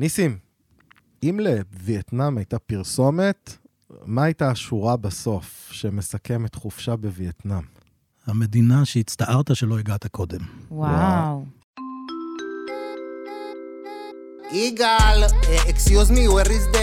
ניסים, 0.00 0.38
אם 1.22 1.40
לווייטנאם 1.40 2.38
הייתה 2.38 2.58
פרסומת, 2.58 3.56
מה 4.04 4.24
הייתה 4.24 4.50
השורה 4.50 4.96
בסוף 4.96 5.68
שמסכמת 5.70 6.54
חופשה 6.54 6.96
בווייטנאם? 6.96 7.62
המדינה 8.26 8.84
שהצטערת 8.84 9.56
שלא 9.56 9.78
הגעת 9.78 10.06
קודם. 10.06 10.38
וואו. 10.70 11.44
יגאל, 14.52 15.22
אקסיוז 15.70 16.10
מי, 16.10 16.28
where 16.28 16.48
is 16.48 16.74
the... 16.74 16.78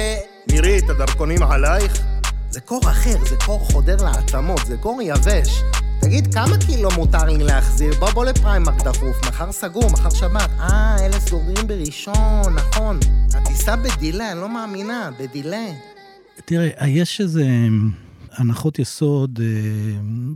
מירי, 0.52 0.79
את 0.79 0.89
הדרכונים 0.89 1.43
עלייך? 1.43 2.02
זה 2.49 2.61
קור 2.61 2.81
אחר, 2.91 3.25
זה 3.29 3.36
קור 3.45 3.59
חודר 3.59 3.97
לעצמות, 4.04 4.61
זה 4.68 4.77
קור 4.77 5.02
יבש. 5.02 5.61
תגיד, 6.02 6.34
כמה 6.34 6.57
קילו 6.66 6.89
מותר 6.95 7.23
לי 7.23 7.43
להחזיר? 7.43 7.93
בוא 8.00 8.09
בוא 8.09 8.25
לפריימק 8.25 8.84
דחוף, 8.84 9.18
מחר 9.27 9.52
סגור, 9.52 9.91
מחר 9.91 10.09
שבת. 10.09 10.50
אה, 10.59 11.05
אלה 11.05 11.20
סוגרים 11.20 11.68
בראשון, 11.68 12.55
נכון. 12.55 13.00
הטיסה 13.34 13.75
בדילה, 13.75 14.32
אני 14.32 14.39
לא 14.39 14.50
מאמינה, 14.50 15.10
בדילה. 15.19 15.65
תראה, 16.46 16.88
יש 16.88 17.21
איזה 17.21 17.46
הנחות 18.32 18.79
יסוד 18.79 19.39
אה, 19.43 19.47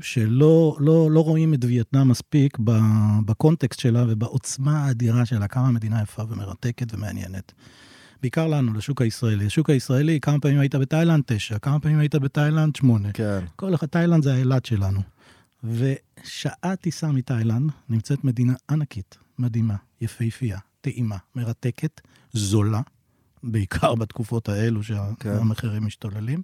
שלא 0.02 0.78
לא, 0.80 1.12
לא 1.12 1.20
רואים 1.20 1.54
את 1.54 1.66
וייטנאם 1.66 2.08
מספיק 2.08 2.58
בקונטקסט 3.26 3.80
שלה 3.80 4.06
ובעוצמה 4.08 4.86
האדירה 4.86 5.26
שלה, 5.26 5.48
כמה 5.48 5.72
מדינה 5.72 6.02
יפה 6.02 6.24
ומרתקת 6.30 6.94
ומעניינת. 6.94 7.52
בעיקר 8.22 8.48
לנו, 8.48 8.74
לשוק 8.74 9.02
הישראלי. 9.02 9.46
השוק 9.46 9.70
הישראלי, 9.70 10.20
כמה 10.20 10.40
פעמים 10.40 10.60
היית 10.60 10.76
בתאילנד? 10.76 11.24
תשע. 11.26 11.58
כמה 11.60 11.80
פעמים 11.80 12.00
היית 12.00 12.16
בתאילנד? 12.16 12.76
שמונה. 12.76 13.12
כן. 13.14 13.40
כל 13.56 13.76
אחד, 13.76 13.88
תאילנד 13.88 14.24
זה 14.24 14.34
האילת 14.34 14.66
שלנו. 14.66 15.02
ושעה 15.64 16.76
טיסה 16.76 17.12
מתאילנד 17.12 17.72
נמצאת 17.90 18.24
מדינה 18.24 18.54
ענקית, 18.70 19.18
מדהימה, 19.40 19.76
יפהפייה, 20.02 20.60
טעימה, 20.82 21.18
מרתקת, 21.36 22.02
זולה, 22.34 22.82
בעיקר 23.44 23.96
בתקופות 23.96 24.50
האלו 24.50 24.82
כן. 24.84 24.96
שהמחירים 25.24 25.80
כן. 25.80 25.86
משתוללים. 25.86 26.42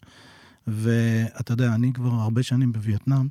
ואתה 0.67 1.53
יודע, 1.53 1.75
אני 1.75 1.93
כבר 1.93 2.09
הרבה 2.09 2.43
שנים 2.43 2.71
בווייטנאם, 2.71 3.27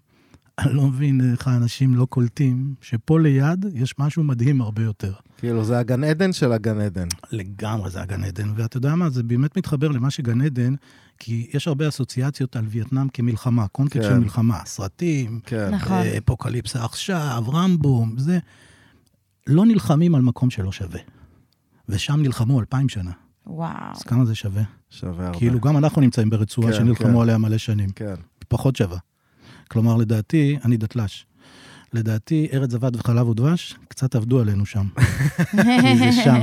אני 0.58 0.74
לא 0.74 0.86
מבין 0.86 1.32
איך 1.32 1.48
האנשים 1.48 1.94
לא 1.94 2.04
קולטים 2.04 2.74
שפה 2.80 3.20
ליד 3.20 3.66
יש 3.74 3.94
משהו 3.98 4.24
מדהים 4.24 4.60
הרבה 4.60 4.82
יותר. 4.82 5.12
כאילו, 5.38 5.64
זה 5.64 5.78
הגן 5.78 6.04
עדן 6.04 6.32
של 6.32 6.52
הגן 6.52 6.80
עדן. 6.80 7.08
לגמרי 7.32 7.90
זה 7.90 8.02
הגן 8.02 8.24
עדן, 8.24 8.48
ואתה 8.56 8.76
יודע 8.76 8.94
מה, 8.94 9.10
זה 9.10 9.22
באמת 9.22 9.58
מתחבר 9.58 9.88
למה 9.88 10.10
שגן 10.10 10.40
עדן, 10.40 10.74
כי 11.18 11.50
יש 11.54 11.68
הרבה 11.68 11.88
אסוציאציות 11.88 12.56
על 12.56 12.64
וייטנאם 12.68 13.08
כמלחמה, 13.08 13.68
קונטקסט 13.68 14.02
כן. 14.02 14.08
של 14.08 14.18
מלחמה, 14.18 14.58
סרטים, 14.64 15.40
כן. 15.46 15.70
נכון. 15.74 15.92
אה, 15.92 16.18
אפוקליפסה 16.18 16.84
עכשיו, 16.84 17.44
רמבו, 17.52 18.06
זה. 18.16 18.38
לא 19.46 19.66
נלחמים 19.66 20.14
על 20.14 20.22
מקום 20.22 20.50
שלא 20.50 20.72
שווה. 20.72 21.00
ושם 21.88 22.22
נלחמו 22.22 22.60
אלפיים 22.60 22.88
שנה. 22.88 23.10
וואו. 23.46 23.72
אז 23.94 24.02
כמה 24.02 24.24
זה 24.24 24.34
שווה? 24.34 24.62
שווה 24.90 25.26
הרבה. 25.26 25.38
כאילו, 25.38 25.60
גם 25.60 25.76
אנחנו 25.76 26.00
נמצאים 26.00 26.30
ברצועה 26.30 26.72
כן, 26.72 26.78
שנלחמו 26.78 27.16
כן. 27.16 27.22
עליה 27.22 27.38
מלא 27.38 27.58
שנים. 27.58 27.90
כן. 27.90 28.14
פחות 28.48 28.76
שווה. 28.76 28.98
כלומר, 29.68 29.96
לדעתי, 29.96 30.58
אני 30.64 30.76
דתל"ש. 30.76 31.26
לדעתי, 31.92 32.48
ארץ 32.52 32.70
זבת 32.70 32.96
וחלב 32.96 33.28
ודבש, 33.28 33.76
קצת 33.88 34.14
עבדו 34.14 34.40
עלינו 34.40 34.66
שם. 34.66 34.86
כי 35.82 35.98
זה 35.98 36.12
שם. 36.24 36.40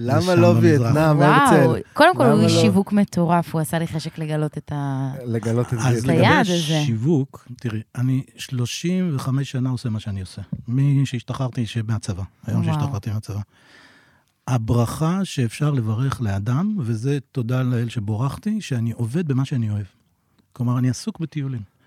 למה 0.00 0.34
לא 0.34 0.54
וייטנאם, 0.60 1.22
הרצל? 1.22 1.66
וואו, 1.66 1.76
קודם 1.92 2.16
כל 2.16 2.26
הוא 2.26 2.40
איש 2.40 2.52
לא? 2.54 2.60
שיווק 2.60 2.92
מטורף, 2.92 3.54
הוא 3.54 3.60
עשה 3.60 3.78
לי 3.78 3.86
חשק 3.86 4.18
לגלות 4.18 4.58
את 4.58 4.72
ה... 4.74 5.10
לגלות 5.24 5.74
את 5.74 5.80
זה. 5.80 5.88
אז 5.88 6.06
לגבי 6.06 6.44
שיווק, 6.86 7.48
תראי, 7.60 7.80
אני 7.94 8.22
35 8.36 9.50
שנה 9.50 9.70
עושה 9.70 9.88
מה 9.90 10.00
שאני 10.00 10.20
עושה. 10.20 10.42
משהשתחררתי 10.68 11.64
מהצבא, 11.86 12.22
היום 12.46 12.64
שהשתחררתי 12.64 13.10
מהצבא. 13.10 13.40
הברכה 14.48 15.20
שאפשר 15.24 15.70
לברך 15.70 16.20
לאדם, 16.20 16.76
וזה 16.78 17.18
תודה 17.32 17.62
לאל 17.62 17.88
שבורכתי, 17.88 18.60
שאני 18.60 18.92
עובד 18.92 19.28
במה 19.28 19.44
שאני 19.44 19.70
אוהב. 19.70 19.86
כלומר, 20.52 20.78
אני 20.78 20.90
עסוק 20.90 21.20
בטיולים. 21.20 21.77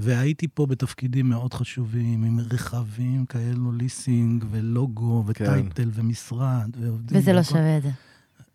והייתי 0.00 0.48
פה 0.48 0.66
בתפקידים 0.66 1.28
מאוד 1.28 1.54
חשובים, 1.54 2.24
עם 2.24 2.40
רכבים 2.40 3.26
כאלו, 3.26 3.72
ליסינג 3.72 4.44
ולוגו 4.50 5.24
וטייטל 5.26 5.82
כן. 5.82 5.88
ומשרד 5.92 6.70
ועובדים. 6.80 7.18
וזה 7.18 7.32
לא 7.32 7.42
שווה 7.42 7.76
את 7.76 7.82
זה. 7.82 7.90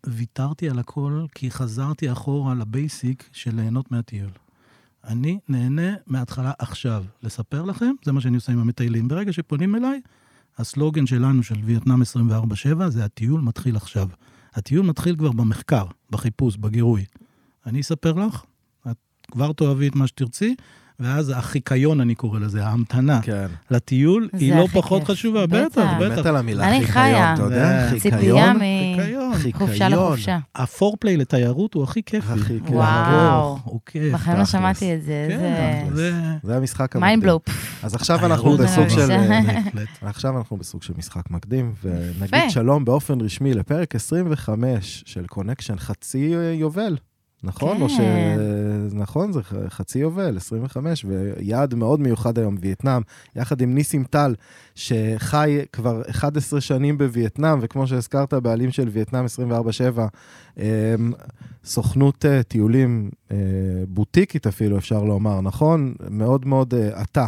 ויתרתי 0.08 0.69
על 0.69 0.80
הכל, 0.80 1.25
כי 1.36 1.52
חזרתי 1.52 2.12
אחורה 2.12 2.53
לבייסיק 2.53 3.30
של 3.31 3.56
ליהנות 3.56 3.92
מהטיול. 3.92 4.30
אני 5.03 5.40
נהנה 5.50 5.94
מההתחלה 6.08 6.52
עכשיו. 6.59 7.06
לספר 7.24 7.62
לכם, 7.62 7.92
זה 8.06 8.12
מה 8.12 8.22
שאני 8.22 8.36
עושה 8.36 8.52
עם 8.52 8.59
המטיילים. 8.59 9.08
ברגע 9.08 9.34
שפונים 9.34 9.75
אליי, 9.75 10.02
הסלוגן 10.58 11.06
שלנו, 11.06 11.44
של 11.44 11.56
וייטנאם 11.64 12.02
24/7, 12.02 12.90
זה 12.90 13.06
הטיול 13.06 13.42
מתחיל 13.42 13.75
עכשיו. 13.75 14.09
הטיול 14.53 14.86
מתחיל 14.86 15.16
כבר 15.16 15.31
במחקר, 15.31 15.86
בחיפוש, 16.09 16.58
בגירוי. 16.58 17.06
אני 17.66 17.81
אספר 17.81 18.12
לך, 18.14 18.44
את 18.92 18.98
כבר 19.31 19.53
תאהבי 19.53 19.88
את 19.88 19.96
מה 19.96 20.08
שתרצי, 20.08 20.56
ואז 21.00 21.33
החיקיון, 21.35 22.01
אני 22.01 22.16
קורא 22.16 22.39
לזה, 22.39 22.66
ההמתנה 22.66 23.22
כן. 23.22 23.47
לטיול, 23.72 24.29
היא 24.33 24.56
לא 24.56 24.67
פחות 24.73 25.01
כיף. 25.01 25.09
חשובה, 25.09 25.47
בטח, 25.47 25.81
בטח. 26.00 26.19
מת 26.19 26.25
על 26.25 26.35
המילה 26.38 26.69
חיקיון, 26.79 27.33
אתה 27.33 27.44
יודע? 27.44 27.89
ציפייה 28.00 28.53
מחופשה 29.47 29.89
לחופשה. 29.89 30.38
הפורפליי 30.56 31.17
לתיירות 31.17 31.73
הוא 31.73 31.83
הכי 31.83 32.03
כיפי. 32.03 32.33
הכי 32.33 32.59
כיף. 32.59 32.69
וואו. 32.69 33.57
הוא 33.63 33.79
כיף. 33.85 34.13
בחיים 34.13 34.38
לא 34.38 34.45
שמעתי 34.45 34.95
את 34.95 35.03
זה. 35.03 35.28
כן, 35.29 35.88
זה 36.44 36.57
המשחק 36.57 36.81
המקדים. 36.81 37.01
מיינדבלופ. 37.01 37.44
אז 37.83 37.95
עכשיו 37.95 38.25
אנחנו 38.25 38.57
בסוג 38.57 38.88
של... 38.89 39.12
עכשיו 40.01 40.38
אנחנו 40.38 40.57
בסוג 40.57 40.83
של 40.83 40.94
משחק 40.97 41.29
מקדים, 41.29 41.73
ונגיד 41.83 42.50
שלום 42.50 42.85
באופן 42.85 43.22
רשמי 43.22 43.53
לפרק 43.53 43.95
25 43.95 45.03
של 45.06 45.25
קונקשן 45.27 45.77
חצי 45.77 46.31
יובל. 46.53 46.97
נכון? 47.45 47.78
כן. 47.78 47.81
או 47.83 47.89
ש... 47.89 48.00
נכון, 48.94 49.31
זה 49.31 49.41
חצי 49.69 50.00
יובל, 50.00 50.38
25, 50.38 51.06
ויעד 51.06 51.75
מאוד 51.75 52.00
מיוחד 52.00 52.39
היום, 52.39 52.56
וייטנאם, 52.59 53.01
יחד 53.35 53.61
עם 53.61 53.75
ניסים 53.75 54.03
טל, 54.03 54.35
שחי 54.75 55.59
כבר 55.72 56.01
11 56.09 56.61
שנים 56.61 56.97
בווייטנאם, 56.97 57.59
וכמו 57.61 57.88
שהזכרת, 57.88 58.33
בעלים 58.33 58.72
של 58.72 58.89
וייטנאם 58.91 59.25
24/7, 59.25 60.00
אמ, 60.57 60.63
סוכנות 61.66 62.25
אה, 62.25 62.44
טיולים 62.44 63.09
אה, 63.31 63.38
בוטיקית 63.88 64.47
אפילו, 64.47 64.77
אפשר 64.77 65.03
לומר, 65.03 65.41
נכון? 65.41 65.94
מאוד 66.09 66.47
מאוד 66.47 66.73
עטה. 66.94 67.27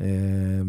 אה, 0.00 0.06
אה, 0.06 0.62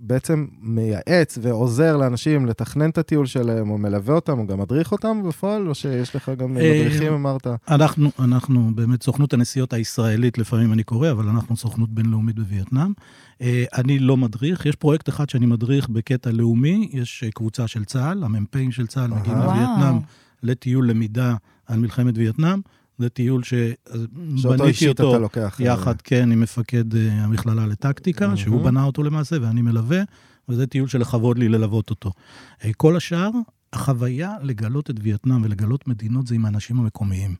בעצם 0.00 0.46
מייעץ 0.60 1.38
ועוזר 1.42 1.96
לאנשים 1.96 2.46
לתכנן 2.46 2.90
את 2.90 2.98
הטיול 2.98 3.26
שלהם, 3.26 3.70
או 3.70 3.78
מלווה 3.78 4.14
אותם, 4.14 4.38
או 4.38 4.46
גם 4.46 4.60
מדריך 4.60 4.92
אותם 4.92 5.22
בפועל, 5.28 5.68
או 5.68 5.74
שיש 5.74 6.16
לך 6.16 6.30
גם 6.38 6.58
אה, 6.58 6.80
מדריכים, 6.80 7.12
אמרת? 7.12 7.46
אנחנו, 7.68 8.10
אנחנו 8.18 8.70
באמת 8.74 9.02
סוכנות 9.02 9.32
הנסיעות 9.32 9.72
הישראלית, 9.72 10.38
לפעמים 10.38 10.72
אני 10.72 10.82
קורא, 10.82 11.10
אבל 11.10 11.28
אנחנו 11.28 11.56
סוכנות 11.56 11.90
בינלאומית 11.90 12.36
בווייטנאם. 12.36 12.92
אה, 13.42 13.64
אני 13.74 13.98
לא 13.98 14.16
מדריך, 14.16 14.66
יש 14.66 14.76
פרויקט 14.76 15.08
אחד 15.08 15.30
שאני 15.30 15.46
מדריך 15.46 15.88
בקטע 15.88 16.30
לאומי, 16.30 16.88
יש 16.92 17.24
קבוצה 17.34 17.68
של 17.68 17.84
צה"ל, 17.84 18.24
המ"פים 18.24 18.72
של 18.72 18.86
צה"ל 18.86 19.10
מגיעים 19.10 19.38
לווייטנאם 19.38 19.98
לטיול 20.42 20.88
למידה 20.90 21.34
על 21.66 21.78
מלחמת 21.78 22.18
וייטנאם. 22.18 22.60
זה 23.02 23.08
טיול 23.08 23.42
שבניתי 23.42 24.88
אותו 24.88 25.28
אה, 25.36 25.48
יחד, 25.58 26.00
כן, 26.02 26.32
עם 26.32 26.40
מפקד 26.40 26.96
אה, 26.96 27.24
המכללה 27.24 27.66
לטקטיקה, 27.66 28.36
שהוא 28.36 28.64
בנה 28.64 28.84
אותו 28.84 29.02
למעשה 29.02 29.36
ואני 29.40 29.62
מלווה, 29.62 30.02
וזה 30.48 30.66
טיול 30.66 30.88
שלכבוד 30.88 31.38
לי 31.38 31.48
ללוות 31.48 31.90
אותו. 31.90 32.12
אה, 32.64 32.72
כל 32.72 32.96
השאר, 32.96 33.30
החוויה 33.72 34.34
לגלות 34.42 34.90
את 34.90 34.96
וייטנאם 35.02 35.42
ולגלות 35.42 35.88
מדינות 35.88 36.26
זה 36.26 36.34
עם 36.34 36.44
האנשים 36.44 36.80
המקומיים. 36.80 37.34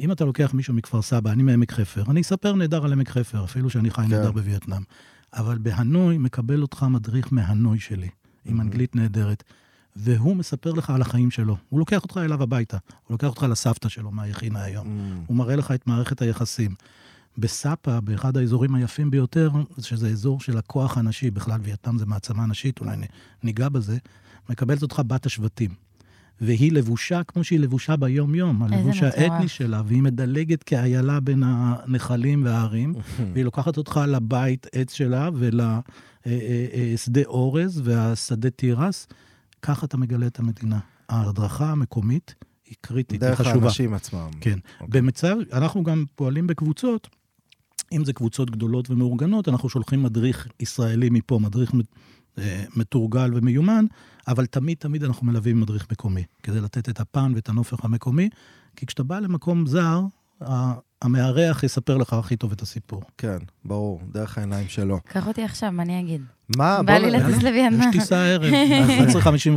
אם 0.00 0.12
אתה 0.12 0.24
לוקח 0.24 0.54
מישהו 0.54 0.74
מכפר 0.74 1.02
סבא, 1.02 1.32
אני 1.32 1.42
מעמק 1.42 1.72
חפר, 1.72 2.02
אני 2.10 2.20
אספר 2.20 2.54
נהדר 2.54 2.84
על 2.84 2.92
עמק 2.92 3.08
חפר, 3.08 3.44
אפילו 3.44 3.70
שאני 3.70 3.90
חי 3.90 4.02
כן. 4.02 4.08
נהדר 4.08 4.32
בווייטנאם. 4.32 4.82
אבל 5.34 5.58
בהנוי 5.58 6.18
מקבל 6.18 6.62
אותך 6.62 6.86
מדריך 6.90 7.32
מהנוי 7.32 7.78
שלי, 7.78 8.08
עם 8.44 8.60
אנגלית 8.60 8.96
נהדרת. 8.96 9.44
והוא 9.96 10.36
מספר 10.36 10.72
לך 10.72 10.90
על 10.90 11.02
החיים 11.02 11.30
שלו. 11.30 11.56
הוא 11.68 11.78
לוקח 11.80 12.02
אותך 12.02 12.16
אליו 12.16 12.42
הביתה, 12.42 12.76
הוא 13.06 13.14
לוקח 13.14 13.26
אותך 13.28 13.42
לסבתא 13.50 13.88
שלו 13.88 14.10
מה 14.10 14.24
הכינה 14.24 14.62
היום. 14.62 14.86
Mm. 14.86 15.24
הוא 15.26 15.36
מראה 15.36 15.56
לך 15.56 15.70
את 15.70 15.86
מערכת 15.86 16.22
היחסים. 16.22 16.74
בסאפה, 17.38 18.00
באחד 18.00 18.36
האזורים 18.36 18.74
היפים 18.74 19.10
ביותר, 19.10 19.50
שזה 19.80 20.08
אזור 20.08 20.40
של 20.40 20.58
הכוח 20.58 20.98
הנשי, 20.98 21.30
בכלל 21.30 21.60
וייטנאם 21.62 21.98
זה 21.98 22.06
מעצמה 22.06 22.46
נשית, 22.46 22.80
אולי 22.80 22.96
ניגע 23.42 23.68
בזה, 23.68 23.98
מקבלת 24.50 24.82
אותך 24.82 25.02
בת 25.06 25.26
השבטים. 25.26 25.70
והיא 26.40 26.72
לבושה 26.72 27.22
כמו 27.22 27.44
שהיא 27.44 27.60
לבושה 27.60 27.96
ביום-יום, 27.96 28.62
הלבוש 28.62 29.02
האתני 29.02 29.48
שלה, 29.48 29.82
והיא 29.86 30.02
מדלגת 30.02 30.62
כאיילה 30.62 31.20
בין 31.20 31.42
הנחלים 31.46 32.44
וההרים, 32.44 32.94
והיא 33.32 33.44
לוקחת 33.44 33.76
אותך 33.76 34.00
לבית 34.08 34.66
עץ 34.72 34.92
שלה 34.92 35.30
ולשדה 35.34 35.80
אה, 36.26 36.32
אה, 36.34 36.98
אה, 37.16 37.22
אורז 37.26 37.82
והשדה 37.84 38.50
תירס. 38.50 39.06
ככה 39.62 39.86
אתה 39.86 39.96
מגלה 39.96 40.26
את 40.26 40.38
המדינה. 40.38 40.78
ההדרכה 41.08 41.70
המקומית 41.70 42.34
היא 42.66 42.74
קריטית, 42.80 43.22
היא 43.22 43.34
חשובה. 43.34 43.52
דרך 43.52 43.62
האנשים 43.64 43.94
עצמם. 43.94 44.30
כן. 44.40 44.58
Okay. 44.58 44.80
אוקיי. 44.80 45.00
במצב, 45.00 45.36
אנחנו 45.52 45.82
גם 45.82 46.04
פועלים 46.14 46.46
בקבוצות, 46.46 47.08
אם 47.92 48.04
זה 48.04 48.12
קבוצות 48.12 48.50
גדולות 48.50 48.90
ומאורגנות, 48.90 49.48
אנחנו 49.48 49.68
שולחים 49.68 50.02
מדריך 50.02 50.48
ישראלי 50.60 51.10
מפה, 51.10 51.38
מדריך 51.38 51.72
אה, 52.38 52.64
מתורגל 52.76 53.30
ומיומן, 53.34 53.84
אבל 54.28 54.46
תמיד 54.46 54.76
תמיד 54.78 55.04
אנחנו 55.04 55.26
מלווים 55.26 55.60
מדריך 55.60 55.86
מקומי, 55.92 56.24
כדי 56.42 56.60
לתת 56.60 56.88
את 56.88 57.00
הפן 57.00 57.32
ואת 57.34 57.48
הנופך 57.48 57.84
המקומי, 57.84 58.28
כי 58.76 58.86
כשאתה 58.86 59.02
בא 59.02 59.18
למקום 59.18 59.66
זר, 59.66 60.00
המארח 61.02 61.62
יספר 61.62 61.96
לך 61.96 62.12
הכי 62.12 62.36
טוב 62.36 62.52
את 62.52 62.62
הסיפור. 62.62 63.02
כן, 63.18 63.38
ברור, 63.64 64.00
דרך 64.12 64.38
העיניים 64.38 64.68
שלו. 64.68 65.00
קח 65.04 65.26
אותי 65.26 65.42
עכשיו, 65.44 65.72
מה 65.72 65.82
אני 65.82 66.00
אגיד? 66.00 66.22
מה? 66.56 66.82
בא 66.82 66.92
לי 66.92 67.10
לטוס 67.10 67.42
לוויינה. 67.42 67.84
יש 67.84 67.92
טיסה 67.92 68.16
הערב, 68.16 68.52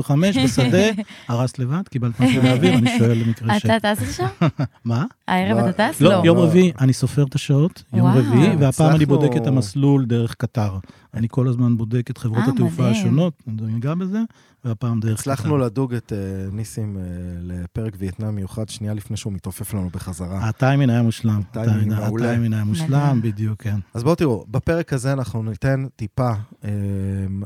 11.55 0.06 0.12
בשדה, 0.44 0.84
הרסת 1.28 1.60
לבד, 1.60 1.88
קיבלת 1.90 2.20
משהו 2.20 2.44
לאוויר, 2.44 2.74
אני 2.74 2.98
שואל 2.98 3.18
למקרה 3.18 3.60
ש... 3.60 3.66
אתה 3.66 3.96
טס 3.96 4.02
לשם? 4.02 4.48
מה? 4.86 5.06
הערב 5.28 5.58
אתה 5.58 5.92
טס? 5.92 6.02
לא, 6.02 6.22
יום 6.26 6.38
רביעי, 6.38 6.72
אני 6.80 6.94
סופר 6.94 7.24
את 7.24 7.36
השעות, 7.36 7.84
יום. 7.94 8.08
רביעי, 8.08 8.56
והפעם 8.56 8.96
אני 8.96 9.06
בודק 9.06 9.38
את 9.38 9.48
המסלול 9.48 10.06
דרך 10.06 10.36
קטר. 10.36 10.78
אני 11.16 11.28
כל 11.32 11.48
הזמן 11.48 11.78
בודק 11.78 12.10
את 12.10 12.18
חברות 12.18 12.44
אה, 12.48 12.54
התעופה. 12.54 12.90
השונות, 12.90 13.44
אני 13.48 13.74
ניגע 13.74 13.94
בזה, 13.94 14.20
והפעם 14.66 15.00
דרך. 15.00 15.20
הצלחנו 15.20 15.58
לדוג 15.58 15.94
את 15.94 16.14
אה, 16.14 16.18
ניסים 16.52 16.98
אה, 16.98 17.04
לפרק 17.42 17.94
וייטנאם 17.98 18.36
מיוחד 18.36 18.70
שנייה 18.70 18.94
לפני 18.94 19.18
שהוא 19.18 19.34
מתעופף 19.34 19.74
לנו 19.74 19.90
בחזרה. 19.90 20.48
הטיימינג 20.48 20.92
היה 20.92 21.02
מושלם. 21.02 21.35
הטיימינג 21.40 21.94
מעולה. 21.94 22.26
הטיימינג 22.26 22.54
היה 22.54 22.64
מושלם, 22.64 23.20
בדיוק, 23.24 23.62
כן. 23.62 23.80
אז 23.94 24.04
בואו 24.04 24.16
תראו, 24.16 24.46
בפרק 24.48 24.94
הזה 24.94 25.14
אנחנו 25.14 25.44
ניתן 25.44 25.86
טיפה 25.96 26.32
אה, 26.64 26.70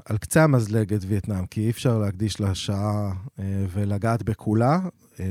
על 0.06 0.18
קצה 0.18 0.44
המזלג 0.44 0.94
את 0.94 1.02
וייטנאם, 1.08 1.46
כי 1.46 1.62
אי 1.62 1.70
אפשר 1.70 1.98
להקדיש 1.98 2.40
לה 2.40 2.56
שעה 2.56 3.14
אה, 3.40 3.66
ולגעת 3.74 4.24
בכולה, 4.24 4.80
אה, 5.20 5.26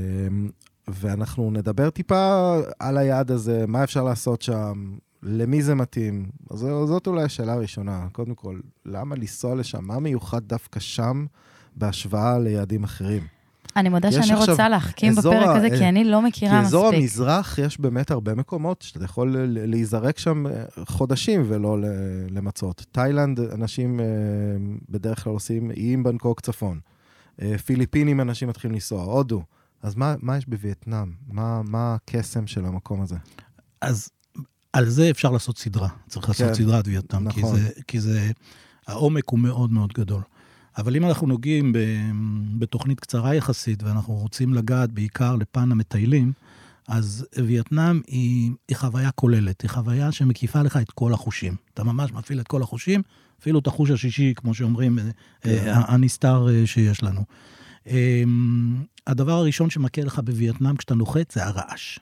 ואנחנו 0.87 1.51
נדבר 1.51 1.89
טיפה 1.89 2.55
על 2.79 2.97
היעד 2.97 3.31
הזה, 3.31 3.65
מה 3.67 3.83
אפשר 3.83 4.03
לעשות 4.03 4.41
שם, 4.41 4.97
למי 5.23 5.61
זה 5.61 5.75
מתאים. 5.75 6.29
אז 6.49 6.59
זאת 6.59 7.07
אולי 7.07 7.23
השאלה 7.23 7.53
הראשונה. 7.53 8.07
קודם 8.11 8.35
כל, 8.35 8.59
למה 8.85 9.15
לנסוע 9.15 9.55
לשם? 9.55 9.85
מה 9.85 9.99
מיוחד 9.99 10.41
דווקא 10.47 10.79
שם 10.79 11.25
בהשוואה 11.75 12.39
ליעדים 12.39 12.83
אחרים? 12.83 13.38
אני 13.75 13.89
מודה 13.89 14.07
יש 14.07 14.15
שאני 14.15 14.31
עכשיו 14.33 14.49
רוצה 14.49 14.69
להחכים 14.69 15.17
אזור 15.17 15.33
בפרק 15.33 15.47
ה- 15.47 15.55
הזה, 15.57 15.69
כי 15.69 15.83
אה, 15.83 15.89
אני 15.89 16.03
לא 16.03 16.19
כי 16.21 16.27
מכירה 16.27 16.61
אזור 16.61 16.85
מספיק. 16.85 16.99
המזרח 17.01 17.57
יש 17.57 17.79
באמת 17.79 18.11
הרבה 18.11 18.35
מקומות 18.35 18.81
שאתה 18.81 19.05
יכול 19.05 19.37
ל- 19.37 19.65
להיזרק 19.69 20.19
שם 20.19 20.47
אה, 20.47 20.51
חודשים 20.85 21.43
ולא 21.47 21.77
למצות. 22.29 22.85
תאילנד, 22.91 23.39
אנשים 23.39 23.99
אה, 23.99 24.05
בדרך 24.89 25.23
כלל 25.23 25.33
עושים 25.33 25.71
איים 25.71 26.03
בנקוק 26.03 26.41
צפון. 26.41 26.79
פיליפינים, 27.65 28.21
אנשים 28.21 28.47
מתחילים 28.49 28.73
לנסוע, 28.73 29.03
הודו. 29.03 29.43
אז 29.83 29.95
מה, 29.95 30.15
מה 30.21 30.37
יש 30.37 30.45
בווייטנאם? 30.47 31.11
מה, 31.27 31.61
מה 31.63 31.95
הקסם 31.95 32.47
של 32.47 32.65
המקום 32.65 33.01
הזה? 33.01 33.15
אז 33.81 34.09
על 34.73 34.89
זה 34.89 35.09
אפשר 35.09 35.31
לעשות 35.31 35.57
סדרה. 35.57 35.87
צריך 36.07 36.29
לעשות 36.29 36.47
כן, 36.47 36.53
סדרת 36.53 36.87
וייטנאם, 36.87 37.31
כי 37.31 37.39
נכון. 37.39 37.55
זה, 37.59 37.69
כי 37.87 37.99
זה, 37.99 38.31
העומק 38.87 39.29
הוא 39.29 39.39
מאוד 39.39 39.71
מאוד 39.71 39.93
גדול. 39.93 40.21
אבל 40.77 40.95
אם 40.95 41.05
אנחנו 41.05 41.27
נוגעים 41.27 41.73
ב, 41.73 41.77
בתוכנית 42.59 42.99
קצרה 42.99 43.35
יחסית, 43.35 43.83
ואנחנו 43.83 44.13
רוצים 44.13 44.53
לגעת 44.53 44.91
בעיקר 44.91 45.35
לפן 45.35 45.71
המטיילים, 45.71 46.31
אז 46.87 47.25
וייטנאם 47.45 48.01
היא, 48.07 48.51
היא 48.67 48.77
חוויה 48.77 49.11
כוללת, 49.11 49.61
היא 49.61 49.69
חוויה 49.69 50.11
שמקיפה 50.11 50.61
לך 50.61 50.77
את 50.77 50.91
כל 50.91 51.13
החושים. 51.13 51.55
אתה 51.73 51.83
ממש 51.83 52.11
מפעיל 52.11 52.39
את 52.39 52.47
כל 52.47 52.61
החושים, 52.61 53.01
אפילו 53.41 53.59
את 53.59 53.67
החוש 53.67 53.89
השישי, 53.89 54.33
כמו 54.35 54.53
שאומרים, 54.53 54.99
אה, 54.99 55.05
אה, 55.45 55.93
הנסתר 55.93 56.47
אה, 56.49 56.67
שיש 56.67 57.03
לנו. 57.03 57.21
אה, 57.87 58.23
הדבר 59.07 59.31
הראשון 59.31 59.69
שמכה 59.69 60.01
לך 60.01 60.19
בווייטנאם 60.19 60.75
כשאתה 60.75 60.95
נוחת 60.95 61.31
זה 61.31 61.45
הרעש, 61.45 61.99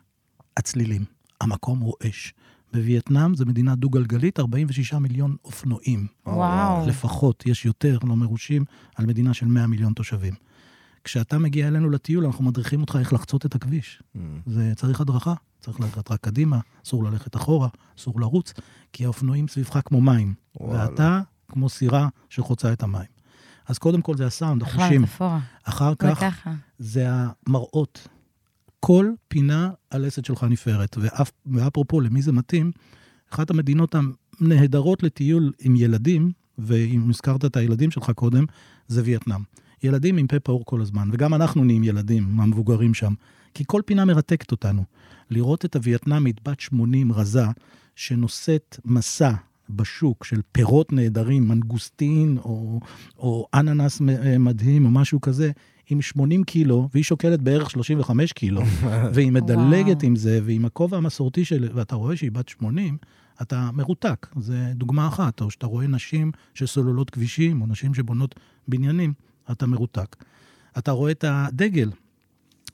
הצלילים. 0.57 1.17
המקום 1.41 1.79
רועש. 1.79 2.33
בווייטנאם 2.73 3.35
זו 3.35 3.45
מדינה 3.45 3.75
דו-גלגלית, 3.75 4.39
46 4.39 4.93
מיליון 4.93 5.35
אופנועים. 5.45 6.07
וואו. 6.25 6.87
לפחות, 6.87 7.43
יש 7.45 7.65
יותר 7.65 7.97
לא 8.03 8.15
מרושים, 8.15 8.65
על 8.95 9.05
מדינה 9.05 9.33
של 9.33 9.45
100 9.45 9.67
מיליון 9.67 9.93
תושבים. 9.93 10.33
כשאתה 11.03 11.37
מגיע 11.37 11.67
אלינו 11.67 11.89
לטיול, 11.89 12.25
אנחנו 12.25 12.43
מדריכים 12.43 12.81
אותך 12.81 12.97
איך 12.99 13.13
לחצות 13.13 13.45
את 13.45 13.55
הכביש. 13.55 14.03
Mm, 14.15 14.19
זה 14.45 14.71
צריך 14.75 15.01
הדרכה, 15.01 15.33
צריך 15.59 15.79
ללכת 15.79 16.11
רק 16.11 16.19
קדימה, 16.21 16.59
אסור 16.85 17.03
ללכת 17.03 17.35
אחורה, 17.35 17.67
אסור 17.99 18.19
לרוץ, 18.19 18.53
כי 18.93 19.05
האופנועים 19.05 19.47
סביבך 19.47 19.79
כמו 19.85 20.01
מים, 20.01 20.33
וואלה. 20.59 20.89
ואתה 20.89 21.21
כמו 21.51 21.69
סירה 21.69 22.07
שחוצה 22.29 22.73
את 22.73 22.83
המים. 22.83 23.17
אז 23.67 23.77
קודם 23.77 24.01
כל 24.01 24.17
זה 24.17 24.25
הסאונד, 24.25 24.61
אחלה 24.61 24.83
החושים. 24.83 25.03
אחר 25.63 25.95
כך. 25.95 26.47
זה 26.79 27.07
המראות. 27.09 28.07
כל 28.87 29.11
פינה 29.27 29.69
הלסת 29.91 30.25
שלך 30.25 30.43
נפערת. 30.43 30.97
ואף, 30.99 31.31
ואפרופו, 31.45 32.01
למי 32.01 32.21
זה 32.21 32.31
מתאים, 32.31 32.71
אחת 33.33 33.49
המדינות 33.49 33.95
הנהדרות 34.41 35.03
לטיול 35.03 35.51
עם 35.59 35.75
ילדים, 35.75 36.31
ואם 36.57 37.09
הזכרת 37.09 37.45
את 37.45 37.57
הילדים 37.57 37.91
שלך 37.91 38.11
קודם, 38.15 38.45
זה 38.87 39.01
וייטנאם. 39.05 39.41
ילדים 39.83 40.17
עם 40.17 40.27
פה 40.27 40.39
פעור 40.39 40.65
כל 40.65 40.81
הזמן, 40.81 41.09
וגם 41.11 41.33
אנחנו 41.33 41.63
נהיים 41.63 41.83
ילדים, 41.83 42.39
המבוגרים 42.39 42.93
שם. 42.93 43.13
כי 43.53 43.63
כל 43.67 43.81
פינה 43.85 44.05
מרתקת 44.05 44.51
אותנו. 44.51 44.83
לראות 45.29 45.65
את 45.65 45.75
הווייטנאמית 45.75 46.47
בת 46.47 46.59
80 46.59 47.11
רזה, 47.11 47.45
שנושאת 47.95 48.77
מסע 48.85 49.31
בשוק 49.69 50.23
של 50.23 50.41
פירות 50.51 50.93
נהדרים, 50.93 51.47
מנגוסטין 51.47 52.37
או, 52.37 52.79
או 53.17 53.47
אננס 53.53 54.01
מ- 54.01 54.43
מדהים 54.43 54.85
או 54.85 54.91
משהו 54.91 55.21
כזה, 55.21 55.51
עם 55.89 56.01
80 56.01 56.43
קילו, 56.43 56.89
והיא 56.93 57.03
שוקלת 57.03 57.41
בערך 57.41 57.69
35 57.69 58.33
קילו, 58.33 58.61
והיא 59.13 59.31
מדלגת. 59.31 60.03
עם 60.03 60.15
זה, 60.15 60.39
ועם 60.43 60.65
הכובע 60.65 60.97
המסורתי 60.97 61.45
של... 61.45 61.69
ואתה 61.73 61.95
רואה 61.95 62.17
שהיא 62.17 62.31
בת 62.31 62.49
80, 62.49 62.97
אתה 63.41 63.69
מרותק. 63.73 64.27
זה 64.39 64.71
דוגמה 64.75 65.07
אחת. 65.07 65.41
או 65.41 65.51
שאתה 65.51 65.67
רואה 65.67 65.87
נשים 65.87 66.31
שסוללות 66.53 67.09
כבישים, 67.09 67.61
או 67.61 67.67
נשים 67.67 67.93
שבונות 67.93 68.35
בניינים, 68.67 69.13
אתה 69.51 69.65
מרותק. 69.65 70.15
אתה 70.77 70.91
רואה 70.91 71.11
את 71.11 71.25
הדגל. 71.27 71.91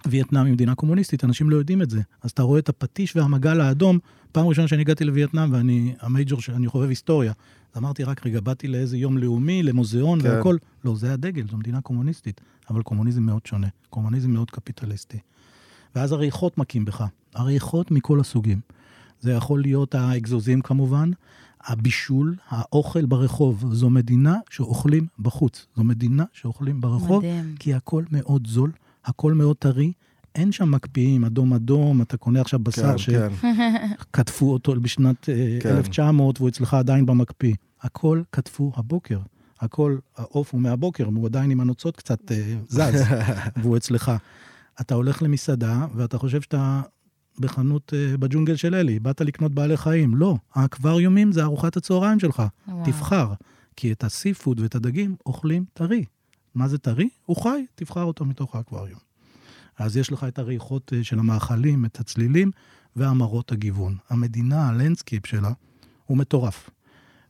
וייטנאם 0.07 0.45
היא 0.45 0.53
מדינה 0.53 0.75
קומוניסטית, 0.75 1.23
אנשים 1.23 1.49
לא 1.49 1.55
יודעים 1.55 1.81
את 1.81 1.89
זה. 1.89 2.01
אז 2.21 2.31
אתה 2.31 2.43
רואה 2.43 2.59
את 2.59 2.69
הפטיש 2.69 3.15
והמגל 3.15 3.61
האדום, 3.61 3.99
פעם 4.31 4.47
ראשונה 4.47 4.67
שאני 4.67 4.81
הגעתי 4.81 5.05
לווייטנאם, 5.05 5.53
ואני 5.53 5.93
המייג'ור, 6.01 6.41
שאני 6.41 6.67
חובב 6.67 6.89
היסטוריה. 6.89 7.33
אמרתי, 7.77 8.03
רק 8.03 8.25
רגע, 8.25 8.39
באתי 8.41 8.67
לאיזה 8.67 8.97
יום 8.97 9.17
לאומי, 9.17 9.63
למוזיאון 9.63 10.21
כן. 10.21 10.27
והכל. 10.29 10.57
לא, 10.85 10.95
זה 10.95 11.13
הדגל, 11.13 11.47
זו 11.51 11.57
מדינה 11.57 11.81
קומוניסטית, 11.81 12.41
אבל 12.69 12.81
קומוניזם 12.81 13.23
מאוד 13.23 13.45
שונה, 13.45 13.67
קומוניזם 13.89 14.31
מאוד 14.31 14.51
קפיטליסטי. 14.51 15.17
ואז 15.95 16.11
הריחות 16.11 16.57
מכים 16.57 16.85
בך, 16.85 17.03
הריחות 17.35 17.91
מכל 17.91 18.19
הסוגים. 18.19 18.59
זה 19.21 19.31
יכול 19.31 19.61
להיות 19.61 19.95
האגזוזים 19.95 20.61
כמובן, 20.61 21.11
הבישול, 21.61 22.35
האוכל 22.49 23.05
ברחוב. 23.05 23.73
זו 23.73 23.89
מדינה 23.89 24.37
שאוכלים 24.49 25.07
בחוץ. 25.19 25.65
זו 25.75 25.83
מדינה 25.83 26.23
שאוכלים 26.33 26.81
ברחוב, 26.81 27.25
מדהים. 27.25 27.55
כי 27.59 27.73
הכל 27.73 28.03
מאוד 28.11 28.47
זול, 28.47 28.71
הכל 29.05 29.33
מאוד 29.33 29.55
טרי. 29.57 29.93
אין 30.35 30.51
שם 30.51 30.71
מקפיאים, 30.71 31.25
אדום 31.25 31.53
אדום, 31.53 32.01
אתה 32.01 32.17
קונה 32.17 32.41
עכשיו 32.41 32.59
בשר 32.59 32.97
כן, 32.97 33.29
כן. 33.39 33.55
שקטפו 34.01 34.53
אותו 34.53 34.81
בשנת 34.81 35.29
אה, 35.29 35.57
כן. 35.61 35.77
1900 35.77 36.39
והוא 36.39 36.49
אצלך 36.49 36.73
עדיין 36.73 37.05
במקפיא. 37.05 37.53
הכל 37.81 38.21
קטפו 38.29 38.71
הבוקר. 38.75 39.19
הכל, 39.59 39.97
העוף 40.17 40.53
הוא 40.53 40.61
מהבוקר, 40.61 41.05
הוא 41.05 41.25
עדיין 41.25 41.51
עם 41.51 41.59
הנוצות 41.59 41.97
קצת 41.97 42.31
אה, 42.31 42.55
זז, 42.67 43.03
והוא 43.61 43.77
אצלך. 43.77 44.11
אתה 44.81 44.95
הולך 44.95 45.21
למסעדה 45.23 45.85
ואתה 45.95 46.17
חושב 46.17 46.41
שאתה 46.41 46.81
בחנות 47.39 47.93
אה, 47.93 48.17
בג'ונגל 48.17 48.55
של 48.55 48.75
אלי, 48.75 48.99
באת 48.99 49.21
לקנות 49.21 49.53
בעלי 49.53 49.77
חיים. 49.77 50.15
לא, 50.15 50.35
האקווריומים 50.55 51.31
זה 51.31 51.43
ארוחת 51.43 51.77
הצהריים 51.77 52.19
שלך. 52.19 52.43
וואו. 52.67 52.85
תבחר. 52.85 53.33
כי 53.75 53.91
את 53.91 54.03
הסיפוד 54.03 54.59
ואת 54.59 54.75
הדגים 54.75 55.15
אוכלים 55.25 55.65
טרי. 55.73 56.05
מה 56.55 56.67
זה 56.67 56.77
טרי? 56.77 57.09
הוא 57.25 57.43
חי, 57.43 57.65
תבחר 57.75 58.03
אותו 58.03 58.25
מתוך 58.25 58.55
האקווריום. 58.55 58.99
אז 59.77 59.97
יש 59.97 60.11
לך 60.11 60.23
את 60.23 60.39
הריחות 60.39 60.93
אה, 60.93 61.03
של 61.03 61.19
המאכלים, 61.19 61.85
את 61.85 61.99
הצלילים 61.99 62.51
והמראות 62.95 63.51
הגיוון. 63.51 63.97
המדינה, 64.09 64.69
ה 64.69 64.75
landscape 64.75 65.25
שלה, 65.25 65.51
הוא 66.05 66.17
מטורף. 66.17 66.69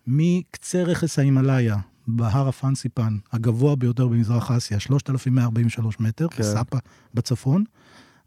מקצה 0.07 0.83
רכס 0.83 1.19
ההימאליה, 1.19 1.77
בהר 2.07 2.47
הפנסיפן, 2.47 3.17
הגבוה 3.31 3.75
ביותר 3.75 4.07
במזרח 4.07 4.51
אסיה, 4.51 4.79
3,143 4.79 5.99
מטר, 5.99 6.27
כן. 6.27 6.43
סאפה 6.43 6.77
בצפון, 7.13 7.63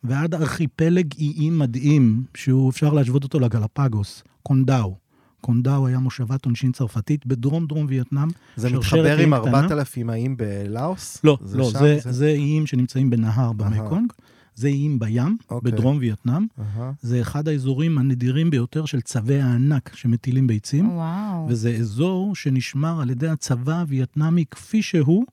ועד 0.04 0.34
ארכיפלג 0.34 1.14
איים 1.18 1.58
מדהים, 1.58 2.24
שהוא 2.34 2.70
אפשר 2.70 2.92
להשוות 2.92 3.24
אותו 3.24 3.40
לגלפגוס, 3.40 4.22
קונדאו. 4.42 5.05
קונדאו 5.46 5.86
היה 5.86 5.98
מושבת 5.98 6.44
עונשין 6.44 6.72
צרפתית 6.72 7.26
בדרום 7.26 7.66
דרום 7.66 7.86
וייטנאם. 7.88 8.28
זה 8.56 8.70
מתחבר 8.70 9.18
עם 9.18 9.34
איים 9.34 9.44
קטנה. 9.46 9.60
4,000 9.60 10.10
האיים 10.10 10.36
בלאוס? 10.36 11.20
לא, 11.24 11.38
זה 11.44 11.58
לא, 11.58 11.70
שם? 11.70 11.78
זה, 11.78 11.98
זה 12.04 12.28
איים 12.28 12.66
שנמצאים 12.66 13.10
בנהר 13.10 13.52
במקונג, 13.52 14.12
זה 14.54 14.68
איים 14.68 14.98
בים, 14.98 15.36
אוקיי. 15.50 15.72
בדרום 15.72 15.96
וייטנאם. 16.00 16.46
אהה. 16.58 16.92
זה 17.00 17.20
אחד 17.20 17.48
האזורים 17.48 17.98
הנדירים 17.98 18.50
ביותר 18.50 18.84
של 18.84 19.00
צבי 19.00 19.40
הענק 19.40 19.90
שמטילים 19.94 20.46
ביצים. 20.46 20.90
וואו. 20.90 21.46
וזה 21.48 21.70
אזור 21.70 22.34
שנשמר 22.34 23.00
על 23.00 23.10
ידי 23.10 23.28
הצבא 23.28 23.80
הווייטנאמי 23.80 24.44
כפי 24.50 24.82
שהוא, 24.82 25.24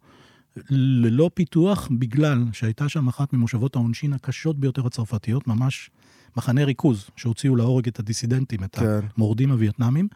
ללא 0.70 1.30
פיתוח, 1.34 1.90
בגלל 1.92 2.44
שהייתה 2.52 2.90
שם 2.90 3.08
אחת 3.08 3.34
ממושבות 3.34 3.76
העונשין 3.76 4.14
הקשות 4.14 4.60
ביותר 4.60 4.86
הצרפתיות, 4.86 5.48
ממש 5.48 5.90
מחנה 6.38 6.64
ריכוז, 6.64 7.10
שהוציאו 7.16 7.56
להורג 7.56 7.88
את 7.88 8.00
הדיסידנטים, 8.00 8.64
את 8.64 8.76
כן. 8.76 9.00
המורדים 9.18 9.52
הווייטנאמים, 9.52 10.08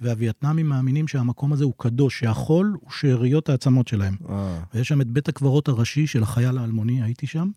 והווייטנאמים 0.00 0.68
מאמינים 0.68 1.08
שהמקום 1.08 1.52
הזה 1.52 1.64
הוא 1.64 1.72
קדוש, 1.76 2.18
שהחול 2.18 2.76
הוא 2.80 2.90
שאריות 2.90 3.48
העצמות 3.48 3.88
שלהם. 3.88 4.16
אה, 4.28 4.58
ויש 4.74 4.88
שם 4.88 5.00
את 5.00 5.06
בית 5.06 5.28
הקברות 5.28 5.68
הראשי 5.68 6.06
של 6.06 6.22
החייל 6.22 6.58
האלמוני, 6.58 7.02
הייתי 7.02 7.26
שם, 7.26 7.50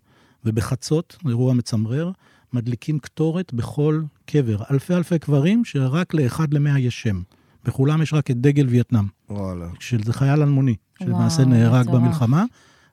ובחצות, 0.46 1.18
אירוע 1.28 1.54
מצמרר, 1.54 2.12
מדליקים 2.54 3.00
קטורת 3.00 3.54
בכל 3.54 4.02
קבר. 4.26 4.62
אלפי 4.72 4.96
אלפי 4.96 5.20
קברים 5.20 5.66
שרק 5.66 6.14
לאחד 6.14 6.54
למאה 6.54 6.80
יש 6.80 7.02
שם. 7.02 7.22
בכולם 7.66 8.02
יש 8.02 8.14
רק 8.14 8.32
את 8.32 8.42
דגל 8.42 8.68
וייטנאם, 8.70 9.06
וואלה. 9.30 9.68
שזה 9.80 10.14
חייל 10.14 10.42
אלמוני, 10.42 10.76
שלמעשה 11.00 11.46
נהרג. 11.46 11.90
במלחמה. 11.90 12.46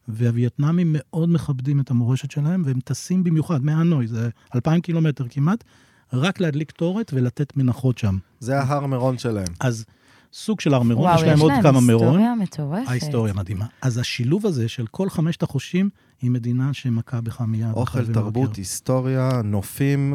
והווייטנאמים 0.08 0.96
מאוד 0.99 1.28
מכבדים 1.28 1.80
את 1.80 1.90
המורשת 1.90 2.30
שלהם, 2.30 2.62
והם 2.66 2.80
טסים 2.80 3.25
במיוחד 3.25 3.64
מהנוי, 3.64 4.06
זה 4.06 4.28
אלפיים 4.54 4.80
קילומטר 4.80 5.25
כמעט, 5.30 5.64
רק 6.12 6.40
להדליק 6.40 6.68
קטורת 6.68 7.11
ולתת 7.14 7.56
מנחות 7.56 7.99
שם. 7.99 8.18
זה 8.40 8.61
ההר 8.61 8.87
מירון 8.87 9.18
שלהם. 9.18 9.52
אז 9.61 9.84
סוג 10.32 10.61
של 10.61 10.75
הר 10.75 10.82
מירון, 10.82 11.04
וואו, 11.04 11.16
יש 11.16 11.23
להם 11.23 11.40
עוד 11.40 11.52
כמה 11.62 11.80
מירון. 11.80 12.06
היסטוריה 12.06 12.34
מטורפת. 12.34 12.88
ההיסטוריה 12.88 13.34
מדהימה. 13.34 13.66
אז 13.82 13.99
השילוב 13.99 14.46
הזה 14.46 14.68
של 14.68 14.87
כל 14.87 15.11
חמשת 15.11 15.42
החושים, 15.42 15.90
היא 16.23 16.30
מדינה 16.30 16.73
שמכה 16.73 17.20
בך 17.20 17.40
מיד. 17.40 17.73
אוכל. 17.73 18.06
תרבות, 18.12 18.56
היסטוריה, 18.56 19.42
נופים, 19.44 20.14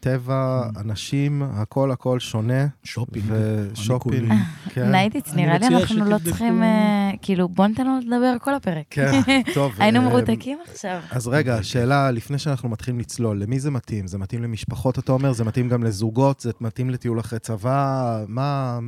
טבע, 0.00 0.68
אנשים, 0.76 1.42
הכל 1.42 1.90
הכל 1.90 2.20
שונה. 2.20 2.66
shopping. 2.84 3.24
ו 3.28 3.38
shopping, 3.38 4.30
אני 4.30 4.40
כן. 4.68 4.90
נייטיץ, 4.90 5.32
נראה 5.34 5.58
לי 5.58 5.66
אנחנו 5.66 6.04
לא. 6.04 6.18
צריכים, 6.24 6.62
אה, 6.62 7.10
כאילו, 7.22 7.48
בוא 7.48 7.66
ניתן 7.66 7.86
לנו 7.86 7.98
לדבר 8.06 8.36
כל 8.40 8.54
הפרק. 8.54 8.84
כן, 8.90 9.20
טוב. 9.54 9.74
היינו 9.78 10.00
אה, 10.00 10.04
מרותקים 10.04 10.58
עכשיו. 10.70 11.00
אז 11.10 11.28
רגע, 11.28 11.62
שאלה, 11.62 12.10
לפני 12.10 12.38
שאנחנו 12.38 12.68
מתחילים 12.68 13.00
לצלול, 13.00 13.42
למי 13.42 13.60
זה 13.60 13.70
מתאים? 13.70 14.06
זה 14.06 14.18
מתאים 14.18 14.42
למשפחות, 14.42 14.98
אתה 14.98 15.12
אומר? 15.12 15.32
זה 15.32 15.44
מתאים 15.44 15.68
גם 15.68 15.84
לזוגות? 15.84 16.40
זה 16.40 16.50
מתאים 16.60 16.90
לטיול 16.90 17.20
אחרי 17.20 17.38
צבא? 17.38 18.24
מה... 18.28 18.78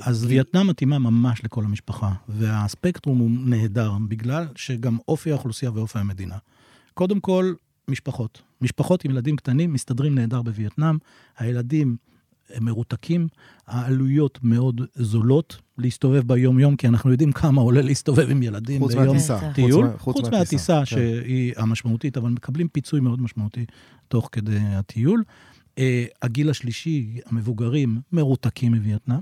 אז 0.00 0.24
וייטנאם 0.24 0.66
מתאימה 0.66 0.98
ממש 0.98 1.44
לכל 1.44 1.64
המשפחה, 1.64 2.12
והספקטרום 2.28 3.18
הוא 3.18 3.30
נהדר, 3.30 3.92
בגלל 4.08 4.46
שגם 4.54 4.98
אופי 5.08 5.30
האוכלוסייה 5.30 5.72
ואופי 5.74 5.98
המדינה. 5.98 6.36
קודם 6.94 7.20
כל, 7.20 7.52
משפחות. 7.88 8.42
משפחות 8.60 9.04
עם 9.04 9.10
ילדים 9.10 9.36
קטנים 9.36 9.72
מסתדרים 9.72 10.14
נהדר 10.14 10.42
בווייטנאם, 10.42 10.96
הילדים 11.38 11.96
הם 12.54 12.64
מרותקים, 12.64 13.28
העלויות 13.66 14.38
מאוד 14.42 14.80
זולות 14.94 15.56
להסתובב 15.78 16.22
ביום-יום, 16.26 16.76
כי 16.76 16.88
אנחנו 16.88 17.10
יודעים 17.10 17.32
כמה 17.32 17.60
עולה 17.60 17.82
להסתובב 17.82 18.30
עם 18.30 18.42
ילדים 18.42 18.80
חוץ 18.80 18.94
ביום 18.94 19.06
מהטיסה. 19.06 19.38
חוץ 19.40 19.54
טיול, 19.54 19.86
מה- 19.86 19.98
חוץ 19.98 20.16
מהטיסה, 20.16 20.38
מהטיסה 20.38 20.78
כן. 20.78 20.84
שהיא 20.84 21.52
המשמעותית, 21.56 22.16
אבל 22.16 22.30
מקבלים 22.30 22.68
פיצוי 22.68 23.00
מאוד 23.00 23.22
משמעותי 23.22 23.64
תוך 24.08 24.28
כדי 24.32 24.58
הטיול. 24.58 25.24
אה, 25.78 26.04
הגיל 26.22 26.50
השלישי, 26.50 27.20
המבוגרים, 27.26 28.00
מרותקים 28.12 28.74
מווייטנאם, 28.74 29.18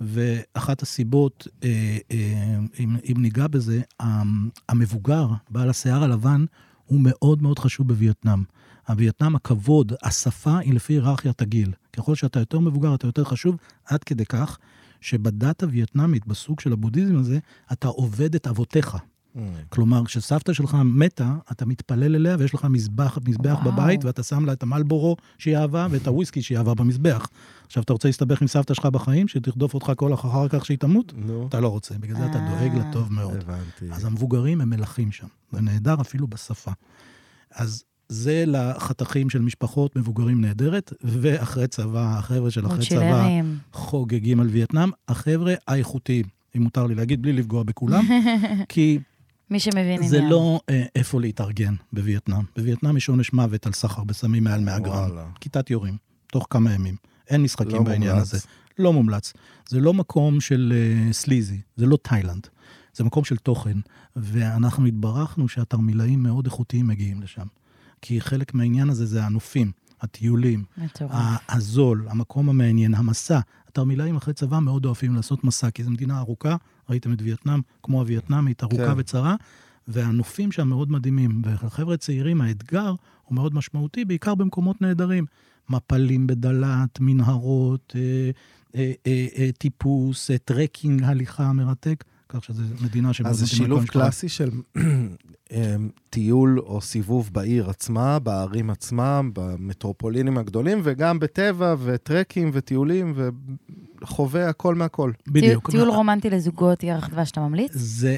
ואחת 0.00 0.82
הסיבות, 0.82 1.48
אה, 1.64 1.68
אה, 2.10 2.58
אם, 2.80 2.96
אם 3.08 3.14
ניגע 3.22 3.46
בזה, 3.46 3.80
המ- 4.00 4.48
המבוגר, 4.68 5.28
בעל 5.50 5.70
השיער 5.70 6.04
הלבן, 6.04 6.44
הוא 6.86 7.00
מאוד 7.02 7.42
מאוד 7.42 7.58
חשוב 7.58 7.88
בווייטנאם. 7.88 8.42
הווייטנאם, 8.88 9.36
הכבוד, 9.36 9.92
השפה 10.02 10.58
היא 10.58 10.74
לפי 10.74 10.92
היררכיית 10.92 11.42
הגיל. 11.42 11.72
ככל 11.92 12.14
שאתה 12.14 12.38
יותר 12.38 12.58
מבוגר, 12.58 12.94
אתה 12.94 13.06
יותר 13.06 13.24
חשוב, 13.24 13.56
עד 13.84 14.04
כדי 14.04 14.24
כך 14.24 14.58
שבדת 15.00 15.62
הווייטנאמית, 15.62 16.26
בסוג 16.26 16.60
של 16.60 16.72
הבודהיזם 16.72 17.16
הזה, 17.16 17.38
אתה 17.72 17.88
עובד 17.88 18.34
את 18.34 18.46
אבותיך. 18.46 18.96
Mm. 19.36 19.38
כלומר, 19.68 20.04
כשסבתא 20.04 20.52
שלך 20.52 20.76
מתה, 20.84 21.34
אתה 21.52 21.66
מתפלל 21.66 22.14
אליה 22.14 22.36
ויש 22.38 22.54
לך 22.54 22.64
מזבח, 22.64 23.18
מזבח 23.28 23.58
וואו. 23.62 23.72
בבית, 23.72 24.04
ואתה 24.04 24.22
שם 24.22 24.44
לה 24.44 24.52
את 24.52 24.62
המלבורו 24.62 25.16
שהיא 25.38 25.56
אהבה 25.56 25.86
ואת 25.90 26.06
הוויסקי 26.06 26.42
שהיא 26.42 26.58
אהבה 26.58 26.74
במזבח. 26.74 27.28
עכשיו, 27.66 27.82
אתה 27.82 27.92
רוצה 27.92 28.08
להסתבך 28.08 28.42
עם 28.42 28.48
סבתא 28.48 28.74
שלך 28.74 28.86
בחיים, 28.86 29.28
שתרדוף 29.28 29.74
אותך 29.74 29.92
כל 29.96 30.14
אחר 30.14 30.48
כך 30.48 30.66
שהיא 30.66 30.78
תמות? 30.78 31.12
נו, 31.16 31.46
אתה 31.48 31.60
לא 31.60 31.68
רוצה, 31.68 31.94
בגלל 31.98 32.16
זה 32.16 32.26
אתה 32.26 32.38
דואג 32.38 32.74
לה 32.74 32.92
טוב 32.92 33.12
מאוד. 33.12 33.36
הבנתי. 33.36 33.94
אז 33.94 34.04
המבוגרים 34.04 34.60
הם 34.60 34.70
מלכים 34.70 35.12
שם, 35.12 35.26
זה 35.52 35.60
נהדר 35.60 36.00
אפילו 36.00 36.26
בשפה. 36.26 36.72
אז 37.54 37.84
זה 38.08 38.44
לחתכים 38.46 39.30
של 39.30 39.42
משפחות 39.42 39.96
מבוגרים 39.96 40.40
נהדרת, 40.40 40.92
ואחרי 41.02 41.66
צבא, 41.66 42.18
החבר'ה 42.18 42.50
של 42.50 42.66
אחרי 42.66 42.86
צבא. 42.86 43.28
חוגגים 43.72 44.40
על 44.40 44.46
וייטנאם, 44.46 44.90
החבר'ה 45.08 45.54
האיכותיים, 45.68 46.24
אם 46.56 46.62
מותר 46.62 46.86
לי 46.86 46.94
להגיד, 46.94 47.22
בלי 47.22 47.32
לפגוע 47.32 47.62
בכולם, 47.62 48.04
כי 48.68 48.98
מי 49.50 49.60
שמבין 49.60 50.02
זה 50.02 50.16
עניין. 50.16 50.30
לא 50.30 50.60
אה, 50.68 50.84
איפה 50.96 51.20
להתארגן 51.20 51.74
בווייטנאם. 51.92 52.44
בווייטנאם 52.56 52.96
יש 52.96 53.08
עונש 53.08 53.32
מוות 53.32 53.66
על 53.66 53.72
סחר 53.72 54.04
בסמים 54.04 54.44
מעל 54.44 54.60
100 54.60 54.78
גרם. 54.78 55.10
כיתת 55.40 55.70
יורים, 55.70 55.96
תוך 56.26 56.46
כמה 56.50 56.72
ימים. 56.72 56.96
אין 57.30 57.42
משחקים 57.42 57.76
לא 57.76 57.82
בעניין 57.82 58.10
מומלץ. 58.10 58.34
הזה. 58.34 58.46
לא 58.78 58.92
מומלץ. 58.92 59.32
זה 59.68 59.80
לא 59.80 59.94
מקום 59.94 60.40
של 60.40 60.72
uh, 60.72 61.12
סליזי, 61.12 61.60
זה 61.76 61.86
לא 61.86 61.98
תאילנד. 62.02 62.46
זה 62.94 63.04
מקום 63.04 63.24
של 63.24 63.36
תוכן, 63.36 63.78
ואנחנו 64.16 64.86
התברכנו 64.86 65.48
שהתרמילאים 65.48 66.22
מאוד 66.22 66.46
איכותיים 66.46 66.86
מגיעים 66.86 67.22
לשם. 67.22 67.46
כי 68.02 68.20
חלק 68.20 68.54
מהעניין 68.54 68.90
הזה 68.90 69.06
זה 69.06 69.24
הנופים, 69.24 69.72
הטיולים, 70.00 70.64
הזול, 71.48 72.06
המקום 72.08 72.48
המעניין, 72.48 72.94
המסע. 72.94 73.40
התרמילאים 73.68 74.16
אחרי 74.16 74.34
צבא 74.34 74.58
מאוד 74.58 74.84
אוהבים 74.84 75.14
לעשות 75.14 75.44
מסע, 75.44 75.70
כי 75.70 75.84
זו 75.84 75.90
מדינה 75.90 76.18
ארוכה, 76.18 76.56
ראיתם 76.90 77.12
את 77.12 77.22
וייטנאם, 77.22 77.60
כמו 77.82 78.00
הווייטנאמית, 78.00 78.62
ארוכה 78.62 78.94
כן. 78.94 78.94
וצרה, 78.96 79.36
והנופים 79.88 80.52
שם 80.52 80.68
מאוד 80.68 80.92
מדהימים. 80.92 81.42
וחבר'ה 81.44 81.96
צעירים, 81.96 82.40
האתגר 82.40 82.94
הוא 83.24 83.34
מאוד 83.34 83.54
משמעותי, 83.54 84.04
בעיקר 84.04 84.34
במקומות 84.34 84.82
נהדרים. 84.82 85.26
מפלים 85.68 86.26
בדאלאט, 86.26 87.00
מנהרות, 87.00 87.96
אה, 87.96 88.30
אה, 88.74 88.92
אה, 89.06 89.26
אה, 89.38 89.50
טיפוס, 89.58 90.30
אה, 90.30 90.38
טרקינג, 90.38 91.02
הליכה 91.02 91.52
מרתק, 91.52 92.04
כך 92.34 92.44
שזו 92.44 92.62
מדינה 92.80 93.12
שמאוד 93.12 93.30
אז 93.32 93.38
זה 93.38 93.46
שילוב. 93.46 93.86
קלאסי 93.86 94.28
של 94.28 94.50
אמ, 95.52 95.88
טיול 96.10 96.60
או 96.60 96.80
סיבוב 96.80 97.30
בעיר 97.32 97.70
עצמה, 97.70 98.18
בערים 98.18 98.70
עצמם, 98.70 99.30
במטרופולינים 99.34 100.38
הגדולים, 100.38 100.80
וגם 100.84 101.18
בטבע 101.18 101.74
וטרקים 101.84 102.50
וטיולים, 102.52 103.14
וחווה 104.02 104.48
הכל 104.48 104.74
מהכל. 104.74 105.12
בדיוק. 105.28 105.70
טיול 105.70 105.88
רומנטי 105.88 106.30
לזוגות, 106.30 106.82
ירח 106.82 107.08
דבש, 107.08 107.30
אתה 107.30 107.40
ממליץ? 107.40 107.72
זה, 107.74 108.16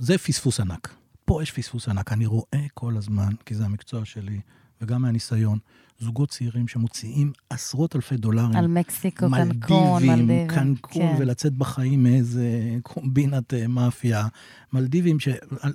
זה 0.00 0.18
פספוס 0.18 0.60
ענק. 0.60 0.94
פה 1.24 1.42
יש 1.42 1.52
פספוס 1.52 1.88
ענק. 1.88 2.12
אני 2.12 2.26
רואה 2.26 2.66
כל 2.74 2.96
הזמן, 2.96 3.32
כי 3.46 3.54
זה 3.54 3.64
המקצוע 3.64 4.04
שלי, 4.04 4.40
וגם 4.80 5.02
מהניסיון, 5.02 5.58
זוגות 5.98 6.30
צעירים 6.30 6.68
שמוציאים 6.68 7.32
עשרות 7.50 7.96
אלפי 7.96 8.16
דולרים. 8.16 8.56
על 8.56 8.66
מקסיקו, 8.66 9.26
קנקון, 9.30 10.02
מלדיבים, 10.02 10.26
מלדיבים. 10.26 10.48
קנקון, 10.48 11.02
כן. 11.02 11.16
ולצאת 11.18 11.52
בחיים 11.52 12.02
מאיזה 12.02 12.76
קומבינת 12.82 13.54
אה, 13.54 13.66
מאפיה. 13.66 14.26
מלדיבים, 14.72 15.20
ש... 15.20 15.28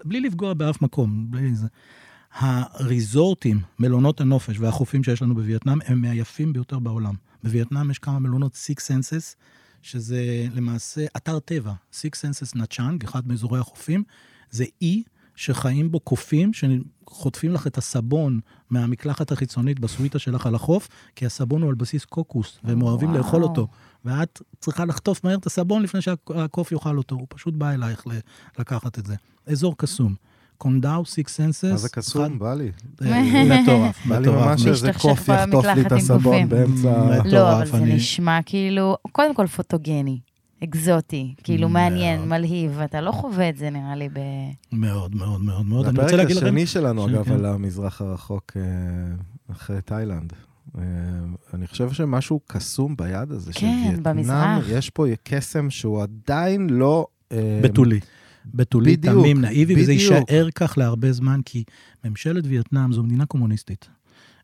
בלי 0.05 0.21
לפגוע 0.21 0.53
באף 0.53 0.81
מקום, 0.81 1.31
בלי 1.31 1.55
זה. 1.55 1.67
הריזורטים, 2.33 3.59
מלונות 3.79 4.21
הנופש 4.21 4.59
והחופים 4.59 5.03
שיש 5.03 5.21
לנו 5.21 5.35
בווייטנאם, 5.35 5.79
הם 5.85 6.01
מהיפים 6.01 6.53
ביותר 6.53 6.79
בעולם. 6.79 7.13
בווייטנאם 7.43 7.91
יש 7.91 7.99
כמה 7.99 8.19
מלונות 8.19 8.53
Six 8.53 8.79
Senses, 8.81 9.35
שזה 9.81 10.47
למעשה 10.53 11.05
אתר 11.17 11.39
טבע. 11.39 11.73
Six 11.93 12.09
Senses 12.21 12.51
נה 12.55 12.67
טראנג, 12.67 13.03
אחד 13.03 13.27
מאזורי 13.27 13.59
החופים, 13.59 14.03
זה 14.51 14.65
אי 14.81 15.03
שחיים 15.39 15.91
בו 15.91 15.99
קופים 15.99 16.51
שחוטפים 16.53 17.51
לך 17.53 17.67
את 17.67 17.77
הסבון 17.77 18.39
מהמקלחת 18.69 19.31
החיצונית 19.31 19.79
בסוויטה 19.79 20.19
שלך 20.19 20.45
על 20.45 20.55
החוף, 20.55 20.87
כי 21.15 21.25
הסבון 21.25 21.61
הוא 21.61 21.69
על 21.69 21.75
בסיס 21.75 22.05
קוקוס, 22.05 22.59
והם 22.63 22.81
אוהבים 22.81 23.09
וואו. 23.09 23.19
לאכול 23.21 23.43
אותו. 23.43 23.67
ואת 24.05 24.41
צריכה 24.59 24.85
לחטוף 24.85 25.23
מהר 25.23 25.37
את 25.37 25.45
הסבון 25.45 25.83
לפני 25.83 26.01
שהקוף 26.01 26.71
יאכל 26.71 26.97
אותו, 26.97 27.15
הוא 27.15 27.25
פשוט 27.29 27.53
בא 27.53 27.71
אלייך 27.71 28.03
לקחת 28.59 28.99
את 28.99 29.05
זה. 29.05 29.15
אזור 29.47 29.77
קסום. 29.77 30.15
קונדאו, 30.57 31.05
Six 31.05 31.35
Senses. 31.35 31.63
מה 31.65 31.77
זה 31.77 31.89
קסום? 31.89 32.39
בא 32.39 32.53
לי. 32.53 32.71
מטורף, 33.61 34.05
בא 34.05 34.15
לי 34.19 34.21
מטורף. 34.21 34.45
ממש 34.47 34.67
איזה 34.67 34.91
קוף 34.93 35.27
יחטוף 35.27 35.65
לי 35.65 35.81
את 35.81 35.91
הסבון. 35.91 36.49
באמצע... 36.49 37.03
מטורף, 37.03 37.25
לא, 37.25 37.57
אבל 37.57 37.65
זה 37.65 37.77
אני- 37.77 37.95
נשמע 37.95 38.39
כאילו, 38.45 38.97
קודם 39.11 39.35
כל 39.35 39.47
פוטוגני, 39.47 40.19
אקזוטי, 40.63 41.33
כאילו 41.43 41.69
מאוד. 41.69 41.83
מעניין, 41.89 42.29
מלהיב, 42.29 42.79
אתה 42.79 43.01
לא 43.01 43.11
חווה 43.11 43.49
את 43.49 43.57
זה 43.57 43.69
נראה 43.69 43.95
לי 43.95 44.09
ב... 44.09 44.19
מאוד, 44.71 45.15
מאוד, 45.15 45.41
מאוד, 45.41 45.65
מאוד. 45.65 45.85
אני 45.85 45.97
רוצה 45.97 46.05
הפרק 46.05 46.19
להגיד 46.19 46.35
לכם... 46.35 46.45
השני 46.45 46.65
שלנו, 46.65 47.07
אגב, 47.09 47.23
כן. 47.23 47.31
על 47.31 47.45
המזרח 47.45 48.01
הרחוק 48.01 48.51
אה, 48.55 48.61
אחרי 49.51 49.81
תאילנד. 49.81 50.33
אה, 50.77 50.83
אני 51.53 51.67
חושב 51.67 51.91
שמשהו 51.91 52.39
קסום 52.47 52.95
ביד 52.97 53.31
הזה 53.31 53.53
של 53.53 53.59
כן, 53.59 53.83
וייטנאם. 53.87 54.17
במזרח. 54.17 54.65
יש 54.69 54.89
פה 54.89 55.05
קסם 55.23 55.69
שהוא 55.69 56.03
עדיין 56.03 56.69
לא... 56.69 57.07
אה, 57.31 57.59
בתולי. 57.63 57.99
בתולי, 58.45 58.97
תמים, 58.97 59.41
נאיבי, 59.41 59.81
וזה. 59.81 59.93
יישאר 59.93 60.47
כך 60.55 60.77
להרבה 60.77 61.11
זמן, 61.11 61.39
כי 61.45 61.63
ממשלת 62.05 62.43
וייטנאם 62.47 62.91
זו 62.91 63.03
מדינה 63.03 63.25
קומוניסטית. 63.25 63.89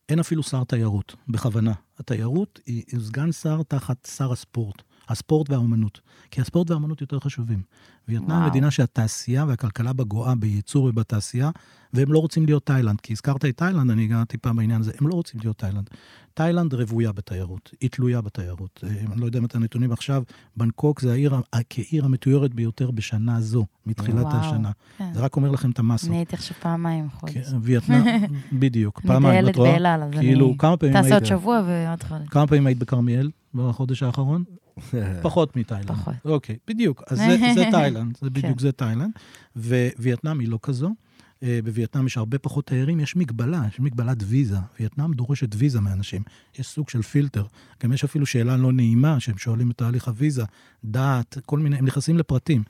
אין 0.09 0.19
אפילו 0.19 0.43
שר 0.43 0.63
תיירות, 0.63 1.15
בכוונה. 1.27 1.73
התיירות 1.99 2.59
היא 2.65 2.83
סגן 2.99 3.31
שר 3.31 3.61
תחת 3.67 4.07
שר 4.17 4.31
הספורט. 4.31 4.81
הספורט 5.09 5.49
והאומנות. 5.49 6.01
כי 6.31 6.41
הספורט 6.41 6.69
והאומנות 6.69 7.01
יותר 7.01 7.19
חשובים. 7.19 7.61
וייטנאם 8.09 8.37
וואו. 8.37 8.49
מדינה 8.49 8.71
שהתעשייה 8.71 9.45
והכלכלה 9.47 9.93
בה 9.93 10.03
גואה 10.03 10.35
בייצור 10.35 10.85
ובתעשייה, 10.85 11.49
והם 11.93 12.13
לא 12.13 12.19
רוצים 12.19 12.45
להיות 12.45 12.65
תאילנד. 12.65 13.01
כי 13.01 13.13
הזכרת 13.13 13.45
את 13.45 13.57
תאילנד, 13.57 13.91
אני 13.91 14.05
אגע 14.05 14.23
טיפה 14.23 14.53
בעניין 14.53 14.81
הזה, 14.81 14.91
הם 15.01 15.07
לא 15.07 15.13
רוצים 15.13 15.39
להיות 15.43 15.57
תאילנד. 15.57 15.89
תאילנד 16.33 16.73
רוויה 16.73 17.11
בתיירות, 17.11 17.71
היא 17.81 17.89
תלויה 17.89 18.21
בתיירות. 18.21 18.83
אה, 18.83 18.89
אני 19.11 19.21
לא 19.21 19.25
יודע 19.25 19.39
אם 19.39 19.45
את 19.45 19.55
הנתונים 19.55 19.91
עכשיו, 19.91 20.23
בנקוק 20.57 21.01
זה 21.01 21.11
העיר, 21.11 21.35
כעיר 21.69 22.05
המתוירת 22.05 22.53
ביותר 22.53 22.91
בשנה 22.91 23.41
זו, 23.41 23.65
מתחילת 23.85 24.25
וואו. 24.25 24.35
השנה. 24.35 24.71
כן. 24.97 25.13
זה 25.13 25.19
רק 25.19 25.35
אומר 25.35 25.51
לכם 25.51 25.71
את 25.71 25.79
המסות. 25.79 26.09
אני 26.09 26.17
הייתי 26.17 26.35
עכשיו 26.35 26.57
פעמיים 26.59 27.09
חודש. 27.09 27.33
כן, 27.33 27.57
וייטנאם, 27.61 28.03
בדיוק, 28.59 29.01
פעמיים, 29.01 29.49
את 29.49 29.55
רואה? 29.55 29.71
באלעל, 29.71 30.03
אז 30.03 30.11
כאילו, 30.11 30.47
אני... 30.47 30.57
כמה 30.57 30.77
פעמים 30.77 31.01
טסה 31.01 31.13
עוד? 31.13 31.25
שבוע 31.25 31.61
ועוד 31.67 32.03
חודש. 32.03 32.27
כמה 32.29 32.47
פעמים 32.47 32.67
היית 32.67 32.77
בכרמיאל 32.77 33.31
בחודש 33.53 34.03
האחרון? 34.03 34.43
פחות 35.21 35.55
מתאילנד. 35.55 35.87
פחות. 35.87 36.13
אוקיי, 36.25 36.57
בדיוק. 36.67 37.03
אז 37.07 37.17
זה, 37.17 37.37
זה 37.55 37.65
תאילנד, 37.71 37.94
זה 38.21 38.29
בדיוק 38.29 38.53
כן. 38.53 38.59
זה 38.59 38.71
תאילנד. 38.71 39.11
ווייטנאם 39.55 40.39
היא 40.39 40.49
לא 40.49 40.59
כזו. 40.61 40.95
אה, 41.43 41.59
בווייטנאם 41.63 42.05
יש 42.05 42.17
הרבה 42.17 42.39
פחות 42.39 42.65
תיירים, 42.67 42.99
יש 42.99 43.15
מגבלה, 43.15 43.61
יש 43.67 43.79
מגבלת 43.79 44.17
ויזה. 44.25 44.57
וייטנאם 44.79 45.13
דורשת 45.13 45.49
ויזה 45.57 45.81
מאנשים. 45.81 46.21
יש 46.59 46.67
סוג 46.67 46.89
של 46.89 47.01
פילטר. 47.01 47.45
גם 47.83 47.93
יש 47.93 48.03
אפילו 48.03 48.25
שאלה 48.25 48.57
לא 48.57 48.71
נעימה, 48.71 49.19
שהם 49.19 49.37
שואלים 49.37 49.71
את 49.71 49.77
תהליך 49.77 50.07
הוויזה, 50.07 50.43
דת, 50.85 51.37
כל 51.45 51.59
מיני, 51.59 51.77
הם 51.77 51.85
נכנסים 51.85 52.17
לפרטים. 52.17 52.63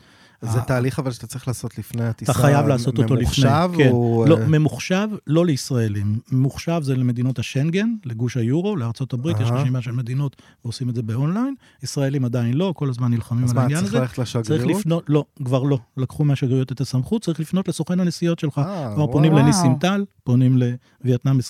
זה 0.51 0.59
ה- 0.59 0.63
תהליך 0.65 0.99
אבל 0.99 1.11
שאתה 1.11 1.27
צריך 1.27 1.47
לעשות 1.47 1.77
לפני 1.77 2.03
הטיסה. 2.05 2.31
אתה 2.31 2.39
חייב 2.41 2.67
לעשות 2.67 2.97
אותו 2.97 3.15
לפני. 3.15 3.21
ממוחשב 3.21 3.69
כן. 3.77 3.89
הוא... 3.91 4.27
לא, 4.27 4.37
אה, 4.37 4.47
ממוחשב 4.47 5.07
לא 5.27 5.45
לישראלים. 5.45 6.19
ממוחשב 6.31 6.79
זה 6.83 6.95
למדינות 6.95 7.39
השנגן, 7.39 7.89
לגוש 8.05 8.37
היורו, 8.37 8.75
לארצות 8.75 9.13
הברית, 9.13 9.37
יש. 9.39 9.49
רשימה 9.51 9.81
של 9.81 9.91
מדינות 9.91 10.35
ועושים 10.65 10.89
את 10.89 10.95
זה 10.95 11.01
באונליין. 11.01 11.55
ישראלים 11.83 12.25
עדיין 12.25 12.53
לא, 12.53 12.73
כל 12.75 12.89
הזמן 12.89 13.11
נלחמים 13.11 13.43
אז 13.43 13.49
על 13.51 13.55
מה, 13.55 13.61
העניין 13.61 13.79
צריך 13.79 13.91
הזה. 13.93 13.99
ללכת 13.99 14.13
צריך 14.15 14.35
לשגרירות? 14.35 14.79
לפנות, 14.79 15.03
לא, 15.07 15.25
כבר 15.45 15.63
לא. 15.63 15.77
לקחו 15.97 16.25
מהשגרירויות 16.25 16.71
את 16.71 16.81
הסמכות, 16.81 17.21
צריך 17.21 17.39
לפנות 17.39 17.67
לסוכן 17.67 17.99
הנסיעות 17.99 18.39
שלך. 18.39 18.57
אה, 18.57 18.63
כבר 18.93 19.03
וואו. 19.03 19.11
פונים. 19.11 19.33
לניסים 19.35 19.75
טל, 19.79 20.05
פונים 20.23 20.57
לווייטנאם 21.03 21.39
24/7, 21.39 21.41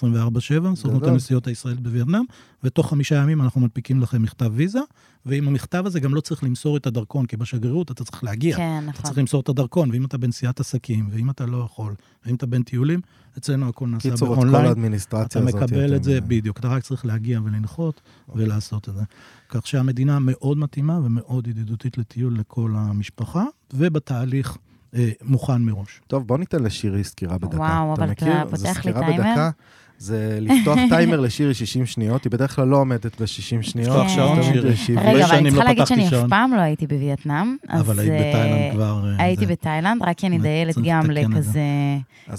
סוכנות. 0.76 1.08
הנסיעות 1.08 1.48
הישראלית 1.48 1.80
בווייטנאם, 1.82 2.24
ותוך 2.66 2.90
חמישה 2.90 3.16
ימים 3.16 3.42
אנחנו 3.42 3.62
מנפיקים 3.62 4.02
לכם 4.02 4.22
מכתב 4.22 4.52
ויזה, 4.54 4.80
ועם 5.26 5.48
המכתב 5.48 5.84
הזה 5.86 6.00
גם 6.00 6.16
לא 6.16 6.22
צריך 6.22 6.44
למסור 6.44 6.78
את 6.78 6.88
הדרכון, 6.88 7.26
כי 7.26 7.38
בשגרירות 7.38 7.92
אתה 7.92 8.04
צריך 8.04 8.24
להגיע. 8.24 8.58
כן, 8.58 8.80
אתה 8.84 8.90
נכון. 8.90 9.04
צריך 9.06 9.18
למסור 9.18 9.42
את 9.42 9.50
הדרכון, 9.50 9.92
ואם 9.92 10.06
אתה 10.06 10.18
בנסיעת 10.18 10.60
עסקים, 10.60 11.08
ואם 11.12 11.30
אתה 11.30 11.46
לא 11.46 11.58
יכול, 11.58 11.94
ואם 12.26 12.36
אתה 12.36 12.46
בין 12.46 12.64
טיולים, 12.64 13.02
אצלנו 13.38 13.70
הכל 13.70 13.88
נעשה 13.88 14.12
קיצור, 14.12 14.28
את 14.28 14.34
כל 14.34 14.42
באונליין. 14.42 14.66
האדמיניסטרציה 14.66 15.42
אתה 15.42 15.50
הזאת. 15.50 15.62
מקבל 15.62 15.86
אתם, 15.86 15.96
את 15.96 16.04
זה, 16.04 16.16
אה, 16.16 16.22
בדיוק, 16.22 16.60
אתה 16.60 16.68
רק 16.68 16.84
צריך 16.84 17.06
להגיע 17.06 17.40
ולנחות 17.44 18.02
ולעשות 18.36 18.90
את 18.90 18.94
זה. 18.94 19.04
כך 19.50 19.68
שהמדינה 19.68 20.20
מאוד 20.20 20.58
מתאימה 20.58 21.00
ומאוד 21.00 21.48
ידידותית 21.48 21.98
לטיול 21.98 22.40
לכל 22.40 22.74
המשפחה, 22.76 23.44
ובתהליך 23.74 24.58
אה, 24.96 25.10
מוכן 25.24 25.62
מראש. 25.62 26.02
טוב, 26.08 26.28
בוא 26.28 26.38
ניתן 26.38 26.64
לשירי 26.64 27.04
סקירה 27.04 27.38
בדקה. 27.38 27.58
וואו, 27.58 27.94
אבל 27.94 28.12
אתה 28.12 28.12
מכיר? 28.12 28.44
פותח 28.44 28.56
זו 28.56 28.68
לי 28.68 28.74
סקירה 28.74 29.00
טיימר? 29.06 29.24
בדקה, 29.24 29.50
זה 29.98 30.38
לפתוח 30.42 30.80
טיימר 30.90 31.20
לשירי 31.20 31.54
60 31.54 31.86
שניות, 31.86 32.24
היא 32.24 32.32
בדרך 32.32 32.56
כלל 32.56 32.68
לא 32.68 32.78
עומדת 32.78 33.22
ב-60 33.22 33.62
שניות. 33.62 33.90
לפתוח 33.90 34.08
שעון, 34.08 34.44
שירי. 34.44 34.62
זה 34.72 34.78
70. 34.78 35.00
רגע, 35.00 35.26
אבל 35.26 35.36
אני 35.36 35.50
צריכה 35.50 35.64
לא 35.64 35.70
להגיד 35.70 35.84
פתחתי 35.84 36.06
שאני 36.10 36.24
אף. 36.24 36.30
פעם 36.30 36.54
לא 36.54 36.62
הייתי 36.62 36.88
בווייטנאם. 36.88 37.56
אבל 37.70 38.00
היית 38.00 38.12
אה, 38.12 38.30
בתאילנד 38.30 38.74
כבר... 38.74 39.06
אה, 39.20 39.24
הייתי. 39.24 39.46
בתאילנד, 39.46 40.02
רק 40.04 40.18
כי 40.18 40.28
אני 40.28 40.38
דיילת 40.38 40.76
גם. 40.84 41.12
לכזה 41.12 41.62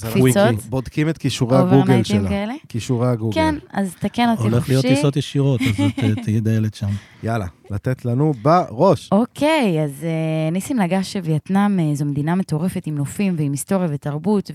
קפיצות. 0.01 0.55
בודקים 0.69 1.09
את 1.09 1.19
כישורי 1.19 1.57
הגוגל 1.57 2.03
שלה. 2.03 2.55
כישורי 2.69 3.09
הגוגל. 3.09 3.35
כן, 3.35 3.55
אז 3.73 3.95
תקן 4.01 4.29
אותי 4.31 4.43
הולך 4.43 4.69
להיות 4.69 4.83
חופשי. 4.85 4.97
טיסות 4.97 5.17
ישירות, 5.17 5.61
אז 5.61 5.81
אה, 5.81 6.23
תהיי 6.25 6.41
דיילת 6.41 6.75
שם. 6.75 6.89
יאללה, 7.23 7.47
לתת 7.71 8.05
לנו 8.05 8.33
בראש. 8.43 9.09
אוקיי, 9.13 9.85
אז 9.85 10.05
אה, 10.05 10.51
ניסים 10.51 10.81
נגע 10.81 10.99
שווייטנאם 11.03 11.81
אה, 11.81 11.95
זו 11.95 12.05
מדינה 12.05 12.35
מטורפת 12.35 12.87
עם 12.87 12.95
נופים 12.95 13.35
ועם 13.39 13.53
היסטוריה 13.53 13.89
ותרבות 13.91 14.51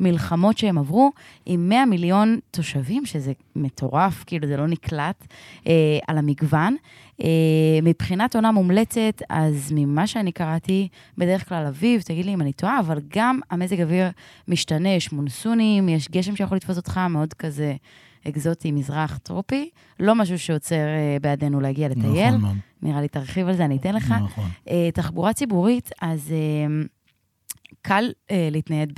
ומלחמות 0.00 0.58
שהם 0.58 0.78
עברו, 0.78 1.10
עם 1.46 1.68
100 1.68 1.84
מיליון 1.86 2.38
תושבים, 2.50 3.06
שזה 3.06 3.32
מטורף, 3.56 4.24
כאילו 4.26 4.46
זה 4.46 4.56
לא 4.56 4.66
נקלט, 4.66 5.26
אה, 5.66 5.98
על 6.08 6.18
המגוון. 6.18 6.76
אה, 7.22 7.28
מבחינת 7.82 8.34
עונה 8.34 8.52
מומלצת, 8.52 9.22
אז 9.30 9.72
ממה 9.74 10.06
שאני 10.06 10.32
קראתי, 10.32 10.88
בדרך 11.18 11.48
כלל 11.48 11.66
אביב, 11.66 12.02
תגיד 12.02 12.26
לי 12.26 12.34
אם 12.34 12.40
אני 12.40 12.52
טועה, 12.52 12.80
אבל 12.80 13.00
גם 13.16 13.40
המזג 13.50 13.80
אוויר 13.80 14.08
משתנה, 14.48 14.88
יש 14.88 15.12
מונסונים, 15.12 15.88
יש 15.88 16.08
גשם 16.08 16.36
שיכול 16.36 16.56
לתפוס 16.56 16.76
אותך, 16.76 17.00
מאוד 17.10 17.34
כזה 17.34 17.74
אקזוטי, 18.28 18.72
מזרח 18.72 19.18
טרופי. 19.22 19.70
לא 20.00 20.14
משהו 20.14 20.38
שעוצר 20.38 20.74
אה, 20.74 21.16
בעדנו 21.20 21.60
להגיע 21.60 21.88
לטייל. 21.88 22.28
נכון 22.28 22.40
מאוד. 22.40 22.56
נראה 22.82 23.00
לי 23.00 23.08
תרחיב 23.08 23.48
על 23.48 23.56
זה, 23.56 23.64
אני 23.64 23.76
אתן 23.76 23.94
לך. 23.94 24.14
נכון. 24.24 24.48
אה, 24.68 24.88
תחבורה 24.94 25.32
ציבורית, 25.32 25.90
אז 26.02 26.32
אה, 26.32 26.84
קל 27.82 28.10
אה, 28.30 28.48
להתנייד 28.52 28.92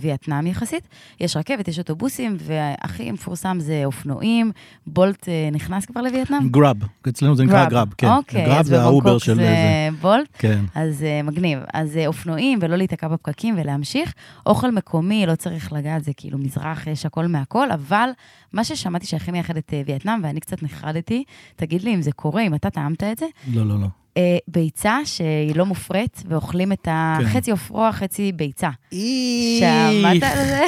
בווייטנאם 0.00 0.46
יחסית. 0.46 0.88
יש 1.20 1.36
רכבת, 1.36 1.68
יש 1.68 1.78
אוטובוסים, 1.78 2.36
והכי 2.38 3.10
מפורסם 3.10 3.56
זה 3.60 3.82
אופנועים. 3.84 4.52
בולט 4.86 5.28
אה, 5.28 5.48
נכנס 5.52 5.86
כבר 5.86 6.02
לווייטנאם? 6.02 6.48
גראב, 6.48 6.76
אצלנו 7.08 7.36
זה 7.36 7.44
נקרא 7.44 7.68
גראב, 7.68 7.88
כן. 7.98 8.08
אוקיי, 8.08 8.46
גראב 8.46 8.64
זה 8.64 8.82
האובר 8.82 9.18
של 9.18 9.34
זה 9.34 9.40
זה. 9.40 9.88
בולט. 10.00 10.28
כן. 10.38 10.64
אז 10.74 11.02
אה, 11.02 11.26
מגניב. 11.26 11.58
אז 11.74 11.96
אה, 11.96 12.06
אופנועים, 12.06 12.58
ולא 12.62 12.76
להיתקע 12.76 13.08
בפקקים 13.08 13.54
ולהמשיך. 13.58 14.14
אוכל 14.46 14.70
מקומי, 14.70 15.26
לא 15.26 15.34
צריך 15.34 15.72
לגעת, 15.72 16.04
זה 16.04 16.12
כאילו 16.16 16.38
מזרח, 16.38 16.86
יש 16.86 17.06
הכל 17.06 17.26
מהכל, 17.26 17.70
אבל 17.70 18.08
מה 18.52 18.64
ששמעתי 18.64 19.06
שהכי 19.06 19.30
מייחד 19.30 19.56
את 19.56 19.70
אה, 19.70 19.88
וייטנאם, 19.88 20.20
ואני 20.22 20.40
קצת 20.40 20.62
נחרדתי, 20.62 21.24
תגיד 21.56 21.82
לי 21.82 21.94
אם 21.94 22.02
זה 22.02 22.12
קורה, 22.12 22.42
אם 22.42 22.54
אתה 22.54 22.70
טעמת 22.70 23.02
את 23.02 23.18
זה, 23.18 23.26
לא, 23.54 23.66
לא, 23.66 23.80
לא. 23.80 23.86
אה, 24.18 24.20
ביצה 24.48 24.98
שהיא 25.04 25.56
לא 25.56 25.66
מופרית, 25.66 26.22
ואוכלים 26.28 26.72
את 26.72 26.88
ה... 26.88 27.18
כן. 27.20 27.26
חצי 27.26 27.50
עופרוע, 27.50 27.92
חצי 27.92 28.32
ביצה. 28.32 28.70
שמעת 28.90 30.22
על 30.22 30.44
זה? 30.44 30.64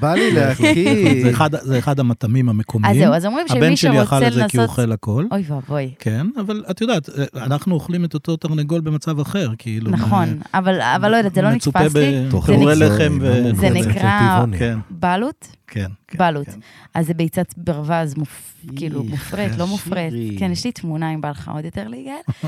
בא 0.00 0.14
לי 0.14 0.32
זה 0.34 0.40
להקיא. 0.46 1.30
אחד- 1.30 1.50
זה 1.62 1.78
אחד 1.78 2.00
המטעמים 2.00 2.48
המקומיים. 2.48 2.94
אז 2.94 3.02
זהו, 3.02 3.14
אז 3.14 3.26
אומרים 3.26 3.46
הבן 3.50 3.60
שמי 3.60 3.76
שלי 3.76 4.02
אכל 4.02 4.16
שרוצה 4.20 4.26
את 4.28 4.32
זה 4.32 4.44
כי 4.48 4.56
הוא 4.56 4.62
לנסות... 4.62 4.78
אוכל 4.78 4.92
הכל. 4.92 5.24
אוי 5.32 5.44
ואבוי. 5.48 5.90
כן, 5.98 6.26
אבל 6.40 6.64
את 6.70 6.80
יודעת, 6.80 7.08
אנחנו 7.36 7.74
אוכלים 7.74 8.04
את 8.04 8.14
אותו 8.14 8.36
תרנגול 8.36 8.80
במצב 8.80 9.20
אחר, 9.20 9.50
כאילו. 9.58 9.90
נכון, 9.90 10.38
אבל 10.54 10.80
אבל 10.80 11.10
לא 11.10 11.16
יודעת, 11.16 11.34
זה 11.34 11.42
לא 11.42 11.50
מצופה 11.50 11.80
נתפס 11.80 11.96
לי. 11.96 12.24
בפירורי 12.32 12.76
זה 12.76 12.84
לחם 12.88 13.18
ו... 13.20 13.50
זה 13.56 13.70
נקרא- 13.70 14.44
כן, 14.58 14.78
בעלות? 14.90 15.48
כן. 15.66 15.86
כן, 16.08 16.18
בעלות. 16.18 16.46
כן. 16.46 16.58
אז 16.94 17.06
זה 17.06 17.14
ביצת 17.14 17.46
ברווז, 17.56 18.14
מופ... 18.16 18.54
כאילו 18.76 19.04
מופרית, 19.04 19.58
לא 19.58 19.66
מופרית. 19.66 20.12
כן, 20.38 20.50
יש 20.52 20.64
לי 20.64 20.72
תמונה 20.72 21.14
אם 21.14 21.20
בא 21.20 21.30
לך 21.30 21.50
עוד 21.54 21.64
יותר 21.64 21.88
ליגל. 21.88 22.10
אה, 22.44 22.46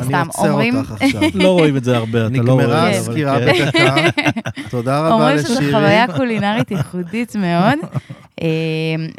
אני 0.00 0.04
סתם, 0.06 0.26
עוצר 0.26 0.50
אומרים, 0.50 0.76
אותך 0.76 0.92
עכשיו. 1.00 1.20
לא 1.34 1.48
רואים 1.48 1.76
את 1.76 1.84
זה 1.84 1.96
הרבה, 1.96 2.26
אתה 2.26 2.36
לא 2.42 2.52
רואה. 2.52 2.64
נגמרה 2.64 2.88
אבל 2.90 2.98
הסקירה. 2.98 3.38
בדקה. 3.40 3.94
תודה 4.70 4.98
רבה 5.00 5.14
אומרים 5.14 5.38
שזו 5.38 5.54
לשירי. 5.54 5.72
חוויה 5.72 6.06
קולינרית 6.16 6.61
ייחודית 6.70 7.36
מאוד. 7.36 7.78
אה, 8.42 8.46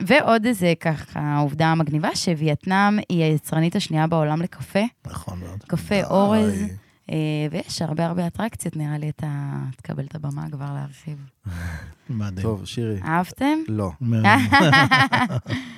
ועוד 0.08 0.46
איזה 0.46 0.74
ככה 0.80 1.38
עובדה 1.38 1.76
מגניבה, 1.76 2.16
שווייטנאם 2.16 3.00
היא 3.10 3.24
היצרנית 3.24 3.76
השנייה 3.76 4.08
בעולם 4.08 4.42
לקפה, 4.42 4.80
נכון 5.08 5.40
מאוד. 5.40 5.64
קפה 5.68 6.04
אורז. 6.04 6.64
אה, 7.12 7.16
ויש 7.52 7.82
הרבה 7.82 8.06
הרבה 8.06 8.28
אטרקציות, 8.28 8.76
נראה 8.76 8.98
לי 8.98 9.10
אתה 9.10 9.28
תקבל 9.78 10.04
את 10.06 10.16
הבמה 10.16 10.50
כבר 10.52 10.66
להרחיב. 10.74 11.18
מדהים. 12.10 12.42
טוב, 12.48 12.66
שירי. 12.66 13.00
אהבתם? 13.06 13.60
לא. 13.68 13.92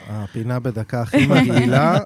הפינה 0.10 0.60
בדקה 0.60 1.02
הכי 1.02 1.28
מגעילה 1.28 1.98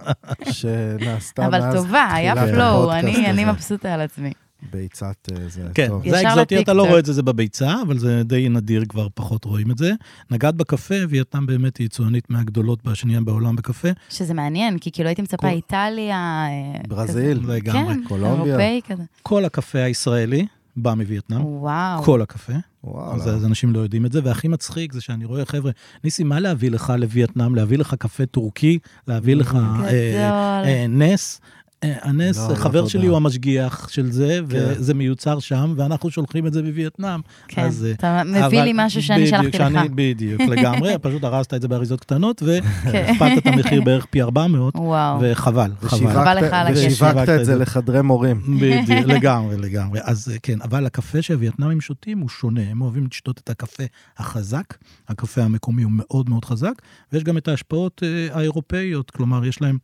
שנעשתה 0.50 1.50
מאז 1.50 1.64
אבל 1.64 1.74
טובה, 1.76 2.08
היה 2.14 2.36
תחילת 2.36 2.54
פלואו, 2.54 2.92
הפודקאסט 2.92 3.18
אני 3.18 3.30
אני 3.30 3.42
הזה. 3.44 3.52
מבסוטה 3.52 3.94
על 3.94 4.02
עצמי. 4.02 4.32
ביצת 4.74 5.30
אה, 5.32 5.50
זה. 5.50 5.68
כן, 5.74 5.88
טוב. 5.88 6.02
זה 6.10 6.18
ישר 6.18 6.28
אקזוטי, 6.30 6.60
אתה 6.62 6.74
לא. 6.74 6.88
רואה 6.88 7.00
את 7.00 7.06
זה, 7.06 7.14
זה 7.14 7.24
בביצה, 7.24 7.82
אבל 7.88 7.98
זה 7.98 8.22
די 8.26 8.50
נדיר, 8.50 8.84
כבר 8.90 9.08
פחות 9.14 9.46
רואים 9.46 9.72
את 9.72 9.78
זה. 9.78 9.92
נגעת 10.32 10.56
בקפה, 10.56 10.96
וייטנאם 11.10 11.46
באמת 11.46 11.78
היא 11.78 11.86
יצואנית 11.86 12.30
מהגדולות 12.30 12.80
והשנייה 12.86 13.22
בעולם 13.22 13.56
בקפה. 13.56 13.90
שזה 14.10 14.34
מעניין, 14.34 14.78
כי 14.78 14.92
כאילו 14.92 15.10
הייתי 15.10 15.22
מצפה 15.22 15.38
כל- 15.38 15.48
איטליה... 15.48 16.16
אה, 16.48 16.82
ברזיל. 16.88 17.40
כזה. 17.44 17.54
לגמרי. 17.54 17.94
כן, 17.94 18.02
קולומביה. 18.08 18.46
אירופאי 18.46 18.82
כזה. 18.88 19.04
כל 19.24 19.46
הקפה 19.46 19.80
הישראלי 19.80 20.46
בא 20.76 20.94
מווייטנאם. 20.94 21.46
וואו. 21.46 22.04
כל 22.04 22.22
הקפה. 22.22 22.54
וואלה. 22.84 23.14
אז, 23.16 23.30
אז 23.30 23.46
אנשים 23.46 23.74
לא 23.74 23.80
יודעים 23.80 24.06
את 24.06 24.12
זה, 24.12 24.20
והכי 24.24 24.48
מצחיק 24.48 24.94
זה 24.94 25.02
שאני 25.02 25.26
רואה, 25.26 25.46
חבר'ה, 25.46 25.72
ניסים, 26.04 26.30
מה 26.30 26.40
להביא 26.40 26.72
לך 26.72 26.94
לווייטנאם? 26.98 27.56
להביא 27.56 27.78
לך 27.78 27.96
קפה 28.00 28.26
טורקי? 28.26 28.80
להביא 29.08 29.36
לך 29.36 29.56
אה. 29.56 30.64
אה, 30.64 30.86
נס? 30.90 31.42
אה, 31.84 31.94
הנס, 32.02 32.38
לא, 32.38 32.50
לא, 32.50 32.56
חבר 32.56 32.80
תודה. 32.80 32.90
שלי 32.90 33.08
הוא 33.08 33.18
המשגיח 33.18 33.90
של 33.90 34.12
זה, 34.12 34.40
כן. 34.50 34.58
וזה 34.80 34.94
מיוצר 34.94 35.40
שם, 35.40 35.74
ואנחנו 35.78 36.12
שולחים 36.12 36.48
את 36.48 36.54
זה 36.54 36.62
בווייטנאם. 36.62 37.20
כן, 37.48 37.62
אז, 37.62 37.86
אה, 37.86 37.92
אתה 37.92 38.22
מביא 38.26 38.46
אבל- 38.46 38.62
לי 38.64 38.72
משהו 38.76 39.02
שאני 39.04 39.22
בדיוק, 39.26 39.42
שלחתי 39.42 39.58
שאני- 39.58 39.76
לך. 39.76 39.92
בדיוק, 39.96 40.42
לגמרי, 40.42 40.94
פשוט 41.02 41.24
ארזת 41.24 41.54
את 41.54 41.62
זה 41.62 41.68
באריזות 41.68 42.00
קטנות, 42.00 42.40
כן. 42.46 42.60
והכפלת 42.92 43.38
את 43.38 43.48
המחיר 43.48 43.82
בערך 43.82 44.06
פי 44.06 44.22
400, 44.22 44.76
וואו. 44.76 45.20
וחבל, 45.22 45.72
חבל. 45.82 45.98
חבל 46.12 46.38
לך 46.38 46.54
על 46.54 46.68
הכסף. 46.68 46.86
ושיווקת 46.88 47.30
את 47.40 47.46
זה 47.46 47.56
לחדרי 47.56 48.02
מורים. 48.02 48.42
בדיוק, 48.60 49.08
לגמרי, 49.16 49.58
לגמרי. 49.58 50.00
אז 50.04 50.32
אה, 50.34 50.38
כן, 50.44 50.62
אבל 50.62 50.86
הקפה 50.86 51.22
שהווייטנאמים 51.22 51.82
שותים 51.82 52.20
הוא 52.20 52.30
שונה, 52.30 52.62
הם 52.72 52.82
אוהבים 52.82 53.08
לשתות 53.12 53.38
את 53.44 53.50
הקפה 53.50 53.84
החזק, 54.18 54.74
הקפה 55.10 55.42
המקומי 55.44 55.84
הוא 55.84 55.92
מאוד 55.96 56.30
מאוד 56.30 56.46
חזק, 56.46 56.74
ויש 57.14 57.24
גם 57.24 57.38
את 57.38 57.48
ההשפעות 57.48 58.04
האירופאיות, 58.32 59.12
כלומר, 59.12 59.46
יש 59.46 59.62
להם 59.62 59.78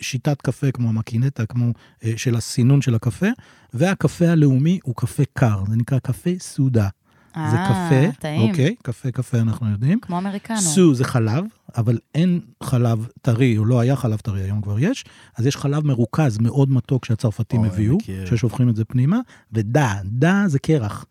שיטת 0.00 0.42
קפה 0.42 0.70
כמו 0.70 0.88
המקינז 0.88 1.29
נטע, 1.30 1.46
כמו 1.46 1.72
אה, 2.04 2.12
של 2.16 2.36
הסינון 2.36 2.82
של 2.82 2.94
הקפה, 2.94 3.26
והקפה 3.74 4.28
הלאומי 4.28 4.78
הוא 4.82 4.94
קפה 4.96 5.22
קר, 5.32 5.62
זה 5.68 5.76
נקרא 5.76 5.98
קפה 5.98 6.30
סודה. 6.38 6.88
זה 7.34 7.56
אה, 7.56 7.68
קפה, 7.68 8.20
טעים. 8.20 8.50
אוקיי? 8.50 8.74
קפה, 8.82 9.10
קפה 9.10 9.38
אנחנו 9.38 9.70
יודעים. 9.70 10.00
כמו 10.00 10.18
אמריקנו. 10.18 10.60
סו 10.60 10.94
זה 10.94 11.04
חלב, 11.04 11.44
אבל 11.76 11.98
אין 12.14 12.40
חלב 12.62 13.06
טרי, 13.22 13.58
או 13.58 13.64
לא 13.64 13.80
היה 13.80 13.96
חלב 13.96 14.18
טרי, 14.18 14.42
היום 14.42 14.60
כבר 14.62 14.78
יש, 14.78 15.04
אז 15.36 15.46
יש 15.46 15.56
חלב 15.56 15.86
מרוכז 15.86 16.38
מאוד 16.38 16.70
מתוק 16.70 17.04
שהצרפתים 17.04 17.60
אוי, 17.60 17.68
הביאו, 17.68 17.96
מכיר. 17.96 18.26
ששופכים 18.26 18.68
את 18.68 18.76
זה 18.76 18.84
פנימה, 18.84 19.20
ודה, 19.52 19.94
דה 20.04 20.44
זה 20.46 20.58
קרח. 20.58 21.04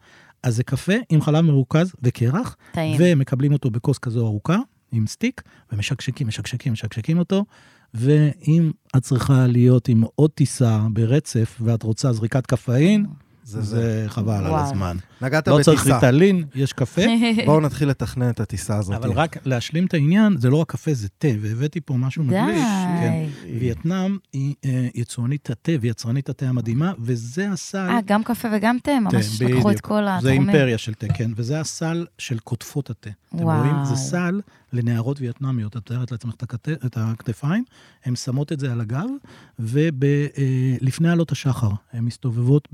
אז 0.44 0.56
זה 0.56 0.64
קפה 0.64 0.94
עם 1.10 1.22
חלב 1.22 1.42
מרוכז 1.42 1.94
וקרח, 2.04 2.56
טעים. 2.72 2.98
ומקבלים 3.00 3.54
אותו 3.54 3.70
בכוס 3.70 3.98
כזו 3.98 4.28
ארוכה, 4.28 4.58
עם 4.92 5.08
סטיק, 5.08 5.42
ומשקשקים, 5.72 6.28
משקשקים, 6.28 6.74
משקשקים 6.74 7.20
אותו, 7.20 7.46
ואם 7.94 8.72
את 8.98 9.02
צריכה 9.02 9.48
להיות 9.48 9.88
עם 9.88 10.04
עוד 10.16 10.32
טיסה 10.32 10.80
ברצף, 10.94 11.58
ואת 11.62 11.84
רוצה 11.84 12.14
זריקת 12.14 12.46
קפאין, 12.46 13.06
זה 13.50 13.62
זה, 13.62 13.76
זה. 13.76 14.04
חבל 14.08 14.34
על 14.34 14.52
וואו. 14.52 14.64
הזמן. 14.64 14.98
נגעת 15.22 15.48
לא 15.48 15.60
צריך 15.64 15.82
בטיסה. 15.82 15.96
ריטלין, 15.96 16.44
יש 16.56 16.74
קפה. 16.74 17.02
בואו 17.46 17.60
נתחיל 17.60 17.90
לתכנן 17.90 18.30
את 18.30 18.40
הטיסה 18.40 18.78
הזאת. 18.78 18.96
אבל 18.96 19.12
רק 19.12 19.38
להשלים 19.48 19.86
את 19.86 19.94
העניין, 19.94 20.38
זה 20.38 20.50
לא 20.50 20.58
רק 20.58 20.72
קפה, 20.72 20.94
זה 20.94 21.08
תה, 21.18 21.28
והבאתי 21.42 21.82
פה 21.82 21.94
משהו 21.94 22.24
די. 22.24 22.30
מגליש. 22.30 22.64
כן. 23.00 23.26
וייטנאם 23.60 24.18
היא 24.34 24.56
אה, 24.66 24.88
יצואנית 24.96 25.50
התה 25.50 25.72
ויצרנית 25.82 26.30
התה 26.30 26.46
המדהימה, 26.46 26.94
וזה 27.00 27.50
הסל... 27.52 27.78
אה, 27.90 28.00
גם 28.06 28.24
קפה 28.24 28.48
וגם 28.54 28.78
תה, 28.84 28.92
ממש 29.00 29.40
תה, 29.40 29.46
לקחו 29.46 29.72
את. 29.72 29.80
כל 29.80 30.04
זה 30.04 30.16
התחומים. 30.16 30.50
אימפריה 30.50 30.78
של 30.78 30.94
תה, 30.94 31.08
כן, 31.14 31.32
וזה 31.36 31.60
הסל 31.60 32.06
של 32.18 32.40
קוטפות 32.40 32.90
התה. 32.90 33.10
אתם 33.30 33.44
וואו. 33.44 33.60
רואים? 33.60 33.86
זה 33.86 33.96
סל 33.96 34.42
לנערות 34.74 35.22
וייטנאמיות. 35.22 35.72
את 35.78 35.92
מתארת 35.92 36.12
לעצמך 36.12 36.34
את 36.36 36.44
הכת- 36.44 36.70
את 36.86 36.98
הכתפיים, 36.98 37.64
הן 38.06 38.16
שמות 38.16 38.52
את 38.52 38.60
זה 38.60 38.72
על 38.72 38.82
הגב, 38.82 39.06
ולפני 39.60 41.10
עלות 41.10 41.32
השחר, 41.32 41.70
הן 41.94 42.04
מסתובבות 42.06 42.68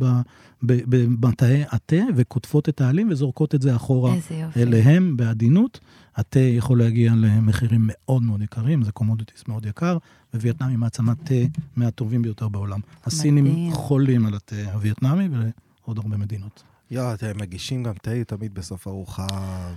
במטעי 0.61 1.63
התה 1.71 1.95
וקוטפות 2.15 2.69
את 2.69 2.81
העלים 2.81 3.09
וזורקות 3.11 3.55
את 3.55 3.61
זה 3.61 3.75
אחורה. 3.75 4.15
אליהם 4.57 5.17
בעדינות. 5.17 5.79
התה 6.15 6.39
יכול 6.39 6.79
להגיע 6.79 7.13
למחירים 7.15 7.81
מאוד 7.83 8.23
מאוד 8.23 8.41
יקרים, 8.41 8.83
זה 8.83 8.91
commodities 8.91 9.43
מאוד 9.47 9.65
יקר, 9.65 9.97
ווייטנאם 10.33 10.69
היא 10.69 10.77
מעצמת 10.77 11.17
תה 11.23 11.35
מהטובים 11.75 12.21
ביותר 12.21 12.49
בעולם. 12.49 12.79
הסינים. 13.03 13.45
חולים 13.73 14.25
על 14.25 14.33
התה 14.35 14.55
הווייטנאמי 14.73 15.29
ולעוד 15.31 15.97
הרבה 15.97 16.17
מדינות. 16.17 16.63
יואו, 16.91 17.13
אתם 17.13 17.31
מגישים 17.35 17.83
גם 17.83 17.93
תה 18.01 18.23
תמיד 18.27 18.53
בסוף 18.53 18.87
ארוחה, 18.87 19.27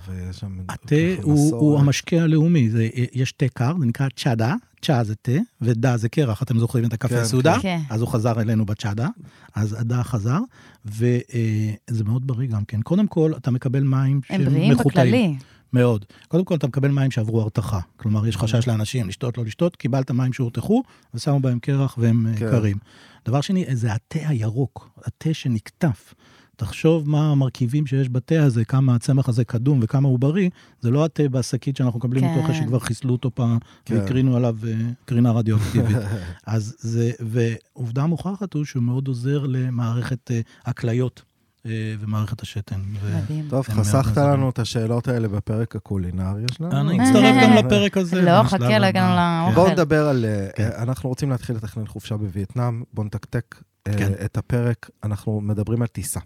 ויש 0.07 0.37
שם... 0.37 0.57
התה 0.69 0.95
הוא. 1.21 1.55
הוא 1.55 1.79
המשקה 1.79 2.21
הלאומי, 2.21 2.69
זה, 2.69 2.89
יש 3.13 3.31
תה 3.31 3.45
קר, 3.47 3.73
זה 3.79 3.85
נקרא 3.85 4.07
צ'אדה, 4.15 4.55
צ'א 4.81 5.03
זה 5.03 5.15
תה, 5.15 5.31
ודה 5.61 5.97
זה 5.97 6.09
קרח, 6.09 6.43
אתם 6.43 6.59
זוכרים 6.59 6.85
את 6.85 6.93
הקפה 6.93 7.15
כן, 7.15 7.25
סודה? 7.25 7.57
כן. 7.61 7.79
אז 7.89 8.01
הוא 8.01 8.09
חזר 8.09 8.41
אלינו 8.41 8.65
בצ'אדה, 8.65 9.07
אז 9.55 9.75
הדה 9.79 10.03
חזר, 10.03 10.39
וזה 10.85 12.03
מאוד 12.05 12.27
בריא 12.27 12.47
גם 12.47 12.65
כן. 12.65 12.81
קודם 12.81 13.07
כל, 13.07 13.33
אתה 13.37 13.51
מקבל 13.51 13.83
מים 13.83 14.15
הם 14.15 14.21
שהם 14.27 14.45
בריאים 14.45 14.73
מחוטאים. 14.73 15.05
בכללי. 15.05 15.35
מאוד. 15.73 16.05
קודם 16.27 16.45
כל, 16.45 16.55
אתה 16.55 16.67
מקבל 16.67 16.91
מים 16.91 17.11
שעברו 17.11 17.41
הרתחה. 17.41 17.79
כלומר, 17.97 18.27
יש 18.27 18.37
חשש 18.37 18.67
לאנשים 18.67 19.07
לשתות, 19.07 19.37
לא 19.37 19.45
לשתות, 19.45 19.75
קיבלת 19.75 20.11
מים 20.11 20.33
שהורתחו, 20.33 20.83
ושמו 21.13 21.39
בהם 21.39 21.59
קרח 21.59 21.97
והם 21.97 22.27
אה, 22.27 22.33
כן. 22.37 22.51
קרים. 22.51 22.77
דבר 23.25 23.41
שני, 23.41 23.65
זה 23.71 23.93
התה 23.93 24.19
הירוק, 24.27 24.89
התה 25.05 25.33
שנקטף. 25.33 26.13
תחשוב 26.59 27.09
מה 27.09 27.31
המרכיבים 27.31 27.87
שיש 27.87 28.09
בתה 28.09 28.43
הזה, 28.43 28.65
כמה 28.65 28.95
הצמח 28.95 29.29
הזה 29.29 29.43
קדום 29.43 29.79
וכמה 29.81 30.07
הוא 30.07 30.19
בריא, 30.19 30.49
זה 30.81 30.91
לא 30.91 31.05
התה 31.05 31.29
בשקית 31.29 31.77
שאנחנו 31.77 31.99
מקבלים 31.99 32.23
כן. 32.23 32.53
שכבר 32.53 32.79
חיסלו 32.79 33.11
אותו 33.11 33.31
פעם, 33.35 33.57
כן. 33.85 33.95
והקרינו 33.95 34.35
עליו 34.35 34.55
אה, 34.67 34.73
קרינה 35.05 35.31
רדיואקטיבית. 35.31 35.97
אז 36.45 36.75
זה, 36.79 37.11
ועובדה 37.19 38.05
מוכחת 38.05 38.53
הוא 38.53 38.65
שהוא 38.65 38.83
מאוד 38.83 39.07
עוזר 39.07 39.45
למערכת 39.47 40.31
אה, 40.31 40.39
הכליות 40.65 41.21
אה, 41.65 41.71
ומערכת 41.99 42.41
השתן. 42.41 42.81
מדהים. 43.13 43.45
טוב, 43.49 43.67
חסכת. 43.67 44.17
לנו 44.17 44.49
את 44.49 44.59
השאלות 44.59 45.07
האלה 45.07 45.27
בפרק 45.27 45.75
הקולינרי 45.75 46.43
שלנו. 46.51 46.81
אני. 46.81 47.03
אצטרף 47.03 47.35
גם 47.43 47.53
לפרק 47.53 47.97
הזה. 47.97 48.21
לא, 48.21 48.43
חכה, 48.43 48.79
לא. 48.79 48.85
הגענו 48.85 49.15
כן. 49.15 49.45
לאוכל. 49.45 49.61
בואו 49.61 49.73
נדבר 49.73 50.07
על... 50.07 50.25
כן. 50.55 50.69
אנחנו 50.77 51.09
רוצים 51.09 51.29
להתחיל 51.29 51.55
לתכנן 51.55 51.87
חופשה 51.87 52.17
בווייטנאם, 52.17 52.83
בואו 52.93 53.07
נתקתק 53.07 53.55
כן. 53.97 54.11
את 54.25 54.37
הפרק, 54.37 54.89
אנחנו 55.03 55.41
מדברים 55.41 55.81
על 55.81 55.87
טיסה. 55.87 56.19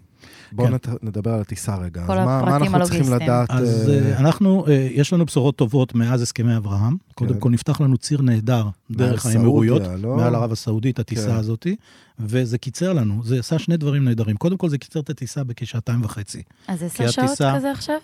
בואו 0.52 0.68
כן. 0.68 0.92
נדבר 1.02 1.30
על 1.34 1.40
הטיסה 1.40 1.76
רגע. 1.76 2.06
כל 2.06 2.12
אז 2.18 2.26
מה- 2.26 2.42
מה 2.42 2.56
הפרטים 2.56 2.74
אנחנו 2.74 2.96
צריכים. 2.96 3.12
לדעת? 3.14 3.50
אז 3.50 3.90
אה, 3.90 4.18
אנחנו, 4.18 4.66
אה, 4.68 4.88
יש 4.90 5.12
לנו 5.12 5.24
בשורות 5.26 5.56
טובות 5.56 5.94
מאז 5.94 6.22
הסכמי 6.22 6.56
אברהם. 6.56 6.96
קודם 7.14 7.34
כן. 7.34 7.40
כל 7.40 7.50
נפתח 7.50 7.80
לנו 7.80 7.98
ציר 7.98 8.22
נהדר 8.22 8.66
דרך 8.90 9.26
האמירויות, 9.26 9.82
לא? 10.02 10.16
מעל 10.16 10.34
ערב 10.34 10.52
הסעודית, 10.52 10.98
הטיסה 10.98 11.26
כן. 11.28 11.34
הזאתי, 11.34 11.76
וזה 12.18 12.58
קיצר 12.58 12.92
לנו, 12.92 13.20
זה 13.24 13.38
עשה 13.38 13.58
שני 13.58 13.76
דברים 13.76 14.04
נהדרים. 14.04 14.36
קודם 14.36 14.56
כל 14.56 14.68
זה 14.68 14.78
קיצר 14.78 15.00
את 15.00 15.10
הטיסה 15.10 15.44
בכשעתיים 15.44 16.04
וחצי. 16.04 16.42
אז 16.68 16.82
עשר 16.82 17.10
שעות 17.10 17.28
הטיסה- 17.28 17.52
כזה 17.56 17.70
עכשיו? 17.70 17.96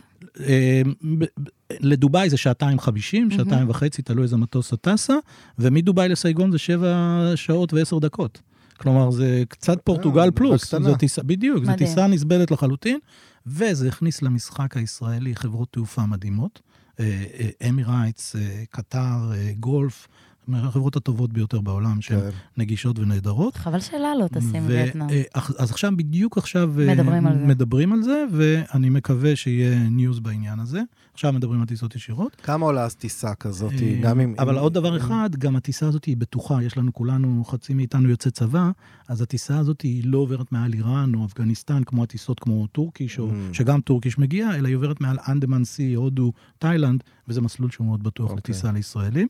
ב- 1.18 1.24
לדובאי 1.80 2.30
זה 2.30 2.36
שעתיים 2.36 2.78
חמישים, 2.78 3.30
שעתיים 3.30 3.70
וחצי, 3.70 4.02
תלוי 4.02 4.22
איזה 4.22 4.36
מטוס 4.36 4.72
טסה, 4.80 5.14
ומדובאי 5.58 6.08
לסייגון 6.08 6.52
זה 6.52 6.58
שבע 6.58 6.96
שעות 7.34 7.72
ועשר 7.72 7.98
דקות. 7.98 8.40
כלומר, 8.80 9.10
זה 9.10 9.42
קצת 9.48 9.78
פורטוגל 9.84 10.30
פלוס. 10.34 10.64
בקטנה. 10.74 10.90
זו 10.90 10.96
טיסה, 10.96 11.22
בדיוק, 11.22 11.64
זו. 11.64 11.72
טיסה 11.78 12.06
נסבלת 12.06 12.50
לחלוטין, 12.50 12.98
וזה 13.46 13.88
הכניס 13.88 14.22
למשחק 14.22 14.76
הישראלי 14.76 15.34
חברות 15.36 15.68
תעופה 15.72 16.06
מדהימות, 16.06 16.60
אה, 17.00 17.24
אה, 17.62 17.68
אמירייטס, 17.68 18.36
אה, 18.36 18.62
קטר, 18.70 18.98
אה, 19.32 19.52
גולף, 19.60 20.08
מהחברות 20.48 20.96
הטובות 20.96 21.32
ביותר 21.32 21.60
בעולם, 21.60 22.00
שהן 22.00 22.20
כן. 22.20 22.28
נגישות 22.56 22.98
ונהדרות. 22.98 23.56
חבל 23.56 23.80
שאלה 23.80 24.08
לא 24.20 24.28
טסים. 24.28 24.70
אה, 24.70 25.22
אך- 25.32 25.50
אז 25.58 25.70
עכשיו, 25.70 25.92
בדיוק 25.96 26.38
עכשיו... 26.38 26.80
אה, 26.80 26.94
מדברים 26.94 27.26
על 27.26 27.38
זה. 27.38 27.44
מדברים 27.44 27.92
על 27.92 28.02
זה, 28.02 28.24
ואני 28.32 28.88
מקווה 28.90 29.36
שיהיה 29.36 29.78
news 29.88 30.20
בעניין 30.20 30.60
הזה. 30.60 30.80
עכשיו 31.14 31.32
מדברים 31.32 31.60
על 31.60 31.66
טיסות 31.66 31.94
ישירות. 31.96 32.36
כמה 32.42 32.66
עולה 32.66 32.84
אז 32.84 32.94
טיסה 32.94 33.34
כזאת, 33.34 33.72
אה, 33.82 33.98
גם 34.02 34.20
אם... 34.20 34.34
אבל 34.38 34.58
עוד 34.58 34.74
דבר 34.74 34.96
אחד, 34.96 35.30
גם 35.38 35.56
הטיסה 35.56 35.88
הזאת 35.88 36.04
היא 36.04 36.16
בטוחה, 36.16 36.62
יש 36.62 36.76
לנו 36.76 36.92
כולנו, 36.92 37.44
חצי 37.44 37.74
מאיתנו 37.74 38.08
יוצא 38.08 38.30
צבא, 38.30 38.70
אז 39.08 39.22
הטיסה 39.22 39.58
הזאת 39.58 39.80
היא 39.80 40.02
לא 40.06 40.18
עוברת 40.18 40.52
מעל 40.52 40.72
איראן 40.72 41.14
או 41.14 41.24
אפגניסטן, 41.26 41.84
כמו 41.84 42.02
הטיסות 42.02 42.40
כמו 42.40 42.66
טורקיש, 42.66 43.18
או 43.18 43.28
אממ. 43.30 43.54
שגם 43.54 43.80
טורקיש 43.80 44.18
מגיע, 44.18 44.54
אלא 44.54 44.68
היא 44.68 44.76
עוברת 44.76 45.00
מעל 45.00 45.18
Andaman 45.28 45.64
Sea, 45.64 45.94
הודו, 45.94 46.32
תאילנד, 46.58 47.02
וזה 47.28 47.40
מסלול 47.40 47.70
שהוא 47.70 47.86
מאוד 47.86 48.02
בטוח 48.02 48.30
אוקיי. 48.30 48.36
לטיסה 48.38 48.72
לישראלים. 48.72 49.28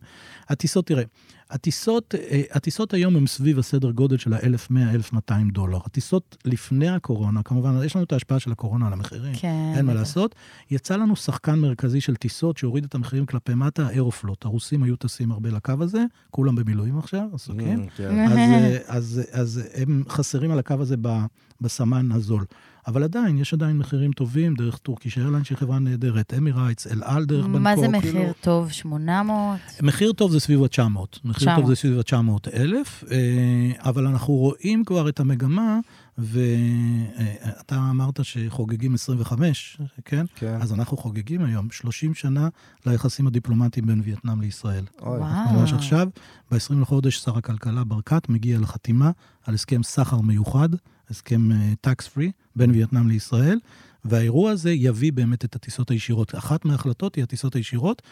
הטיסות, 0.48 0.86
תראה, 0.86 1.02
הטיסות, 1.50 2.14
אה, 2.14 2.42
הטיסות 2.50 2.94
היום 2.94 3.16
הן 3.16 3.26
סביב 3.26 3.58
הסדר 3.58 3.90
גודל 3.90 4.16
של 4.16 4.32
ה-1,100-1,200 4.32 5.52
דולר. 5.52 5.78
הטיסות 5.84 6.36
לפני 6.44 6.88
הקורונה, 6.88 7.42
כמובן, 7.42 7.84
יש 7.84 7.96
לנו 7.96 8.04
את 8.04 8.12
ההשפעה 8.12 8.38
של 8.38 8.52
הקורונה 8.52 8.86
על 8.86 8.92
המחירים. 8.92 9.34
כן. 9.34 9.72
אין 9.76 9.86
מה. 9.86 9.94
לעשות. 9.94 10.34
יצא 10.70 10.96
לנו 10.96 11.16
שחקן 11.16 11.58
מרכזי 11.58 12.00
של 12.00 12.16
טיסות 12.16 12.56
שהוריד 12.56 12.84
את 12.84 12.94
המחירים 12.94 13.26
כלפי 13.26 13.54
מטה, 13.54 13.90
אירופלוט. 13.90 14.44
הרוסים 14.44 14.82
היו 14.82 14.96
טסים 14.96 15.32
הרבה 15.32 15.50
לקו 15.50 15.72
הזה, 15.80 16.04
כולם 16.30 16.54
במילואים 16.54 16.98
עכשיו, 16.98 17.26
עסוקים. 17.32 17.86
Mm, 17.86 17.90
כן. 17.96 18.18
אז, 18.28 18.38
אה, 18.38 18.78
אז, 18.86 19.22
אז 19.32 19.62
הם 19.74 20.02
חסרים 20.08 20.50
על 20.50 20.58
הקו 20.58 20.74
הזה 20.80 20.96
בסמן 21.60 22.12
הזול. 22.12 22.44
אבל 22.86 23.02
עדיין, 23.02 23.38
יש 23.38 23.54
עדיין 23.54 23.78
מחירים 23.78 24.12
טובים 24.12 24.54
דרך 24.54 24.78
טורקיש 24.78 25.18
איירליין, 25.18 25.44
שהיא 25.44 25.58
חברה 25.58 25.78
נהדרת, 25.78 26.34
אמירייטס, 26.34 26.86
אל 26.86 27.02
על 27.04 27.24
דרך 27.24 27.46
בנקוק. 27.46 27.60
מה 27.60 27.76
זה 27.76 27.86
כאילו. 28.00 28.18
מחיר 28.18 28.32
טוב? 28.40 28.70
800? 28.70 29.60
מחיר 29.82 30.12
טוב 30.12 30.30
זה 30.30 30.40
סביב 30.40 30.62
ה-900. 30.62 31.18
מחיר 31.24 31.48
900. 31.48 31.60
טוב 31.60 31.68
זה 31.68 31.74
סביב 31.76 31.98
ה-900 31.98 32.56
אלף, 32.56 33.04
אה, 33.10 33.70
אבל 33.78 34.06
אנחנו 34.06 34.34
רואים 34.34 34.84
כבר 34.84 35.08
את 35.08 35.20
המגמה, 35.20 35.78
ואתה 36.18 37.76
אמרת 37.90 38.24
שחוגגים 38.24 38.94
25, 38.94 39.78
כן? 40.04 40.24
כן. 40.34 40.58
אז 40.60 40.72
אנחנו 40.72 40.96
חוגגים 40.96 41.44
היום 41.44 41.70
30 41.70 42.14
שנה 42.14 42.48
ליחסים 42.86 43.26
הדיפלומטיים 43.26 43.86
בין 43.86 44.00
וייטנאם 44.04 44.40
לישראל. 44.40 44.84
אוי, 45.02 45.18
וואו. 45.18 45.52
ממש 45.52 45.72
עכשיו, 45.72 46.08
ב-20 46.50 46.74
לחודש, 46.80 47.16
שר 47.18 47.38
הכלכלה 47.38 47.84
ברקת 47.84 48.28
מגיע 48.28 48.58
לחתימה 48.58 49.10
על 49.46 49.54
הסכם 49.54 49.82
סחר 49.82 50.20
מיוחד, 50.20 50.68
הסכם 51.10 51.48
טקס 51.80 52.08
פרי, 52.08 52.32
בין 52.56 52.70
וייטנאם 52.70 53.08
לישראל, 53.08 53.58
והאירוע 54.04 54.50
הזה 54.50 54.70
יביא 54.70 55.12
באמת 55.12 55.44
את 55.44 55.56
הטיסות 55.56 55.90
הישירות. 55.90 56.34
אחת 56.34 56.64
מההחלטות 56.64 57.14
היא 57.14 57.24
הטיסות 57.24 57.54
הישירות. 57.54 58.02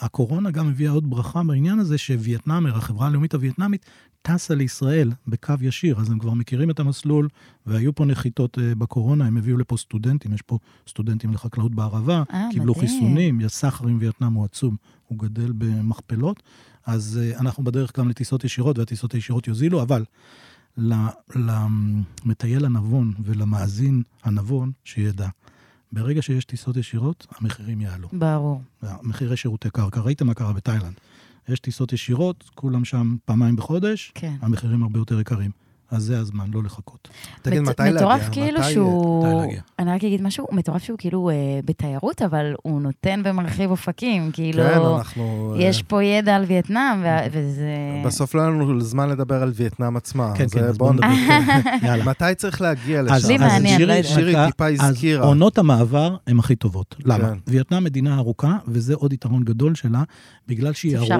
הקורונה 0.00 0.50
גם 0.50 0.68
הביאה 0.68 0.92
עוד 0.92 1.10
ברכה 1.10 1.42
בעניין 1.42 1.78
הזה, 1.78 1.98
שווייטנאמר, 1.98 2.76
החברה 2.76 3.06
הלאומית 3.06 3.34
הווייטנאמית, 3.34 3.86
טסה 4.22 4.54
לישראל 4.54 5.12
בקו 5.26 5.54
ישיר, 5.60 6.00
אז 6.00 6.10
הם 6.10 6.18
כבר 6.18 6.32
מכירים 6.32 6.70
את 6.70 6.80
המסלול, 6.80 7.28
והיו 7.66 7.94
פה 7.94 8.04
נחיתות 8.04 8.58
אה, 8.58 8.74
בקורונה, 8.74 9.26
הם 9.26 9.36
הביאו 9.36 9.56
לפה 9.56 9.76
סטודנטים, 9.76 10.34
יש 10.34 10.42
פה 10.42 10.58
סטודנטים 10.88 11.32
לחקלאות 11.32 11.74
בערבה, 11.74 12.22
אה, 12.32 12.48
קיבלו 12.50 12.72
מדהים. 12.72 12.88
חיסונים, 12.88 13.40
הסחר 13.40 13.86
עם 13.86 13.98
וייטנאם 14.00 14.32
הוא 14.32 14.44
עצום, 14.44 14.76
הוא 15.08 15.18
גדל 15.18 15.52
במכפלות, 15.52 16.42
אז 16.86 17.20
אה, 17.22 17.38
אנחנו 17.40 17.64
בדרך 17.64 17.98
גם 17.98 18.08
לטיסות 18.08 18.44
ישירות, 18.44 18.78
והטיסות 18.78 19.12
הישירות 19.12 19.48
יוזילו, 19.48 19.82
אבל 19.82 20.04
למטייל 21.34 22.64
הנבון 22.64 23.12
ולמאזין 23.24 24.02
הנבון, 24.24 24.72
שידע, 24.84 25.28
ברגע 25.92 26.22
שיש 26.22 26.44
טיסות 26.44 26.76
ישירות, 26.76 27.26
המחירים 27.38 27.80
יעלו. 27.80 28.08
ברור. 28.12 28.62
מחירי 29.02 29.36
שירותי 29.36 29.70
קרקע, 29.70 30.00
ראיתם 30.00 30.26
מה 30.26 30.34
קרה 30.34 30.52
בתאילנד. 30.52 30.94
יש 31.48 31.60
טיסות 31.60 31.92
ישירות, 31.92 32.50
כולם 32.54 32.84
שם 32.84 33.16
פעמיים 33.24 33.56
בחודש, 33.56 34.12
כן. 34.14 34.36
המחירים 34.40 34.82
הרבה 34.82 34.98
יותר 34.98 35.20
יקרים. 35.20 35.50
אז 35.92 36.02
זה 36.02 36.18
הזמן, 36.18 36.44
לא 36.54 36.62
לחכות. 36.62 37.08
תגיד, 37.42 37.60
מט- 37.60 37.68
מתי 37.68 37.82
להגיע? 37.82 37.96
מטורף 38.00 38.28
כאילו 38.32 38.60
מתי- 38.60 38.72
שהוא... 38.72 39.26
מתי 39.26 39.34
להגיע? 39.36 39.60
אני 39.78 39.90
רק 39.90 40.04
אגיד 40.04 40.22
משהו, 40.22 40.46
מטורף 40.52 40.82
שהוא 40.82 40.98
כאילו 40.98 41.30
אה, 41.30 41.34
בתיירות, 41.64 42.22
אבל 42.22 42.54
הוא 42.62 42.80
נותן 42.82 43.22
ומרחיב 43.24 43.70
אופקים, 43.70 44.30
כאילו... 44.32 44.62
כן, 44.62 44.78
אנחנו... 44.96 45.54
יש 45.58 45.78
אה, 45.78 45.84
פה 45.88 46.02
ידע 46.04 46.36
על 46.36 46.44
וייטנאם, 46.44 47.00
ו- 47.02 47.26
וזה... 47.32 47.66
בסוף 48.04 48.34
לא 48.34 48.40
היה 48.40 48.50
לנו 48.50 48.80
זמן 48.80 49.08
לדבר 49.08 49.42
על 49.42 49.52
וייטנאם 49.54 49.96
עצמה. 49.96 50.32
כן, 50.34 50.44
אז 50.44 50.52
כן, 50.52 50.60
אה, 50.64 50.68
אז 50.68 50.78
בואו 50.78 50.92
נדבר. 50.92 51.06
יאללה. 51.86 52.04
מתי 52.04 52.24
צריך 52.36 52.60
להגיע 52.60 53.00
אז- 53.00 53.06
לשם? 53.06 53.28
לי 53.28 53.34
אז 53.34 53.40
מעניין, 53.40 53.78
שירי- 53.78 53.86
לא 53.86 53.92
יודעת. 53.92 54.12
שירי 54.14 54.34
טיפה 54.46 54.66
אז 54.68 54.80
הזכירה. 54.80 55.26
עונות 55.26 55.58
המעבר 55.58 56.16
הן 56.26 56.38
הכי 56.38 56.56
טובות. 56.56 56.96
למה? 57.04 57.28
כן. 57.30 57.38
וייטנאם 57.46 57.84
מדינה 57.84 58.16
ארוכה, 58.16 58.56
וזה 58.68 58.94
עוד 58.94 59.12
יתרון 59.12 59.42
גדול 59.44 59.74
שלה, 59.74 60.02
בגלל 60.48 60.72
שהיא 60.72 60.96
ארוכה, 60.96 61.14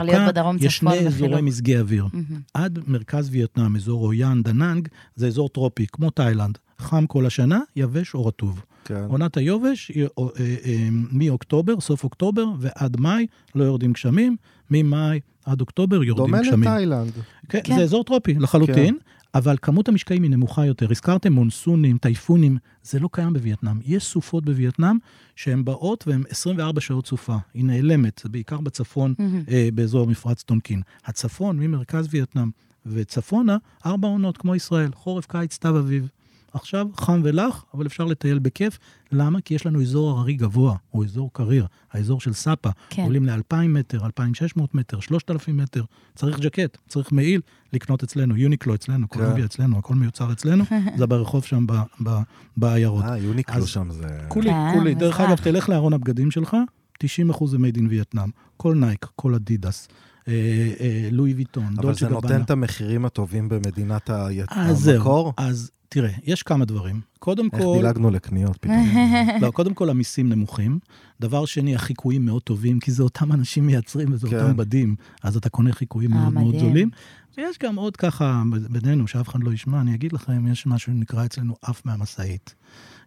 יש 0.60 0.76
שני. 0.76 1.06
אזורי 1.06 1.42
מזגי 1.42 1.78
אוויר. 1.78 2.06
עד 2.54 2.78
מרכז 2.86 3.28
וייטנאם, 3.32 3.76
אזור 3.76 4.04
הוי 4.06 4.24
אן, 4.24 4.42
דנאנג, 4.62 4.88
זה 5.16 5.26
אזור 5.26 5.48
טרופי, 5.48 5.86
כמו 5.92 6.10
תאילנד. 6.10 6.58
חם 6.78 7.06
כל 7.06 7.26
השנה, 7.26 7.60
יבש 7.76 8.14
או 8.14 8.26
רטוב. 8.26 8.64
כן. 8.84 9.04
עונת 9.08 9.36
היובש 9.36 9.88
היא 9.88 10.04
אה, 10.04 10.08
אה, 10.40 10.56
אה, 10.64 10.88
מאוקטובר, 11.12 11.80
סוף 11.80 12.04
אוקטובר, 12.04 12.46
ועד 12.58 13.00
מאי 13.00 13.26
לא 13.54 13.64
יורדים 13.64 13.92
גשמים, 13.92 14.36
ממאי 14.70 15.20
עד 15.46 15.60
אוקטובר 15.60 16.04
יורדים 16.04 16.26
דומה 16.26 16.42
גשמים. 16.42 16.62
לתאילנד. 16.62 17.12
כן, 17.48 17.60
כן. 17.64 17.76
זה 17.76 17.82
אזור 17.82 18.04
טרופי 18.04 18.34
לחלוטין, 18.34 18.98
אבל 19.34 19.56
כמות 19.62 19.88
המשקעים 19.88 20.22
היא 20.22 20.30
נמוכה 20.30 20.66
יותר. 20.66 20.86
הזכרתם 20.90 21.32
מונסונים, 21.32 21.98
טייפונים, 21.98 22.56
זה 22.82 23.00
לא 23.00 23.08
קיים 23.12 23.32
בווייטנאם. 23.32 23.80
יש 23.84 24.04
סופות 24.04 24.44
בווייטנאם 24.44 24.96
שהן 25.36 25.64
באות 25.64 26.04
והן 26.06 26.22
24 26.28 26.80
שעות 26.80 27.06
סופה. 27.06 27.36
היא 27.54 27.64
נעלמת, 27.64 28.22
בעיקר 28.30 28.60
בצפון, 28.60 29.14
מהמם. 29.18 29.42
אה, 29.50 29.68
באזור 29.74 30.06
מפרץ 30.06 30.42
טונקין. 30.42 30.82
הצפון, 31.04 31.58
ממרכז 31.58 32.08
וייטנאם 32.10 32.50
וצפונה, 32.86 33.56
ארבע 33.86 34.08
עונות 34.08 34.36
כמו 34.36 34.54
ישראל, 34.54 34.90
חורף, 34.94 35.26
קיץ, 35.26 35.52
סתיו, 35.54 35.78
אביב. 35.78 36.08
עכשיו 36.54 36.86
חם 36.96 37.20
ולח, 37.24 37.64
אבל 37.74 37.86
אפשר 37.86 38.04
לטייל 38.04 38.38
בכיף. 38.38 38.78
למה? 39.12 39.40
כי 39.40 39.54
יש 39.54 39.66
לנו 39.66 39.82
אזור 39.82 40.10
הררי 40.10 40.34
גבוה, 40.34 40.76
או 40.94 41.04
אזור 41.04 41.30
קריר, 41.32 41.66
האזור 41.92 42.20
של 42.20 42.32
סאפה. 42.32 42.70
כן. 42.90 43.02
עולים 43.02 43.26
ל-2,000 43.26 43.56
מטר, 43.68 44.04
2,600 44.06 44.74
מטר, 44.74 45.00
3,000 45.00 45.56
מטר. 45.56 45.84
צריך 46.14 46.40
ג'קט, 46.40 46.78
צריך 46.88 47.12
מעיל 47.12 47.40
לקנות 47.72 48.02
אצלנו, 48.02 48.36
יוניקלו 48.36 48.74
אצלנו, 48.74 49.08
כן. 49.08 49.18
קולומביה 49.18 49.44
אצלנו, 49.44 49.78
הכל 49.78 49.94
מיוצר 49.94 50.32
אצלנו, 50.32 50.64
זה 50.98 51.06
ברחוב 51.06 51.44
שם 51.44 51.66
ב- 51.66 51.82
ב- 52.02 52.20
בעיירות. 52.56 53.04
אה, 53.04 53.18
יוניקלו 53.18 53.66
שם 53.66 53.90
זה... 53.90 54.20
כולה, 54.28 54.50
כן, 54.50 54.74
כולה. 54.78 54.94
דרך. 54.94 55.20
אגב, 55.20 55.36
תלך 55.36 55.68
לארון 55.68 55.92
הבגדים 55.92 56.30
שלך, 56.30 56.56
90% 57.04 57.46
זה 57.46 57.56
made 57.56 57.76
in 57.78 57.84
Vietnam. 57.88 58.28
כל 58.56 58.74
נייק, 58.74 59.06
כל 59.16 59.34
אדידס, 59.34 59.88
אה, 60.28 60.32
אה, 60.80 61.08
לואי 61.12 61.34
ויטון, 61.34 61.64
אבל 61.64 61.82
דולצ'ה 61.82 61.98
וגבאנה. 61.98 62.20
נותן 62.20 62.42
את 62.42 62.50
המחירים 62.50 63.04
הטובים 63.04 63.48
במדינת 63.48 64.10
ה- 64.10 64.26
אז 64.50 64.78
זהו. 64.78 64.94
המקור? 64.96 65.32
אז 65.36 65.70
תראה, 65.88 66.10
יש 66.24 66.42
כמה 66.42 66.64
דברים. 66.64 67.00
קודם 67.18 67.48
איך 67.52 67.62
כל, 67.62 67.74
דילגנו 67.82 68.10
לקניות 68.10 68.56
פתאום? 68.60 68.94
לא, 69.42 69.50
קודם 69.50 69.74
כל 69.74 69.90
המיסים 69.90 70.28
נמוכים. 70.28 70.78
דבר 71.20 71.44
שני, 71.44 71.74
החיקויים 71.74 72.24
מאוד 72.26 72.42
טובים, 72.42 72.80
כי 72.80 72.92
זה 72.92 73.02
אותם 73.02 73.32
אנשים 73.32 73.66
מייצרים 73.66 74.12
וזה 74.12 74.28
כן. 74.28 74.36
אותם 74.40 74.56
בדים, 74.56 74.96
אז 75.22 75.36
אתה 75.36 75.48
קונה 75.48 75.72
חיקויים 75.72 76.12
אה, 76.12 76.18
מאוד 76.18 76.32
מאוד 76.34 76.46
מדהים. 76.54 76.60
זולים. 76.68 76.90
ויש 77.38 77.58
גם 77.62 77.76
עוד 77.76 77.96
ככה, 77.96 78.42
בינינו, 78.70 79.06
שאף 79.08 79.28
אחד 79.28 79.42
לא 79.44 79.52
ישמע, 79.52 79.80
אני 79.80 79.94
אגיד 79.94 80.12
לכם, 80.12 80.46
יש 80.46 80.66
משהו 80.66 80.92
שנקרא 80.92 81.24
אצלנו 81.24 81.54
עף 81.62 81.82
מהמשאית. 81.86 82.54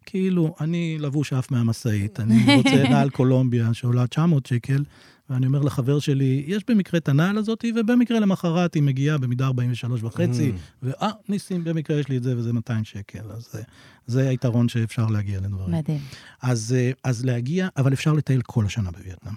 כאילו, 0.06 0.56
אני 0.62 0.98
לבוש 1.00 1.34
עף 1.34 1.52
מהמשאית, 1.52 2.20
אני 2.20 2.46
רוצה 2.58 2.84
נעל 2.90 3.10
קולומביה 3.10 3.74
שעולה 3.74 4.08
900 4.08 4.46
שקל, 4.46 4.84
ואני 5.30 5.46
אומר 5.48 5.62
לחבר 5.62 6.00
שלי, 6.00 6.44
יש 6.48 6.64
במקרה 6.68 6.98
את 6.98 7.10
הנעל 7.10 7.38
הזאת, 7.38 7.66
ובמקרה 7.76 8.20
למחרת 8.20 8.74
היא 8.74 8.84
מגיעה 8.84 9.18
במידה 9.18 9.46
43 9.46 10.04
וחצי, 10.04 10.52
Mm. 10.52 10.60
ואה, 10.84 11.10
ניסים, 11.30 11.64
במקרה 11.64 12.00
יש 12.00 12.08
לי 12.10 12.18
את 12.18 12.24
זה 12.24 12.38
וזה 12.38 12.54
200 12.54 12.84
שקל. 12.84 13.32
אז 13.32 13.48
זה, 13.52 13.62
זה 14.08 14.30
היתרון 14.30 14.70
שאפשר 14.70 15.06
להגיע 15.08 15.40
לדברים. 15.40 15.76
מדהים. 15.76 16.00
אז, 16.42 16.76
אה, 16.78 16.92
אז 17.04 17.26
להגיע, 17.26 17.68
אבל 17.78 17.94
אפשר 17.94 18.14
לטייל 18.14 18.42
כל 18.42 18.66
השנה 18.66 18.92
בווייטנאם. 18.92 19.34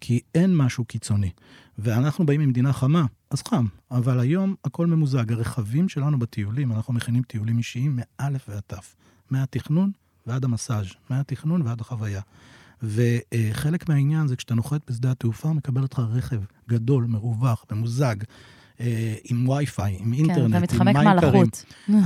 כי 0.00 0.20
אין 0.34 0.56
משהו 0.56 0.84
קיצוני. 0.84 1.30
ואנחנו 1.78 2.26
באים 2.26 2.40
ממדינה 2.40 2.72
חמה, 2.72 3.06
אז 3.30 3.42
חם. 3.48 3.66
אבל 3.90 4.20
היום 4.20 4.54
הכל 4.64 4.86
ממוזג. 4.86 5.32
הרכבים 5.32 5.88
שלנו 5.88 6.18
בטיולים, 6.18 6.72
אנחנו 6.72 6.94
מכינים 6.94 7.22
טיולים 7.22 7.58
אישיים 7.58 7.98
מאלף 7.98 8.48
ועד 8.48 8.62
תף. 8.66 8.94
מהתכנון 9.30 9.90
ועד 10.26 10.44
המסאז', 10.44 10.86
מהתכנון 11.10 11.62
ועד 11.62 11.80
החוויה. 11.80 12.20
וחלק 12.82 13.88
מהעניין 13.88 14.28
זה 14.28 14.36
כשאתה 14.36 14.54
נוחת 14.54 14.90
בשדה 14.90 15.10
התעופה, 15.10 15.52
מקבל 15.52 15.82
אותך 15.82 15.98
רכב 15.98 16.40
גדול, 16.68 17.04
מרווח, 17.04 17.64
ממוזג, 17.72 18.16
עם 19.24 19.48
וי-פיי, 19.48 19.96
עם 20.00 20.04
כן, 20.04 20.12
אינטרנט, 20.12 20.64
אתה 20.64 20.76
עם 20.90 20.96
מים 20.96 21.20
קרים. 21.20 21.46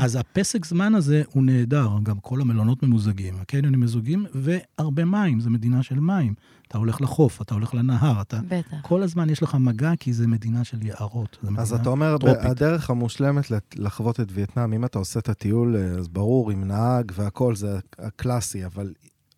אז 0.01 0.17
הפסק 0.17 0.65
זמן 0.65 0.95
הזה 0.95 1.23
הוא 1.33 1.43
נהדר, 1.43 1.89
גם 2.03 2.19
כל 2.21 2.41
המלונות 2.41 2.83
ממוזגים, 2.83 3.35
הקניונים 3.41 3.81
מזוגים, 3.81 4.27
והרבה 4.35 5.05
מים, 5.05 5.41
זו 5.41 5.51
מדינה 5.51 5.83
של 5.83 6.01
מים. 6.01 6.35
אתה 6.69 6.79
הולך 6.79 7.01
לחוף, 7.01 7.43
אתה 7.43 7.55
הולך 7.55 7.75
לנהר, 7.75 8.21
אתה... 8.21 8.41
בטח. 8.49 8.77
כל 8.83 9.03
הזמן 9.03 9.31
יש 9.31 9.43
לך 9.43 9.55
מגע, 9.55 9.93
כי 10.01 10.13
זה 10.13 10.27
מדינה 10.27 10.65
של 10.65 10.87
יערות. 10.87 11.39
זו 11.43 11.49
אז 11.49 11.53
מדינה 11.69 11.83
אתה 11.83 11.91
אומר, 11.91 12.19
טרופית. 12.19 12.45
הדרך 12.45 12.91
המושלמת 12.91 13.45
לחוות 13.77 14.21
את 14.21 14.27
וייטנאם, 14.33 14.73
אם 14.73 14.85
אתה 14.85 14.99
עושה 14.99 15.21
את 15.21 15.29
הטיול, 15.29 15.77
אה, 15.77 15.83
אז 15.83 16.09
ברור, 16.09 16.51
עם 16.51 16.65
נהג 16.65 17.13
והכל, 17.15 17.55
זה 17.55 17.79
הקלאסי, 17.99 18.65
אבל 18.67 18.93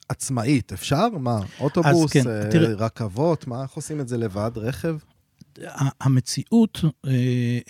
עצמאית, 0.09 0.73
אפשר? 0.73 1.09
מה, 1.21 1.38
אוטובוס, 1.61 2.12
כן, 2.12 2.29
אה, 2.29 2.51
תראה- 2.51 2.75
רכבות, 2.75 3.47
מה, 3.47 3.62
איך 3.62 3.71
עושים 3.71 4.01
את 4.01 4.09
זה 4.09 4.16
לבד? 4.18 4.51
רכב? 4.57 4.97
המציאות 6.01 6.81
אה, 7.07 7.11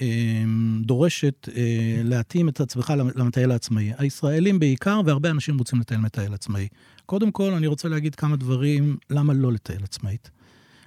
אה, 0.00 0.44
דורשת 0.84 1.48
אה, 1.56 1.62
להתאים 2.04 2.48
את 2.48 2.60
עצמך 2.60 2.92
למ- 2.98 3.10
למטייל 3.14 3.50
העצמאי. 3.50 3.92
הישראלים 3.98 4.58
בעיקר, 4.58 5.00
והרבה 5.06 5.30
אנשים 5.30 5.58
רוצים 5.58 5.80
לטייל 5.80 6.00
מטייל 6.00 6.34
עצמאי. 6.34 6.68
קודם 7.06 7.30
כל, 7.30 7.52
אני 7.52 7.66
רוצה 7.66 7.88
להגיד 7.88 8.14
כמה 8.14 8.36
דברים 8.36 8.96
למה 9.10 9.32
לא 9.34 9.52
לטייל 9.52 9.84
עצמאית. 9.84 10.30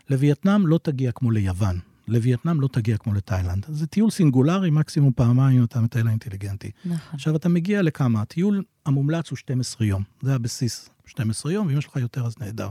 לווייטנאם 0.10 0.68
לא 0.68 0.80
תגיע 0.84 1.12
כמו 1.12 1.32
ליוון. 1.32 1.80
לווייטנאם 2.08 2.62
לא 2.62 2.68
תגיע 2.72 2.98
כמו 2.98 3.14
לתאילנד. 3.14 3.66
זה 3.70 3.88
טיול 3.88 4.12
סינגולרי, 4.12 4.70
מקסימום 4.70 5.12
פעמיים 5.16 5.64
אתה 5.64 5.82
מטייל 5.82 6.08
אינטליגנטי. 6.08 6.72
נכון. 6.86 6.98
עכשיו, 7.14 7.36
אתה 7.36 7.50
מגיע 7.50 7.82
לכמה? 7.82 8.22
הטיול 8.22 8.64
המומלץ 8.86 9.30
הוא 9.30 9.38
12 9.38 9.88
יום. 9.88 10.04
זה 10.22 10.36
הבסיס, 10.36 10.90
12 11.06 11.52
יום, 11.52 11.68
ואם 11.68 11.78
יש 11.78 11.86
לך 11.86 11.96
יותר 11.96 12.26
אז 12.26 12.36
נהדר. 12.40 12.70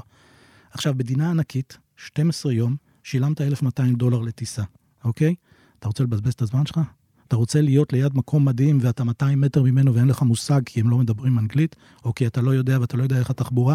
עכשיו, 0.70 0.94
מדינה 0.94 1.30
ענקית, 1.30 1.78
12 1.96 2.52
יום, 2.52 2.76
שילמת 3.04 3.40
1,200 3.40 3.94
דולר 3.94 4.20
לטיסה, 4.20 4.62
אוקיי? 5.04 5.34
אתה 5.78 5.88
רוצה 5.88 6.04
לבזבז 6.04 6.32
את 6.32 6.42
הזמן 6.42 6.66
שלך? 6.66 6.80
אתה 7.28 7.36
רוצה 7.36 7.60
להיות 7.60 7.92
ליד 7.92 8.14
מקום 8.14 8.44
מדהים 8.44 8.78
ואתה 8.80 9.04
200 9.04 9.40
מטר 9.40 9.62
ממנו 9.62 9.94
ואין 9.94 10.08
לך 10.08 10.22
מושג 10.22 10.60
כי 10.66 10.80
הם 10.80 10.90
לא 10.90 10.98
מדברים 10.98 11.38
אנגלית, 11.38 11.76
או 12.04 12.14
כי 12.14 12.26
אתה 12.26 12.40
לא 12.40 12.50
יודע 12.50 12.80
ואתה 12.80 12.96
לא 12.96 13.02
יודע 13.02 13.18
איך 13.18 13.30
התחבורה? 13.30 13.74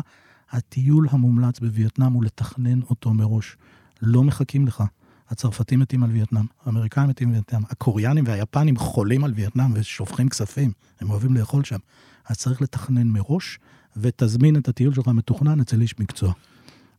הטיול 0.49 1.07
המומלץ 1.11 1.59
בווייטנאם 1.59 2.13
הוא 2.13 2.23
לתכנן 2.23 2.81
אותו 2.81 3.13
מראש. 3.13 3.57
לא 4.01 4.23
מחכים 4.23 4.67
לך. 4.67 4.83
הצרפתים 5.29 5.79
מתים 5.79 6.03
על 6.03 6.11
וייטנאם, 6.11 6.45
האמריקאים 6.65 7.09
מתים 7.09 7.27
על 7.27 7.33
וייטנאם, 7.33 7.61
הקוריאנים 7.69 8.23
והיפנים 8.27 8.77
חולים 8.77 9.23
על 9.23 9.33
וייטנאם 9.35 9.71
ושופכים 9.73 10.29
כספים, 10.29 10.71
הם 10.99 11.09
אוהבים 11.09 11.33
לאכול 11.33 11.63
שם. 11.63 11.77
אז 12.25 12.37
צריך 12.37 12.61
לתכנן 12.61 13.07
מראש, 13.07 13.59
ותזמין 13.97 14.55
את 14.57 14.67
הטיול 14.67 14.93
שלך 14.93 15.07
מתוכנן 15.07 15.61
אצל 15.61 15.81
איש 15.81 15.99
מקצוע. 15.99 16.33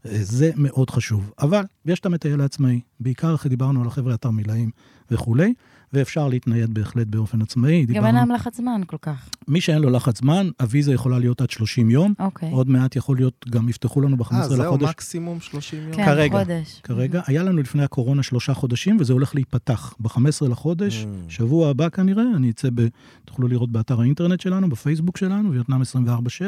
זה 0.04 0.50
מאוד 0.56 0.90
חשוב. 0.90 1.32
אבל 1.38 1.62
יש 1.86 2.00
את 2.00 2.06
המטייל 2.06 2.40
העצמאי, 2.40 2.80
בעיקר 3.00 3.34
אחרי 3.34 3.48
דיברנו 3.48 3.80
על 3.80 3.86
החבר'ה 3.86 4.14
התרמילאים 4.14 4.70
וכולי, 5.10 5.54
ואפשר 5.92 6.28
להתנייד 6.28 6.74
בהחלט 6.74 7.06
באופן 7.06 7.42
עצמאי. 7.42 7.80
גם 7.80 7.86
דיברנו, 7.86 8.06
אין 8.06 8.14
להם 8.14 8.30
לחץ 8.30 8.56
זמן 8.56 8.80
כל 8.86 8.96
כך. 9.02 9.28
מי 9.48 9.60
שאין 9.60 9.82
לו 9.82 9.90
לחץ 9.90 10.18
זמן, 10.18 10.48
הוויזה 10.60 10.92
יכולה 10.92 11.18
להיות 11.18 11.40
עד 11.40 11.50
30 11.50 11.90
יום, 11.90 12.14
אוקיי. 12.18 12.50
עוד 12.50 12.68
מעט 12.68 12.96
יכול 12.96 13.16
להיות, 13.16 13.44
גם 13.50 13.68
יפתחו 13.68 14.00
לנו 14.00 14.16
ב-15 14.16 14.34
אה, 14.34 14.48
זהו, 14.48 14.64
לחודש. 14.64 14.88
מקסימום 14.88 15.40
30 15.40 15.82
יום? 15.82 15.92
כן, 15.92 16.04
כרגע. 16.04 16.38
חודש. 16.38 16.80
כרגע, 16.82 17.20
היה 17.26 17.42
לנו 17.42 17.58
לפני 17.58 17.82
הקורונה 17.84 18.22
שלושה 18.22 18.54
חודשים, 18.54 18.96
וזה 19.00 19.12
הולך 19.12 19.34
להיפתח. 19.34 19.94
ב-15 20.00 20.18
לחודש, 20.50 21.04
Mm. 21.04 21.30
שבוע 21.30 21.68
הבא 21.70 21.88
כנראה, 21.88 22.24
אני 22.36 22.50
אצא 22.50 22.68
ב... 22.74 22.86
תוכלו 23.24 23.48
לראות 23.48 23.72
באתר 23.72 24.00
האינטרנט 24.00 24.40
שלנו, 24.40 24.68
בפייסבוק 24.68 25.16
שלנו, 25.16 25.50
וייטנאם 25.52 25.82
24/7, 25.82 26.42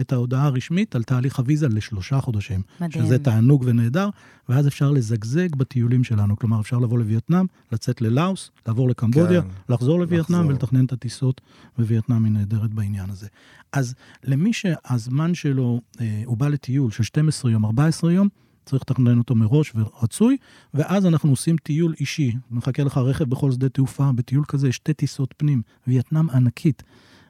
את 0.00 0.12
ההודעה 0.12 0.44
הרשמית 0.44 0.94
על 0.96 1.02
תהליך 1.02 1.38
הוויזה 1.38 1.68
לשלושה 1.68 2.20
חודשים. 2.20 2.60
מדהים. 2.80 3.04
שזה 3.04 3.18
תענוג 3.18 3.64
ונהדר, 3.66 4.08
ואז 4.48 4.68
אפשר 4.68 4.90
לזגזג 4.90 5.56
בטיולים 5.56 6.04
שלנו. 6.04 6.36
כלומר, 6.36 6.60
אפשר 6.60 6.78
לבוא 6.78 6.98
לווייטנאם, 6.98 7.46
לצאת 7.72 8.00
ללאוס, 8.00 8.50
לעבור 8.66 8.88
לקמבודיה, 8.88 9.42
כן, 9.42 9.48
לחזור 9.68 10.00
לווייטנאם. 10.00 10.46
ולתכנן 10.46 10.84
את 10.84 10.92
הטיסות, 10.92 11.40
ווייטנאם 11.78 12.24
היא 12.24 12.32
נהדרת 12.32 12.74
בעניין 12.74 13.10
הזה. 13.10 13.26
אז 13.72 13.94
למי 14.24 14.52
שהזמן 14.52 15.34
שלו, 15.34 15.80
אה, 16.00 16.22
הוא 16.24 16.36
בא 16.36 16.48
לטיול 16.48 16.90
של 16.90 17.02
12 17.02 17.50
יום, 17.50 17.64
14 17.64 18.12
יום, 18.12 18.28
צריך 18.64 18.82
לתכנן 18.82 19.18
אותו 19.18 19.34
מראש 19.34 19.72
ורצוי, 19.74 20.36
ואז 20.74 21.06
אנחנו 21.06 21.30
עושים 21.30 21.56
טיול 21.56 21.94
אישי. 22.00 22.32
מחכה 22.50 22.84
לך 22.84 22.98
רכב 22.98 23.24
בכל 23.24 23.52
שדה 23.52 23.68
תעופה, 23.68 24.12
בטיול 24.12 24.44
כזה 24.48 24.68
יש 24.68 24.76
שתי 24.76 24.94
טיסות 24.94 25.34
פנים, 25.36 25.62
וייטנאם 25.86 26.30
ענקית. 26.30 26.82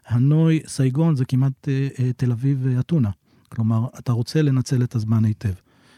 הנוי, 0.07 0.61
סייגון 0.67 1.17
זה 1.17 1.25
כמעט 1.25 1.69
אה, 1.69 1.89
אה, 1.99 2.11
תל 2.17 2.33
אביב 2.33 2.59
ואתונה. 2.63 3.11
כלומר, 3.49 3.87
אתה 3.99 4.13
רוצה 4.13 4.43
לנצל 4.43 4.83
את 4.83 4.95
הזמן 4.95 5.25
היטב. 5.25 5.53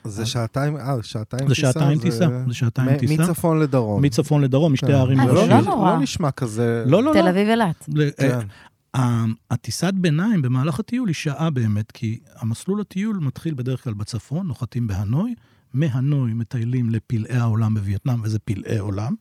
זה 0.07 0.27
שעתיים, 0.27 0.77
אה, 0.77 0.95
שעתיים 1.03 1.49
זה 1.49 1.55
טיסה. 1.55 1.73
שעתיים 1.73 1.99
טיסה, 1.99 2.27
זה 2.49 2.55
שעתיים 2.55 2.99
טיסה. 2.99 3.23
מצפון 3.23 3.61
לדרום. 3.61 4.03
מצפון 4.03 4.43
לדרום, 4.43 4.73
משתי 4.73 4.87
כן. 4.87 4.93
הערים. 4.93 5.21
אה, 5.21 5.27
זה. 5.27 5.33
לא 5.33 5.47
זה 5.47 5.69
נורא. 5.69 5.91
לא 5.95 5.99
נשמע 6.01 6.31
כזה... 6.31 6.83
לא, 6.87 7.03
לא, 7.03 7.13
תל 7.13 7.23
לא. 7.25 7.31
אביב 7.31 7.49
אילת. 7.49 7.85
ל- 7.95 8.03
אה, 8.03 8.09
כן. 8.19 8.47
ה- 9.01 9.25
הטיסת 9.51 9.93
ביניים 9.95 10.43
במהלך 10.43 10.81
הטיול 10.81 11.09
היא 11.09 11.15
שעה 11.15 11.51
באמת, 11.51 11.93
כי 11.93 12.19
המסלול 12.37 12.81
הטיול 12.81 13.17
מתחיל 13.17 13.55
בדרך 13.55 13.85
כלל 13.85 13.95
בצפון, 13.95 14.47
נוחתים 14.47 14.87
בהנוי, 14.87 15.35
מהנוי 15.75 16.33
מטיילים 16.35 16.91
לפלאי 16.91 17.37
העולם 17.37 17.75
בווייטנאם, 17.75 18.21
וזה 18.23 18.39
פלאי 18.39 18.79
עולם. 18.79 19.15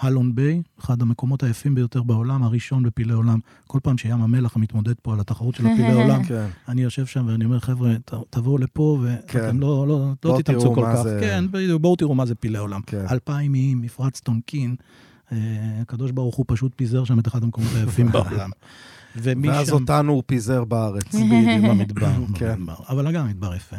Ha 0.00 0.11
Long 0.11 0.34
Bay, 0.34 0.62
אחד 0.80 1.02
המקומות 1.02 1.42
היפים 1.42 1.74
ביותר 1.74 2.02
בעולם, 2.02 2.42
הראשון 2.42 2.82
בפלאי 2.82 3.14
עולם. 3.14 3.38
כל 3.66 3.78
פעם 3.82 3.98
שים 3.98 4.10
המלח 4.22 4.56
מתמודד 4.56 4.94
פה 5.02 5.12
על 5.12 5.20
התחרות 5.20 5.54
של 5.54 5.66
הפלאי 5.66 5.92
עולם, 6.02 6.24
כן. 6.24 6.46
אני 6.68 6.82
יושב 6.82 7.06
שם 7.06 7.24
ואני 7.28 7.44
אומר, 7.44 7.58
חבר'ה, 7.60 7.94
תבואו 8.30 8.58
לפה 8.58 8.98
כן. 9.26 9.38
ואתם 9.40 9.60
לא, 9.60 9.86
לא, 9.88 9.98
לא 9.98 10.12
בואו 10.22 10.42
תתאמצו 10.42 10.74
כל 10.74 10.82
כך. 10.86 11.02
זה- 11.02 11.18
כן, 11.20 11.44
בדיוק, 11.50 11.82
בואו 11.82 11.96
תראו 11.96 12.14
מה 12.14 12.26
זה 12.26 12.34
פלאי 12.34 12.58
עולם. 12.60 12.80
כן. 12.86 13.04
אלפיים 13.10 13.54
איים, 13.54 13.80
מפרץ 13.80 14.20
טונקין. 14.20 14.76
אה, 15.32 15.38
הקדוש 15.80 16.10
ברוך 16.10 16.36
הוא 16.36 16.44
פשוט 16.48 16.72
פיזר 16.76 17.04
שם 17.04 17.18
את 17.18 17.28
אחד 17.28 17.42
המקומות 17.42 17.70
היפים 17.74 18.12
בעולם. 18.12 18.50
ואז 19.16 19.70
אותנו 19.70 20.12
הוא 20.12 20.22
פיזר 20.26 20.64
בארץ. 20.64 21.14
בדיוק, 21.14 21.64
במדבר, 21.70 22.12
כן. 22.34 22.54
במדבר. 22.54 22.74
אבל 22.88 23.12
גם 23.12 23.28
מדבר 23.28 23.54
יפה. 23.54 23.76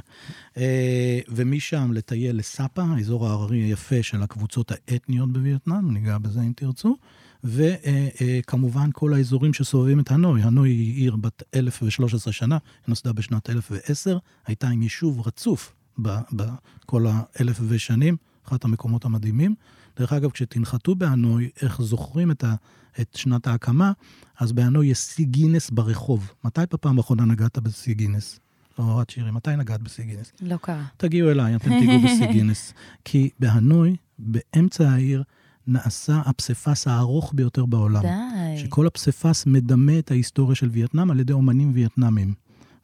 אה, 0.57 1.19
ומשם 1.29 1.91
לטייל 1.93 2.37
לסאפה, 2.37 2.83
האזור 2.83 3.27
ההררי 3.27 3.57
היפה 3.57 4.03
של 4.03 4.23
הקבוצות 4.23 4.71
האתניות 4.71 5.33
בווייטנאם, 5.33 5.93
ניגע 5.93 6.17
בזה 6.17 6.41
אם 6.41 6.51
תרצו. 6.55 6.97
וכמובן 7.43 8.89
כל 8.93 9.13
האזורים 9.13 9.53
שסובבים 9.53 9.99
את 9.99 10.11
הנוי. 10.11 10.41
הנוי 10.41 10.69
היא 10.69 10.95
עיר 10.95 11.15
בת 11.15 11.43
1,013 11.55 12.33
שנה, 12.33 12.55
היא 12.55 12.83
נוסדה 12.87 13.13
בשנת 13.13 13.49
1010, 13.49 14.17
הייתה 14.45 14.67
עם 14.67 14.81
יישוב 14.81 15.27
רצוף 15.27 15.73
בכל 15.99 17.05
האלף 17.09 17.59
ושנים, 17.67 18.17
אחת 18.47 18.65
המקומות 18.65 19.05
המדהימים. 19.05 19.55
דרך 19.99 20.13
אגב, 20.13 20.31
כשתנחתו 20.31 20.95
בהנוי, 20.95 21.49
איך 21.61 21.81
זוכרים 21.81 22.31
את, 22.31 22.43
ה, 22.43 22.55
את 23.01 23.15
שנת 23.15 23.47
ההקמה, 23.47 23.91
אז 24.39 24.51
בהנוי 24.51 24.87
יש 24.87 24.97
שיא 24.97 25.25
גינס 25.25 25.69
ברחוב. 25.69 26.31
מתי 26.43 26.61
בפעם 26.73 26.97
האחרונה 26.97 27.25
נגעת 27.25 27.57
בשיא 27.57 27.93
גינס? 27.93 28.39
לא, 28.79 28.83
הורת 28.83 29.09
שירי, 29.09 29.31
מתי 29.31 29.55
נגעת 29.55 29.81
בשיא 29.81 30.03
גינס? 30.03 30.31
לא 30.41 30.57
קרה. 30.57 30.83
תגיעו 30.97 31.31
אליי, 31.31 31.55
אתם 31.55 31.69
תיגעו 31.79 31.99
בשיא 31.99 32.31
גינס. 32.31 32.73
כי 33.05 33.29
בהנוי, 33.39 33.95
באמצע 34.19 34.89
העיר, 34.89 35.23
נעשה 35.67 36.21
הפסיפס 36.25 36.87
הארוך 36.87 37.33
ביותר 37.35 37.65
בעולם. 37.65 38.01
די. 38.01 38.57
שכל 38.57 38.87
הפסיפס 38.87 39.45
מדמה 39.45 39.99
את 39.99 40.11
ההיסטוריה 40.11 40.55
של 40.55 40.69
וייטנאם 40.71 41.11
על 41.11 41.19
ידי 41.19 41.33
אומנים 41.33 41.71
וייטנאמים. 41.73 42.33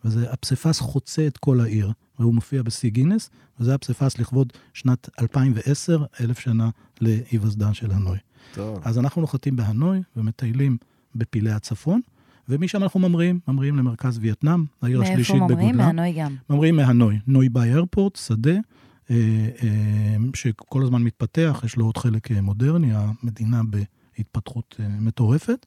וזה, 0.06 0.32
הפסיפס 0.32 0.80
חוצה 0.80 1.28
את 1.28 1.38
כל 1.38 1.60
העיר, 1.60 1.92
והוא 2.20 2.34
מופיע 2.34 2.64
בשיא 2.64 2.90
גינס, 2.90 3.30
וזה 3.60 3.76
הפסיפס 3.76 4.20
לכבוד 4.20 4.54
שנת 4.74 5.10
2010, 5.20 6.04
אלף 6.22 6.40
שנה 6.40 6.70
להיווסדה 7.02 7.74
של 7.74 7.92
הנוי. 7.92 8.18
טוב. 8.54 8.80
אז 8.84 9.00
אנחנו 9.00 9.22
נוחתים 9.22 9.56
בהנוי 9.56 10.02
ומטיילים 10.18 10.78
בפלאי 11.16 11.52
הצפון, 11.52 12.02
ומשם 12.50 12.84
אנחנו 12.84 13.00
ממריאים, 13.00 13.40
ממריאים 13.48 13.78
למרכז 13.78 14.20
וייטנאם, 14.22 14.66
העיר 14.82 15.00
מאיפה 15.00 15.14
השלישית 15.14 15.36
ממריאים? 15.36 15.70
בגודלה. 15.70 15.86
מהנוי 15.86 16.14
גם. 16.14 16.36
ממריאים 16.50 16.76
מהנוי, 16.76 17.20
נוי 17.28 17.50
באי 17.50 17.70
airport, 17.70 18.16
שדה, 18.16 18.52
אה, 18.52 19.16
אה, 19.64 20.16
שכל 20.34 20.84
הזמן 20.84 21.04
מתפתח, 21.04 21.62
יש 21.66 21.76
לו 21.76 21.86
עוד 21.86 21.98
חלק 21.98 22.32
אה, 22.32 22.42
מודרני, 22.42 22.92
המדינה 22.94 23.62
בהתפתחות 23.64 24.76
מטורפת, 25.00 25.66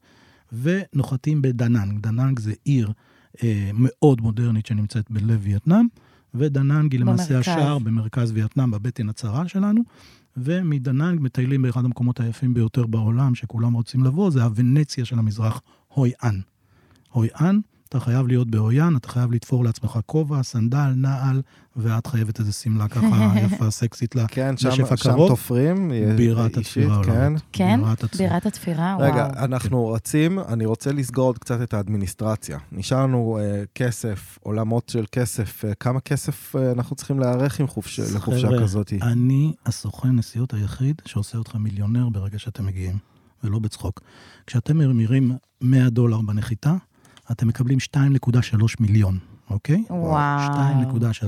ונוחתים 0.63 1.43
בדנאנג. 1.43 2.01
דנאנג 2.01 2.39
זה 2.39 2.53
עיר 2.65 2.93
אה, 3.45 3.71
מאוד 3.75 4.21
מודרנית 4.21 4.67
שנמצאת 4.67 5.11
בלב 5.11 5.41
וייטנאם, 5.43 5.87
ודנאנג 6.35 6.93
היא 6.93 7.01
למעשה 7.01 7.35
במרכז. 7.35 7.53
השער 7.53 7.79
במרכז 7.79 8.33
וייטנאם, 8.33 8.71
בבטן 8.71 9.09
הצרה 9.09 9.49
שלנו, 9.49 9.83
ומדנאנג 10.37 11.21
מטיילים 11.21 11.63
באחד 11.63 11.85
המקומות 11.85 12.21
היפים 12.21 12.55
ביותר 12.55 12.87
בעולם, 12.87 13.35
שכולם 13.35 13.73
רוצים 13.73 14.05
לבוא, 14.05 14.31
זה 14.31 14.43
הוונציה 14.45 15.05
של 15.05 15.19
המזרח, 15.19 15.63
הוי 15.89 16.13
אן. 16.25 16.41
הוי 17.11 17.29
אן, 17.41 17.61
אתה 17.89 18.01
חייב 18.01 18.27
להיות 18.27 18.51
בהויאן, 18.51 18.97
אתה 18.97 19.09
חייב 19.09 19.33
לתפור 19.33 19.65
לעצמך 19.65 19.99
כובע, 20.07 20.43
סנדל, 20.43 20.93
נעל, 20.97 21.43
ואת 21.77 22.07
חייבת 22.07 22.41
איזה 22.41 22.53
שמלה 22.53 22.89
ככה 22.89 23.07
יפה, 23.45 23.71
סקסית 23.71 24.15
לה. 24.17 24.27
כן, 24.29 24.57
שם 24.57 24.71
שם. 24.97 25.17
תופרים. 25.29 25.93
אה, 25.93 26.15
בירת 26.17 26.59
אישית, 26.59 26.67
התפירה 26.85 27.05
כן. 27.05 27.11
העולמית. 27.11 27.43
כן? 27.53 27.81
בירת 27.83 28.05
הצ- 28.05 28.19
בירת 28.19 28.47
התפירה, 28.47 28.97
רגע, 29.01 29.15
וואו. 29.33 29.45
אנחנו 29.45 29.89
רצים, 29.89 30.39
אני 30.39 30.65
רוצה 30.67 30.93
לסגור 30.93 31.27
עוד 31.27 31.39
קצת 31.39 31.63
את 31.63 31.75
האדמיניסטרציה. 31.75 32.59
נשאר 32.73 33.03
לנו 33.03 33.39
אה, 33.41 33.63
כסף, 33.75 34.39
עולמות 34.43 34.89
של 34.89 35.05
כסף. 35.13 35.65
אה, 35.65 35.75
כמה 35.75 36.01
כסף 36.01 36.57
אה, 36.57 36.73
אנחנו 36.73 36.97
צריכים 36.97 37.21
להיערך 37.21 37.61
עם 37.61 37.67
חופש, 37.67 38.01
לחופשה 38.01 38.49
כזאת? 38.63 38.93
אני 39.03 39.53
הסוכן 39.67 40.09
נסיעות 40.17 40.55
היחיד 40.55 41.03
שעושה 41.05 41.39
אותך 41.39 41.55
מיליונר 41.55 42.09
ברגע 42.09 42.39
שאתם 42.39 42.67
מגיעים, 42.67 42.97
ולא 43.45 43.59
בצחוק. 43.59 44.01
כשאתם 44.47 44.77
ממירים 44.79 45.33
100 45.61 45.91
דולר 45.91 46.21
בנחיתה, 46.21 46.75
אתם 47.31 47.49
מקבלים 47.49 47.79
2.3 47.79 48.33
מיליון, 48.81 49.19
אוקיי? 49.51 49.85
וואו. 49.91 50.41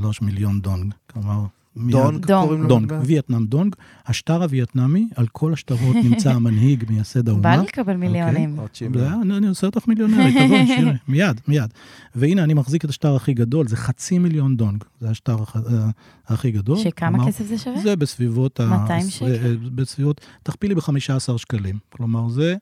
2.3 0.02 0.24
מיליון 0.24 0.60
דונג. 0.60 0.94
כלומר, 1.12 1.44
דונג 1.76 2.26
דונג. 2.26 2.68
דונג, 2.68 2.92
Vietnam 3.04 3.46
דונג. 3.46 3.74
השטר 4.06 4.42
הווייטנאמי, 4.42 5.08
על 5.16 5.26
כל 5.32 5.52
השטרות 5.52 5.96
נמצא 6.10 6.30
המנהיג, 6.32 6.84
מייסד 6.90 7.24
בא 7.24 7.32
האומה. 7.32 7.56
לי 7.56 7.62
לקבל 7.62 7.96
מיליונים. 7.96 8.56
שימי. 8.72 8.98
זה- 8.98 9.08
אני 9.22 9.36
אני 9.36 9.46
עושה 9.46 9.66
אותך 9.66 9.88
מיליונרית, 9.88 10.36
תבואי, 10.44 10.66
שירי, 10.66 10.92
מיד, 11.08 11.40
מיד. 11.48 11.70
והנה, 12.14 12.44
אני 12.44 12.54
מחזיק 12.54 12.84
את 12.84 12.90
השטר 12.90 13.16
הכי 13.16 13.34
גדול, 13.34 13.68
זה 13.68 13.76
חצי 13.76 14.18
מיליון 14.18 14.56
דונג, 14.56 14.84
זה 15.00 15.10
השטר 15.10 15.42
הח- 15.42 15.56
אה, 15.56 15.88
הכי 16.28 16.50
גדול. 16.50 16.78
שכמה 16.78 17.10
כלומר, 17.10 17.26
כסף 17.32 17.46
זה 17.46 17.58
שווה? 17.58 17.80
זה 17.80 17.96
בסביבות 17.96 18.60
ה... 18.60 18.66
200 18.82 19.00
אה, 19.04 19.10
שקל? 19.10 19.56
בסביבות, 19.74 20.20
תכפילי 20.42 20.74
ב-15 20.74 20.90
שקלים. 21.38 21.78
כלומר, 21.92 22.28
זה 22.28 22.54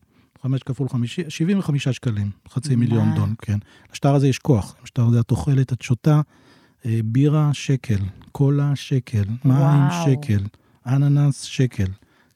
5 0.43 0.63
כפול 0.63 0.89
50, 0.89 1.31
75 1.31 1.89
שקלים, 1.89 2.31
חצי 2.49 2.75
מה? 2.75 2.81
מיליון 2.81 3.15
דונג, 3.15 3.35
כן. 3.43 3.59
לשטר 3.93 4.15
הזה 4.15 4.29
יש 4.29 4.39
כוח, 4.39 4.77
לשטר 4.85 5.07
הזה 5.07 5.21
את 5.21 5.31
אוכלת, 5.31 5.73
את 5.73 5.83
שותה, 5.83 6.21
אה, 6.87 7.01
בירה 7.05 7.51
שקל, 7.55 7.99
קולה 8.33 8.77
שקל, 8.77 9.25
מים. 9.45 9.91
שקל, 10.05 10.45
אננס 10.87 11.43
שקל, 11.43 11.87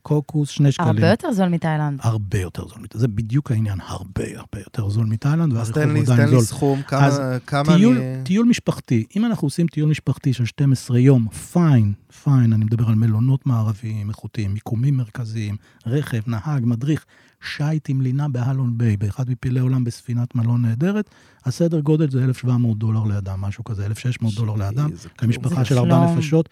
קוקוס 0.02 0.48
שני 0.48 0.72
שקלים. 0.72 0.88
הרבה 0.88 1.10
יותר 1.10 1.32
זול 1.32 1.48
מתאילנד. 1.48 1.98
הרבה 2.02 2.38
יותר 2.38 2.68
זול. 2.68 2.86
זה 2.92 3.08
בדיוק 3.08 3.50
העניין, 3.50 3.78
הרבה 3.86 4.24
הרבה 4.36 4.58
יותר 4.58 4.88
זול 4.88 5.06
מתאילנד, 5.06 5.52
אז 5.52 5.56
והרחוב 5.56 5.74
תן 5.74 5.92
לי, 5.92 6.00
עדיין 6.00 6.16
תן 6.16 6.24
לי 6.24 6.30
זול. 6.30 6.40
סכום, 6.40 6.82
כמה, 6.82 7.06
אז 7.06 7.20
כמה 7.46 7.76
טיול, 7.76 7.96
אני... 7.96 8.24
טיול 8.24 8.46
משפחתי, 8.46 9.04
אם 9.16 9.24
אנחנו 9.24 9.46
עושים 9.46 9.66
טיול 9.66 9.90
משפחתי 9.90 10.32
של 10.32 10.44
12 10.44 10.98
יום, 10.98 11.28
פיין, 11.28 11.92
fine, 12.22 12.52
אני 12.52 12.64
מדבר 12.64 12.88
על 12.88 12.94
מלונות 12.94 13.46
מערביים 13.46 14.08
איכותיים, 14.08 14.54
מיקומים 14.54 14.96
מרכזיים, 14.96 15.56
רכב, 15.86 16.20
נהג, 16.26 16.64
מדריך, 16.64 17.04
שייט 17.56 17.90
עם 17.90 18.00
לינה 18.00 18.28
בהלון 18.28 18.78
ביי, 18.78 18.96
באחד 18.96 19.30
מפלאי 19.30 19.60
עולם 19.60 19.84
בספינת 19.84 20.34
מלון 20.34 20.62
נהדרת, 20.62 21.10
הסדר 21.44 21.80
גודל 21.80 22.10
זה 22.10 22.24
1,700 22.24 22.78
דולר 22.78 23.04
לאדם, 23.04 23.40
משהו 23.40 23.64
כזה, 23.64 23.86
1,600 23.86 24.34
דולר 24.34 24.54
לאדם. 24.54 24.90
למשפחה 25.22 25.64
של 25.64 25.78
ארבע. 25.78 26.14
נפשות. 26.14 26.48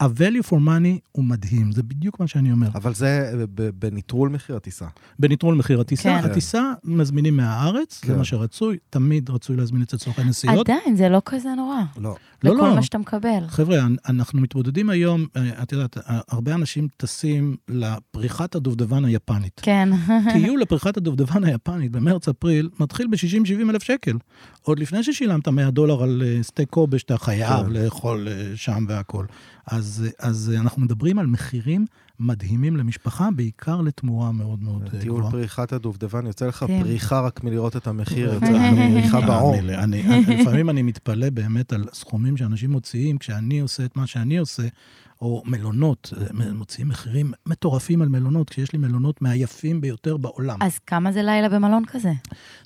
ה-value 0.00 0.46
for 0.48 0.54
money 0.54 0.98
הוא 1.12 1.24
מדהים, 1.24 1.72
זה 1.72 1.82
בדיוק 1.82 2.20
מה 2.20 2.26
שאני 2.26 2.52
אומר. 2.52 2.68
אבל 2.74 2.94
זה 2.94 3.32
ב- 3.54 3.68
בנטרול 3.78 4.28
מחיר 4.28 4.56
הטיסה. 4.56 4.86
בנטרול 5.18 5.54
מחיר 5.54 5.80
הטיסה. 5.80 6.02
כן. 6.22 6.30
הטיסה 6.30 6.72
מזמינים 6.84 7.36
מהארץ, 7.36 8.00
זה 8.04 8.12
כן. 8.12 8.18
מה 8.18 8.24
שרצוי, 8.24 8.76
תמיד 8.90 9.30
רצוי 9.30 9.56
להזמין 9.56 9.82
אצל 9.82 9.98
סוכן 9.98 10.28
נסיעות. 10.28 10.68
עדיין, 10.68 10.96
זה 10.96 11.08
לא 11.08 11.22
כזה 11.24 11.48
נורא. 11.56 11.78
לא. 11.98 12.16
לא, 12.44 12.54
לכל 12.54 12.66
לא. 12.68 12.74
מה 12.74 12.82
שאתה 12.82 12.98
מקבל. 12.98 13.44
חבר'ה, 13.48 13.78
אנ- 13.86 13.96
אנחנו 14.08 14.40
מתמודדים 14.40 14.90
היום, 14.90 15.26
אה, 15.36 15.62
את 15.62 15.72
יודעת, 15.72 15.98
אה, 15.98 16.20
הרבה 16.28 16.54
אנשים 16.54 16.88
טסים 16.96 17.56
לפריחת 17.68 18.54
הדובדבן 18.54 19.04
היפנית. 19.04 19.60
כן. 19.62 19.88
טיול 20.32 20.60
לפריחת 20.60 20.96
הדובדבן 20.96 21.44
היפנית 21.44 21.92
במרץ-אפריל 21.92 22.68
מתחיל 22.80 23.06
ב-60-70 23.06 23.70
אלף 23.70 23.82
שקל. 23.82 24.16
עוד 24.62 24.78
לפני 24.78 25.02
ששילמת 25.02 25.48
100 25.48 25.70
דולר 25.70 26.02
על 26.02 26.22
אה, 26.26 26.42
סטייק 26.42 26.68
קובה 26.70 26.98
שאתה 26.98 27.18
חייב 27.18 27.66
כן. 27.66 27.70
לאכול 27.72 28.28
אה, 28.28 28.52
שם 28.56 28.84
והכול. 28.88 29.26
אז, 29.66 30.06
אז 30.18 30.52
אנחנו 30.60 30.82
מדברים 30.82 31.18
על 31.18 31.26
מחירים 31.26 31.86
מדהימים 32.20 32.76
למשפחה, 32.76 33.28
בעיקר 33.36 33.80
לתמורה 33.80 34.32
מאוד 34.32 34.62
מאוד 34.62 34.82
אה, 34.94 35.00
טיול 35.00 35.16
גבוהה. 35.16 35.32
פריחת 35.32 35.72
הדובדבן, 35.72 36.26
יוצא 36.26 36.46
לך 36.46 36.64
כן. 36.66 36.82
פריחה 36.82 37.20
רק 37.20 37.44
מלראות 37.44 37.76
את 37.76 37.86
המחיר, 37.86 38.34
יוצא 38.34 38.50
לך 38.50 38.74
פריחה 38.92 39.20
בעור. 39.20 39.56
לפעמים 40.28 40.70
אני 40.70 40.82
מתפלא 40.82 41.30
באמת 41.30 41.72
על 41.72 41.84
סכומים 41.92 42.36
שאנשים 42.36 42.70
מוציאים 42.70 43.18
כשאני 43.18 43.60
עושה 43.60 43.84
את 43.84 43.96
מה 43.96 44.06
שאני 44.06 44.38
עושה, 44.38 44.62
או 45.20 45.42
מלונות, 45.46 46.12
אה, 46.16 46.52
מוציאים 46.52 46.88
מחירים 46.88 47.32
מטורפים 47.46 48.02
על 48.02 48.08
מלונות, 48.08 48.50
כשיש 48.50 48.72
לי 48.72 48.78
מלונות 48.78 49.22
מהיפים 49.22 49.80
ביותר 49.80 50.16
בעולם. 50.16 50.58
אז 50.62 50.78
כמה 50.78 51.12
זה 51.12 51.22
לילה 51.22 51.48
במלון 51.48 51.84
כזה? 51.86 52.12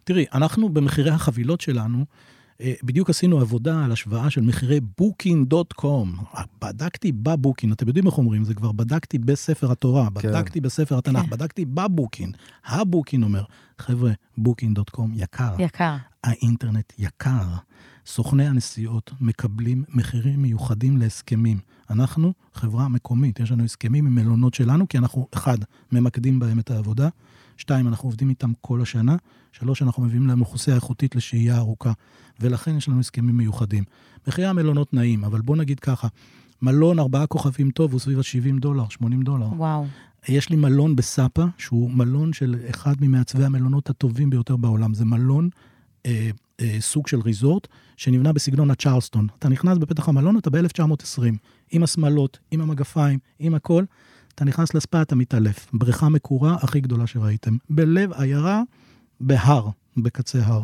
תראי, 0.05 0.25
אנחנו 0.35 0.69
במחירי 0.69 1.11
החבילות 1.11 1.61
שלנו, 1.61 2.05
בדיוק 2.83 3.11
עשינו 3.11 3.41
עבודה 3.41 3.85
על 3.85 3.93
השוואה 3.93 4.31
של 4.31 4.41
מחירי 4.41 4.81
booking.com. 5.01 6.39
בדקתי 6.63 7.13
בבוקינג, 7.13 7.73
אתם 7.73 7.87
יודעים 7.89 8.07
איך 8.07 8.19
אומרים, 8.19 8.45
זה 8.45 8.55
כבר 8.55 8.73
בדקתי 8.73 9.19
בספר 9.19 9.73
התורה, 9.73 10.09
כן. 10.19 10.29
בדקתי 10.29 10.61
בספר 10.61 10.99
התנ"ך, 10.99 11.23
כן. 11.23 11.31
בדקתי 11.31 11.65
בבוקינג. 11.65 12.37
הבוקינג 12.67 13.25
אומר, 13.25 13.45
חבר'ה, 13.79 14.13
booking.com 14.39 15.09
יקר. 15.15 15.55
יקר. 15.59 15.97
האינטרנט 16.25 16.93
יקר. 16.99 17.47
סוכני 18.07 18.47
הנסיעות 18.47 19.11
מקבלים 19.21 19.85
מחירים 19.89 20.43
מיוחדים 20.43 20.97
להסכמים. 20.97 21.59
אנחנו 21.91 22.33
חברה 22.55 22.89
מקומית, 22.89 23.41
יש 23.41 23.53
לנו 23.53 23.65
הסכמים 23.65 24.07
עם 24.07 24.15
מלונות 24.15 24.55
שלנו, 24.55 24.89
כי 24.89 24.99
אנחנו, 24.99 25.27
אחד, 25.35 25.59
ממקדים 25.93 26.39
בהם 26.39 26.59
את 26.59 26.71
העבודה, 26.71 27.09
שתיים, 27.57 27.89
אנחנו 27.89 28.09
עובדים 28.09 28.31
איתם 28.31 28.53
כל 28.61 28.83
השנה, 28.83 29.17
שלוש, 29.53 29.83
אנחנו 29.83 30.03
מביאים 30.03 30.27
להם 30.27 30.41
אוכלוסייה 30.41 30.77
איכותית 30.77 31.17
לשהייה 31.17 31.59
ארוכה, 31.59 31.93
ולכן 32.41 32.77
יש 32.77 32.89
לנו 32.89 33.01
הסכמים 33.01 33.37
מיוחדים. 33.37 33.85
מחירי 34.27 34.47
המלונות 34.47 34.95
נעים, 34.95 35.25
אבל 35.25 35.41
בוא 35.41 35.57
נגיד 35.57 35.81
ככה, 35.81 36.09
מלון 36.63 36.99
ארבעה 36.99 37.27
כוכבים 37.27 37.71
טוב 37.71 37.93
הוא 37.93 38.01
סביב 38.01 38.19
ה-70 38.19 38.61
דולר, 38.61 38.89
80 38.89 39.23
דולר. 39.23 39.47
וואו. 39.47 39.87
יש 40.29 40.51
לי 40.51 40.57
מלון 40.57 40.97
בסאפה, 40.97 41.45
שהוא 41.59 41.91
מלון 41.91 42.33
של 42.33 42.57
אחד 42.71 42.95
ממעצבי 43.01 43.45
המלונות 43.45 43.91
הטובים 43.91 44.31
ביותר 44.31 44.57
בעולם. 44.57 44.95
זה 44.95 45.05
מלון, 45.05 45.49
אה, 46.07 46.31
אה, 46.61 46.77
סוג 46.81 47.07
של 47.07 47.21
ריזורט, 47.21 47.69
שנבנה 47.97 48.33
בסגנון 48.33 48.71
הצ'רלסטון. 48.71 49.27
אתה 49.39 49.49
נכנס 49.49 49.79
בפתח 49.79 50.09
המלון, 50.09 50.39
אתה 50.39 50.51
ב-1920, 50.51 51.23
עם 51.71 51.83
השמלות, 51.83 52.39
עם 52.51 52.61
המגפיים, 52.61 53.19
עם 53.39 53.55
הכל. 53.55 53.85
אתה 54.35 54.45
נכנס 54.45 54.75
לספה, 54.75 55.03
אתה 55.03 55.17
מתעלף. 55.17 55.67
בריכה 55.73 56.09
מקורה 56.09 56.55
הכי 56.55 56.81
גדולה 56.81 57.07
שראיתם. 57.07 57.57
בלב 57.71 58.13
עיירה, 58.13 58.63
בהר, 59.21 59.69
בקצה 59.97 60.39
הר. 60.45 60.63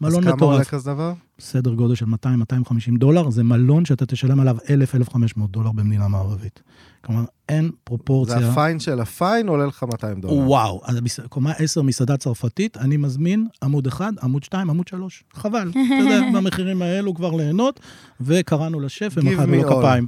מלון 0.00 0.24
מטורף. 0.24 0.34
אז 0.34 0.38
כמה 0.38 0.52
עולה 0.52 0.64
כזה 0.64 0.90
דבר? 0.90 1.12
סדר 1.40 1.74
גודל 1.74 1.94
של 1.94 2.06
200-250 2.06 2.98
דולר, 2.98 3.30
זה 3.30 3.42
מלון 3.42 3.84
שאתה 3.84 4.06
תשלם 4.06 4.40
עליו 4.40 4.56
1,000-1,500 4.58 5.40
דולר 5.50 5.72
במדינה 5.72 6.08
מערבית. 6.08 6.62
כלומר, 7.04 7.24
אין 7.48 7.70
פרופורציה. 7.84 8.38
זה 8.38 8.50
הפיין 8.50 8.80
של 8.80 9.00
הפיין 9.00 9.48
עולה 9.48 9.66
לך 9.66 9.82
200 9.82 10.20
דולר. 10.20 10.34
וואו, 10.34 10.80
אז 10.84 10.96
קומה 11.28 11.52
10 11.52 11.82
מסעדה 11.82 12.16
צרפתית, 12.16 12.76
אני 12.76 12.96
מזמין 12.96 13.46
עמוד 13.62 13.86
1, 13.86 14.12
עמוד 14.22 14.44
2, 14.44 14.70
עמוד 14.70 14.88
3. 14.88 15.24
חבל, 15.32 15.70
אתה 15.70 15.78
יודע, 16.00 16.20
במחירים 16.34 16.82
האלו 16.82 17.14
כבר 17.14 17.30
ליהנות, 17.30 17.80
וקראנו 18.20 18.80
לשף 18.80 19.14
ומחאנו 19.16 19.54
לו 19.54 19.78
כפיים. 19.78 20.06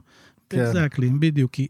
כן. 0.51 0.73
זה 0.73 0.85
הקלים, 0.85 1.21
בדיוק, 1.21 1.53
כי 1.53 1.67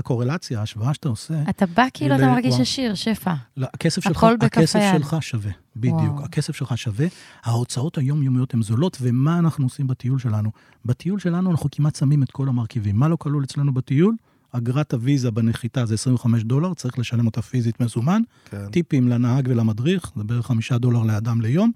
הקורלציה, 0.00 0.60
ההשוואה 0.60 0.94
שאתה 0.94 1.08
עושה... 1.08 1.34
אתה 1.50 1.66
בא 1.66 1.86
כאילו 1.94 2.14
אתה 2.14 2.26
מרגיש 2.26 2.60
עשיר, 2.60 2.94
שפע. 2.94 3.34
לא, 3.56 3.66
הכסף 3.74 4.04
שלך, 4.04 4.26
הכסף 4.40 4.80
שלך 4.92 5.16
שווה, 5.20 5.50
בדיוק. 5.76 5.96
וואו. 5.96 6.24
הכסף 6.24 6.56
שלך 6.56 6.78
שווה. 6.78 7.06
ההוצאות 7.42 7.98
היומיומיות 7.98 8.54
הן 8.54 8.62
זולות, 8.62 8.98
ומה 9.00 9.38
אנחנו 9.38 9.66
עושים 9.66 9.86
בטיול 9.86 10.18
שלנו? 10.18 10.50
בטיול 10.84 11.18
שלנו 11.18 11.50
אנחנו 11.50 11.68
כמעט 11.72 11.96
שמים 11.96 12.22
את 12.22 12.30
כל 12.30 12.48
המרכיבים. 12.48 12.96
מה 12.96 13.08
לא 13.08 13.16
כלול 13.16 13.44
אצלנו 13.44 13.74
בטיול? 13.74 14.14
אגרת 14.52 14.92
הוויזה 14.92 15.30
בנחיתה 15.30 15.86
זה 15.86 15.94
25 15.94 16.42
דולר, 16.42 16.74
צריך 16.74 16.98
לשלם 16.98 17.26
אותה 17.26 17.42
פיזית 17.42 17.80
מזומן. 17.80 18.22
כן. 18.44 18.66
טיפים 18.70 19.08
לנהג 19.08 19.48
ולמדריך, 19.50 20.12
זה 20.16 20.24
בערך 20.24 20.46
5 20.46 20.72
דולר 20.72 21.02
לאדם 21.02 21.40
ליום. 21.40 21.72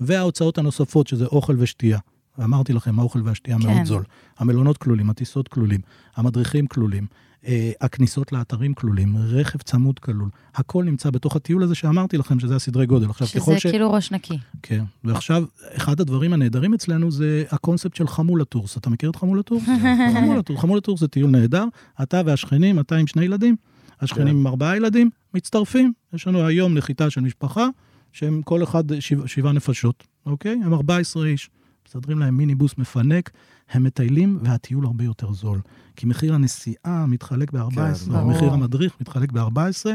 וההוצאות 0.00 0.58
הנוספות, 0.58 1.06
שזה 1.06 1.26
אוכל 1.26 1.54
ושתייה. 1.58 1.98
ואמרתי 2.38 2.72
לכם, 2.72 3.00
האוכל 3.00 3.20
והשתייה 3.24 3.58
כן. 3.58 3.66
מאוד 3.66 3.84
זול. 3.84 4.04
המלונות 4.38 4.76
כלולים, 4.76 5.10
הטיסות 5.10 5.48
כלולים, 5.48 5.80
המדריכים 6.16 6.66
כלולים. 6.66 7.06
אה, 7.48 7.72
הכניסות 7.80 8.32
לאתרים 8.32 8.74
כלולים, 8.74 9.16
רכב 9.16 9.58
צמוד 9.58 9.98
כלול, 9.98 10.28
הכל 10.54 10.84
נמצא 10.84 11.10
בתוך 11.10 11.36
הטיול 11.36 11.62
הזה 11.62 11.74
שאמרתי 11.74 12.18
לכם 12.18 12.40
שזה 12.40 12.56
הסדרי 12.56 12.86
גודל. 12.86 13.10
עכשיו, 13.10 13.26
שזה 13.26 13.60
ש... 13.60 13.66
כאילו 13.66 13.92
ראש 13.92 14.10
נקי. 14.12 14.38
כן, 14.62 14.84
ועכשיו, 15.04 15.44
אחד 15.76 16.00
הדברים 16.00 16.32
הנהדרים 16.32 16.74
אצלנו 16.74 17.10
זה 17.10 17.44
הקונספט 17.50 17.96
של 17.96 18.06
חמולה 18.06 18.44
טורס. 18.44 18.76
אתה 18.76 18.90
מכיר 18.90 19.10
את 19.10 19.16
חמולה 19.16 19.42
טורס? 19.42 19.62
חמולה 20.14 20.42
טורס. 20.42 20.60
חמולה 20.60 20.80
טורס 20.80 21.00
זה 21.00 21.08
טיול 21.08 21.30
נהדר, 21.30 21.64
אתה 22.02 22.20
והשכנים, 22.26 22.80
אתה 22.80 22.96
עם 22.96 23.06
שני 23.06 23.24
ילדים, 23.24 23.56
השכנים 24.00 24.26
כן. 24.26 24.40
עם 24.40 24.46
ארבעה 24.46 24.76
ילדים, 24.76 25.10
מצטרפים. 25.34 25.92
יש 26.12 26.26
לנו 26.26 26.46
היום 26.46 26.76
נחיתה 26.76 27.10
של 27.10 27.20
משפחה, 27.20 27.68
שהם 28.12 28.42
כל 28.42 28.62
אחד 28.62 29.00
שבע, 29.00 29.26
שבעה 29.26 29.52
נפשות, 29.52 30.04
אוקיי? 30.26 30.60
הם 30.64 30.74
14 30.74 31.26
איש. 31.26 31.50
מסדרים 31.88 32.18
להם 32.18 32.36
מיניבוס 32.36 32.78
מפנק, 32.78 33.30
הם 33.70 33.84
מטיילים 33.84 34.38
והטיול 34.42 34.84
הרבה 34.84 35.04
יותר 35.04 35.32
זול. 35.32 35.60
כי 35.96 36.06
מחיר 36.06 36.34
הנסיעה 36.34 37.06
מתחלק 37.06 37.52
ב-14, 37.52 37.74
כן, 37.74 38.24
מחיר 38.24 38.52
המדריך 38.52 38.96
מתחלק 39.00 39.32
ב-14, 39.32 39.86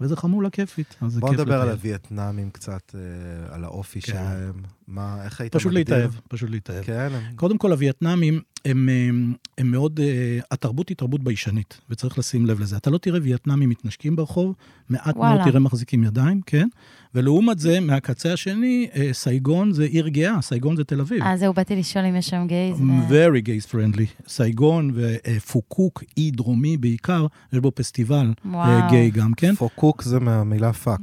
וזה 0.00 0.16
חמולה 0.16 0.50
כיפית, 0.50 0.96
בוא 1.20 1.32
נדבר 1.32 1.60
על 1.60 1.70
הווייטנאמים 1.70 2.50
קצת, 2.50 2.94
אה, 2.94 3.54
על 3.54 3.64
האופי 3.64 4.00
כן. 4.00 4.12
שלהם. 4.12 4.62
מה, 4.88 5.24
איך 5.24 5.40
היית 5.40 5.56
פשוט 5.56 5.72
מגדיר? 5.72 5.96
להתאהב, 5.96 6.10
פשוט 6.28 6.50
להתאהב. 6.50 6.84
כן. 6.84 7.08
קודם 7.36 7.58
כל, 7.58 7.72
הווייטנאמים, 7.72 8.40
הם, 8.64 8.88
הם, 8.88 9.34
הם 9.58 9.70
מאוד, 9.70 10.00
אה, 10.00 10.38
התרבות 10.50 10.88
היא 10.88 10.96
תרבות 10.96 11.24
ביישנית, 11.24 11.80
וצריך 11.90 12.18
לשים 12.18 12.46
לב 12.46 12.60
לזה. 12.60 12.76
אתה 12.76 12.90
לא 12.90 12.98
תראה 12.98 13.20
וייטנאמים 13.22 13.68
מתנשקים 13.68 14.16
ברחוב, 14.16 14.54
מעט 14.88 15.16
וואלה. 15.16 15.34
מאוד 15.34 15.48
תראה 15.48 15.60
מחזיקים 15.60 16.04
ידיים, 16.04 16.40
כן? 16.46 16.68
ולעומת 17.14 17.58
זה, 17.58 17.80
מהקצה 17.80 18.32
השני, 18.32 18.88
אה, 18.96 19.08
סייגון 19.12 19.72
זה 19.72 19.84
עיר 19.84 20.08
גאה, 20.08 20.42
סייגון 20.42 20.76
זה 20.76 20.84
תל 20.84 21.00
אביב. 21.00 21.22
אה, 21.22 21.36
זהו, 21.36 21.52
באתי 21.52 21.76
לשאול 21.76 22.04
אם 22.04 22.16
יש 22.16 22.26
שם 22.26 22.46
גייז. 22.46 22.78
Very 23.08 23.46
gays 23.46 23.72
friendly. 23.72 24.28
סייגון 24.28 24.90
ופוקוק, 24.94 26.02
אי 26.16 26.30
דרומי 26.30 26.76
בעיקר, 26.76 27.26
יש 27.52 27.58
בו 27.58 27.72
פסטיבל 27.74 28.32
אה, 28.54 28.88
גיי 28.90 29.10
גם 29.10 29.32
כן. 29.36 29.54
פוקוק 29.54 30.02
זה 30.02 30.20
מהמילה 30.20 30.72
fuck. 30.72 31.00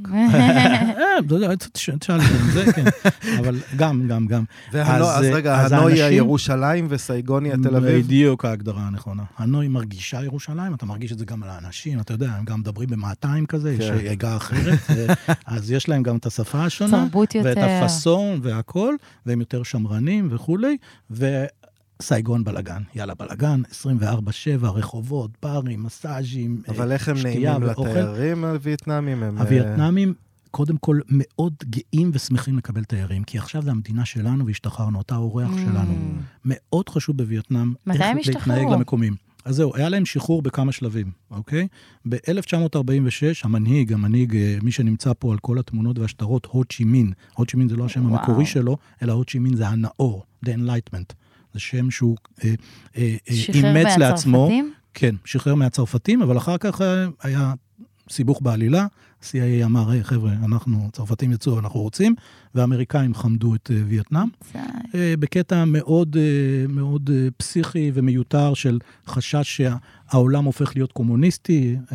תשאל 1.98 2.20
את 2.20 2.52
זה, 2.52 2.72
כן. 2.72 2.84
אבל 3.38 3.58
גם, 3.76 4.08
גם, 4.08 4.26
גם. 4.26 4.44
אז 4.72 5.26
רגע, 5.32 5.56
הנוי 5.56 6.02
הירושלים 6.02 6.86
וסייגון 6.90 7.52
התל 7.52 7.76
אביב? 7.76 8.04
בדיוק 8.04 8.44
ההגדרה 8.44 8.82
הנכונה. 8.82 9.22
הנוי 9.38 9.68
מרגישה 9.68 10.24
ירושלים, 10.24 10.74
אתה 10.74 10.86
מרגיש 10.86 11.12
את 11.12 11.18
זה 11.18 11.24
גם 11.24 11.42
על 11.42 11.48
האנשים, 11.48 12.00
אתה 12.00 12.14
יודע, 12.14 12.30
הם 12.30 12.44
גם 12.44 12.60
מדברים 12.60 12.88
במאתיים 12.88 13.46
כזה, 13.46 13.72
יש 13.72 13.90
כן. 13.90 14.06
עגה 14.06 14.36
אחרת, 14.36 14.78
אז 15.46 15.70
יש 15.70 15.88
להם 15.88 16.02
גם 16.02 16.16
את 16.16 16.26
השפה 16.26 16.64
השונה. 16.64 16.90
תרבות 16.90 17.34
יותר. 17.34 17.48
ואת 17.48 17.58
הפאסון 17.58 18.40
והכול, 18.42 18.96
והם 19.26 19.40
יותר 19.40 19.62
שמרנים 19.62 20.28
וכולי, 20.30 20.76
ו... 21.10 21.44
סייגון 22.02 22.44
בלאגן, 22.44 22.82
יאללה 22.94 23.14
בלאגן, 23.14 23.62
24-7, 24.62 24.66
רחובות, 24.66 25.30
ברים, 25.42 25.82
מסאז'ים, 25.82 26.62
אבל 26.68 26.92
איך 26.92 27.08
הם 27.08 27.16
נעימים 27.22 27.62
לתיירים 27.62 28.44
הווייטנאמים? 28.44 29.22
אה, 29.22 29.28
הווייטנאמים, 29.28 30.14
קודם 30.52 30.76
כל, 30.76 31.00
מאוד 31.08 31.54
גאים 31.64 32.10
ושמחים 32.14 32.58
לקבל 32.58 32.84
תיירים, 32.84 33.24
כי 33.24 33.38
עכשיו 33.38 33.62
זה 33.62 33.70
המדינה 33.70 34.04
שלנו 34.04 34.46
והשתחררנו, 34.46 35.00
אתה 35.00 35.14
האורח 35.14 35.50
mm. 35.50 35.58
שלנו. 35.58 35.94
מאוד 36.44 36.88
חשוב 36.88 37.16
בווייטנאם, 37.16 37.72
איך 37.90 38.00
להתנהג 38.28 38.66
למקומיים. 38.72 39.14
אז 39.44 39.56
זהו, 39.56 39.76
היה 39.76 39.88
להם 39.88 40.06
שחרור 40.06 40.42
בכמה 40.42 40.72
שלבים, 40.72 41.10
אוקיי? 41.30 41.68
ב-1946, 42.08 43.22
המנהיג, 43.42 43.92
המנהיג, 43.92 44.36
אה, 44.36 44.56
מי 44.62 44.72
שנמצא 44.72 45.12
פה 45.18 45.32
על 45.32 45.38
כל 45.38 45.58
התמונות 45.58 45.98
והשטרות, 45.98 46.46
הו 46.50 46.64
צ'י 46.64 46.84
מין, 46.84 47.12
הו 47.34 47.46
צ'י 47.46 47.56
מין 47.56 47.68
זה 47.68 47.76
לא 47.76 47.84
השם 47.84 48.06
וואו. 48.06 48.20
המקורי 48.20 48.46
שלו, 48.46 48.76
אלא 49.02 49.12
הו 49.12 49.24
צ'י 49.24 49.38
מין 49.38 49.56
זה 49.56 49.68
הנאור, 49.68 50.24
The 50.46 50.48
Enlightenment. 50.48 51.14
זה 51.52 51.60
שם 51.60 51.90
שהוא 51.90 52.16
אה, 52.44 52.54
אה, 52.96 53.16
אה, 53.28 53.34
אימץ 53.54 53.96
לעצמו. 53.98 54.48
שחרר 54.48 54.48
מהצרפתים? 54.48 54.72
כן, 54.94 55.14
שחרר 55.24 55.54
מהצרפתים, 55.54 56.22
אבל 56.22 56.36
אחר 56.36 56.58
כך 56.58 56.82
אה, 56.82 57.06
היה 57.22 57.54
סיבוך 58.10 58.42
בעלילה, 58.42 58.86
CIA 59.22 59.64
אמר, 59.64 59.90
היי 59.90 60.04
חבר'ה, 60.04 60.32
אנחנו, 60.32 60.88
צרפתים 60.92 61.32
יצאו, 61.32 61.58
אנחנו 61.58 61.80
רוצים, 61.80 62.14
והאמריקאים 62.54 63.14
חמדו 63.14 63.54
את 63.54 63.70
uh, 63.70 63.74
וייטנאם. 63.88 64.28
Uh, 64.54 64.56
בקטע 65.18 65.64
מאוד, 65.64 66.16
uh, 66.16 66.72
מאוד 66.72 67.10
uh, 67.10 67.30
פסיכי 67.36 67.90
ומיותר 67.94 68.54
של 68.54 68.78
חשש 69.06 69.62
שהעולם 69.62 70.44
הופך 70.44 70.76
להיות 70.76 70.92
קומוניסטי, 70.92 71.76
uh, 71.88 71.94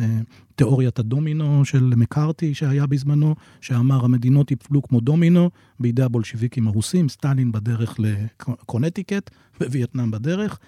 תיאוריית 0.56 0.98
הדומינו 0.98 1.64
של 1.64 1.92
מקארתי 1.96 2.54
שהיה 2.54 2.86
בזמנו, 2.86 3.34
שאמר 3.60 4.04
המדינות 4.04 4.50
יפלו 4.50 4.82
כמו 4.82 5.00
דומינו 5.00 5.50
בידי 5.80 6.02
הבולשיביקים 6.02 6.68
הרוסים, 6.68 7.08
סטלין 7.08 7.52
בדרך 7.52 7.96
לקונטיקט 7.98 9.30
ווייטנאם 9.60 10.10
בדרך. 10.10 10.58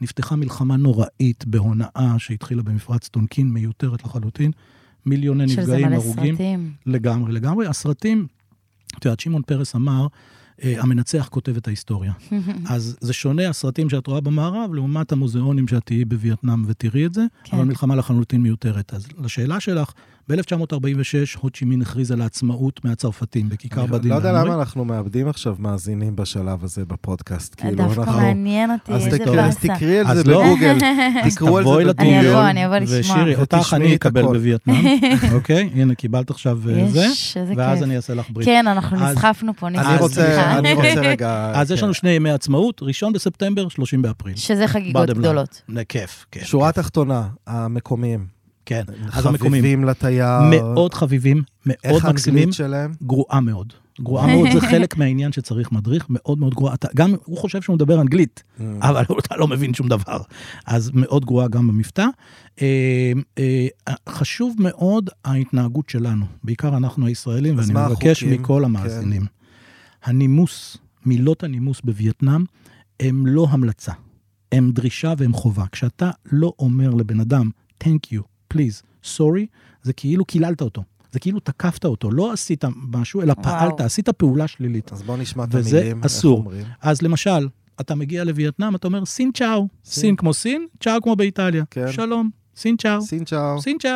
נפתחה 0.00 0.36
מלחמה 0.36 0.76
נוראית 0.76 1.44
בהונאה 1.46 2.14
שהתחילה 2.18 2.62
במפרץ 2.62 3.08
טונקין, 3.08 3.50
מיותרת 3.50 4.04
לחלוטין. 4.04 4.50
מיליוני 5.06 5.44
נפגעים, 5.44 5.92
הרוגים. 5.92 6.02
שזה 6.02 6.20
מלא 6.20 6.30
סרטים. 6.30 6.72
לגמרי, 6.86 7.32
לגמרי. 7.32 7.66
הסרטים, 7.66 8.26
את 8.98 9.04
יודעת, 9.04 9.20
שמעון 9.20 9.42
פרס 9.42 9.76
אמר, 9.76 10.06
אה, 10.64 10.82
המנצח 10.82 11.28
כותב 11.30 11.56
את 11.56 11.66
ההיסטוריה. 11.66 12.12
אז 12.74 12.96
זה 13.00 13.12
שונה 13.12 13.48
הסרטים 13.48 13.90
שאת 13.90 14.06
רואה 14.06 14.20
במערב, 14.20 14.74
לעומת 14.74 15.12
המוזיאונים 15.12 15.68
שאת 15.68 15.82
תהיי 15.84 16.04
בווייטנאם 16.04 16.64
ותראי 16.66 17.06
את 17.06 17.14
זה, 17.14 17.22
כן. 17.44 17.56
אבל 17.56 17.66
מלחמה 17.66 17.96
לחלוטין 17.96 18.42
מיותרת. 18.42 18.94
אז 18.94 19.08
לשאלה 19.18 19.60
שלך, 19.60 19.92
ב-1946 20.28 21.40
הו 21.40 21.50
צ'י 21.50 21.64
מין 21.64 21.82
הכריז 21.82 22.10
על 22.10 22.22
העצמאות 22.22 22.84
מהצרפתים 22.84 23.48
בכיכר 23.48 23.86
בדין. 23.86 24.00
אני 24.00 24.10
לא 24.10 24.14
יודע 24.14 24.32
למה 24.32 24.54
אנחנו 24.54 24.84
מאבדים 24.84 25.28
עכשיו 25.28 25.56
מאזינים 25.58 26.16
בשלב 26.16 26.64
הזה 26.64 26.84
בפודקאסט. 26.84 27.54
כאילו, 27.54 27.76
דווקא 27.76 28.10
מעניין 28.10 28.70
אותי, 28.70 28.92
איזה 28.92 29.18
באסה. 29.18 29.46
אז 29.46 29.56
תקראי 29.56 30.00
את 30.00 30.06
זה 30.14 30.24
לא. 30.24 30.44
בגוגל, 30.44 30.78
תקראו 31.30 31.58
על 31.58 31.64
זה 31.64 31.70
בגוגל. 31.70 31.92
אני 31.98 32.30
אבוא, 32.30 32.50
אני 32.50 32.66
אבוא 32.66 32.76
לשמוע. 32.76 33.00
ושירי, 33.00 33.36
אותך 33.36 33.74
אני 33.76 33.94
אקבל 33.94 34.22
בווייטנאם, 34.22 34.98
אוקיי? 35.36 35.70
הנה, 35.74 35.94
קיבלת 35.94 36.30
עכשיו 36.30 36.60
אה, 36.70 36.88
זה, 36.88 37.06
ואז 37.56 37.82
אני 37.82 37.96
אעשה 37.96 38.14
לך 38.14 38.26
ברית. 38.30 38.46
כן, 38.46 38.66
אנחנו 38.66 38.96
נסחפנו 38.96 39.54
פה, 39.54 39.68
אני 39.68 39.78
רוצה 39.98 40.52
רגע... 40.96 41.52
אז 41.54 41.70
יש 41.70 41.82
לנו 41.82 41.94
שני 41.94 42.10
ימי 42.10 42.30
עצמאות, 42.30 42.82
ראשון 42.82 43.12
בספטמבר, 43.12 43.68
30 43.68 44.02
באפריל. 44.02 44.36
שזה 44.36 44.68
חגיגות 44.68 45.10
גדולות. 45.10 45.62
כיף, 45.88 46.26
כיף. 46.30 46.44
שורה 46.44 46.72
תחתונה, 46.72 47.28
המקומיים. 47.46 48.35
כן. 48.66 48.82
אז 49.12 49.26
המקומיים. 49.26 49.62
חביבים 49.62 49.84
לתייר. 49.84 50.26
מאוד 50.50 50.94
חביבים, 50.94 51.42
מאוד 51.66 51.76
איך 51.84 52.04
מקסימים. 52.04 52.38
האנגלית 52.38 52.54
שלהם? 52.54 52.92
גרועה 53.02 53.40
מאוד. 53.40 53.72
גרועה 54.00 54.26
מאוד, 54.26 54.48
זה 54.52 54.60
חלק 54.70 54.96
מהעניין 54.96 55.32
שצריך 55.32 55.72
מדריך, 55.72 56.06
מאוד 56.08 56.38
מאוד 56.38 56.54
גרועה. 56.54 56.74
אתה, 56.74 56.88
גם 56.96 57.14
הוא 57.24 57.38
חושב 57.38 57.62
שהוא 57.62 57.74
מדבר 57.74 58.00
אנגלית, 58.00 58.42
Mm. 58.58 58.62
אבל 58.80 59.04
אתה 59.20 59.36
לא 59.36 59.48
מבין 59.48 59.74
שום 59.74 59.88
דבר. 59.88 60.18
אז 60.66 60.90
מאוד 60.94 61.24
גרועה 61.24 61.48
גם 61.48 61.66
במבטא. 61.68 62.06
אה, 62.62 63.12
אה, 63.38 63.66
חשוב 64.08 64.54
מאוד 64.58 65.10
ההתנהגות 65.24 65.88
שלנו, 65.88 66.26
בעיקר 66.44 66.76
אנחנו 66.76 67.06
הישראלים, 67.06 67.58
ואני 67.58 67.72
מבקש 67.72 68.22
החוקים? 68.22 68.40
מכל 68.42 68.64
המאזינים. 68.64 69.22
הנימוס, 70.04 70.76
מילות 71.06 71.42
הנימוס 71.44 71.80
בווייטנאם, 71.84 72.44
הם 73.00 73.26
לא 73.26 73.46
המלצה, 73.50 73.92
הם 74.52 74.70
דרישה 74.70 75.12
והם 75.18 75.32
חובה. 75.32 75.64
כשאתה 75.72 76.10
לא 76.32 76.52
אומר 76.58 76.90
לבן 76.90 77.20
אדם, 77.20 77.50
Thank 77.84 78.14
you, 78.14 78.20
please, 78.56 79.06
sorry, 79.16 79.46
זה 79.82 79.92
כאילו 79.92 80.24
קיללת 80.24 80.60
אותו. 80.60 80.82
זה 81.12 81.20
כאילו 81.20 81.40
תקפת 81.40 81.84
אותו, 81.84 82.10
לא 82.10 82.32
עשית 82.32 82.64
משהו, 82.92 83.22
אלא 83.22 83.34
פעלת, 83.34 83.80
עשית 83.80 84.08
פעולה 84.08 84.48
שלילית. 84.48 84.92
אז 84.92 85.02
בוא 85.02 85.16
נשמע 85.16 85.44
את 85.44 85.48
וזה 85.52 85.78
המילים. 85.78 85.96
איך 85.96 86.06
אסור. 86.06 86.38
אומרים. 86.38 86.64
אז 86.82 87.02
למשל, 87.02 87.48
אתה 87.80 87.94
מגיע 87.94 88.24
לווייטנאם, 88.24 88.74
אתה 88.74 88.86
אומר 88.86 89.04
סין 89.04 89.30
צ'או. 89.34 89.68
סין. 89.84 90.02
סין 90.02 90.16
כמו 90.16 90.34
סין, 90.34 90.66
צ'או 90.80 91.02
כמו 91.02 91.16
באיטליה. 91.16 91.64
כן. 91.70 91.92
שלום, 91.92 92.30
סין 92.56 92.76
צ'או. 92.76 93.00
סין 93.00 93.24
צ'או. 93.24 93.60
סין 93.62 93.78
צ'או. 93.78 93.90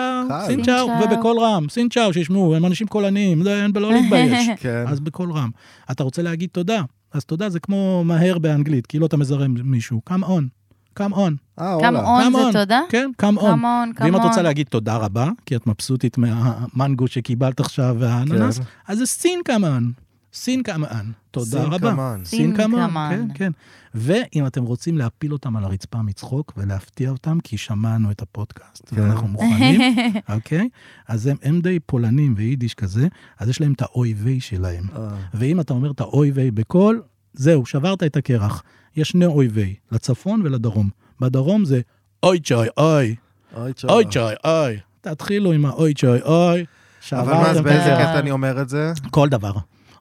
סין 0.47 0.65
צ'או, 0.65 0.87
צ'או. 0.87 1.15
ובקול 1.15 1.39
רם, 1.39 1.67
סין 1.69 1.89
צ'או, 1.89 2.13
שישמעו, 2.13 2.55
הם 2.55 2.67
אנשים 2.67 2.87
קולניים, 2.87 3.43
זה 3.43 3.63
אין 3.63 3.73
בלא 3.73 3.93
להתבייש. 3.93 4.49
כן. 4.63 4.85
אז 4.87 5.01
בקול 5.01 5.33
רם. 5.33 5.51
אתה 5.91 6.03
רוצה 6.03 6.23
להגיד 6.23 6.51
תודה, 6.53 6.83
אז 7.13 7.25
תודה 7.25 7.49
זה 7.49 7.61
כמו 7.61 8.03
מהר 8.05 8.39
באנגלית, 8.39 8.87
כאילו 8.87 9.07
אתה 9.07 9.17
מזרם 9.17 9.55
מישהו, 9.65 10.01
come 10.11 10.23
on, 10.23 10.60
come 11.01 11.15
on, 11.15 11.61
אה, 11.61 11.77
come 11.77 11.81
וואלה. 11.81 12.19
on 12.19 12.23
come 12.23 12.37
זה 12.37 12.49
on. 12.49 12.53
תודה? 12.53 12.81
כן, 12.89 13.11
come 13.23 13.39
on. 13.39 13.41
come 13.41 13.43
on, 13.43 13.99
come 14.01 14.05
ואם 14.05 14.17
את 14.17 14.21
רוצה. 14.21 14.43
להגיד 14.43 14.67
תודה 14.67 14.97
רבה, 14.97 15.29
כי 15.47 15.57
את 15.57 15.67
מבסוטית 15.67 16.19
מהמנגו 16.19 17.09
שקיבלת 17.09 17.61
עכשיו 17.61 17.97
והאננס, 17.99 18.59
כן. 18.59 18.65
אז 18.89 18.99
זה 18.99 19.07
סין 19.07 19.41
כמאן. 19.45 19.91
סין 20.33 20.63
כמאן. 20.63 21.11
תודה 21.31 21.63
רבה. 21.65 22.17
סין 22.25 22.57
כמאן. 22.57 22.89
כן, 23.11 23.29
כן. 23.35 23.51
ואם 23.95 24.47
אתם 24.47 24.63
רוצים 24.65 24.99
להפיל 24.99 25.33
אותם 25.33 25.57
על 25.57 25.65
הרצפה 25.65 26.03
מצחוק 26.03 26.53
ולהפתיע 26.57 27.11
אותם, 27.11 27.39
כי 27.45 27.59
שמענו 27.59 28.11
את 28.11 28.23
הפודקאסט, 28.23 28.89
כן. 28.95 29.01
ואנחנו 29.01 29.29
מוכנים, 29.29 29.81
אוקיי? 30.35 30.69
אז 31.09 31.27
הם, 31.27 31.37
הם 31.43 31.61
די 31.61 31.79
פולנים 31.87 32.35
ויידיש 32.37 32.75
כזה, 32.75 33.09
אז 33.39 33.49
יש 33.49 33.61
להם 33.61 33.73
את 33.73 33.83
האוי 33.83 34.15
ויי 34.17 34.41
שלהם. 34.41 34.85
אה, 34.97 35.09
ואם 35.35 35.61
אתה 35.61 35.73
אומר 35.73 35.91
את 35.91 36.01
האוי 36.01 36.31
ויי 36.31 36.51
בקול, 36.51 37.03
זהו, 37.33 37.67
שברת 37.67 38.03
את 38.03 38.17
הקרח. 38.17 38.63
יש 38.97 39.09
שני 39.09 39.27
אוי 39.27 39.49
ויי, 39.49 39.75
לצפון 39.93 40.43
ולדרום. 40.45 40.91
בדרום 41.21 41.65
זה 41.65 41.81
אוי 42.23 42.41
צ'וי 42.41 42.69
אוי, 42.79 43.17
אוי 43.57 43.73
צ'ו. 43.73 43.89
אוי 43.89 44.05
צ'וי 44.05 44.35
אוי. 44.45 44.79
תתחילו 45.01 45.53
עם 45.53 45.67
האוי 45.67 45.95
צ'וי 45.95 46.23
אוי. 46.23 46.65
אבל 47.13 47.33
מה, 47.33 47.51
אז 47.51 47.61
באיזה. 47.61 47.91
קטע 47.99 48.19
אני 48.19 48.31
אומר 48.31 48.63
את 48.63 48.69
זה? 48.69 48.93
כל 49.11 49.29
דבר. 49.29 49.53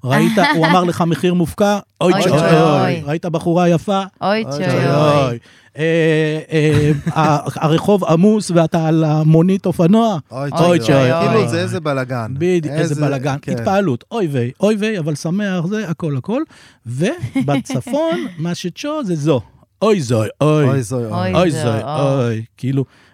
ראית, 0.03 0.31
הוא 0.55 0.65
אמר 0.65 0.83
לך 0.83 1.01
מחיר 1.07 1.33
מופקע, 1.33 1.79
אוי 2.01 2.13
אוי 2.13 2.21
צ'וי 2.23 2.31
אוי. 2.31 2.81
אוי. 2.81 3.01
ראית 3.05 3.25
בחורה 3.25 3.69
יפה, 3.69 4.01
אוי 4.21 4.43
אוי 4.45 4.51
צ'וי 4.51 4.65
אוי. 4.65 5.37
אה, 5.77 6.39
אה, 6.51 6.91
ה- 7.15 7.65
הרחוב 7.65 8.03
עמוס 8.05 8.51
ואתה 8.51 8.87
על 8.87 9.03
המונית 9.03 9.65
אופנוע, 9.65 10.17
אוי 10.31 10.39
אוי 10.41 10.79
צ'וי. 10.79 10.79
צ'וי 10.79 11.11
כאילו 11.21 11.39
אוי. 11.39 11.47
זה 11.47 11.61
איזה 11.61 11.79
בלאגן. 11.79 12.33
בדיוק, 12.37 12.73
איזה 12.75 12.95
בלאגן, 12.95 13.35
כן. 13.41 13.51
התפעלות, 13.51 14.03
אוי 14.11 14.27
ויי, 14.27 14.51
אוי 14.59 14.75
ויי, 14.79 14.99
אבל 14.99 15.15
שמח, 15.15 15.65
זה 15.65 15.89
הכל 15.89 16.17
הכל. 16.17 16.41
ובצפון, 16.85 18.19
מה 18.39 18.55
שצ'ו 18.55 19.03
זה 19.03 19.15
זו, 19.15 19.41
אוי 19.81 20.01
זוי, 20.01 20.27
אוי, 20.41 20.69
אוי 20.69 20.81
זוי 20.83 21.05
אוי. 21.05 21.11
אוי. 21.13 21.33
אוי 21.33 21.51
זוי, 21.51 21.61
זוי, 21.61 21.71
אוי. 21.83 22.25
אוי, 22.25 22.43
כאילו, 22.57 22.83
אה, 22.83 22.87
אה, 22.89 23.08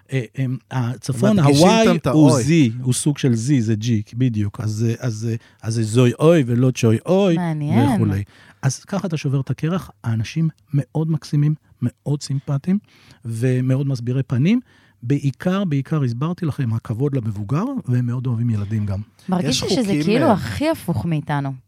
הצפון, 0.72 1.40
מדגישים 1.40 1.68
הוואי 1.68 1.88
גם 1.88 1.96
את 1.96 2.08
הוא. 2.08 2.42
זי, 2.42 2.72
הוא 2.82 2.94
סוג 2.94 3.18
של 3.18 3.36
זי, 3.36 3.62
זה 3.62 3.76
ג'י, 3.76 4.02
בדיוק, 4.14 4.60
אז 4.62 4.86
אה, 4.90 4.96
אז, 5.00 5.28
אה, 5.32 5.36
אז 5.62 5.74
זה 5.74 5.84
זוי 5.84 6.12
אוי 6.20 6.44
ולא 6.48 6.72
צ'וי 6.76 6.98
אוי. 7.06 7.38
וכולי. 7.96 8.24
אז 8.62 8.84
ככה 8.84 9.08
אתה 9.08 9.18
שובר 9.18 9.40
את 9.40 9.50
הקרח, 9.50 9.90
האנשים 10.04 10.50
מאוד 10.74 11.12
מקסימים, 11.12 11.56
מאוד 11.82 12.24
סימפטיים 12.24 12.80
ומאוד 13.26 13.88
מסבירי 13.88 14.24
פנים. 14.24 14.60
בעיקר, 15.04 15.64
בעיקר 15.64 16.04
הסברתי 16.04 16.46
לכם, 16.46 16.74
הכבוד 16.74 17.16
למבוגר, 17.16 17.64
והם 17.86 18.06
מאוד 18.06 18.28
אוהבים 18.28 18.50
ילדים 18.50 18.86
גם. 18.86 19.00
מרגיש 19.30 19.62
יש 19.62 19.64
לי 19.64 19.70
שזה 19.70 19.94
כאילו 20.04 20.26
אה, 20.26 20.32
הכי 20.32 20.70
הפוך 20.70 21.06
מאיתנו. 21.06 21.65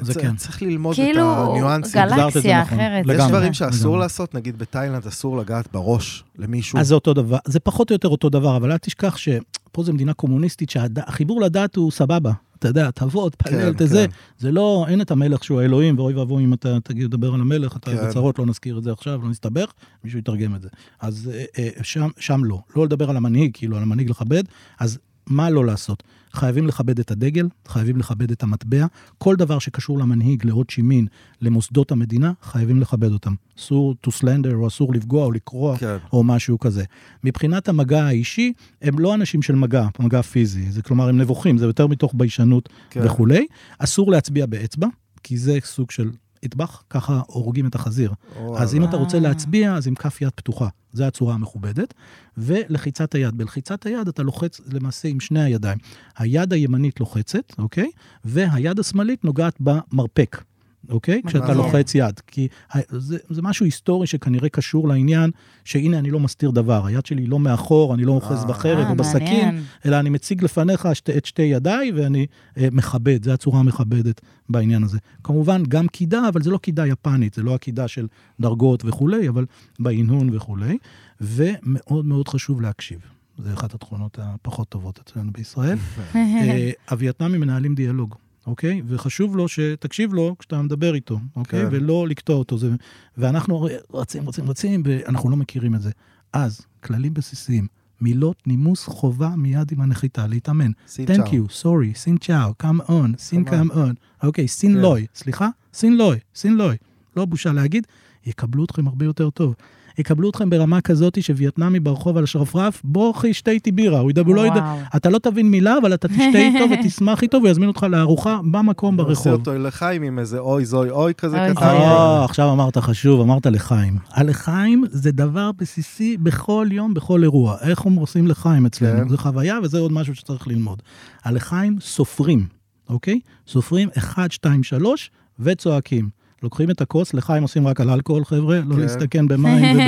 זה 0.00 0.14
כן. 0.14 0.36
צריך 0.36 0.62
ללמוד 0.62 0.92
את 0.92 0.96
כאילו 0.96 1.22
הניואנסים. 1.22 2.02
את 2.02 2.08
זה 2.10 2.16
גלקסיה 2.16 2.62
נכון. 2.62 2.78
אחרת. 2.78 3.04
יש 3.04 3.10
לגמרי. 3.10 3.28
דברים 3.28 3.52
שאסור 3.52 3.90
לגמרי. 3.90 4.04
לעשות, 4.04 4.34
נגיד 4.34 4.58
בתאילנד 4.58 5.06
אסור 5.06 5.36
לגעת 5.36 5.72
בראש 5.72 6.24
למישהו. 6.38 6.78
אז 6.78 6.88
זה 6.88 6.94
אותו 6.94 7.14
דבר, 7.14 7.38
זה 7.46 7.60
פחות 7.60 7.90
או 7.90 7.94
יותר 7.94 8.08
אותו 8.08 8.28
דבר, 8.28 8.56
אבל 8.56 8.72
אל 8.72 8.78
תשכח 8.78 9.16
שפה 9.16 9.82
זו 9.82 9.92
מדינה 9.92 10.12
קומוניסטית 10.12 10.70
שהחיבור 10.70 11.40
לדת 11.40 11.76
הוא 11.76 11.90
סבבה. 11.90 12.32
אתה 12.62 12.68
יודע, 12.68 12.90
תבוא, 12.90 13.30
תפלל, 13.30 13.72
כן, 13.72 13.84
תזה. 13.84 14.06
כן. 14.08 14.14
זה 14.38 14.52
לא, 14.52 14.86
אין 14.88 15.00
את 15.00 15.10
המלך 15.10 15.44
שהוא 15.44 15.60
האלוהים, 15.60 15.98
ואוי 15.98 16.14
ואבוי 16.14 16.44
אם 16.44 16.54
אתה 16.54 16.80
תגיד, 16.84 17.06
תדבר 17.06 17.34
על 17.34 17.40
המלך, 17.40 17.76
אתה 17.76 17.90
כן. 17.90 18.08
בצרות, 18.08 18.38
לא 18.38 18.46
נזכיר 18.46 18.78
את 18.78 18.82
זה 18.82 18.92
עכשיו, 18.92 19.22
לא 19.22 19.28
נסתבך, 19.28 19.72
מישהו 20.04 20.18
יתרגם 20.18 20.54
את 20.54 20.62
זה. 20.62 20.68
אז 21.00 21.30
אה, 21.34 21.44
אה, 21.58 21.68
שם, 21.82 22.08
שם 22.18 22.44
לא. 22.44 22.58
לא 22.76 22.84
לדבר 22.84 23.10
על 23.10 23.16
המנהיג, 23.16 23.50
כאילו, 23.54 23.76
על 23.76 23.82
המנהיג 23.82 24.10
לכבד, 24.10 24.42
אז 24.80 24.98
מה 25.26 25.50
לא 25.50 25.66
לעשות? 25.66 26.02
חייבים 26.32 26.66
לכבד 26.66 26.98
את 26.98 27.10
הדגל, 27.10 27.48
חייבים 27.68 27.96
לכבד 27.96 28.30
את 28.30 28.42
המטבע, 28.42 28.86
כל 29.18 29.36
דבר 29.36 29.58
שקשור 29.58 29.98
למנהיג, 29.98 30.46
לאות 30.46 30.70
שימין, 30.70 31.06
למוסדות 31.40 31.92
המדינה, 31.92 32.32
חייבים 32.42 32.80
לכבד 32.80 33.12
אותם. 33.12 33.34
אסור 33.58 33.94
to 34.06 34.10
slander, 34.10 34.54
או 34.54 34.66
אסור 34.66 34.94
לפגוע 34.94 35.24
או 35.24 35.32
לקרוע, 35.32 35.76
כן. 35.76 35.96
או 36.12 36.24
משהו 36.24 36.58
כזה. 36.58 36.84
מבחינת 37.24 37.68
המגע 37.68 38.04
האישי, 38.04 38.52
הם 38.82 38.98
לא 38.98 39.14
אנשים 39.14 39.42
של 39.42 39.54
מגע, 39.54 39.86
מגע 39.98 40.22
פיזי. 40.22 40.70
זה 40.70 40.82
כלומר, 40.82 41.08
הם 41.08 41.20
נבוכים, 41.20 41.58
זה 41.58 41.66
יותר 41.66 41.86
מתוך 41.86 42.14
ביישנות 42.16 42.68
כן. 42.90 43.00
וכולי. 43.04 43.46
אסור 43.78 44.10
להצביע 44.10 44.46
באצבע, 44.46 44.86
כי 45.22 45.36
זה 45.36 45.58
סוג 45.64 45.90
של 45.90 46.10
אטבח, 46.44 46.82
ככה 46.90 47.20
הורגים 47.26 47.66
את 47.66 47.74
החזיר. 47.74 48.12
אז 48.56 48.74
אם 48.74 48.84
אתה 48.84 48.96
רוצה 48.96 49.16
אה. 49.16 49.22
להצביע, 49.22 49.74
אז 49.74 49.86
עם 49.86 49.94
כף 49.94 50.20
יד 50.20 50.30
פתוחה. 50.34 50.68
זו 50.92 51.04
הצורה 51.04 51.34
המכובדת. 51.34 51.94
ולחיצת 52.36 53.14
היד. 53.14 53.38
בלחיצת 53.38 53.86
היד 53.86 54.08
אתה 54.08 54.22
לוחץ 54.22 54.60
למעשה 54.72 55.08
עם 55.08 55.20
שני 55.20 55.42
הידיים. 55.42 55.78
היד 56.16 56.52
הימנית 56.52 57.00
לוחצת, 57.00 57.58
אוקיי? 57.58 57.90
והיד 58.24 58.78
השמאלית 58.78 59.24
נוגעת 59.24 59.56
במרפק. 59.60 60.42
אוקיי? 60.88 61.22
כשאתה. 61.26 61.54
לוחץ 61.54 61.94
יד. 61.94 62.20
כי 62.26 62.48
זה, 62.88 63.18
זה 63.30 63.42
משהו 63.42 63.64
היסטורי 63.64 64.06
שכנראה 64.06 64.48
קשור 64.48 64.88
לעניין, 64.88 65.30
שהנה, 65.64 65.98
אני 65.98 66.10
לא 66.10 66.20
מסתיר 66.20 66.50
דבר. 66.50 66.86
היד 66.86 67.06
שלי 67.06 67.26
לא 67.26 67.38
מאחור, 67.38 67.94
אני 67.94 68.04
לא 68.04 68.12
אוחז 68.12 68.42
אה. 68.42 68.48
בחרב 68.48 68.78
אה, 68.78 68.90
או 68.90 68.94
בסכין, 68.94 69.44
מעניין. 69.44 69.62
אלא 69.86 70.00
אני 70.00 70.10
מציג 70.10 70.44
לפניך 70.44 70.88
שתי, 70.94 71.18
את 71.18 71.26
שתי 71.26 71.42
ידיי 71.42 71.92
ואני 71.92 72.26
אה, 72.58 72.68
מכבד, 72.72 73.24
זו 73.24 73.32
הצורה 73.32 73.60
המכבדת 73.60 74.20
בעניין 74.48 74.82
הזה. 74.84 74.98
כמובן, 75.24 75.62
גם 75.68 75.88
קידה, 75.88 76.28
אבל 76.28 76.42
זה 76.42 76.50
לא 76.50 76.58
קידה 76.58 76.86
יפנית, 76.86 77.34
זה 77.34 77.42
לא 77.42 77.54
הקידה 77.54 77.88
של 77.88 78.06
דרגות 78.40 78.84
וכולי, 78.84 79.28
אבל 79.28 79.46
בהנהון 79.78 80.36
וכולי. 80.36 80.78
ומאוד 81.20 82.06
מאוד 82.06 82.28
חשוב 82.28 82.60
להקשיב. 82.60 83.00
זה 83.38 83.52
אחת 83.52 83.74
התכונות 83.74 84.18
הפחות 84.22 84.68
טובות 84.68 85.00
אצלנו 85.04 85.32
בישראל. 85.32 85.78
אה, 86.14 86.70
הווייטנאמים 86.90 87.40
מנהלים 87.40 87.74
דיאלוג, 87.74 88.14
אוקיי? 88.46 88.82
וחשוב 88.86 89.36
לו 89.36 89.48
שתקשיב 89.48 90.14
לו 90.14 90.36
כשאתה 90.38 90.62
מדבר 90.62 90.94
איתו, 90.94 91.18
אוקיי? 91.36 91.62
כן. 91.62 91.68
ולא 91.70 92.08
לקטוע 92.08 92.36
אותו. 92.36 92.58
זה... 92.58 92.70
ואנחנו 93.16 93.68
רצים, 93.94 94.28
רצים, 94.28 94.50
רצים, 94.50 94.82
ואנחנו 94.84 95.30
לא 95.30 95.36
מכירים 95.36 95.74
את 95.74 95.82
זה. 95.82 95.90
אז, 96.32 96.60
כללים 96.80 97.14
בסיסיים, 97.14 97.66
מילות 98.00 98.46
נימוס 98.46 98.84
חובה 98.84 99.28
מיד 99.36 99.72
עם 99.72 99.80
הנחיתה, 99.80 100.26
להתאמן. 100.26 100.70
סין 100.86 101.06
Thank 101.08 101.28
צ'או. 101.30 101.32
you, 101.32 101.62
sorry, 101.62 101.98
סין 101.98 102.16
צ'או, 102.16 102.52
come 102.62 102.88
on, 102.90 103.18
סין 103.18 103.44
Come 103.48 103.50
come 103.50 103.74
on. 103.74 104.26
אוקיי, 104.26 104.48
סין 104.48 104.72
כן. 104.72 104.78
לוי, 104.78 105.06
סליחה? 105.14 105.48
סין 105.74 105.96
לוי, 105.96 106.18
סין 106.34 106.54
לוי. 106.56 106.76
לא 107.16 107.24
בושה 107.24 107.52
להגיד, 107.52 107.86
יקבלו 108.26 108.64
אתכם 108.64 108.88
הרבה 108.88 109.04
יותר 109.04 109.30
טוב. 109.30 109.54
יקבלו 109.98 110.30
אתכם 110.30 110.50
ברמה 110.50 110.80
כזאת 110.80 111.22
שווייטנאמי 111.22 111.80
ברחוב 111.80 112.16
על 112.16 112.24
השרפרף, 112.24 112.80
בוא 112.84 113.10
אחי, 113.10 113.34
שתה 113.34 113.50
איתי 113.50 113.72
בירה. 113.72 114.00
הוא 114.00 114.10
ידע, 114.10 114.22
הוא 114.26 114.34
לא 114.34 114.46
ידע. 114.46 114.74
אתה 114.96 115.10
לא 115.10 115.18
תבין 115.18 115.50
מילה, 115.50 115.78
אבל 115.82 115.94
אתה 115.94 116.08
תשתה 116.08 116.38
איתו 116.54 116.64
ותשמח 116.70 117.22
איתו 117.22 117.38
ויזמין 117.42 117.68
אותך 117.68 117.86
לארוחה 117.90 118.40
במקום 118.50 118.96
עושה 119.00 119.08
ברחוב. 119.08 119.32
אותו 119.32 119.58
לחיים 119.58 120.02
עם 120.02 120.18
איזה 120.18 120.38
אוי 120.38 120.64
זוי 120.64 120.90
אוי 120.90 121.14
כזה 121.14 121.36
קטן. 121.50 121.62
אה, 121.62 122.24
עכשיו 122.24 122.52
אמרת 122.52 122.78
חשוב, 122.78 123.20
אמרת 123.20 123.46
לחיים. 123.46 123.98
הלחיים 124.10 124.84
זה 124.90 125.12
דבר 125.12 125.50
בסיסי 125.58 126.16
בכל 126.16 126.66
יום, 126.70 126.94
בכל 126.94 127.22
אירוע. 127.22 127.56
איך 127.60 127.86
הם 127.86 127.94
עושים 127.94 128.26
לחיים 128.26 128.66
אצלנו? 128.66 129.02
כן. 129.02 129.08
זה 129.08 129.18
חוויה 129.18 129.58
וזה 129.62 129.78
עוד 129.78 129.92
משהו 129.92 130.14
שצריך 130.14 130.48
ללמוד. 130.48 130.82
הלחיים 131.24 131.76
סופרים, 131.80 132.46
אוקיי? 132.88 133.20
סופרים 133.48 133.88
1, 133.98 134.32
2, 134.32 134.62
3 134.62 135.10
וצועקים. 135.40 136.21
לוקחים 136.42 136.70
את 136.70 136.80
הכוס, 136.80 137.14
לחיים 137.14 137.42
עושים 137.42 137.68
רק 137.68 137.80
על 137.80 137.90
אלכוהול, 137.90 138.24
חבר'ה, 138.24 138.60
לא 138.66 138.74
כן. 138.74 138.80
להסתכן 138.80 139.28
במים 139.28 139.78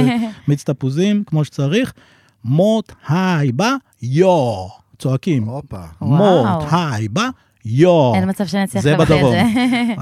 ובמיץ 0.46 0.64
תפוזים, 0.64 1.24
כמו 1.26 1.44
שצריך. 1.44 1.92
מות 2.44 2.92
היי 3.08 3.52
בה 3.52 3.74
יו. 4.02 4.66
צועקים. 4.98 5.44
הופה. 5.44 5.80
מות 6.00 6.20
וואו. 6.20 6.66
היי 6.70 7.08
בה 7.08 7.28
יו. 7.64 8.12
אין 8.14 8.28
מצב 8.28 8.46
שאני 8.46 8.64
אצליח 8.64 8.82
זה 8.82 8.92
לבטא 8.92 9.02
את 9.02 9.08
בדרום. 9.18 9.32
זה. 9.32 9.42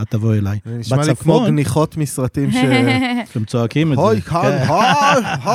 את 0.02 0.10
תבואי 0.10 0.38
אליי. 0.38 0.58
זה 0.64 0.78
נשמע 0.78 1.04
לי 1.06 1.16
כמו 1.16 1.44
גניחות 1.46 1.96
מסרטים 1.96 2.50
ש... 2.52 2.56
אתם 3.30 3.44
צועקים 3.44 3.92
את 3.92 3.96
זה. 3.98 4.02
הוי, 4.02 4.20
כאן. 4.20 4.58
הוי, 4.68 4.84
הוי. 5.44 5.54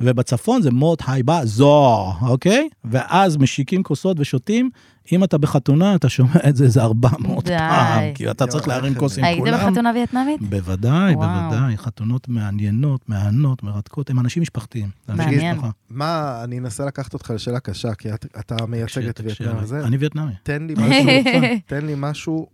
ובצפון 0.00 0.62
זה 0.62 0.70
מות 0.70 1.02
היי 1.06 1.22
בא 1.22 1.40
זו, 1.44 2.12
אוקיי? 2.22 2.68
ואז 2.84 3.36
משיקים 3.36 3.82
כוסות 3.82 4.16
ושותים. 4.20 4.70
אם 5.12 5.24
אתה 5.24 5.38
בחתונה, 5.38 5.94
אתה 5.94 6.08
שומע 6.08 6.30
את 6.48 6.56
זה 6.56 6.64
איזה 6.64 6.82
400 6.82 7.44
די. 7.44 7.58
פעם, 7.58 8.00
כי 8.14 8.30
אתה 8.30 8.46
צריך 8.46 8.68
להרים 8.68 8.92
איך 8.92 8.98
כוס 9.00 9.18
עם 9.18 9.24
היית 9.24 9.38
כולם. 9.38 9.68
בחתונה 9.70 9.90
וייטנאמית? 9.94 10.42
בוודאי, 10.42 11.14
וואו. 11.14 11.28
בוודאי. 11.50 11.76
חתונות 11.76 12.28
מעניינות, 12.28 13.08
מהנות, 13.08 13.62
מרתקות, 13.62 14.10
הם 14.10 14.18
אנשים 14.18 14.42
משפחתיים. 14.42 14.88
מעניין. 15.08 15.54
משפחה. 15.56 15.70
מה, 15.90 16.40
אני 16.44 16.58
אנסה 16.58 16.84
לקחת 16.84 17.14
אותך 17.14 17.30
לשאלה 17.34 17.60
קשה, 17.60 17.94
כי 17.94 18.14
את- 18.14 18.26
אתה 18.40 18.66
מייצג 18.66 19.08
את 19.08 19.20
וייטנאם 19.24 19.56
הזה. 19.58 19.80
אני 19.84 19.96
וייטנאמי. 19.96 20.32
תן 20.42 20.66
לי 20.66 20.74
משהו, 20.78 21.06
תן 21.66 21.86
לי 21.86 21.92
משהו 21.96 22.46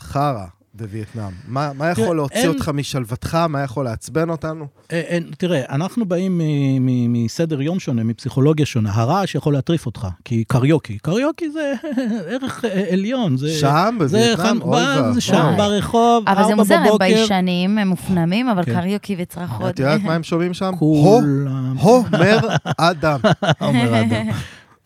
חרא 0.00 0.46
בווייטנאם. 0.78 1.30
מה 1.48 1.70
מה 1.74 1.90
יכול 1.90 2.04
תראה, 2.04 2.14
להוציא 2.14 2.38
אין- 2.38 2.48
אותך 2.48 2.68
משלוותך? 2.74 3.34
מה 3.48 3.62
יכול 3.62 3.84
לעצבן 3.84 4.30
אותנו? 4.30 4.66
אה, 4.92 5.02
אה, 5.10 5.18
תראה, 5.38 5.62
אנחנו 5.68 6.06
באים 6.06 6.38
מ- 6.38 6.42
מ- 6.86 7.24
מסדר 7.24 7.62
יום 7.62 7.80
שונה, 7.80 8.04
מפסיכולוגיה 8.04 8.66
שונה. 8.66 8.90
הרעש 8.94 9.34
יכול 9.34 9.52
להטריף 9.52 9.86
אותך, 9.86 10.06
כי 10.24 10.44
קריוקי, 10.48 10.98
קריוקי 10.98 11.50
זה 11.50 11.72
ערך 12.32 12.64
אה, 12.64 12.84
עליון. 12.92 13.36
זה- 13.36 13.48
שם, 13.50 13.98
זה 14.04 14.18
בווייטנאם? 14.36 14.62
אוי 14.62 14.82
ואבוי. 14.96 15.12
זה 15.14 15.20
שם 15.20 15.54
ברחוב, 15.56 16.24
אבל 16.28 16.36
זה 16.36 16.42
ארבע 16.42 16.54
מוזר, 16.54 16.74
הם 16.74 16.82
בבוקר. 16.86 16.98
ביישנים, 16.98 17.78
הם 17.78 17.88
מופנמים, 17.88 18.48
אבל 18.48 18.64
כן. 18.64 18.80
קריוקי 18.80 19.16
וצרחות. 19.18 19.70
את 19.70 19.78
יודעת 19.78 20.02
מה 20.02 20.14
הם 20.14 20.22
שומעים 20.22 20.54
שם? 20.54 20.72
הו, 20.78 21.02
כולם, 21.20 21.76
הומר 21.78 22.38
אדם. 22.76 23.20
עומר 23.60 24.00
אדם. 24.00 24.26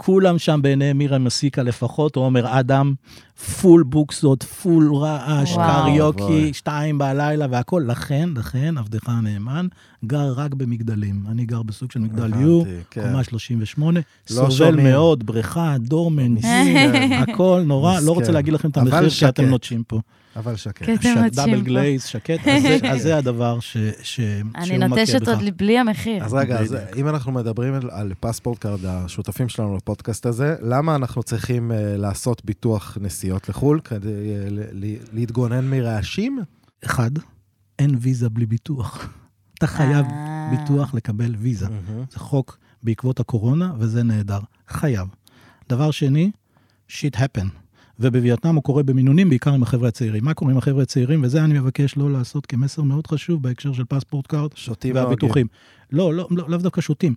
כולם 0.05 0.38
שם 0.38 0.61
בעיני 0.62 0.92
מירה 0.92 1.18
מסיקה 1.18 1.62
לפחות, 1.62 2.16
עומר 2.16 2.61
אדם, 2.61 2.94
פול 3.61 3.82
בוקסות, 3.82 4.42
פול 4.42 4.94
רעש. 4.94 5.57
קריוקי. 5.57 6.53
שתיים 6.55 6.98
בלילה 6.98 7.46
והכל. 7.50 7.84
לכן, 7.86 8.28
לכן, 8.36 8.78
עבדך 8.78 9.09
הנאמן 9.09 9.66
גר 10.05 10.32
רק 10.36 10.55
במגדלים. 10.55 11.24
אני 11.30 11.44
גר 11.44 11.62
בסוג 11.62 11.92
של 11.92 12.00
מגדל 12.00 12.40
U, 12.41 12.62
כן. 12.90 13.03
קומה 13.03 13.24
38, 13.24 14.00
לא 14.30 14.50
סובל. 14.50 14.80
מאוד, 14.80 15.26
בריכה, 15.26 15.76
doorman. 15.78 16.35
הכל 17.28 17.62
נורא, 17.66 18.00
לא 18.00 18.12
רוצה. 18.12 18.32
להגיד 18.32 18.55
לכם 18.55 18.70
את 18.70 18.76
המחיר, 18.76 19.05
כי 19.05 19.11
שקט. 19.11 19.28
אתם 19.28 19.44
נוטשים 19.44 19.82
פה. 19.86 20.00
אבל 20.37 20.57
שקט. 20.57 20.89
נוטשים 20.89 21.24
double. 21.30 21.61
glaze, 21.61 22.05
שקט, 22.05 22.39
אז 22.49 22.62
זה- 22.62 22.78
אז 22.91 23.03
זה 23.03 23.16
הדבר 23.16 23.61
ש- 23.61 23.76
ש- 24.03 24.20
אני 24.55 24.66
שהוא 24.66 24.76
מכה 24.78 24.87
נוטשת 24.89 25.22
בך. 25.22 25.28
עוד 25.28 25.57
בלי 25.57 25.78
המחיר. 25.78 26.24
אז 26.24 26.35
רגע, 26.35 26.59
אז. 26.59 26.76
אם 26.97 27.09
אנחנו 27.09 27.33
מדברים 27.33 27.74
על- 27.74 27.91
על 27.91 28.12
פספורט 28.20 28.59
קארד, 28.59 28.85
השותפים 28.85 29.49
שלנו 29.49 29.76
לפודקאסט 29.76 30.26
הזה, 30.26 30.57
למה 30.62 30.95
אנחנו 30.95 31.22
צריכים 31.22 31.72
אה, 31.72 31.97
לעשות 31.97 32.45
ביטוח 32.45 32.99
נסיעות 33.01 33.49
לחו"ל 33.49 33.80
כדי 33.85 34.09
אה, 34.09 34.51
ל- 34.51 34.85
ל- 34.85 34.97
להתגונן 35.12 35.64
מרעשים? 35.70 36.39
אחד, 36.85 37.11
אין 37.78 37.97
ויזה 38.01 38.28
בלי 38.30 38.47
ביטוח. 38.47 39.09
אתה 39.59 39.66
חייב 39.66 40.07
אה. 40.11 40.51
ביטוח 40.57 40.95
לקבל 40.95 41.35
ויזה. 41.39 41.66
זה 42.11 42.18
חוק 42.18 42.59
בעקבות 42.83 43.20
הקורונה, 43.20 43.72
וזה 43.78 44.03
נהדר. 44.03 44.41
חייב. 44.68 45.09
דבר 45.68 45.91
שני, 45.91 46.30
shit 46.89 47.16
happen. 47.16 47.47
ובווייטנאם 48.03 48.55
הוא 48.55 48.62
קורה 48.62 48.82
במינונים, 48.82 49.28
בעיקר 49.28 49.50
עם 49.50 49.62
החבר'ה 49.62 49.88
הצעירים. 49.88 50.24
מה 50.24 50.34
קורה 50.34 50.53
עם 50.53 50.59
החבר'ה 50.59 50.82
הצעירים? 50.82 51.24
וזה 51.24 51.44
אני 51.44 51.59
מבקש 51.59 51.96
לא 51.96 52.11
לעשות 52.11 52.46
כמסר 52.46 52.82
מאוד 52.82 53.07
חשוב 53.07 53.42
בהקשר 53.42 53.72
של 53.72 53.84
Passport 53.85 54.26
Card 54.26 54.51
שותים. 54.55 54.94
והביטוחים. 54.94 55.46
לא, 55.92 56.14
לא, 56.14 56.26
לא, 56.30 56.44
לאו 56.48 56.59
דווקא 56.59 56.80
שותים. 56.80 57.14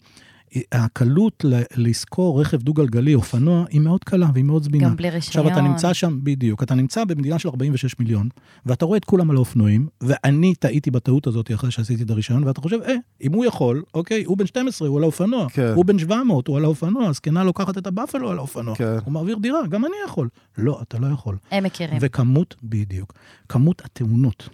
הקלות 0.72 1.46
ל- 1.46 1.62
לשכור 1.76 2.42
רכב 2.42 2.62
דו-גלגלי, 2.62 3.16
אופנוע, 3.16 3.66
היא 3.70 3.82
מאוד 3.82 4.04
קלה 4.04 4.30
והיא 4.34 4.46
מאוד 4.46 4.64
זמינה. 4.64 4.90
גם 4.90 4.96
בלי 4.96 5.10
רישיון. 5.10 5.46
עכשיו, 5.46 5.60
אתה 5.60 5.68
נמצא 5.68 5.94
שם, 5.94 6.20
בדיוק, 6.24 6.64
אתה 6.64 6.76
נמצא 6.76 7.04
במדינה 7.06 7.40
של 7.40 7.50
46 7.50 8.00
מיליון, 8.00 8.30
ואתה 8.66 8.86
רואה 8.86 8.98
את 8.98 9.06
כולם 9.06 9.30
על 9.30 9.36
האופנועים, 9.36 9.88
ואני 10.02 10.56
טעיתי 10.56 10.92
בטעות 10.92 11.28
הזאת 11.28 11.52
אחרי 11.54 11.72
שעשיתי 11.72 12.04
את 12.04 12.10
הרישיון, 12.10 12.44
ואתה 12.44 12.62
חושב, 12.62 12.78
אה, 12.88 12.96
אם 13.22 13.34
הוא 13.34 13.46
יכול, 13.46 13.84
אוקיי, 13.94 14.24
הוא 14.24 14.38
בן 14.38 14.46
12, 14.46 14.88
הוא 14.88 14.98
על 14.98 15.04
האופנוע. 15.04 15.48
כן. 15.50 15.72
הוא 15.76 15.86
בן 15.86 16.00
700, 16.00 16.48
הוא 16.48 16.58
על 16.58 16.64
האופנוע, 16.64 17.08
הזקנה 17.08 17.44
לוקחת 17.44 17.78
את 17.78 17.88
הבאפלו 17.88 18.32
על 18.32 18.38
האופנוע. 18.38 18.76
כן. 18.76 18.98
הוא 19.06 19.14
מעביר 19.14 19.38
דירה, 19.38 19.68
גם 19.68 19.86
אני 19.86 19.94
יכול. 20.06 20.30
לא, 20.58 20.80
אתה 20.82 21.00
לא 21.00 21.08
יכול. 21.08 21.38
הם 21.52 21.64
מכירים. 21.64 21.98
וכמות, 22.02 22.56
בדיוק, 22.64 23.14
כמות 23.50 23.82
התאונות, 23.86 24.50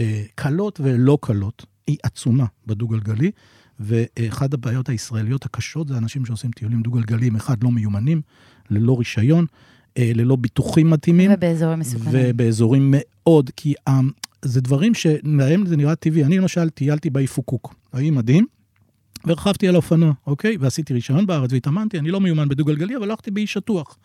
אה, 0.00 0.22
קלות 0.34 0.80
ולא 0.82 1.18
קלות, 1.20 1.66
היא 1.86 1.96
עצומה 2.02 2.44
בדו-גלגלי, 2.66 3.30
ואחת 3.80 4.54
הבעיות 4.54 4.88
הישראליות 4.88 5.44
הקשות 5.44 5.88
זה 5.88 5.98
אנשים 5.98 6.24
שעושים 6.24 6.50
טיולים 6.50 6.82
דו-גלגליים, 6.82 7.36
אחד, 7.36 7.62
לא 7.62 7.70
מיומנים, 7.70 8.22
ללא 8.70 8.98
רישיון, 8.98 9.46
אה, 9.98 10.10
ללא 10.14 10.36
ביטוחים 10.36 10.90
מתאימים, 10.90 11.30
ובאזורים 11.34 11.78
מסוכנים. 11.78 12.14
ובאזורים 12.14 12.94
מאוד, 12.96 13.50
כי 13.56 13.74
אה, 13.88 14.00
זה 14.42 14.60
דברים 14.60 14.94
שלהם 14.94 15.66
זה 15.66 15.76
נראה 15.76 15.94
טבעי. 15.94 16.24
אני 16.24 16.38
למשל 16.38 16.70
טיילתי 16.70 17.10
באי 17.10 17.26
פוקוק, 17.26 17.74
האי 17.92 18.10
מדהים, 18.10 18.46
ורכבתי 19.26 19.68
על 19.68 19.74
האופנוע, 19.74 20.12
אוקיי? 20.26 20.56
ועשיתי 20.60 20.94
רישיון 20.94 21.26
בארץ 21.26 21.52
והתאמנתי, 21.52 21.98
אני 21.98 22.10
לא 22.10 22.20
מיומן 22.20 22.48
בדו-גלגלי, 22.48 22.96
אבל 22.96 23.10
הלכתי 23.10 23.30
באי 23.30 23.46
שטוח. 23.46 23.98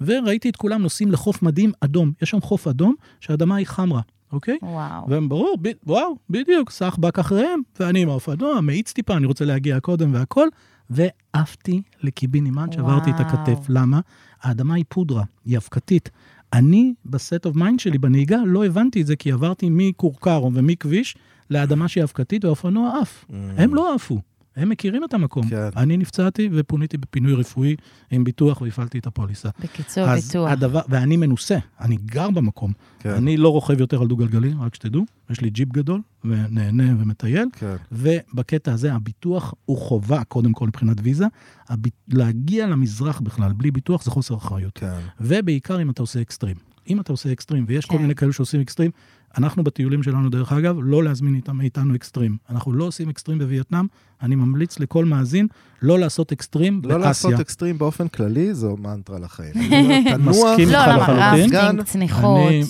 וראיתי 0.00 0.48
את 0.48 0.56
כולם 0.56 0.82
נוסעים 0.82 1.12
לחוף 1.12 1.42
מדהים 1.42 1.72
אדום. 1.80 2.12
יש 2.22 2.30
שם 2.30 2.40
חוף 2.40 2.68
אדום 2.68 2.94
שהאדמה 3.20 3.56
היא 3.56 3.66
חמרה, 3.66 4.00
אוקיי? 4.34 4.58
וואו. 4.62 5.10
והם 5.10 5.28
ברור, 5.28 5.56
ב, 5.62 5.68
וואו, 5.86 6.16
בדיוק, 6.30 6.70
סחבק 6.70 7.18
אחריהם, 7.18 7.60
ואני 7.80 8.02
עם 8.02 8.08
האופנוע, 8.08 8.60
מאיץ 8.60 8.92
טיפה, 8.92 9.16
אני 9.16 9.26
רוצה 9.26 9.44
להגיע 9.44 9.80
קודם 9.80 10.14
והכל, 10.14 10.48
ועפתי 10.90 11.82
לקיבינימט, 12.02 12.72
שברתי 12.72 13.10
את. 13.10 13.20
הכתף. 13.20 13.66
למה? 13.68 14.00
האדמה 14.42 14.74
היא 14.74 14.84
פודרה, 14.88 15.24
היא 15.44 15.56
אבקתית. 15.56 16.10
אני, 16.52 16.94
ב 17.06 17.13
state 17.13 17.46
of 17.46 17.56
mind 17.56 17.80
שלי, 17.80 17.98
בנהיגה, 17.98 18.38
לא 18.46 18.64
הבנתי 18.64 19.02
את 19.02 19.06
זה, 19.06 19.16
כי 19.16 19.32
עברתי 19.32 19.68
מכורכר 19.70 20.44
ומכביש 20.44 21.16
לאדמה 21.50 21.88
שהיא 21.88 22.04
אבקתית, 22.04 22.44
והאופנוע 22.44 22.98
עף. 23.02 23.24
הם 23.56 23.74
לא 23.74 23.94
עפו, 23.94 24.20
הם 24.56 24.68
מכירים 24.68 25.04
את 25.04 25.14
המקום. 25.14 25.48
כן. 25.48 25.68
אני 25.76 25.96
נפצעתי 25.96 26.48
ופוניתי 26.52 26.96
בפינוי 26.96 27.34
רפואי 27.34 27.76
עם 28.10 28.24
ביטוח 28.24 28.60
והפעלתי 28.60 28.98
את 28.98 29.06
הפוליסה. 29.06 29.48
בקיצור, 29.60 30.04
אז 30.04 30.26
ביטוח. 30.26 30.50
הדבר, 30.50 30.80
ואני 30.88 31.16
מנוסה, 31.16 31.58
אני 31.80 31.96
גר 31.96 32.30
במקום. 32.30 32.72
כן. 32.98 33.10
אני 33.10 33.36
לא 33.36 33.48
רוכב 33.48 33.80
יותר 33.80 34.00
על 34.00 34.08
דו-גלגלי, 34.08 34.52
רק 34.60 34.74
שתדעו, 34.74 35.04
יש 35.30 35.40
לי 35.40 35.50
ג'יפ 35.50 35.68
גדול, 35.68 36.00
ונהנה 36.24 37.02
ומטייל, 37.02 37.48
כן. 37.52 37.76
ובקטע 37.92 38.72
הזה 38.72 38.94
הביטוח 38.94 39.54
הוא 39.64 39.78
חובה, 39.78 40.24
קודם 40.24 40.52
כל 40.52 40.66
מבחינת 40.66 40.96
ויזה. 41.02 41.26
הב... 41.68 41.80
להגיע 42.08 42.66
למזרח 42.66 43.20
בכלל 43.20 43.52
בלי 43.52 43.70
ביטוח 43.70 44.04
זה 44.04 44.10
חוסר 44.10 44.36
אחריות. 44.36 44.72
כן. 44.74 44.98
ובעיקר 45.20 45.82
אם 45.82 45.90
אתה 45.90 46.02
עושה 46.02 46.20
אקסטרים. 46.20 46.56
אם 46.90 47.00
אתה 47.00 47.12
עושה 47.12 47.32
אקסטרים, 47.32 47.64
ויש 47.68 47.86
כל 47.86 47.96
כן. 47.96 48.02
מיני 48.02 48.14
כאלו 48.14 48.32
שעושים 48.32 48.60
אקסטרים, 48.60 48.90
אנחנו 49.38 49.64
בטיולים 49.64 50.02
שלנו, 50.02 50.30
דרך 50.30 50.52
אגב, 50.52 50.76
לא 50.82 51.04
להזמין 51.04 51.34
איתם, 51.34 51.60
איתנו 51.60 51.94
אקסטרים. 51.94 52.36
אנחנו 52.50 52.72
לא 52.72 52.84
עושים 52.84 53.08
אקסטרים 53.08 53.38
בווייטנאם, 53.38 53.86
אני 54.22 54.34
ממליץ 54.34 54.78
לכל 54.78 55.04
מאזין 55.04 55.46
לא 55.82 55.98
לעשות 55.98 56.32
אקסטרים 56.32 56.80
לא 56.84 57.00
לעשות 57.00 57.30
באסיה. 57.30 57.42
אקסטרים 57.42 57.78
באופן 57.78 58.08
כללי, 58.08 58.54
זו 58.54 58.76
מנטרה 58.76 59.18
לחיים. 59.18 59.52
מסכים 60.20 60.68
לא, 60.68 60.78
איתך 60.78 60.88
למה 60.88 60.96
לחלוטין. 60.96 61.56
רפטינג, 61.56 61.82
צניחות, 61.82 62.48
אני- 62.48 62.64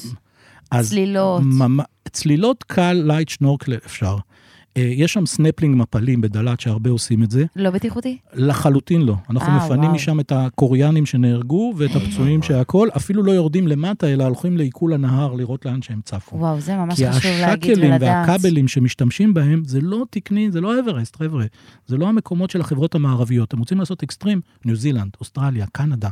אז 0.71 0.89
צלילות. 0.89 1.43
ממ... 1.45 1.79
צלילות 2.12 2.62
קל, 2.67 3.03
light, 3.07 3.28
שנורקל 3.29 3.75
אפשר. 3.75 4.17
אה, 4.77 4.83
יש 4.83 5.12
שם 5.12 5.27
סנפלינג 5.27 5.77
מפלים 5.77 6.20
בדאלאט, 6.20 6.61
שהרבה 6.61 6.91
עושים 6.91 7.22
את 7.22 7.31
זה. 7.31 7.45
לא 7.57 7.70
בטיחותי? 7.70 8.18
לחלוטין 8.35 9.03
לא. 9.03 9.14
אנחנו 9.31 9.53
אה, 9.53 9.57
מפנים 9.57 9.81
וואו. 9.81 9.95
משם 9.95 10.20
את 10.20 10.33
הקוריאנים 10.33 11.07
שנהרגו 11.07 11.75
ואת 11.77 11.91
הפצועים 11.97 12.43
שהכל, 12.43 12.89
אפילו 12.97 13.22
לא 13.22 13.33
יורדים 13.33 13.68
למטה, 13.68 14.07
אלא 14.07 14.25
הולכים 14.25 14.57
לעיקול 14.57 14.93
הנהר 14.93 15.35
לראות 15.35 15.66
לאן 15.66 15.83
שהם 15.83 16.01
צפו. 16.05 16.37
וואו, 16.37 16.61
זה 16.61 16.77
ממש 16.77 16.97
כי 16.97 17.12
חשוב 17.12 17.31
להגיד 17.41 17.79
ולדעת. 17.79 18.29
והכבלים 18.29 18.68
שמשתמשים 18.68 19.35
בהם, 19.35 19.62
זה 19.64 19.81
לא 19.81 20.05
תקני, 20.11 20.51
זה 20.51 20.61
לא 20.61 20.81
אברסט, 20.81 21.16
חבר'ה. 21.16 21.45
זה 21.87 21.97
לא 21.97 22.09
המקומות 22.09 22.51
של 22.51 22.61
החברות 22.61 22.95
המערביות. 22.95 23.53
הם 23.53 23.59
רוצים 23.59 23.79
לעשות 23.79 24.03
אקסטרים, 24.03 24.41
ניו 24.64 24.77
זילנד, 24.77 25.11
אוסטרליה, 25.20 25.66
קנדה, 25.72 26.09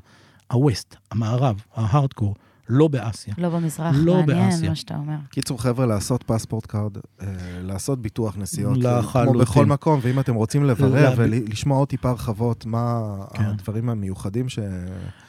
ה 0.52 0.60
west, 0.60 0.96
המערב, 1.10 1.62
ההארדקור, 1.74 2.34
לא 2.68 2.88
באסיה. 2.88 3.34
לא 3.38 3.48
במזרח, 3.48 3.94
לא 3.98 4.14
מעניין 4.14 4.50
באסיה. 4.50 4.68
מה 4.68 4.74
שאתה 4.74 4.94
אומר. 4.96 5.16
קיצור, 5.30 5.62
חבר'ה, 5.62 5.86
לעשות 5.86 6.22
Passport 6.22 6.66
Card, 6.66 6.96
אה, 7.20 7.26
לעשות 7.62 8.02
ביטוח 8.02 8.36
נסיעות, 8.38 8.78
כמו 8.82 8.88
לחלוטין. 9.00 9.40
בכל 9.40 9.66
מקום, 9.66 10.00
ואם 10.02 10.20
אתם 10.20 10.34
רוצים 10.34 10.64
לברר 10.64 11.10
לב- 11.10 11.14
ולשמוע 11.18 11.78
עוד 11.78 11.88
טיפה 11.88 12.10
הרחבות, 12.10 12.66
מה 12.66 13.02
כן. 13.34 13.44
הדברים 13.44 13.88
המיוחדים 13.88 14.48
ש... 14.48 14.58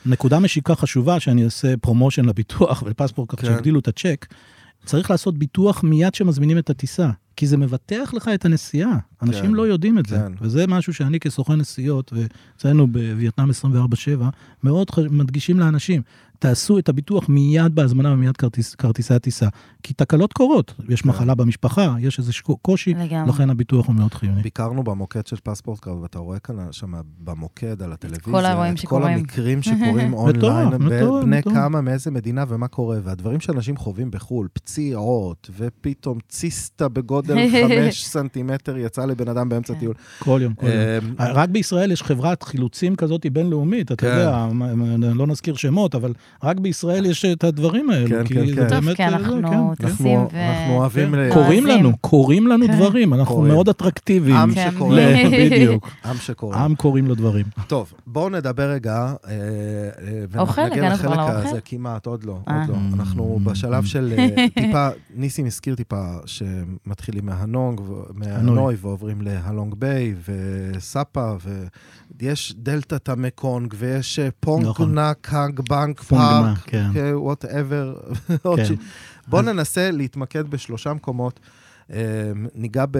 נקודה 0.05 0.39
משיקה 0.39 0.75
חשובה, 0.75 1.19
שאני 1.19 1.45
אעשה 1.45 1.77
promotion 1.77 2.25
לביטוח 2.25 2.81
ול 2.85 2.93
Passport, 2.93 3.29
כך 3.31 3.41
כן. 3.41 3.47
שיגדילו 3.47 3.79
את 3.79 3.87
הצ'ק, 3.87 4.25
צריך 4.85 5.11
לעשות 5.11 5.37
ביטוח 5.37 5.83
מיד 5.83 6.09
כשמזמינים 6.13 6.57
את 6.57 6.69
הטיסה, 6.69 7.09
כי 7.35 7.47
זה 7.47 7.57
מבטח 7.57 8.13
לך 8.13 8.29
את 8.33 8.45
הנסיעה. 8.45 8.97
אנשים 9.21 9.45
כן, 9.45 9.51
לא 9.51 9.67
יודעים 9.67 9.99
את 9.99 10.05
זה, 10.05 10.15
כן. 10.15 10.31
וזה 10.41 10.67
משהו 10.67 10.93
שאני 10.93 11.19
כסוכן 11.19 11.53
נסיעות, 11.53 12.13
ואצלנו 12.13 12.87
בווייטנאם 12.87 13.49
24/7, 13.49 14.23
מאוד 14.63 14.87
מדגישים 15.11 15.59
לאנשים, 15.59 16.01
תעשו 16.43 16.79
את 16.79 16.89
הביטוח 16.89 17.29
מיד 17.29 17.75
בהזמנה 17.75 18.13
ומיד 18.13 18.37
כרטיס, 18.37 18.75
כרטיסי 18.75 19.13
הטיסה. 19.13 19.47
כי 19.83 19.93
תקלות 19.93 20.33
קורות, 20.33 20.73
יש 20.89 21.01
כן. 21.01 21.09
מחלה 21.09 21.35
במשפחה, 21.35 21.95
יש 21.99 22.19
איזה 22.19 22.31
קושי, 22.61 22.93
לגמרי. 22.93 23.29
לכן 23.29 23.49
הביטוח 23.49 23.87
הוא 23.87 23.95
מאוד 23.95 24.13
חיוני. 24.13 24.41
ביקרנו 24.41 24.83
במוקד 24.83 25.27
של 25.27 25.35
Passport 25.43 25.79
Card, 25.79 25.97
ואתה 26.01 26.19
רואה 26.19 26.39
כאן 26.39 26.55
שם 26.71 26.93
במוקד, 27.19 27.81
על 27.81 27.93
הטלוויזיה, 27.93 28.33
כל 28.33 28.45
האירועים 28.45 28.73
את 28.73 28.79
כל 28.79 28.85
שקורים. 28.85 29.17
המקרים 29.17 29.61
שקורים 29.67 30.13
אונליין, 30.13 30.69
בני. 30.69 31.43
כמה, 31.43 31.81
מאיזה 31.81 32.11
מדינה 32.11 32.43
ומה 32.47 32.67
קורה, 32.67 32.97
והדברים 33.03 33.39
שאנשים 33.39 33.77
חווים 33.77 34.11
בחו"ל, 34.11 34.47
פציעות, 34.53 35.49
ופתאום 35.57 36.17
ציסטה 36.29 36.89
בגודל 36.89 37.37
חמש 37.63 38.05
סנטימטר 38.05 38.77
יצא 38.77 39.05
לבן 39.05 39.27
אדם 39.27 39.49
באמצע 39.49 39.73
כן. 39.73 39.79
טיול. 39.79 39.93
כל 40.19 40.39
יום, 40.43 40.53
כל 40.53 40.65
יום. 40.65 41.15
אה, 41.19 41.33
רק 41.33 41.49
בישראל 41.49 41.91
יש 41.91 42.03
חברת 42.03 42.43
חילוצים 42.43 42.95
כזאת 42.95 43.25
בינלאומית, 43.33 43.91
אתה 43.91 43.95
כן. 43.95 44.07
יודע, 44.07 44.47
לא 45.15 45.27
נזכיר 45.27 45.55
שמות, 45.55 45.95
אבל 45.95 46.13
רק 46.43 46.59
בישראל 46.59 47.05
יש 47.05 47.25
את 47.25 47.43
הדברים 47.43 47.89
האלו. 47.89 48.07
כן, 48.09 48.25
כי 48.27 48.33
כן, 48.33 48.47
זה 48.47 48.55
כן. 48.55 48.69
טוב, 48.69 48.79
באמת, 48.79 48.95
כי 48.97 49.03
אה, 49.03 49.09
זה, 49.09 49.15
אנחנו 49.15 49.41
כן. 49.77 49.87
טסים 49.87 50.19
אנחנו 50.19 50.29
ו... 50.33 50.37
אנחנו 50.37 50.73
אוהבים... 50.77 51.15
ל- 51.15 51.33
קוראים. 51.33 51.65
לנו, 51.67 51.97
קוראים 51.97 52.47
לנו 52.47 52.67
כן. 52.67 52.75
דברים, 52.75 53.13
אנחנו 53.13 53.35
קוראים. 53.35 53.53
מאוד 53.53 53.69
אטרקטיביים. 53.69 54.35
עם. 54.35 54.51
שקורא. 54.55 54.95
ל- 54.99 55.29
בדיוק. 55.51 55.89
עם 56.05 56.15
שקורא. 56.17 56.55
עם 56.57 56.75
קוראים 56.75 57.07
לו 57.07 57.15
דברים. 57.15 57.45
טוב, 57.67 57.93
בואו 58.07 58.29
נדבר 58.29 58.69
רגע, 58.69 58.93
אה, 59.27 59.31
אה, 60.33 60.39
אוכל? 60.41 60.61
הגענו 60.61 60.95
כבר 60.95 61.09
לחלק 61.09 61.17
לאוכל? 61.17 61.47
הזה, 61.47 61.61
כמעט, 61.65 62.05
עוד 62.05 62.23
לא. 62.23 62.31
עוד 62.47 62.69
לא. 62.69 62.75
אנחנו 62.93 63.39
Mm. 63.41 63.49
בשלב 63.49 63.85
של 63.85 64.13
טיפה, 64.55 64.87
ניסים 65.15 65.45
הזכיר 65.45 65.75
טיפה 65.75 66.03
שמתחילים 66.25 67.25
מהנונג, 67.25 67.81
מהנוי 68.13 68.75
ועוברים 68.81 69.21
להלונג 69.21 69.73
ביי 69.75 70.15
וסאפה, 70.27 71.33
ויש 72.21 72.53
דלתת 72.57 73.09
המקונג, 73.09 73.73
ויש 73.77 74.19
פונג 74.39 74.65
נכון. 74.65 74.97
האג 74.97 75.59
בנק, 75.69 76.01
פארק. 76.23 76.71
וואטאבר. 77.13 77.93
בואו 79.27 79.41
ננסה 79.41 79.91
להתמקד 79.91 80.47
בשלושה 80.47 80.93
מקומות. 80.93 81.39
אה, 81.93 82.31
ניגע 82.55 82.85
ב... 82.91 82.97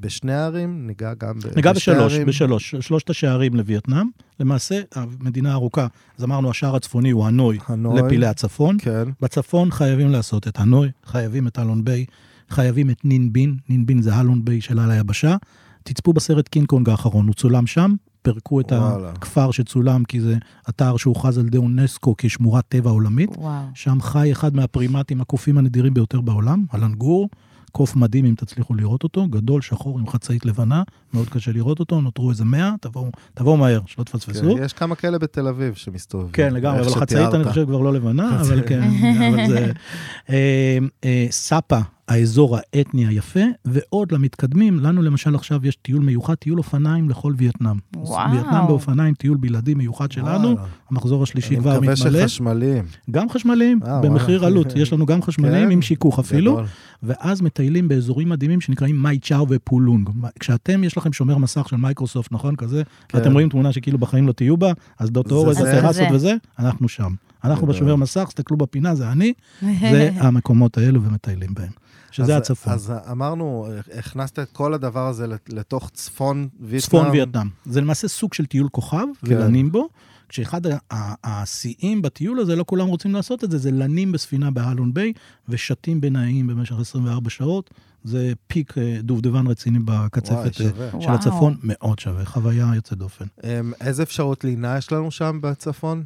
בשני 0.00 0.32
הערים, 0.34 0.86
ניגע 0.86 1.14
גם 1.14 1.38
ב- 1.38 1.56
ניגע 1.56 1.72
בשתי 1.72 1.90
בשלוש, 1.90 2.12
הערים. 2.12 2.26
בשלוש, 2.26 2.74
שלושת 2.80 3.10
השערים 3.10 3.54
לווייטנאם. 3.54 4.06
למעשה, 4.40 4.80
המדינה 4.94 5.52
ארוכה, 5.52 5.86
אז 6.18 6.24
אמרנו, 6.24 6.50
השער 6.50 6.76
הצפוני 6.76 7.10
הוא 7.10 7.26
הנוי 7.26 7.58
הנוי. 7.68 8.02
לפילי 8.02 8.26
הצפון. 8.26 8.76
כן. 8.80 9.04
בצפון 9.20 9.70
חייבים 9.70 10.10
לעשות 10.10 10.48
את 10.48 10.60
הנוי, 10.60 10.90
חייבים 11.04 11.46
את 11.46 11.58
אלון 11.58 11.84
ביי, 11.84 12.04
חייבים 12.50 12.90
את 12.90 13.04
נין 13.04 13.32
בין, 13.32 13.56
נין 13.68 13.86
בין 13.86 14.02
זה 14.02 14.20
הלונג 14.20 14.44
ביי 14.44 14.60
של 14.60 14.78
על 14.78 14.90
היבשה. 14.90 15.36
תצפו 15.82 16.12
בסרט 16.12 16.48
קינג 16.48 16.66
קונג 16.66 16.90
האחרון, 16.90 17.26
הוא 17.26 17.34
צולם 17.34 17.66
שם, 17.66 17.94
פירקו 18.24 18.60
את 18.60 18.72
וואלה. 18.72 19.10
הכפר 19.10 19.50
שצולם, 19.50 20.04
כי 20.04 20.20
זה 20.20 20.36
אתר 20.68 20.96
שהוכרז 20.96 21.38
על 21.38 21.46
ידי 21.46 21.58
אונסקו 21.58 22.14
כשמורת 22.18 22.64
טבע 22.68 22.90
עולמית. 22.90 23.30
וואו. 23.38 23.62
שם 23.74 24.00
חי 24.00 24.32
אחד 24.32 24.56
מהפרימטים 24.56 25.20
הקופים 25.20 25.58
הנדירים 25.58 25.94
ביותר 25.94 26.20
בעולם, 26.20 26.64
הלנגור, 26.70 27.28
קוף 27.72 27.96
מדהים 27.96 28.24
אם 28.24 28.34
תצליחו 28.34 28.74
לראות 28.74 29.02
אותו, 29.02 29.28
גדול, 29.28 29.62
שחור 29.62 29.98
עם 29.98 30.08
חצאית 30.08 30.46
לבנה, 30.46 30.82
מאוד 31.14 31.28
קשה 31.28 31.52
לראות 31.52 31.80
אותו, 31.80 32.00
נותרו 32.00 32.30
איזה 32.30 32.44
מאה, 32.44 32.74
תבואו, 32.80 33.10
תבואו 33.34 33.56
מהר, 33.56 33.80
שלא 33.86 34.04
תפספסו. 34.04 34.56
כן, 34.56 34.64
יש 34.64 34.72
כמה 34.72 34.94
כאלה 34.94 35.18
בתל 35.18 35.48
אביב 35.48 35.74
שמסתובבים. 35.74 36.32
כן, 36.32 36.54
לגמרי, 36.54 36.80
אבל 36.80 36.90
חצאית 36.90 37.34
אני. 37.34 37.44
חושב 37.44 37.64
כבר 37.66 37.80
לא 37.80 37.92
לבנה, 37.92 38.40
אבל 38.40 38.62
כן, 38.66 38.82
אבל 39.28 39.46
זה... 39.46 39.72
אה, 40.30 40.78
אה, 41.04 41.26
סאפה, 41.30 41.80
האזור 42.08 42.58
האתני 42.58 43.06
היפה, 43.06 43.40
ועוד 43.64 44.12
למתקדמים, 44.12 44.80
לנו 44.80 45.02
למשל 45.02 45.34
עכשיו 45.34 45.66
יש 45.66 45.76
טיול 45.76 46.02
מיוחד, 46.02 46.34
טיול 46.34 46.58
אופניים 46.58 47.10
לכל 47.10 47.32
וייטנאם. 47.36 47.76
וואו. 47.96 48.32
וייטנאם 48.32 48.66
באופניים, 48.66 49.14
טיול 49.14 49.36
בלעדי 49.36 49.74
מיוחד 49.74 50.12
שלנו, 50.12 50.48
וואלה. 50.48 50.66
המחזור 50.90 51.22
השלישי 51.22 51.54
אני 51.54 51.60
כבר 51.60 51.80
מקווה 51.80 51.94
מתמלא. 51.94 52.20
שחשמליים. 52.20 52.84
גם 53.10 53.28
חשמליים, 53.28 53.80
אה, 53.86 54.00
במחיר 54.00 54.40
וואלה. 54.40 54.46
עלות, 54.46 54.72
יש 54.76 54.92
לנו 54.92 55.06
גם 55.06 55.22
חשמליים 55.22 55.66
כן, 55.66 55.72
עם 55.72 55.82
שיכוך 55.82 56.18
אפילו, 56.18 56.52
גדול. 56.52 56.64
ואז 57.02 57.40
מטיילים 57.40 57.88
באזורים 57.88 58.28
מדהימים 58.28 58.60
שנקראים 58.60 58.96
מאי 58.96 59.18
צ'או 59.18 59.46
ופו 59.48 59.67
לואונג. 59.67 60.10
כשאתם, 60.40 60.84
יש 60.84 60.96
לכם 60.96 61.12
שומר 61.12 61.38
מסך 61.38 61.68
של 61.68 61.76
מייקרוסופט, 61.76 62.32
נכון? 62.32 62.56
כזה, 62.56 62.82
כן. 63.08 63.18
ואתם 63.18 63.32
רואים 63.32 63.48
תמונה 63.48 63.72
שכאילו 63.72 63.98
בחיים 63.98 64.26
לא 64.26 64.32
תהיו 64.32 64.56
בה, 64.56 64.72
שדות 64.98 65.28
זה 65.28 65.34
אורז, 65.34 65.56
זה. 65.56 65.78
הטרסות 65.78 66.08
זה. 66.08 66.14
וזה, 66.14 66.34
אנחנו 66.58 66.88
שם. 66.88 67.14
אנחנו. 67.44 67.66
בשומר 67.66 67.96
מסך, 67.96 68.24
תסתכלו 68.28 68.56
בפינה, 68.56 68.94
זה 68.94 69.12
אני, 69.12 69.32
זה 69.92 70.10
המקומות 70.16 70.78
האלו 70.78 71.02
ומטיילים 71.02 71.54
בהם. 71.54 71.70
שזה 72.10 72.36
אז- 72.36 72.42
הצפון. 72.42 72.72
אז 72.72 72.92
אמרנו, 73.10 73.66
הכנסת 73.98 74.38
את 74.38 74.48
כל 74.52 74.74
הדבר 74.74 75.06
הזה 75.06 75.26
לת- 75.26 75.52
לתוך 75.52 75.90
צפון 75.94 76.48
וייטנאם. 76.60 76.80
צפון 76.80 77.06
וייטנאם. 77.06 77.48
זה 77.64 77.80
למעשה 77.80 78.08
סוג 78.08 78.34
של 78.34 78.46
טיול 78.46 78.68
כוכב, 78.72 78.96
כן. 79.26 79.34
ולנים 79.36 79.72
בו, 79.72 79.88
כשאחד 80.28 80.60
השיאים 81.24 82.02
בטיול 82.02 82.40
הזה, 82.40 82.56
לא 82.56 82.64
כולם 82.66 82.86
רוצים 82.86 83.12
לעשות 83.14 83.44
את 83.44 83.50
זה, 83.50 83.58
זה 83.58 83.70
לנים 83.70 84.12
בספינה 84.12 84.50
בהלון 84.50 84.94
ביי, 84.94 85.12
ושתים 85.48 86.00
בנאים 86.00 86.46
במשך 86.46 86.74
24 86.80 87.30
שעות. 87.30 87.70
זה 88.04 88.32
פיק 88.46 88.78
אה, 88.78 88.98
דובדבן 89.02 89.46
רציני 89.46 89.78
בקצפת 89.84 90.46
אה. 90.46 90.52
של 90.52 90.70
וואו. 90.92 91.14
הצפון, 91.14 91.56
מאוד 91.62 91.98
שווה, 91.98 92.24
חוויה 92.24 92.70
יוצאת 92.74 92.98
דופן. 92.98 93.24
אמ, 93.44 93.72
איזה 93.80 94.02
אפשרות 94.02 94.44
לינה 94.44 94.78
יש 94.78 94.92
לנו 94.92 95.10
שם 95.10 95.38
בצפון? 95.42 96.04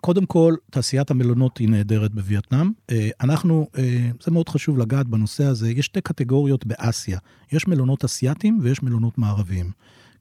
קודם 0.00 0.26
כל, 0.26 0.54
תעשיית 0.70 1.10
המלונות 1.10 1.58
היא 1.58 1.68
נהדרת 1.68 2.14
בווייטנאם. 2.14 2.70
אה, 2.90 3.08
אנחנו, 3.20 3.66
זה 4.22 4.30
מאוד 4.30 4.48
חשוב 4.48 4.78
לגעת 4.78 5.06
בנושא 5.06 5.44
הזה, 5.44 5.70
יש 5.70 5.86
שתי 5.86 6.00
קטגוריות 6.00 6.66
באסיה. 6.66 7.18
יש 7.52 7.68
מלונות 7.68 8.04
אסייתיים 8.04 8.58
ויש 8.62 8.82
מלונות 8.82 9.18
מערביים. 9.18 9.70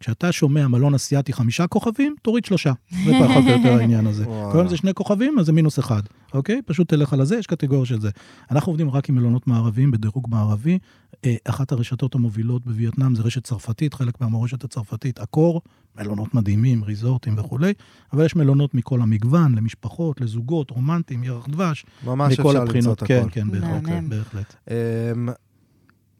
כשאתה 0.04 0.32
שומע 0.32 0.68
מלון 0.68 0.94
אסייתי 0.94 1.34
חמישה 1.34 1.68
כוכבים, 1.68 2.16
תוריד 2.22 2.46
שלושה. 2.46 2.74
זה 3.06 3.12
פחות 3.24 3.44
או 3.46 3.50
יותר 3.50 3.74
העניין 3.80 4.08
הזה. 4.08 4.26
כל 4.26 4.58
יום 4.58 4.68
זה 4.68 4.78
שני 4.78 4.94
כוכבים, 4.94 5.40
אז 5.40 5.46
זה 5.46 5.52
מינוס 5.52 5.80
אחד, 5.80 6.02
אוקיי? 6.34 6.62
פשוט 6.66 6.90
תלך 6.90 7.14
על 7.14 7.22
הזה, 7.22 7.38
יש 7.38 7.48
קטגוריה 7.48 7.86
של 7.86 8.02
זה. 8.02 8.10
אנחנו 8.52 8.70
עובדים 8.70 8.90
רק 8.90 9.10
עם 9.10 9.16
מלונות 9.16 9.48
מערביים 9.48 9.92
בדירוג 9.92 10.28
מערבי. 10.30 10.80
אה, 11.26 11.36
אחת 11.46 11.72
הרשתות 11.72 12.16
המובילות 12.16 12.66
בווייטנאם 12.66 13.16
זה 13.16 13.24
רשת 13.24 13.44
צרפתית, 13.44 13.94
חלק 13.94 14.22
מהמורשת 14.22 14.64
הצרפתית, 14.64 15.20
אקור, 15.20 15.62
מלונות 15.98 16.34
מדהימים, 16.34 16.84
ריזורטים 16.84 17.38
וכולי, 17.38 17.74
אבל 18.14 18.26
יש 18.26 18.36
מלונות 18.36 18.74
מכל 18.74 19.02
המגוון, 19.02 19.56
למשפחות, 19.56 20.22
לזוגות, 20.22 20.72
רומנטיים, 20.72 21.24
ירח 21.24 21.48
דבש, 21.48 21.86
ממש 22.06 22.40
אפשר 22.40 22.64
למצוא. 22.64 22.94
את 22.94 23.04
כן, 23.04 23.20
הכל. 23.22 23.30
כן, 23.32 23.48
מהמם. 23.48 24.10
בהחלט. 24.10 24.56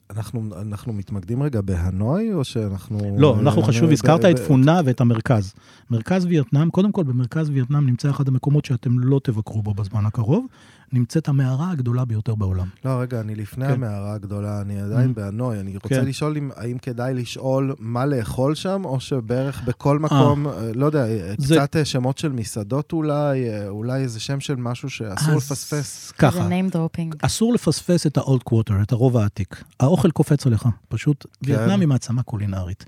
אנחנו, 0.10 0.50
אנחנו 0.62 0.94
מתמקדים 0.94 1.44
רגע 1.44 1.62
בהנוי, 1.62 2.34
או 2.34 2.44
שאנחנו... 2.44 3.16
לא, 3.20 3.40
אנחנו 3.40 3.62
חשוב, 3.62 3.92
הזכרת 3.92 4.26
את 4.26 4.40
פונה 4.40 4.82
ואת 4.86 5.02
המרכז. 5.02 5.54
מרכז 5.92 6.26
וייטנאם, 6.26 6.70
קודם 6.70 6.92
כל 6.92 7.04
במרכז 7.04 7.50
וייטנאם 7.50 7.86
נמצא 7.86 8.10
אחד 8.10 8.28
המקומות 8.28 8.66
שאתם 8.66 9.00
לא 9.00 9.20
תבקרו 9.24 9.62
בו 9.62 9.74
בזמן 9.74 10.06
הקרוב, 10.06 10.46
נמצאת 10.94 11.28
המערה 11.28 11.72
הגדולה 11.72 12.06
ביותר 12.06 12.36
בעולם. 12.36 12.68
לא, 12.86 12.92
רגע, 13.02 13.20
אני 13.20 13.36
לפני 13.36 13.66
כן. 13.68 13.74
המערה 13.74 14.14
הגדולה, 14.14 14.62
אני 14.62 14.82
עדיין 14.82 15.10
Mhm. 15.10 15.14
בהנוי. 15.14 15.60
אני 15.60 15.76
רוצה 15.76 15.90
כן. 15.90 16.06
לשאול 16.06 16.38
אם, 16.38 16.50
האם 16.56 16.78
כדאי 16.78 17.14
לשאול 17.14 17.76
מה 17.80 18.06
לאכול 18.06 18.56
שם, 18.56 18.82
או 18.86 19.00
שבערך 19.00 19.64
בכל 19.66 20.00
מקום, 20.00 20.48
אה, 20.48 20.54
לא 20.76 20.86
יודע, 20.86 21.06
אה, 21.08 21.34
זה- 21.38 21.56
קצת 21.56 21.76
אה, 21.76 21.86
שמות 21.86 22.18
של 22.18 22.32
מסעדות 22.32 22.94
אולי, 22.94 23.50
אה, 23.50 23.68
אולי 23.68 24.02
איזה 24.02 24.20
שם 24.20 24.40
של 24.40 24.56
משהו 24.56 24.90
שאסור 24.90 25.30
אז 25.34 25.38
לפספס. 25.38 26.08
זה 26.08 26.14
ככה, 26.14 26.48
name 26.50 26.74
dropping. 26.76 27.16
אסור 27.22 27.54
לפספס 27.54 28.08
את 28.08 28.18
ה-old 28.18 28.50
quarter, 28.50 28.74
את 28.84 28.92
הרובע 28.92 29.22
העתיק. 29.24 29.64
האוכל 29.80 30.12
קופץ 30.12 30.48
עליך, 30.48 30.66
פשוט. 30.90 31.26
כן. 31.46 31.52
וייטנאם 31.52 31.80
היא 31.80 31.88
מעצמה 31.88 32.24
קולינרית. 32.24 32.86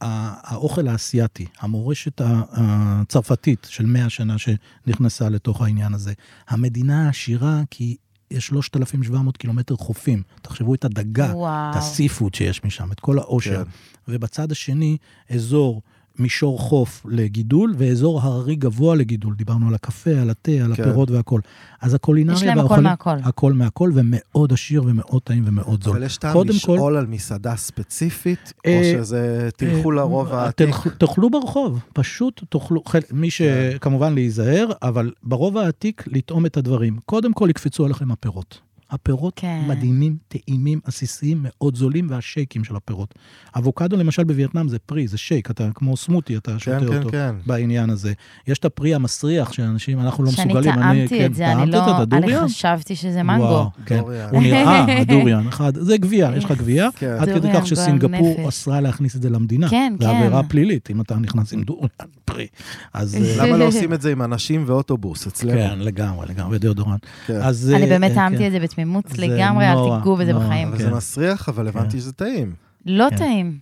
האוכל 0.00 0.88
האסייתי, 0.88 1.46
המורשת 1.60 2.20
ה- 2.20 2.42
הצרפתית 2.52 3.66
של 3.70 3.86
100 3.86 4.10
שנה 4.10 4.36
שנכנסה 4.38 5.28
לתוך 5.28 5.62
העניין 5.62 5.94
הזה. 5.94 6.12
המדינה 6.48 7.06
העשירה 7.06 7.60
כי 7.70 7.96
יש 8.30 8.46
3,700 8.46 9.36
קילומטר 9.36 9.76
חופים. 9.76 10.22
תחשבו 10.42 10.74
את 10.74 10.84
הדגה, 10.84 11.30
את 11.30 11.34
וואו. 11.34 11.78
הסיפוד 11.78 12.34
שיש 12.34 12.64
משם, 12.64 12.92
את 12.92 13.00
כל 13.00 13.18
העושר. 13.18 13.64
כן. 13.64 13.70
ובצד 14.08 14.52
השני, 14.52 14.96
אזור 15.30 15.82
מישור 16.18 16.58
חוף 16.58 17.06
לגידול, 17.08 17.74
ואזור 17.78 18.20
הררי 18.20 18.56
גבוה 18.56 18.94
לגידול. 18.96 19.34
דיברנו 19.34 19.68
על 19.68 19.74
הקפה, 19.74 20.10
על 20.10 20.30
התה, 20.30 20.52
על 20.52 20.74
כן. 20.74 20.82
הפירות 20.82 21.10
והכול. 21.10 21.40
אז 21.80 21.94
הקולינריה 21.94 22.36
יש 22.36 22.42
להם 22.42 22.58
הכל 22.58 22.80
מהכל. 22.80 23.10
הכל 23.22 23.52
מהכל, 23.52 23.90
ומאוד 23.94 24.52
עשיר 24.52 24.82
ומאוד 24.86 25.22
טעים 25.22 25.42
ומאוד 25.46 25.84
זול. 25.84 25.96
אבל 25.96 26.02
יש 26.06 26.16
טעם 26.16 26.32
קודם 26.32 26.50
לשאול 26.50 26.78
כל- 26.78 26.96
על 26.96 27.06
מסעדה 27.06 27.56
ספציפית, 27.56 28.52
או 28.66 28.70
אה, 28.70 28.92
שזה 28.94 29.48
תלכו 29.56 29.90
אה, 29.90 29.96
לרוב 29.96 30.32
העתיק? 30.32 30.66
תלכו- 30.66 30.90
תאכלו 30.98 31.30
ברחוב, 31.30 31.80
פשוט 31.92 32.40
תאכלו, 32.48 32.82
חל- 32.86 32.98
מי 33.12 33.28
כן. 33.30 33.70
שכמובן 33.74 34.14
להיזהר, 34.14 34.66
אבל 34.82 35.10
ברוב 35.22 35.58
העתיק 35.58 36.04
לטעום 36.06 36.46
את 36.46 36.56
הדברים. 36.56 36.96
קודם 37.06 37.32
כל 37.32 37.46
יקפצו 37.50 37.84
עליכם 37.84 38.10
הפירות. 38.12 38.58
הפירות 38.92 39.32
כן. 39.36 39.64
מדהימים, 39.68 40.16
טעימים, 40.28 40.80
עסיסיים, 40.84 41.38
מאוד 41.42 41.76
זולים, 41.76 42.06
והשייקים 42.10 42.64
של 42.64 42.76
הפירות. 42.76 43.14
אבוקדו 43.58 43.96
למשל 43.96 44.24
בווייטנאם 44.24 44.68
זה 44.68 44.78
פרי, 44.78 45.08
זה 45.08 45.18
שייק, 45.18 45.50
אתה 45.50 45.68
כמו 45.74 45.96
סמוטי, 45.96 46.36
אתה 46.36 46.58
שותה 46.58 46.80
כן, 46.80 46.86
כן, 46.86 46.96
אותו 46.96 47.08
כן. 47.10 47.34
בעניין 47.46 47.90
הזה. 47.90 48.12
יש 48.46 48.58
את 48.58 48.64
הפרי 48.64 48.94
המסריח 48.94 49.52
שאנשים, 49.52 50.00
אנחנו 50.00 50.24
לא 50.24 50.30
שאני 50.30 50.54
מסוגלים. 50.54 50.74
טעמתי 50.74 51.18
כן, 51.18 51.26
את 51.26 51.34
זה, 51.34 51.52
אני 51.52 51.70
לא... 51.70 52.02
את 52.02 52.10
זה, 52.10 52.16
אני? 52.16 52.48
חשבתי 52.48 52.96
שזה 52.96 53.22
מנגו. 53.22 53.42
וואו, 53.42 53.70
כן. 53.86 54.00
הוא 54.30 54.42
נראה, 54.42 54.84
הדוריאן, 55.00 55.48
אחד, 55.48 55.72
זה 55.76 55.96
גביע, 55.96 56.30
יש 56.36 56.44
לך 56.44 56.52
גביע, 56.52 56.88
כן. 56.96 57.16
עד 57.20 57.28
כדי 57.28 57.48
כך 57.54 57.66
שסינגפור 57.66 58.48
אסרה 58.48 58.80
להכניס 58.80 59.16
את 59.16 59.22
זה 59.22 59.30
למדינה. 59.30 59.68
כן, 59.68 59.94
זה 60.00 60.06
כן. 60.06 60.16
עבירה 60.16 60.42
פלילית, 60.42 60.90
אם 60.90 61.00
אתה 61.00 61.16
נכנס 61.16 61.52
עם 61.52 61.62
דוריאן 61.62 61.88
פרי. 62.24 62.46
אז... 62.94 63.16
אה, 63.16 63.46
למה 63.46 63.56
לא 63.56 63.64
עושים 63.64 63.92
את 63.92 64.02
זה 64.02 64.12
עם 64.12 64.22
אנשים 64.22 64.64
ואוטובוס 64.66 65.26
אצלנו? 65.26 65.52
כן, 65.52 65.78
לגמרי, 65.78 66.26
לגמרי, 66.28 66.58
דיאודורנט. 66.58 67.06
כן. 67.26 67.40
אז... 67.42 67.72
אני 67.76 67.82
אה, 67.84 67.88
באמת 67.88 68.10
אה, 68.10 68.14
טעמתי 68.14 68.38
כן. 68.38 68.46
את 68.46 68.52
זה 68.52 68.60
בתמימות 68.60 68.81
זה 69.08 69.26
לגמרי, 69.26 69.64
אל 69.68 69.76
תיגעו 69.98 70.16
בזה 70.16 70.32
נורא. 70.32 70.44
בחיים. 70.44 70.68
אבל 70.68 70.78
כן. 70.78 70.84
זה 70.84 70.90
מסריח, 70.90 71.48
אבל 71.48 71.68
הבנתי 71.68 71.90
כן. 71.92 71.98
שזה 71.98 72.12
טעים. 72.12 72.52
לא 72.86 73.06
כן. 73.10 73.16
טעים. 73.16 73.58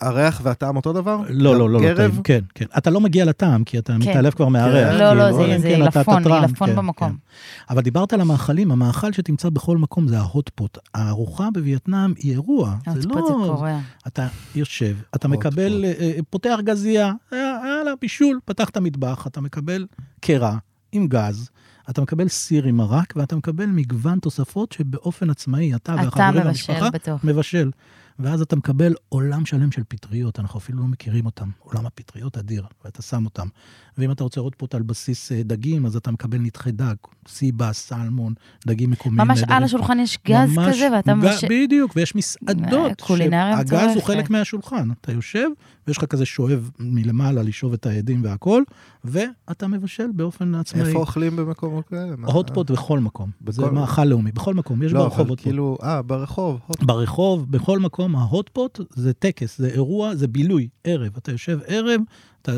הריח 0.00 0.40
והטעם 0.44 0.76
אותו 0.76 0.92
דבר? 0.92 1.20
לא, 1.28 1.58
לא, 1.58 1.70
לא, 1.70 1.80
לא? 1.80 1.94
טעים, 1.94 2.22
כן, 2.22 2.40
כן. 2.54 2.64
אתה 2.78 2.90
לא 2.90 3.00
מגיע 3.00 3.24
לטעם, 3.24 3.64
כי 3.64 3.78
אתה 3.78 3.98
מתעלף 3.98 4.34
כבר 4.34 4.48
מהריח. 4.48 4.90
כן. 4.92 4.98
לא, 4.98 5.12
לא, 5.12 5.24
כאילו, 5.24 5.58
זה- 5.58 5.68
כן 5.68 5.82
עילפון, 5.82 6.32
עילפון 6.32 6.68
כן, 6.70 6.76
במקום. 6.76 7.08
כן. 7.10 7.14
אבל 7.70 7.82
דיברת 7.82 8.12
על 8.12 8.20
המאכלים, 8.20 8.70
המאכל 8.70 9.12
שתמצא 9.12 9.48
בכל 9.48 9.78
מקום 9.78 10.08
זה 10.08 10.18
ההוטפוט. 10.18 10.78
הארוחה 10.94 11.48
בווייטנאם 11.54 12.14
היא 12.18 12.32
אירוע. 12.32 12.74
זה 12.84 12.90
האוטפוט 12.90 13.16
לא... 13.30 13.46
זה 13.46 13.52
קורע. 13.52 13.78
אתה 14.06 14.26
יושב, 14.54 14.96
אתה. 15.14 15.28
מקבל, 15.28 15.84
אה, 15.84 15.92
אה, 16.00 16.18
פותח 16.30 16.56
גזייה, 16.64 17.12
אה, 17.32 17.38
יאללה, 17.38 17.92
בישול, 18.00 18.38
פתח 18.44 18.68
את 18.68 18.76
המטבח, 18.76 19.26
אתה 19.26 19.40
מקבל 19.40 19.86
קרע 20.20 20.56
עם 20.92 21.06
גז. 21.06 21.50
אתה 21.90 22.02
מקבל 22.02 22.28
סיר 22.28 22.64
עם 22.64 22.76
מרק, 22.76 23.12
ואתה 23.16 23.36
מקבל 23.36 23.66
מגוון 23.66 24.18
תוספות 24.18 24.72
שבאופן 24.72 25.30
עצמאי, 25.30 25.74
אתה 25.74 25.94
אתה 25.94 26.02
והחברים 26.04 26.46
מבשל 26.46 26.48
במשפחה, 26.48 26.90
בטוח. 26.90 27.24
מבשל. 27.24 27.70
ואז 28.18 28.40
אתה 28.40 28.56
מקבל 28.56 28.94
עולם 29.08 29.46
שלם 29.46 29.72
של 29.72 29.82
פטריות, 29.88 30.40
אנחנו 30.40 30.60
אפילו 30.60 30.78
לא 30.78 30.88
מכירים 30.88 31.26
אותם. 31.26 31.50
עולם 31.58 31.86
הפטריות 31.86 32.38
אדיר, 32.38 32.66
ואתה 32.84 33.02
שם 33.02 33.24
אותם. 33.24 33.48
ואם 33.98 34.12
אתה 34.12 34.24
רוצה 34.24 34.40
עוד 34.40 34.54
פוט 34.54 34.74
על 34.74 34.82
בסיס 34.82 35.32
אה, 35.32 35.42
דגים, 35.42 35.86
אז 35.86 35.96
אתה 35.96 36.10
מקבל 36.10 36.38
נתחי 36.38 36.72
דג, 36.72 36.94
סיבס, 37.28 37.78
סלמון, 37.88 38.34
דגים 38.66 38.90
מקומיים. 38.90 39.28
ממש 39.28 39.38
נהדרים. 39.40 39.56
על 39.56 39.64
השולחן 39.64 39.98
יש 40.00 40.18
גז 40.28 40.56
ממש 40.56 40.74
כזה, 40.76 40.88
ואתה 40.96 41.14
מבשל... 41.14 41.46
בדיוק, 41.50 41.92
ויש 41.96 42.14
מסעדות. 42.14 43.00
קולינריה 43.00 43.56
שהגז 43.56 43.72
הוא 43.72 43.80
מטורפת. 43.90 44.04
חלק 44.06 44.30
מהשולחן. 44.30 44.88
אתה 45.00 45.12
יושב, 45.12 45.48
ויש 45.86 45.98
לך 45.98 46.04
כזה 46.04 46.26
שואב 46.26 46.70
מלמעלה 46.78 47.42
לשאוב 47.42 47.72
את 47.72 47.86
האדים 47.86 48.24
והכל, 48.24 48.62
ואתה 49.04 49.68
מבשל 49.68 50.06
באופן 50.14 50.54
עצמאי. 50.54 50.86
איפה 50.88 50.98
אוכלים 50.98 51.36
במקומות 51.36 51.88
כאלה? 51.88 52.14
Hotpot 52.26 52.70
בכל 52.70 52.98
מקום. 52.98 53.30
זה 53.48 53.62
בכל- 53.62 53.70
מאכל 53.72 54.04
לאומי, 54.04 54.32
בכל 54.32 54.54
מקום. 54.54 54.82
יש 54.82 54.92
לא, 54.92 55.00
ברחוב 55.04 55.18
hotpot. 55.28 55.40
כאילו, 55.40 55.78
אה, 55.82 56.02
ברחוב. 56.02 56.60
Hot- 56.66 56.82
ברחוב, 56.82 57.50
בכל 57.50 57.78
מקום, 57.78 58.16
ה 58.16 58.25
hotpot 58.25 58.80
זה 58.94 59.12
טקס, 59.12 59.58
זה 59.58 59.66
אירוע, 59.68 60.14
זה 60.14 60.28
בילוי, 60.28 60.68
ערב. 60.84 61.12
אתה 61.18 61.32
יושב 61.32 61.58
ערב, 61.66 62.00
אתה, 62.42 62.52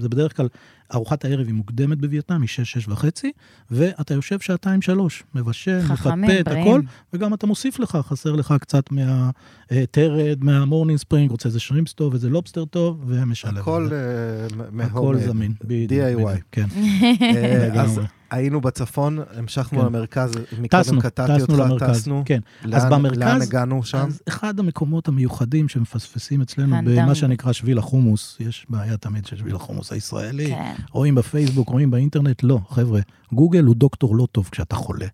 זה 0.00 0.08
בדרך 0.08 0.36
כלל, 0.36 0.48
ארוחת 0.94 1.24
הערב 1.24 1.46
היא 1.46 1.54
מוקדמת 1.54 1.98
בווייטנאם, 1.98 2.40
היא 2.40 2.48
שש, 2.48 2.72
שש 2.72 2.88
וחצי, 2.88 3.32
ואתה 3.70 4.14
יושב 4.14 4.40
שעתיים, 4.40 4.82
שלוש, 4.82 5.22
מבשל, 5.34 5.80
מפפה 5.92 6.40
את. 6.40 6.48
הכל, 6.48 6.80
וגם 7.12 7.34
אתה 7.34 7.46
מוסיף 7.46 7.78
לך, 7.78 7.98
חסר 8.02 8.32
לך 8.32 8.54
קצת 8.60 8.84
מהתרד, 8.92 10.44
מה 10.44 10.56
morning 10.56 10.98
spring, 10.98 11.30
רוצה 11.30 11.48
איזה 11.48 11.60
שרימפס 11.60 11.92
טוב, 11.92 12.14
איזה 12.14 12.28
לובסטר 12.30 12.64
טוב, 12.64 13.04
ומשלב. 13.06 13.58
הכל 13.58 13.86
זה. 13.88 14.48
אה, 14.80 14.84
הכל 14.84 15.00
מהומד. 15.00 15.26
זמין, 15.26 15.52
בדיוק. 15.64 16.20
DIY. 16.20 16.40
כן, 16.52 16.66
אה, 17.22 17.82
אז. 17.82 18.00
היינו 18.30 18.60
בצפון, 18.60 19.18
המשכנו 19.36 19.80
כן. 19.80 19.86
למרכז, 19.86 20.30
מקודם 20.60 20.82
טסנו, 20.82 21.00
קטעתי 21.00 21.32
טסנו 21.42 21.54
אותך, 21.54 21.66
למרכז, 21.70 22.00
טסנו. 22.00 22.22
כן. 22.26 22.40
לאן- 22.64 22.74
אז 22.74 22.84
במרכז- 22.84 23.18
לאן 23.18 23.42
הגענו 23.42 23.82
שם? 23.84 23.98
אז 23.98 24.22
אחד 24.28 24.58
המקומות 24.58 25.08
המיוחדים 25.08 25.68
שמפספסים 25.68 26.40
אצלנו, 26.42 26.76
הנדנג. 26.76 26.98
במה 27.02 27.14
שנקרא 27.14 27.52
שביל 27.52 27.78
החומוס, 27.78 28.36
יש 28.40 28.66
בעיה 28.68 28.96
תמיד 28.96 29.26
של 29.26 29.36
שביל 29.36 29.54
החומוס 29.56 29.92
הישראלי, 29.92 30.46
כן. 30.46 30.74
רואים 30.92 31.14
בפייסבוק, 31.14 31.68
רואים 31.68 31.90
באינטרנט, 31.90 32.42
לא, 32.42 32.58
חבר'ה, 32.68 33.00
גוגל 33.32 33.64
הוא 33.64 33.74
דוקטור 33.74 34.16
לא 34.16 34.26
טוב 34.32 34.48
כשאתה 34.52 34.76
חולה. 34.76 35.06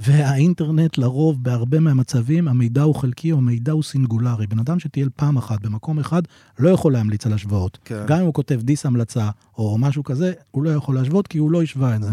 והאינטרנט 0.00 0.98
לרוב, 0.98 1.44
בהרבה 1.44 1.80
מהמצבים, 1.80 2.48
המידע 2.48 2.82
הוא 2.82 2.94
חלקי 2.94 3.32
או 3.32 3.38
המידע 3.38 3.72
הוא 3.72 3.82
סינגולרי. 3.82 4.46
בן 4.46 4.58
אדם 4.58 4.78
שטייל 4.78 5.08
פעם 5.16 5.36
אחת 5.36 5.62
במקום 5.62 5.98
אחד, 5.98 6.22
לא 6.58 6.68
יכול 6.68 6.92
להמליץ 6.92 7.26
על 7.26 7.32
השוואות. 7.32 7.78
כן. 7.84 8.04
גם 8.06 8.18
אם 8.18 8.24
הוא 8.24 8.34
כותב 8.34 8.60
דיס 8.62 8.86
המלצה 8.86 9.30
או 9.58 9.78
משהו 9.78 10.04
כזה, 10.04 10.32
הוא 10.50 10.62
לא 10.62 10.70
יכול 10.70 10.94
להשוות 10.94 11.26
כי 11.26 11.38
הוא 11.38 11.50
לא 11.50 11.62
השווה 11.62 11.96
את 11.96 12.02
זה. 12.02 12.12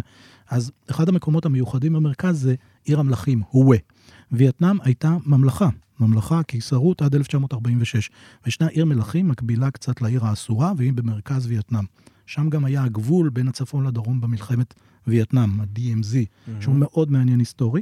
אז 0.49 0.71
אחד 0.89 1.09
המקומות 1.09 1.45
המיוחדים 1.45 1.93
במרכז 1.93 2.41
זה 2.41 2.55
עיר 2.83 2.99
המלכים, 2.99 3.41
הווה. 3.51 3.77
וייטנאם 4.31 4.77
הייתה 4.81 5.17
ממלכה, 5.25 5.69
ממלכה, 5.99 6.43
קיסרות 6.43 7.01
עד 7.01 7.15
1946. 7.15 8.09
וישנה 8.45 8.67
עיר 8.67 8.85
מלכים 8.85 9.27
מקבילה 9.27 9.71
קצת 9.71 10.01
לעיר 10.01 10.25
האסורה, 10.25 10.73
והיא 10.77 10.93
במרכז 10.93 11.47
וייטנאם. 11.47 11.83
שם 12.25 12.49
גם 12.49 12.65
היה 12.65 12.83
הגבול 12.83 13.29
בין 13.29 13.47
הצפון 13.47 13.87
לדרום 13.87 14.21
במלחמת 14.21 14.73
וייטנאם, 15.07 15.59
ה-DMZ, 15.59 16.15
שהוא 16.59 16.75
מאוד 16.75 17.11
מעניין 17.11 17.39
היסטורי. 17.39 17.81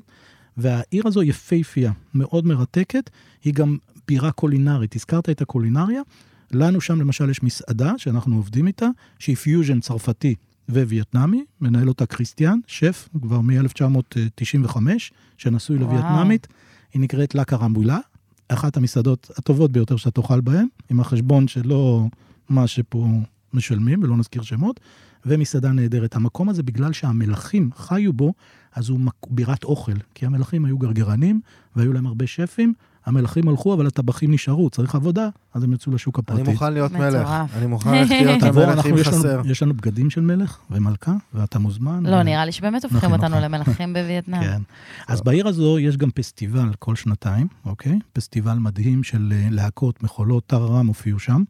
והעיר 0.57 1.07
הזו 1.07 1.23
יפייפייה, 1.23 1.91
מאוד 2.13 2.45
מרתקת, 2.45 3.09
היא 3.43 3.53
גם 3.53 3.77
בירה 4.07 4.31
קולינרית. 4.31 4.95
הזכרת 4.95 5.29
את 5.29 5.41
הקולינריה? 5.41 6.01
לנו 6.51 6.81
שם 6.81 7.01
למשל 7.01 7.29
יש 7.29 7.43
מסעדה 7.43 7.93
שאנחנו 7.97 8.35
עובדים 8.35 8.67
איתה, 8.67 8.87
שהיא 9.19 9.35
פיוז'ן 9.35 9.79
צרפתי 9.79 10.35
ווייטנאמי, 10.69 11.45
מנהל 11.61 11.87
אותה 11.87 12.05
כריסטיאן, 12.05 12.59
שף, 12.67 13.09
כבר 13.21 13.41
מ-1995, 13.41 14.77
שנשוי. 15.37 15.77
לווייטנאמית. 15.79 16.47
היא 16.93 17.01
נקראת 17.01 17.35
לה 17.35 17.43
קרמבולה, 17.43 17.99
אחת 18.49 18.77
המסעדות 18.77 19.31
הטובות 19.37 19.71
ביותר 19.71 19.95
שאתה 19.95 20.21
תאכל 20.21 20.41
בהן, 20.41 20.67
עם 20.89 20.99
החשבון 20.99 21.47
שלא 21.47 22.07
מה 22.49 22.67
שפה 22.67 23.07
משלמים, 23.53 24.03
ולא 24.03 24.17
נזכיר 24.17 24.41
שמות, 24.41 24.79
ומסעדה 25.25 25.71
נהדרת. 25.71 26.15
המקום 26.15 26.49
הזה, 26.49 26.63
בגלל 26.63 26.93
שהמלכים 26.93 27.69
חיו 27.75 28.13
בו, 28.13 28.33
אז 28.75 28.89
הוא 28.89 28.99
בירת 29.29 29.63
אוכל, 29.63 29.91
כי 30.15 30.25
המלכים 30.25 30.65
היו 30.65 30.77
גרגרנים, 30.77 31.41
והיו 31.75 31.93
להם 31.93 32.05
הרבה 32.05 32.27
שפים, 32.27 32.73
המלכים 33.05 33.47
הלכו, 33.47 33.73
אבל 33.73 33.87
הטבחים 33.87 34.31
נשארו, 34.31 34.69
צריך 34.69 34.95
עבודה, 34.95 35.29
אז 35.53 35.63
הם 35.63 35.73
יצאו 35.73 35.91
לשוק 35.91 36.19
הפרטי. 36.19 36.41
אני 36.41 36.51
מוכן 36.51 36.73
להיות. 36.73 36.91
מלך. 36.91 37.29
אני 37.57 37.65
מוכן 37.65 37.91
להיות 38.09 38.43
המלך 38.43 38.85
אם 38.85 38.97
חסר. 39.03 39.41
יש 39.45 39.63
לנו 39.63 39.73
בגדים 39.73 40.09
של 40.09 40.21
מלך 40.21 40.57
ומלכה, 40.71 41.13
ואתה 41.33 41.59
מוזמן. 41.59 42.05
לא, 42.05 42.23
נראה 42.23 42.45
לי 42.45 42.51
שבאמת 42.51 42.83
הופכים 42.83 43.11
אותנו. 43.11 43.39
למלכים 43.39 43.93
בווייטנאם. 43.93 44.41
כן. 44.43 44.61
אז 45.07 45.21
בעיר 45.21 45.47
הזו 45.47 45.79
יש 45.79 45.97
גם 45.97 46.11
פסטיבל 46.11 46.69
כל 46.79 46.95
שנתיים, 46.95 47.47
אוקיי? 47.65 47.99
פסטיבל 48.13 48.57
מדהים 48.57 49.03
של 49.03 49.33
אה, 49.35 49.47
להקות, 49.51 50.03
מחולות, 50.03 50.45
טררם 50.47 50.87
הופיעו 50.87 51.19
שם. 51.19 51.43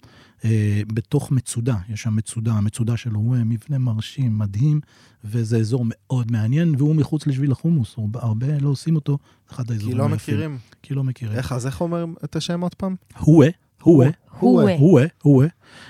אה, 0.46 0.50
בתוך 0.94 1.32
מצודה, 1.32 1.76
יש 1.90 2.02
שם 2.02 2.16
מצודה, 2.16 2.52
המצודה 2.54 2.98
שלו 2.98 3.20
הוא 3.20 3.36
מבנה 3.46 3.78
מרשים, 3.78 4.38
מדהים, 4.38 4.82
וזה 5.26 5.58
אזור 5.58 5.86
מאוד 5.88 6.32
מעניין, 6.32 6.76
והוא 6.78 6.96
מחוץ 6.96 7.28
לשביל 7.28 7.52
החומוס, 7.52 7.96
הרבה- 8.16 8.48
לא 8.62 8.70
עושים 8.70 8.96
אותו, 8.96 9.18
אחד 9.52 9.68
כי 9.68 9.74
האזורים 9.74 9.98
לא 9.98 10.04
היפים. 10.04 10.16
מכירים. 10.36 10.58
כי 10.82 10.94
לא 10.94 11.04
מכירים. 11.04 11.38
איך, 11.38 11.52
אז 11.52 11.66
איך 11.68 11.82
אומרים 11.82 12.16
את 12.24 12.36
השם 12.36 12.62
עוד 12.62 12.76
פעם? 12.76 12.96
הווה, 13.20 13.48
הווה, 13.84 14.08
הווה. 14.40 14.76
הווה, 14.78 15.06
הווה. 15.24 15.48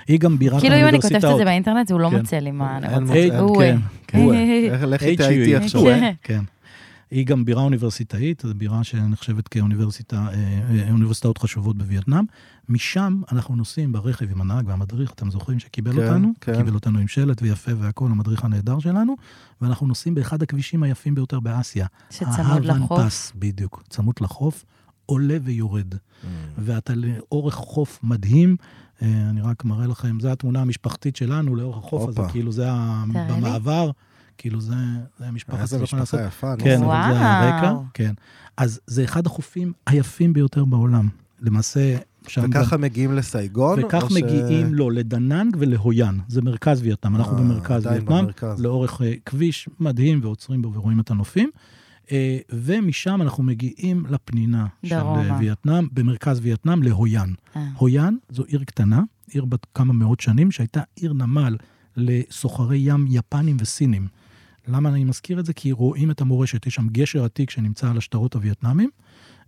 היא 0.08 0.20
גם 0.20 0.38
בירת 0.38 0.60
כאילו 0.60 0.74
אם 0.74 0.78
אני 0.78 0.84
האוניברסיטאות. 0.84 1.20
כותבת 1.22 1.32
את 1.34 1.38
זה 1.38 1.44
באינטרנט, 1.44 1.90
הוא 1.90 2.00
לא 2.00 2.08
כן. 2.10 2.16
מוצא 2.18 2.36
לי 2.38 2.50
מה 2.50 2.76
אני 2.76 2.86
אין 2.94 3.02
רוצה. 3.02 3.12
כן, 3.68 3.76
כן. 4.06 4.18
איך, 4.72 4.82
לכי 4.82 5.14
HUE. 5.14 5.16
תהייתי 5.16 5.56
עכשיו. 5.56 5.82
כן. 6.22 6.44
היא 7.14 7.26
גם 7.26 7.44
בירה 7.44 7.62
אוניברסיטאית, 7.62 8.42
זו 8.46 8.54
בירה 8.54 8.84
שנחשבת 8.84 9.48
כאוניברסיטה, 9.48 10.16
אה, 10.16 10.34
אה, 10.70 10.90
אוניברסיטאות 10.90 11.38
חשובות 11.38 11.78
בווייטנאם. 11.78 12.24
משם 12.68 13.20
אנחנו 13.32 13.56
נוסעים 13.56 13.92
ברכב 13.92 14.30
עם 14.30 14.40
הנהג 14.40 14.68
והמדריך, 14.68 15.12
אתם 15.12 15.30
זוכרים 15.30 15.58
שקיבל 15.58 15.92
כן, 15.92 16.06
אותנו? 16.06 16.32
כן. 16.40 16.56
קיבל 16.56 16.74
אותנו 16.74 16.98
עם 16.98 17.08
שלט 17.08 17.42
ויפה 17.42 17.70
והכול, 17.78 18.10
המדריך 18.10 18.44
הנהדר 18.44 18.78
שלנו, 18.78 19.16
ואנחנו 19.60 19.86
נוסעים 19.86 20.14
באחד 20.14 20.42
הכבישים 20.42 20.82
היפים 20.82 21.14
ביותר 21.14 21.40
באסיה. 21.40 21.86
שצמוד 22.10 22.64
לחוף. 22.64 23.00
פס, 23.00 23.32
בדיוק, 23.36 23.82
צמוד 23.88 24.14
לחוף, 24.20 24.64
עולה 25.06 25.36
ויורד. 25.42 25.94
ואתה 26.58 26.92
לאורך 26.96 27.54
חוף 27.54 28.00
מדהים, 28.02 28.56
אה, 29.02 29.08
אני 29.30 29.40
רק 29.40 29.64
מראה 29.64 29.86
לכם, 29.86 30.20
זו 30.20 30.28
התמונה 30.28 30.60
המשפחתית 30.60 31.16
שלנו 31.16 31.56
לאורך 31.56 31.76
החוף 31.76 32.08
הזה. 32.08 32.20
כאילו 32.32 32.52
זה 32.52 32.68
תראה 33.12 33.40
לי. 33.40 33.92
כאילו 34.38 34.60
זה 34.60 34.74
זה 35.18 35.26
המשפחה. 35.26 35.62
איזה 35.62 35.76
אתה 35.76 35.84
יכול 35.84 35.98
לעשות- 35.98 36.20
משפחה 36.20 36.28
יפה. 36.28 36.54
נו. 36.54 36.64
כן, 36.64 36.76
אבל 36.76 36.84
וואו. 36.86 37.14
זה 37.14 37.20
הרקע, 37.26 37.72
כן. 37.94 38.14
אז 38.56 38.80
זה 38.86 39.04
אחד 39.04 39.26
החופים 39.26 39.72
היפים 39.86 40.32
ביותר 40.32 40.64
בעולם. 40.64 41.08
למעשה, 41.40 41.96
שם 42.26 42.40
גם... 42.50 42.62
וככה 42.62 42.76
מגיעים 42.76 43.12
לסייגון? 43.14 43.84
וכך 43.84 44.02
או 44.02 44.10
ש- 44.10 44.12
מגיעים 44.12 44.74
לו 44.74 44.90
לדננג 44.90 45.56
ולהויאן, 45.58 46.18
זה 46.28 46.42
מרכז 46.42 46.82
וייטנאם, 46.82 47.16
אנחנו 47.16 47.36
אה, 47.36 47.42
במרכז 47.42 47.86
וייטנאם. 47.86 48.26
לאורך 48.58 49.02
אה, 49.02 49.12
כביש 49.26 49.68
מדהים 49.80 50.20
ועוצרים 50.22 50.62
בו 50.62 50.72
ורואים 50.74 51.00
את 51.00 51.10
הנופים. 51.10 51.50
אה, 52.12 52.38
ומשם 52.52 53.22
אנחנו 53.22 53.42
מגיעים 53.42 54.04
לפנינה 54.08 54.66
של 54.84 54.94
דרומה. 54.98 55.36
וייטנאם, 55.40 55.88
במרכז 55.92 56.40
וייטנאם, 56.42 56.82
להויאן. 56.82 57.32
אה. 57.56 57.68
הויאן 57.76 58.14
זו 58.30 58.44
עיר 58.44 58.64
קטנה, 58.64 59.02
עיר 59.30 59.44
בת 59.44 59.66
כמה 59.74 59.92
מאות 59.92 60.20
שנים, 60.20 60.50
שהייתה 60.50 60.80
עיר 60.96 61.12
נמל 61.12 61.56
לסוחרי 61.96 62.76
ים 62.80 63.06
יפנים 63.08 63.56
וסינים. 63.60 64.06
למה 64.68 64.88
אני 64.88 65.04
מזכיר 65.04 65.40
את 65.40 65.46
זה? 65.46 65.52
כי 65.52 65.72
רואים 65.72 66.10
את 66.10 66.20
המורשת. 66.20 66.66
יש 66.66 66.74
שם 66.74 66.88
גשר 66.88 67.24
עתיק 67.24 67.50
שנמצא 67.50 67.90
על 67.90 67.98
השטרות 67.98 68.34
הווייטנאמים. 68.34 68.90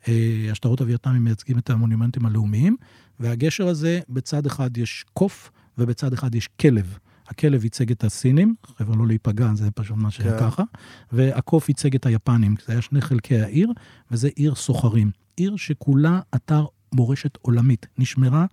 אה, 0.08 0.48
השטרות 0.50 0.80
הווייטנאמים 0.80 1.24
מייצגים 1.24 1.58
את 1.58 1.70
המונומנטים 1.70 2.26
הלאומיים, 2.26 2.76
והגשר 3.20 3.68
הזה, 3.68 4.00
בצד 4.08 4.46
אחד 4.46 4.76
יש 4.76 5.04
קוף 5.12 5.50
ובצד 5.78 6.12
אחד 6.12 6.34
יש 6.34 6.48
כלב. 6.60 6.98
הכלב 7.28 7.64
ייצג 7.64 7.90
את 7.90 8.04
הסינים, 8.04 8.54
חבר'ה 8.76 8.96
לא 8.96 9.06
להיפגע, 9.06 9.54
זה 9.54 9.70
פשוט 9.70 9.96
מה 9.96 10.10
שהיה 10.10 10.38
כן. 10.38 10.50
ככה, 10.50 10.62
והקוף 11.12 11.68
ייצג 11.68 11.94
את 11.94 12.06
היפנים, 12.06 12.54
זה 12.66 12.72
היה 12.72 12.82
שני 12.82 13.00
חלקי 13.00 13.40
העיר, 13.40 13.72
וזה 14.10 14.28
עיר 14.34 14.54
סוחרים. 14.54 15.10
עיר 15.36 15.56
שכולה 15.56 16.20
אתר 16.34 16.66
מורשת 16.92 17.38
עולמית, 17.42 17.86
נשמרה, 17.98 18.46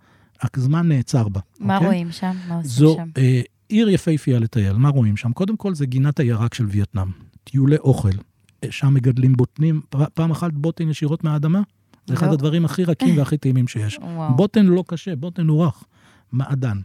הזמן 0.56 0.88
נעצר 0.88 1.28
בה. 1.28 1.40
מה 1.60 1.74
אוקיי? 1.74 1.88
רואים 1.88 2.12
שם? 2.12 2.36
מה 2.48 2.56
עושים 2.56 2.70
זו 2.70 2.94
שם? 2.96 3.08
אה, 3.16 3.40
עיר 3.68 3.88
יפהפייה 3.88 4.38
לטייל, 4.38 4.76
מה 4.76 4.88
רואים 4.88 5.16
שם? 5.16 5.32
קודם 5.32 5.56
כל 5.56 5.74
זה 5.74 5.86
גינת 5.86 6.20
הירק 6.20 6.54
של 6.54 6.66
וייטנאם, 6.66 7.08
טיולי 7.44 7.76
אוכל. 7.76 8.08
אה, 8.64 8.68
שם 8.70 8.94
מגדלים 8.94 9.32
בוטנים, 9.32 9.80
פעם 10.14 10.30
אחת 10.30 10.52
בוטן 10.52 10.88
ישירות 10.88 11.24
מהאדמה, 11.24 11.62
זה 12.06 12.14
אחד 12.14 12.26
לא. 12.26 12.32
הדברים 12.32 12.64
הכי 12.64 12.84
רכים 12.84 13.18
והכי 13.18 13.36
טעימים 13.36 13.68
שיש. 13.68 13.98
וואו. 14.02 14.36
בוטן 14.36 14.66
לא 14.66 14.84
קשה, 14.86 15.16
בוטן 15.16 15.48
הוא 15.48 15.64
רך, 15.64 15.84
מעדן. 16.32 16.78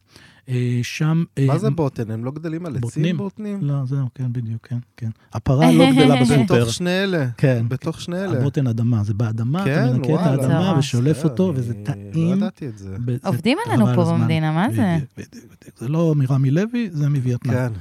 אה, 0.49 0.79
שם... 0.83 1.23
אה, 1.37 1.45
מה 1.45 1.57
זה 1.57 1.69
בוטן? 1.69 2.11
הם 2.11 2.25
לא 2.25 2.31
גדלים 2.31 2.65
על? 2.65 2.77
עצים 2.77 3.17
בוטנים? 3.17 3.59
לא, 3.61 3.85
זהו, 3.85 4.07
כן, 4.15 4.33
בדיוק, 4.33 4.67
כן, 4.67 4.77
כן. 4.97 5.09
הפרה 5.33 5.71
לא 5.71 5.85
גדלה 5.91 6.21
בסופר. 6.21 6.55
בתוך 6.55 6.73
שני 6.73 7.03
אלה. 7.03 7.27
כן. 7.37 7.65
בתוך 7.67 8.01
שני 8.01 8.23
אלה. 8.23 8.39
הבוטן 8.39 8.67
אדמה, 8.67 9.03
זה 9.03 9.13
באדמה, 9.13 9.63
אתה 9.63 9.69
כן, 9.69 9.93
מנקה 9.93 10.13
את. 10.13 10.39
האדמה. 10.39 10.75
ושולף 10.79 11.23
אותו, 11.23 11.51
וזה 11.55 11.73
לא 11.73 11.83
טעים. 11.83 12.37
ידעתי 12.37 12.67
את 12.67 12.77
זה. 12.77 12.97
עובדים 13.23 13.57
עלינו 13.65 13.85
פה. 13.95 14.13
במדינה, 14.13 14.51
מה 14.51 14.67
זה? 14.75 14.97
בדיוק, 15.17 15.45
בדיוק. 15.45 15.77
זה 15.77 15.87
לא 15.87 16.13
מרמי 16.15 16.51
לוי, 16.51 16.89
זה 16.91 17.09
מווייטנאם. 17.09 17.55
כן. 17.55 17.71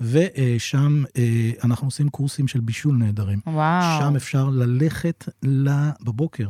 ושם 0.00 1.02
אה, 1.16 1.50
אנחנו 1.64 1.86
עושים 1.86 2.08
קורסים 2.08 2.48
של 2.48 2.60
בישול 2.60 2.96
נהדרים. 2.96 3.38
וואו. 3.46 4.00
שם 4.00 4.16
אפשר 4.16 4.48
ללכת 4.50 5.28
בבוקר 6.04 6.48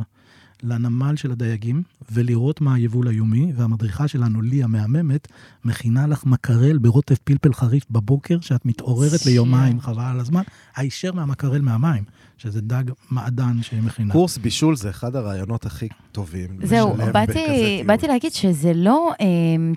לנמל 0.64 1.16
של 1.16 1.32
הדייגים 1.32 1.82
ולראות 2.12 2.60
מה 2.60 2.74
היבול 2.74 3.08
היומי, 3.08 3.52
והמדריכה 3.56 4.08
שלנו, 4.08 4.42
לי 4.42 4.62
המהממת, 4.62 5.28
מכינה 5.64 6.06
לך 6.06 6.26
מקרל 6.26 6.78
ברוטב 6.78 7.14
פלפל 7.24 7.52
חריף 7.52 7.84
בבוקר, 7.90 8.40
שאת 8.40 8.66
מתעוררת 8.66 9.26
ליומיים, 9.26 9.80
חבל 9.80 10.04
על 10.04 10.20
הזמן, 10.20 10.42
הישר 10.76 11.12
מהמקרל 11.12 11.60
מהמים, 11.60 12.04
שזה 12.38 12.60
דג 12.60 12.84
מעדן 13.10 13.62
שהיא 13.62 13.82
מכינה. 13.82 14.12
קורס 14.12 14.38
בישול 14.38 14.76
זה 14.76 14.90
אחד 14.90 15.16
הרעיונות 15.16 15.66
הכי 15.66 15.88
טובים. 16.12 16.58
זהו, 16.62 16.94
באתי. 17.12 17.82
באתי 17.86 18.06
להגיד 18.08 18.32
שזה 18.32 18.72
לא 18.74 19.12
אה, 19.20 19.26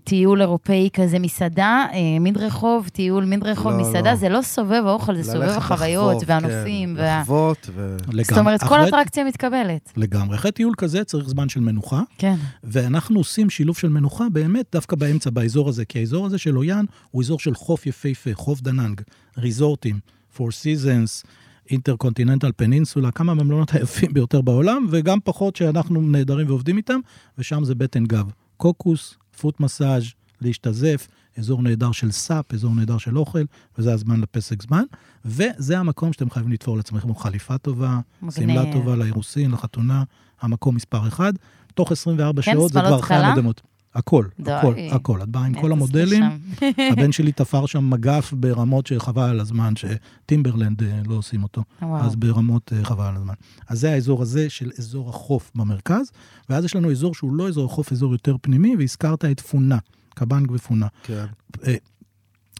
טיול 0.03 0.41
אירופאי 0.41 0.89
כזה, 0.93 1.19
מסעדה, 1.19 1.85
אה, 1.93 1.99
מדרחוב, 2.19 2.87
טיול 2.87 3.25
מדרחוב, 3.25 3.71
לא, 3.71 3.77
מסעדה, 3.81 4.09
לא. 4.11 4.15
זה 4.15 4.29
לא 4.29 4.41
סובב 4.41 4.83
האוכל, 4.85 5.15
זה 5.15 5.31
סובב 5.31 5.49
החוויות 5.49 6.23
והנופים. 6.25 6.95
כן, 6.95 7.01
וה... 7.01 7.21
לחוות 7.21 7.69
ו... 7.73 7.95
לגמרי. 8.07 8.23
זאת 8.23 8.37
אומרת, 8.37 8.63
כל 8.63 8.75
אחרי- 8.75 8.87
אטרקציה 8.89 9.23
מתקבלת. 9.23 9.93
לגמרי. 9.97 10.35
אחרי 10.37 10.51
טיול 10.51 10.73
כזה 10.77 11.03
צריך 11.03 11.29
זמן 11.29 11.49
של 11.49 11.59
מנוחה, 11.59 12.01
כן. 12.17 12.35
ואנחנו 12.63 13.19
עושים 13.19 13.49
שילוב 13.49 13.77
של 13.77 13.89
מנוחה 13.89 14.23
באמת 14.33 14.65
דווקא 14.71 14.95
באמצע, 14.95 15.29
באזור 15.29 15.69
הזה, 15.69 15.85
כי 15.85 15.99
האזור 15.99 16.25
הזה 16.25 16.37
של 16.37 16.51
הוי 16.51 16.72
אן 16.72 16.85
הוא 17.11 17.21
אזור 17.23 17.39
של 17.39 17.55
חוף 17.55 17.85
יפהפה, 17.85 18.29
חוף 18.33 18.61
דננג, 18.61 19.01
ריזורטים, 19.37 19.99
Four 20.37 20.39
Seasons, 20.39 21.27
InterContinental 21.71 22.51
Peninsula, 22.55 23.11
כמה 23.11 23.33
מהמלונות 23.33 23.73
היפים 23.73 24.13
ביותר 24.13 24.41
בעולם, 24.41 24.87
וגם 24.89 25.19
פחות 25.23 25.55
שאנחנו 25.55 26.01
נהדרים 26.01 26.47
ועובדים 26.47 26.77
איתם, 26.77 26.99
ושם 27.37 27.63
זה 27.63 27.75
בטן 27.75 28.05
גב. 28.05 28.31
קוקוס, 28.57 29.15
foot 29.41 29.59
massage, 29.59 30.03
להשתזף, 30.41 31.07
אזור 31.37 31.61
נהדר 31.61 31.91
של 31.91 32.11
סאפ, 32.11 32.53
אזור 32.53 32.75
נהדר 32.75 32.97
של 32.97 33.17
אוכל, 33.17 33.43
וזה 33.77 33.93
הזמן 33.93 34.21
לפסק 34.21 34.61
זמן. 34.61 34.83
וזה 35.25 35.79
המקום 35.79 36.13
שאתם 36.13 36.29
חייבים 36.29 36.51
לתפור 36.53 36.77
לעצמכם 36.77 37.15
חליפה 37.15 37.57
טובה. 37.57 37.99
שמלה 38.29 38.63
טובה 38.73 38.95
לאירוסין, 38.95 39.51
לחתונה, 39.51 40.03
המקום 40.41 40.75
מספר 40.75 41.07
אחד. 41.07 41.33
תוך 41.73 41.91
24 41.91 42.41
כן, 42.41 42.51
שעות 42.53 42.71
זה 42.71 42.79
כבר 42.79 43.01
חיה 43.01 43.33
חלה? 43.33 43.51
הכל, 43.97 44.25
די. 44.39 44.51
הכל, 44.51 44.73
הכל. 44.91 45.21
את 45.21 45.29
באה 45.29 45.45
עם 45.45 45.61
כל 45.61 45.71
המודלים. 45.71 46.23
הבן 46.91 47.11
שלי 47.11 47.31
תפר 47.31 47.65
שם 47.65 47.89
מגף 47.89 48.33
ברמות 48.33 48.87
שחבל 48.87 49.29
על 49.29 49.39
הזמן, 49.39 49.73
שטימברלנד 49.75 50.83
אה, 50.83 51.01
לא 51.05 51.15
עושים 51.15 51.43
אותו. 51.43 51.63
וואו. 51.81 52.05
אז 52.05 52.15
ברמות 52.15 52.73
אה, 52.73 52.85
חבל 52.85 53.05
על 53.05 53.15
הזמן. 53.15 53.33
אז 53.67 53.79
זה 53.79 53.91
האזור 53.91 54.21
הזה 54.21 54.49
של 54.49 54.71
אזור 54.79 55.09
החוף 55.09 55.51
במרכז, 55.55 56.11
ואז 56.49 56.65
יש 56.65 56.75
לנו 56.75 56.91
אזור 56.91 57.15
שהוא 57.15 57.33
לא 57.33 57.47
אזור 57.47 57.65
החוף, 57.65 57.91
אזור 57.91 58.11
יותר 58.11 58.35
פנימי, 58.41 58.75
והזכרת 58.75 59.25
את 59.25 59.39
פונה, 59.39 59.77
קבנג 60.15 60.51
ופונה. 60.51 60.87
כן. 61.03 61.25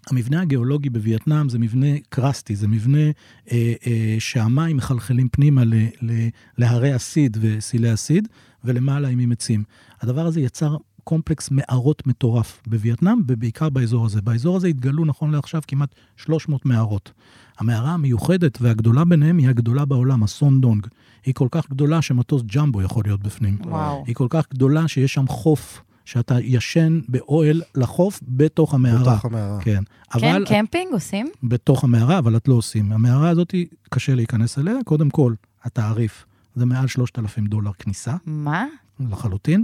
המבנה 0.10 0.42
הגיאולוגי 0.42 0.90
בווייטנאם 0.90 1.50
זה 1.50 1.60
מבנה 1.60 1.88
קרסטי, 2.10 2.56
זה 2.56 2.68
מבנה 2.68 3.12
אה, 3.52 3.74
אה, 3.88 4.16
שהמים 4.20 4.78
מחלחלים 4.78 5.30
פנימה 5.30 5.64
ל, 5.64 5.74
ל, 6.02 6.28
להרי 6.58 6.94
הסיד 6.94 7.38
וסילי 7.42 7.90
הסיד, 7.90 8.28
ולמעלה 8.64 9.08
עם 9.08 9.32
עצים. 9.32 9.64
הדבר 10.02 10.26
הזה 10.26 10.42
יצר 10.42 10.78
קומפלקס 11.08 11.52
מערות 11.52 12.08
מטורף 12.08 12.62
בווייטנאם, 12.68 13.22
ובעיקר 13.28 13.70
באזור 13.70 14.06
הזה. 14.06 14.22
באזור 14.22 14.58
הזה 14.58 14.68
התגלו 14.68 15.06
נכון 15.06 15.32
לעכשיו 15.32 15.62
כמעט 15.68 15.96
300 16.18 16.66
מערות. 16.66 17.12
המערה 17.60 17.92
המיוחדת 17.92 18.58
והגדולה 18.62 19.06
ביניהם 19.06 19.38
היא 19.38 19.50
הגדולה 19.50 19.86
בעולם, 19.86 20.24
הסון 20.24 20.62
דונג. 20.62 20.88
היא 21.26 21.34
כל 21.34 21.48
כך 21.52 21.70
גדולה 21.70 22.02
שמטוס 22.02 22.42
ג'מבו 22.56 22.82
יכול 22.82 23.04
להיות 23.06 23.24
בפנים. 23.24 23.58
וואו. 23.66 24.04
היא 24.08 24.16
כל 24.16 24.28
כך 24.30 24.46
גדולה 24.52 24.88
שיש 24.88 25.14
שם 25.14 25.28
חוף, 25.28 25.82
שאתה 26.06 26.40
ישן 26.42 27.00
באוהל 27.10 27.62
לחוף 27.76 28.20
בתוך 28.28 28.74
המערה. 28.74 29.14
בתוך 29.14 29.26
המערה. 29.26 29.60
כן. 29.62 29.84
כן, 30.20 30.34
אבל 30.34 30.46
קמפינג 30.46 30.94
עושים? 30.94 31.28
בתוך 31.44 31.84
המערה, 31.84 32.20
אבל 32.20 32.38
את 32.38 32.48
לא 32.48 32.54
עושים. 32.54 32.92
המערה 32.92 33.30
הזאת, 33.30 33.56
קשה 33.90 34.16
להיכנס 34.16 34.60
אליה. 34.60 34.76
קודם 34.86 35.10
כל, 35.10 35.34
התעריף 35.64 36.26
זה 36.56 36.66
מעל 36.66 36.88
3,000 36.88 37.48
דולר 37.48 37.72
כניסה, 37.80 38.16
מה? 38.26 38.66
לחלוטין. 39.00 39.64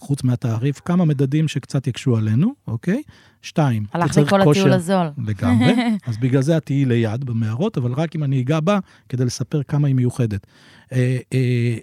חוץ 0.00 0.24
מהתעריף, 0.24 0.80
כמה 0.84 1.04
מדדים 1.04 1.48
שקצת 1.48 1.86
יקשו 1.86 2.16
עלינו, 2.16 2.54
אוקיי? 2.66 3.02
שתיים, 3.42 3.84
הלך 3.92 4.16
לי 4.16 4.26
כל 4.26 4.40
הטיול 4.40 4.72
הזול. 4.72 5.06
לגמרי. 5.26 5.74
אז 6.06 6.18
בגלל 6.18 6.42
זה 6.42 6.56
את 6.56 6.64
תהיי 6.66 6.84
ליד 6.84 7.24
במערות, 7.24 7.78
אבל 7.78 7.92
רק 7.92 8.16
אם 8.16 8.24
אני 8.24 8.40
אגע 8.40 8.60
בה, 8.60 8.78
כדי 9.08 9.24
לספר 9.24 9.62
כמה 9.62 9.88
היא 9.88 9.94
מיוחדת. 9.94 10.46
אה, 10.92 11.18
אה, 11.32 11.76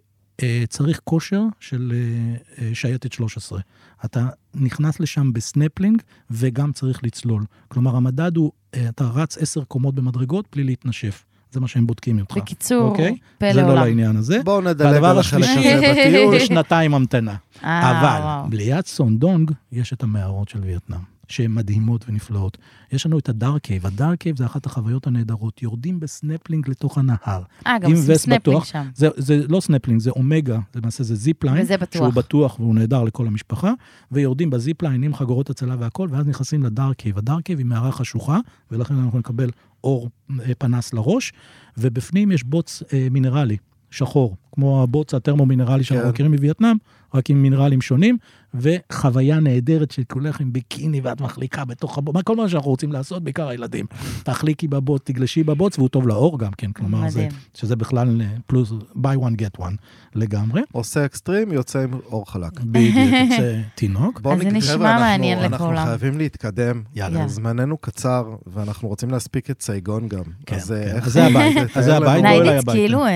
אה, 0.43 0.64
צריך 0.70 1.01
כושר 1.03 1.41
של 1.59 1.93
אה, 1.95 2.66
אה, 2.66 2.76
שייטת 2.76 3.14
13. 3.14 3.59
אתה 4.05 4.28
נכנס 4.55 4.99
לשם 4.99 5.34
בסנפלינג, 5.34 6.01
וגם 6.32 6.72
צריך 6.72 7.03
לצלול. 7.03 7.45
כלומר, 7.68 7.95
המדד 7.95 8.38
הוא, 8.38 8.51
אה, 8.76 8.89
אתה 8.89 9.03
רץ 9.03 9.38
עשר 9.38 9.64
קומות 9.64 9.95
במדרגות 9.95 10.45
בלי 10.51 10.64
להתנשף. 10.64 11.26
זה 11.52 11.60
מה 11.60 11.68
שהם 11.68 11.88
בודקים 11.88 12.16
ממך. 12.18 12.38
בקיצור, 12.38 12.82
אוקיי? 12.89 13.18
פלא 13.38 13.54
זה 13.54 13.62
לא 13.62 13.68
עולם. 13.72 13.84
לעניין 13.86 14.16
הזה. 14.16 14.41
בואו 14.43 14.62
נדלג 14.62 15.04
על 15.04 15.20
החלק 15.20 15.43
השלישי- 15.43 15.74
הזה 15.74 15.93
בטיול. 16.08 16.39
שנתיים 16.39 16.93
המתנה. 16.93 17.36
אה, 17.64 17.91
אבל. 18.02 18.56
ליד 18.58 18.86
סונדונג 18.86 19.52
יש 19.72 19.93
את 19.93 20.04
המערות 20.04 20.49
של 20.49 20.60
וייטנאם, 20.64 20.99
שהן 21.28 21.54
מדהימות 21.54 22.06
ונפלאות. 22.10 22.58
יש 22.91 23.06
לנו 23.06 23.20
את 23.20 23.30
ה 23.30 23.36
Dark 23.36 23.62
Cave, 23.62 23.86
ה 23.88 23.94
Dark 23.94 24.20
Cave 24.20 24.38
זה 24.38 24.45
אחת 24.45 24.66
החוויות 24.66 25.08
הנהדרות, 25.08 25.64
יורדים 25.64 25.99
בסנפלינג 25.99 26.70
לתוך 26.70 26.97
הנהר. 26.97 27.41
אה, 27.68 27.80
גם 27.80 27.91
עושים 27.91 28.16
סנפלינג 28.16 28.41
בטוח. 28.41 28.66
שם. 28.66 28.88
זה, 28.95 29.08
זה 29.18 29.47
לא 29.49 29.60
סנפלינג, 29.60 29.99
זה 30.02 30.12
אומגה, 30.12 30.60
למעשה 30.76 31.04
זה 31.04 31.16
zipline. 31.16 31.62
וזה 31.64 31.78
בטוח. 31.78 32.02
שהוא 32.04 32.14
בטוח 32.14 32.60
והוא 32.60 32.76
נהדר 32.76 33.04
לכל 33.04 33.28
המשפחה, 33.28 33.72
ויורדים 34.12 34.49
ב 34.49 34.56
zipline 34.56 35.04
עם 35.04 35.14
חגורות 35.14 35.49
הצלה 35.49 35.76
והכל, 35.80 36.08
ואז 36.12 36.28
נכנסים 36.28 36.64
ל 36.64 36.70
Dark 36.70 36.95
Cave. 36.97 37.18
ה 37.18 37.23
Dark 37.23 37.43
Cave 37.45 37.60
היא 37.60 37.66
מערה 37.66 37.91
חשוכה, 37.91 38.39
ולכן 38.72 38.95
אנחנו 38.95 39.20
נקבל 39.20 39.49
אור 39.84 40.10
אה, 40.40 40.56
פנס 40.58 40.94
לראש, 40.94 41.34
ובפנים 41.78 42.32
יש 42.32 42.44
בוץ 42.44 42.84
אה, 42.94 43.08
מינרלי, 43.12 43.58
שחור, 43.92 44.36
כמו 44.52 44.84
הבוץ 44.84 45.14
הטרמו-מינרלי 45.14 45.84
שאנחנו 45.84 46.04
כן. 46.04 46.10
מכירים 46.10 46.32
מווייטנאם, 46.32 46.78
רק 47.14 47.30
עם 47.30 47.41
מינרלים 47.41 47.82
שונים, 47.82 48.18
וחוויה 48.53 49.39
נהדרת 49.39 49.91
שכולך 49.91 50.39
עם 50.41 50.53
ביקיני 50.53 51.01
ואת 51.03 51.22
מחליקה 51.22 51.66
בתוך 51.66 51.97
הבוץ, 51.97 52.16
מה- 52.16 52.24
כל 52.24 52.36
מה 52.36 52.49
שאנחנו 52.49 52.70
רוצים 52.72 52.91
לעשות, 52.91 53.24
בעיקר 53.24 53.47
הילדים. 53.47 53.86
תחליקי 54.24 54.68
בבוץ, 54.68 55.01
תגלשי 55.05 55.43
בבוץ, 55.43 55.78
והוא 55.78 55.89
טוב 55.89 56.07
לעור 56.08 56.39
גם 56.39 56.51
כן, 56.57 56.72
כלומר, 56.72 57.09
זה. 57.09 57.28
שזה 57.53 57.76
בכלל 57.76 58.22
אה, 58.22 58.28
פלוס, 58.47 58.72
buy 58.95 59.18
one 59.18 59.36
get 59.41 59.62
one 59.62 59.74
לגמרי. 60.16 60.62
עושה 60.72 61.05
אקסטרים, 61.05 61.51
יוצא 61.51 61.80
עם 61.84 61.91
אור 62.05 62.32
חלק. 62.32 62.59
בדיוק, 62.62 62.95
יוצא 63.32 63.59
תינוק. 63.76 64.20
בואו 64.22 64.36
אז 64.36 64.41
זה 64.41 64.49
נשמע 64.49 64.74
חבר'ה, 64.74 64.89
אנחנו- 64.91 65.05
מעניין 65.05 65.39
אנחנו 65.39 65.55
לכולם. 65.66 65.86
חייבים 65.86 66.18
להתקדם. 66.18 66.82
יאללה. 66.95 67.28
זמננו 67.28 67.78
קצר, 67.78 68.24
ואנחנו 68.47 68.88
רוצים 68.88 69.09
להספיק 69.09 69.49
את 69.51 69.62
סייגון 69.62 70.07
גם. 70.07 70.24
כן, 70.45 70.55
אז 70.55 70.72
אה, 70.72 70.84
כן. 70.89 70.95
איך... 70.95 71.05
אז 71.07 71.14
זה 71.14 71.26
הבית, 71.26 71.57
אז 71.78 71.86
זה 71.86 71.97
הבית. 71.97 72.07
בואי 72.24 72.32
אליי 72.34 72.39
ניידיץ. 72.49 72.70
כאילו 72.70 73.05
אה, 73.05 73.12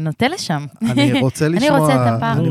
נוטה 0.00 0.28
לשם. 0.28 0.64
אני 0.82 1.20
רוצה 1.20 1.46
אני 1.46 1.56
לשמוע, 1.56 1.78
רוצה 1.78 1.94
את 1.94 2.12
הפארטי. 2.16 2.48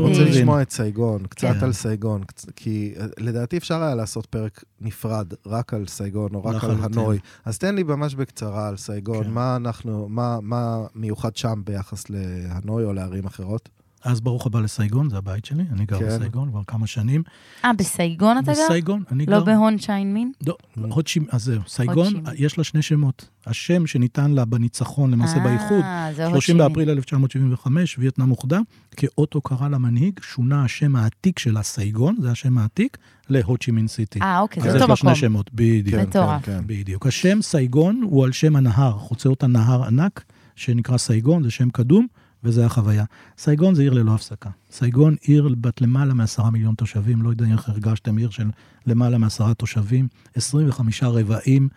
לשמוע 0.52 0.62
את 0.62 0.70
סייגון, 0.70 1.26
קצת 1.26 1.48
כן. 1.58 1.64
על 1.64 1.72
סייגון, 1.72 2.22
כי 2.56 2.94
אה, 3.00 3.06
לדעתי 3.18 3.56
אפשר 3.56 3.82
היה 3.82 3.94
לעשות 3.94 4.26
פרק 4.26 4.64
נפרד 4.80 5.32
רק 5.46 5.74
על 5.74 5.86
סייגון 5.86 6.34
או 6.34 6.44
רק 6.44 6.64
על. 6.64 6.70
הנוי. 6.82 7.18
אז 7.44 7.58
תן 7.58 7.74
לי 7.74 7.82
ממש 7.82 8.14
בקצרה 8.14 8.68
על 8.68 8.76
סייגון, 8.76 9.24
כן. 9.24 9.30
מה 9.30 9.56
אנחנו, 9.56 10.08
מה 10.08 10.38
מה 10.42 10.86
מיוחד 10.94 11.36
שם 11.36 11.62
ביחס 11.64 12.04
להנוי 12.10 12.84
או 12.84 12.92
לערים 12.92 13.26
אחרות? 13.26 13.68
אז 14.04 14.20
ברוך 14.20 14.46
הבא 14.46 14.60
לסייגון, 14.60 15.10
זה 15.10 15.18
הבית 15.18 15.44
שלי, 15.44 15.64
אני 15.72 15.84
גר 15.84 15.98
כן. 15.98 16.06
בסייגון 16.06 16.50
כבר 16.50 16.60
כמה 16.66 16.86
שנים. 16.86 17.22
אה, 17.64 17.72
בסייגון 17.72 18.38
אתה 18.38 18.52
גר? 18.52 18.64
בסייגון, 18.64 19.02
אני 19.12 19.26
גר... 19.26 19.38
לא 19.38 19.44
בהו 19.44 19.78
צ'י 19.78 20.14
מין? 20.14 20.32
לא, 20.46 20.56
הו 20.76 21.06
צ'י 21.06 21.15
מ... 21.15 21.24
אז 21.30 21.44
זהו, 21.44 21.60
סייגון, 21.66 22.08
הו 22.08 22.11
צ'י 22.11 22.18
מין. 22.18 22.24
יש 22.36 22.58
לה 22.58 22.64
שני 22.64 22.82
שמות. 22.82 23.28
השם 23.46 23.86
שניתן 23.86 24.30
לה 24.30 24.44
בניצחון, 24.44 25.10
למעשה 25.10 25.38
באיחוד, 25.38 25.80
אה, 25.82 26.06
הו 26.06 26.16
30 26.16 26.40
צ'י 26.40 26.54
מין. 26.54 26.68
באפריל 26.68 26.90
1975, 26.90 27.98
וייטנאם 27.98 28.30
אוחדה, 28.30 28.58
כאות 28.96 29.34
הוקרה 29.34 29.68
למנהיג, 29.68 30.20
שונה 30.22 30.64
השם 30.64 30.96
העתיק 30.96 31.38
שלה, 31.38 31.62
סייגון, 31.62 32.16
זה 32.20 32.30
השם 32.30 32.58
העתיק, 32.58 32.98
להו 33.28 33.62
צ'י 33.62 33.77
מין 33.77 33.88
City. 33.88 34.20
אה, 34.22 34.40
אוקיי, 34.40 34.62
אז 34.62 34.70
זה 34.70 34.76
יש 34.76 34.82
אותו 34.82 34.90
לה 34.92 34.96
שני 34.96 35.10
מקום. 35.10 35.20
שמות, 35.20 35.50
בדיוק. 35.54 35.96
כן, 35.96 36.06
מטורף. 36.08 36.44
כן, 36.44 36.58
כן. 36.58 36.64
בדיוק. 36.66 37.06
השם 37.06 37.42
סייגון 37.42 38.00
הוא 38.02 38.24
על 38.24 38.32
שם 38.32 38.56
הנהר, 38.56 38.92
חוצה 38.92 39.28
אותה 39.28 39.46
נהר 39.46 39.84
ענק, 39.84 40.24
שנקרא 40.56 40.96
סייגון, 40.96 41.42
זה 41.42 41.50
שם 41.50 41.70
קדום, 41.70 42.06
וזה 42.44 42.66
החוויה. 42.66 43.04
סייגון 43.38 43.74
זה 43.74 43.82
עיר 43.82 43.92
ללא 43.92 44.14
הפסקה. 44.14 44.50
סייגון 44.70 45.16
עיר 45.20 45.48
בת 45.60 45.80
למעלה 45.80 46.14
מעשרה 46.14 46.50
מיליון 46.50 46.74
תושבים, 46.74 47.22
לא 47.22 47.30
יודע 47.30 47.46
איך 47.52 47.68
הרגשתם, 47.68 48.16
עיר 48.16 48.30
של 48.30 48.50
למעלה 48.86 49.18
מעשרה 49.18 49.54
תושבים, 49.54 50.08
25 50.34 51.02
רבעים. 51.02 51.68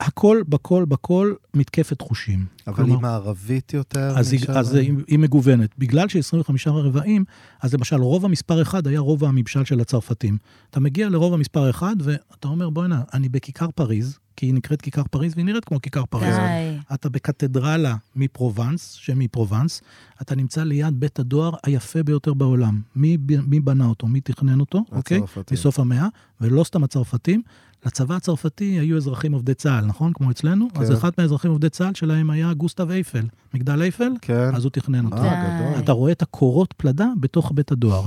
הכל, 0.00 0.42
בכל, 0.48 0.84
בכל 0.84 1.34
מתקפת 1.54 2.00
חושים. 2.00 2.46
אבל 2.66 2.76
כלומר, 2.76 2.94
היא 2.94 3.02
מערבית 3.02 3.74
יותר 3.74 4.12
אז, 4.16 4.32
היא? 4.32 4.40
אז 4.48 4.74
היא, 4.74 4.94
היא 5.06 5.18
מגוונת. 5.18 5.70
בגלל 5.78 6.08
ש-25 6.08 6.70
רבעים, 6.70 7.24
אז 7.60 7.74
למשל 7.74 7.96
רובע 7.96 8.28
מספר 8.28 8.62
1 8.62 8.86
היה 8.86 9.00
רובע 9.00 9.28
הממשל 9.28 9.64
של 9.64 9.80
הצרפתים. 9.80 10.38
אתה 10.70 10.80
מגיע 10.80 11.08
לרובע 11.08 11.36
מספר 11.36 11.70
1 11.70 11.86
ואתה 12.00 12.48
אומר, 12.48 12.70
בוא'נה, 12.70 13.02
אני 13.14 13.28
בכיכר 13.28 13.66
פריז, 13.74 14.18
כי 14.36 14.46
היא 14.46 14.54
נקראת 14.54 14.82
כיכר 14.82 15.02
פריז 15.10 15.32
והיא 15.34 15.46
נראית 15.46 15.64
כמו 15.64 15.80
כיכר 15.82 16.04
פריז. 16.06 16.36
די. 16.36 16.78
אתה 16.94 17.08
בקתדרלה 17.08 17.96
מפרובנס, 18.16 18.92
שמפרובנס, 18.92 19.82
אתה 20.22 20.34
נמצא 20.34 20.64
ליד 20.64 21.00
בית 21.00 21.18
הדואר 21.18 21.54
היפה 21.62 22.02
ביותר 22.02 22.34
בעולם. 22.34 22.80
מי, 22.96 23.16
מי 23.46 23.60
בנה 23.60 23.86
אותו? 23.86 24.06
מי 24.06 24.20
תכנן 24.20 24.60
אותו? 24.60 24.84
אוקיי? 24.92 25.16
הצרפתים. 25.18 25.54
מסוף 25.58 25.78
המאה, 25.78 26.08
ולא 26.40 26.64
סתם 26.64 26.84
הצרפתים. 26.84 27.42
לצבא 27.86 28.14
הצרפתי 28.16 28.64
היו 28.64 28.96
אזרחים 28.96 29.32
עובדי 29.32 29.54
צה"ל, 29.54 29.84
נכון? 29.84 30.12
כמו 30.12 30.30
אצלנו? 30.30 30.68
כן. 30.74 30.80
אז 30.80 30.92
אחד 30.92 31.10
מהאזרחים 31.18 31.50
עובדי 31.50 31.68
צה"ל 31.68 31.94
שלהם 31.94 32.30
היה 32.30 32.54
גוסטב 32.54 32.90
אייפל. 32.90 33.26
מגדל 33.54 33.82
אייפל? 33.82 34.12
כן. 34.20 34.54
אז 34.54 34.64
הוא 34.64 34.70
תכנן 34.70 35.04
אותו. 35.04 35.16
אה. 35.16 35.78
אתה 35.78 35.92
רואה 35.92 36.12
את 36.12 36.22
הקורות 36.22 36.74
פלדה 36.76 37.08
בתוך 37.20 37.52
בית 37.54 37.72
הדואר. 37.72 38.06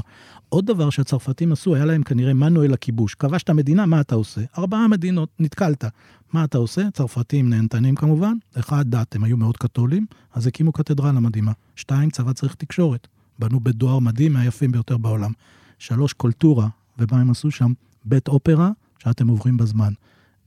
עוד 0.49 0.65
דבר 0.65 0.89
שהצרפתים 0.89 1.51
עשו, 1.51 1.75
היה 1.75 1.85
להם 1.85 2.03
כנראה 2.03 2.33
מנואל 2.33 2.73
הכיבוש. 2.73 3.15
כבשת 3.15 3.49
מדינה, 3.49 3.85
מה 3.85 4.01
אתה 4.01 4.15
עושה? 4.15 4.41
ארבעה 4.57 4.87
מדינות, 4.87 5.29
נתקלת. 5.39 5.85
מה 6.33 6.43
אתה 6.43 6.57
עושה? 6.57 6.91
צרפתים 6.93 7.49
נהנתנים 7.49 7.95
כמובן. 7.95 8.33
אחד, 8.59 8.85
דת, 8.89 9.15
הם 9.15 9.23
היו 9.23 9.37
מאוד 9.37 9.57
קתולים, 9.57 10.05
אז 10.33 10.47
הקימו 10.47 10.71
קתדרלה 10.71 11.19
מדהימה. 11.19 11.51
שתיים, 11.75 12.09
צבא 12.09 12.33
צריך 12.33 12.55
תקשורת. 12.55 13.07
בנו 13.39 13.59
בית 13.59 13.75
דואר 13.75 13.99
מדהים, 13.99 14.33
מהיפים 14.33 14.71
ביותר 14.71 14.97
בעולם. 14.97 15.31
שלוש, 15.79 16.13
קולטורה, 16.13 16.67
ומה 16.99 17.21
הם 17.21 17.31
עשו 17.31 17.51
שם? 17.51 17.73
בית 18.05 18.27
אופרה, 18.27 18.71
שאתם 19.05 19.27
עוברים 19.27 19.57
בזמן. 19.57 19.93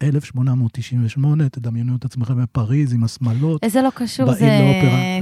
1898, 0.03 1.49
תדמיינו 1.49 1.97
את 1.97 2.05
עצמכם 2.05 2.43
בפריז 2.43 2.93
עם 2.93 3.05
השמלות. 3.05 3.65
איזה 3.65 3.83
לא 3.83 3.91
קשור, 3.95 4.33
זה. 4.35 4.51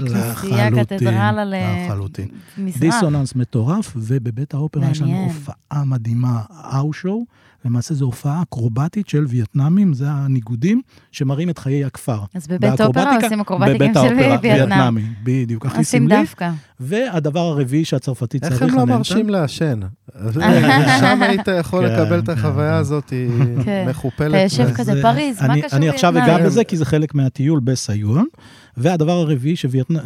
כנסייה, 0.01 0.71
קתדרלה 0.85 1.45
ל- 1.45 1.55
לחלוטין. 1.87 2.29
מזרח. 2.59 2.81
דיסוננס 2.81 3.35
מטורף, 3.35 3.93
ובבית 3.97 4.55
האופרה 4.55 4.91
יש 4.91 5.01
לנו. 5.03 5.25
הופעה 5.25 5.85
מדהימה, 5.85 6.43
האו-שואו. 6.51 7.25
למעשה 7.67 7.95
זו 7.95 8.05
הופעה 8.05 8.43
אקרובטית 8.43 9.09
של 9.09 9.25
וייטנאמים, 9.29 9.95
זה 9.95 10.05
הניגודים 10.09 10.83
שמראים 11.13 11.51
את 11.51 11.59
חיי 11.59 11.85
הכפר. 11.85 12.19
אז 12.35 12.47
בבית 12.47 12.71
אופרה 12.71 12.89
באקרובטיקה, 12.89 13.27
עושים 13.27 13.41
אקרובטיקה 13.41 13.75
בבית 13.75 13.91
של 13.95 13.99
האופרה, 14.01 14.39
וייטנאם. 14.43 14.59
וייטנאמי, 14.59 15.03
בדיוק, 15.23 15.67
הכי 15.67 15.79
עושים 15.79 16.09
סמלי. 16.09 16.21
דווקא. 16.21 16.51
והדבר 16.81 17.41
הרביעי 17.41 17.85
שהצרפתי 17.85 18.39
צריך, 18.39 18.53
איך 18.53 18.63
הם 18.63 18.79
לא 18.79 18.87
מרשים 18.87 19.31
לעשן? 19.31 19.81
שם 21.01 21.23
היית 21.23 21.49
יכול 21.61 21.89
כן, 21.89 21.95
לקבל 21.95 22.19
את 22.19 22.27
כן, 22.27 22.33
החוויה 22.33 22.73
כן. 22.73 22.79
הזאת, 22.79 23.11
היא. 23.11 23.29
מכופלת. 23.91 24.29
אתה 24.29 24.43
יושב 24.43 24.75
כזה, 24.75 25.03
פריז, 25.03 25.43
מה 25.43 25.53
אני, 25.53 25.63
קשור 25.63 25.79
אני 25.79 25.89
עכשיו 25.89 26.15
וייטנאם? 26.15 26.37
אגע 26.37 26.47
בזה, 26.47 26.65
כי 26.65 26.77
זה 26.77 26.85
חלק 26.85 27.15
מהטיול 27.15 27.61
בסייגון. 27.61 28.27
והדבר 28.77 29.13
הרביעי 29.13 29.57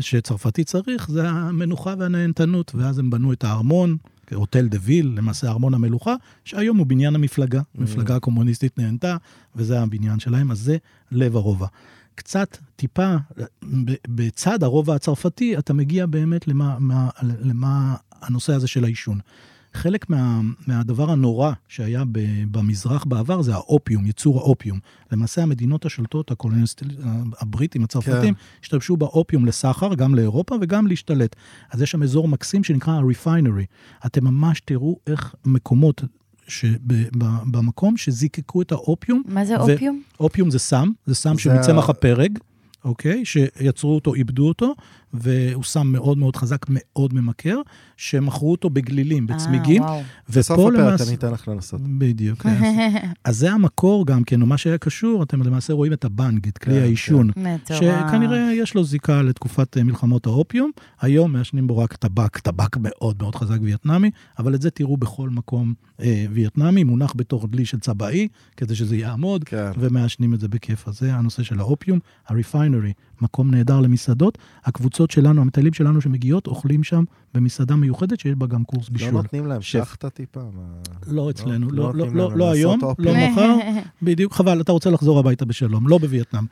שצרפתי 0.01 0.65
צריך, 0.65 1.09
זה 1.11 1.29
המנוחה 1.29 1.95
והנהנתנות. 1.99 2.73
ואז 2.75 2.99
הם 2.99 3.11
בנו 3.11 3.33
את 3.33 3.45
הארמון, 3.45 3.97
Hôtel 4.35 4.69
de 4.69 4.79
Ville, 4.83 5.13
למעשה 5.17 5.49
ארמון 5.49 5.75
המלוכה, 5.75 6.15
שהיום 6.45 6.77
הוא 6.77 6.87
בניין 6.87 7.15
המפלגה. 7.15 7.61
המפלגה 7.79 8.17
הקומוניסטית 8.17 8.79
נהנתה, 8.79 9.17
וזה 9.57 9.81
הבניין 9.81 10.19
שלהם, 10.19 10.51
אז 10.51 10.59
זה 10.59 10.77
לב 11.11 11.37
הרובע. 11.37 11.67
קצת, 12.15 12.57
טיפה, 12.77 13.17
בצד 14.09 14.63
הרובע 14.63 14.95
הצרפתי, 14.95 15.59
אתה 15.59 15.73
מגיע 15.73 16.07
באמת 16.07 16.49
למה, 16.49 16.79
מה, 16.79 17.09
למה 17.23 17.95
הנושא 18.23 18.53
הזה 18.53 18.69
של 18.69 18.85
העישון. 18.85 19.19
חלק 19.75 20.11
מה, 20.11 20.41
מהדבר 20.67 21.11
הנורא 21.11 21.53
שהיה 21.69 22.05
ב, 22.13 22.19
במזרח 22.51 23.05
בעבר 23.05 23.43
זה 23.43 23.55
האופיום, 23.55 24.07
ייצור 24.07 24.39
האופיום. 24.39 24.79
למעשה 25.13 25.43
המדינות 25.43 25.87
השולטות, 25.87 26.31
הקולוניסטים, 26.31 26.89
הבריטים, 27.41 27.85
הצרפתים, 27.85 28.35
כן. 28.35 28.41
השתמשו 28.63 28.97
באופיום 28.97 29.47
לסחר, 29.47 29.95
גם 29.95 30.15
לאירופה 30.15 30.57
וגם 30.61 30.87
להשתלט. 30.87 31.37
אז 31.71 31.83
יש 31.83 31.91
שם 31.91 32.03
אזור 32.03 32.29
מקסים 32.29 32.65
שנקרא 32.65 32.93
ה-refinery. 32.95 33.65
אתם 34.07 34.25
ממש 34.25 34.61
תראו 34.65 34.97
איך 35.07 35.35
מקומות 35.45 36.03
שבמקום 36.49 37.97
שזיקקו 37.97 38.63
את 38.63 38.73
האופיום, 38.73 39.23
מה 39.27 39.45
זה 39.45 39.55
ו- 39.61 39.73
אופיום? 39.73 40.03
אופיום 40.21 40.51
זה 40.51 40.59
סם, 40.59 40.91
זה 41.07 41.15
סם 41.15 41.35
זה 41.35 41.41
שמצמח 41.41 41.89
ה- 41.89 41.91
הפרג, 41.91 42.39
אוקיי? 42.85 43.25
שיצרו 43.25 43.95
אותו, 43.95 44.15
איבדו 44.15 44.49
אותו, 44.49 44.75
והוא 45.15 45.65
סם 45.65 45.87
מאוד 45.87 46.19
מאוד 46.19 46.37
חזק, 46.37 46.67
מאוד 46.69 47.15
ממכר, 47.15 47.61
שמכרו 47.97 48.51
אותו 48.51 48.71
בגלילים, 48.71 49.27
בצמיגים. 49.27 49.83
אה. 49.83 50.03
בסוף 50.29 50.59
הפרק 50.59 50.75
למעשה... 50.75 51.05
אני 51.05 51.15
אתן 51.15 51.33
לך 51.33 51.49
לנסות. 51.49 51.81
בדיוק. 51.99 52.47
אז, 52.47 52.53
אז 53.25 53.39
זה 53.39 53.53
המקור 53.53 54.07
גם 54.07 54.25
כן, 54.25 54.43
או 54.43 54.47
מה 54.47 54.59
שהיה 54.59 54.79
קשור, 54.79 55.23
אתם 55.23 55.43
למעשה 55.43 55.73
רואים 55.73 55.93
את 55.93 56.05
הבנג, 56.05 56.49
את 56.49 56.59
כלי 56.59 56.75
כן, 56.75 56.81
העישון. 56.81 57.31
מטורף. 57.37 57.81
שכנראה 57.81 58.53
יש 58.53 58.75
לו 58.75 58.85
זיקה 58.85 59.23
לתקופת 59.23 59.77
אה, 59.77 59.83
מלחמות 59.83 60.27
האופיום. 60.27 60.71
היום 61.01 61.33
מעשנים 61.33 61.67
בו 61.67 61.79
רק 61.79 61.97
טבק, 61.97 62.39
טבק 62.39 62.77
מאוד 62.77 63.17
מאוד 63.21 63.35
חזק 63.35 63.59
וייטנאמי, 63.63 64.11
אבל 64.39 64.55
את 64.55 64.63
זה 64.63 64.71
תראו 64.71 64.97
בכל 64.97 65.31
מקום 65.31 65.75
אה, 66.01 66.25
וייטנאמי, 66.33 66.85
מונח 66.85 67.13
בתור 67.17 67.49
דלי 67.49 67.65
של 67.65 67.81
צבעי, 67.81 68.29
כדי 68.57 68.75
שזה 68.75 68.97
יעמוד, 68.97 69.45
כן. 69.45 69.71
ומעשנים 69.79 70.35
את 70.35 70.41
זה 70.41 70.49
בכיף. 70.49 70.89
אז 70.89 70.99
זה 70.99 71.15
הנושא 71.15 71.43
של 71.43 71.61
האופיום, 71.61 71.99
הריפיינרי, 72.29 72.93
מקום 73.21 73.51
נהדר 73.51 73.81
למסעדות. 73.81 74.39
הקבוצות 74.65 75.00
שלנו, 75.11 75.41
המטיילים 75.41 75.73
שלנו 75.73 76.01
שמגיעות, 76.01 76.47
אוכלים 76.47 76.85
שם 76.85 77.05
במסעדה 77.35 77.77
מיוחדת 77.77 78.21
שיש 78.21 78.35
בה 78.35 78.47
גם 78.47 78.65
קורס 78.65 78.89
לא 78.89 78.93
בישול. 78.93 79.11
נותנים 79.11 79.47
להם. 79.47 79.63
שחטה 79.63 80.11
טיפה? 80.11 80.41
לא 81.07 81.31
אצלנו, 81.31 81.71
לא 81.71 81.95
לא, 81.95 82.07
לא, 82.07 82.15
לא, 82.15 82.37
לא 82.37 82.51
היום? 82.53 82.79
לא 82.99 83.13
מחר, 83.15 83.55
בדיוק, 84.03 84.33
חבל, 84.33 84.61
אתה 84.61 84.73
רוצה 84.73 84.91
לחזור 84.91 85.19
הביתה 85.19 85.45
בשלום, 85.45 85.89
לא 85.89 85.99
בווייטנאם. 85.99 86.45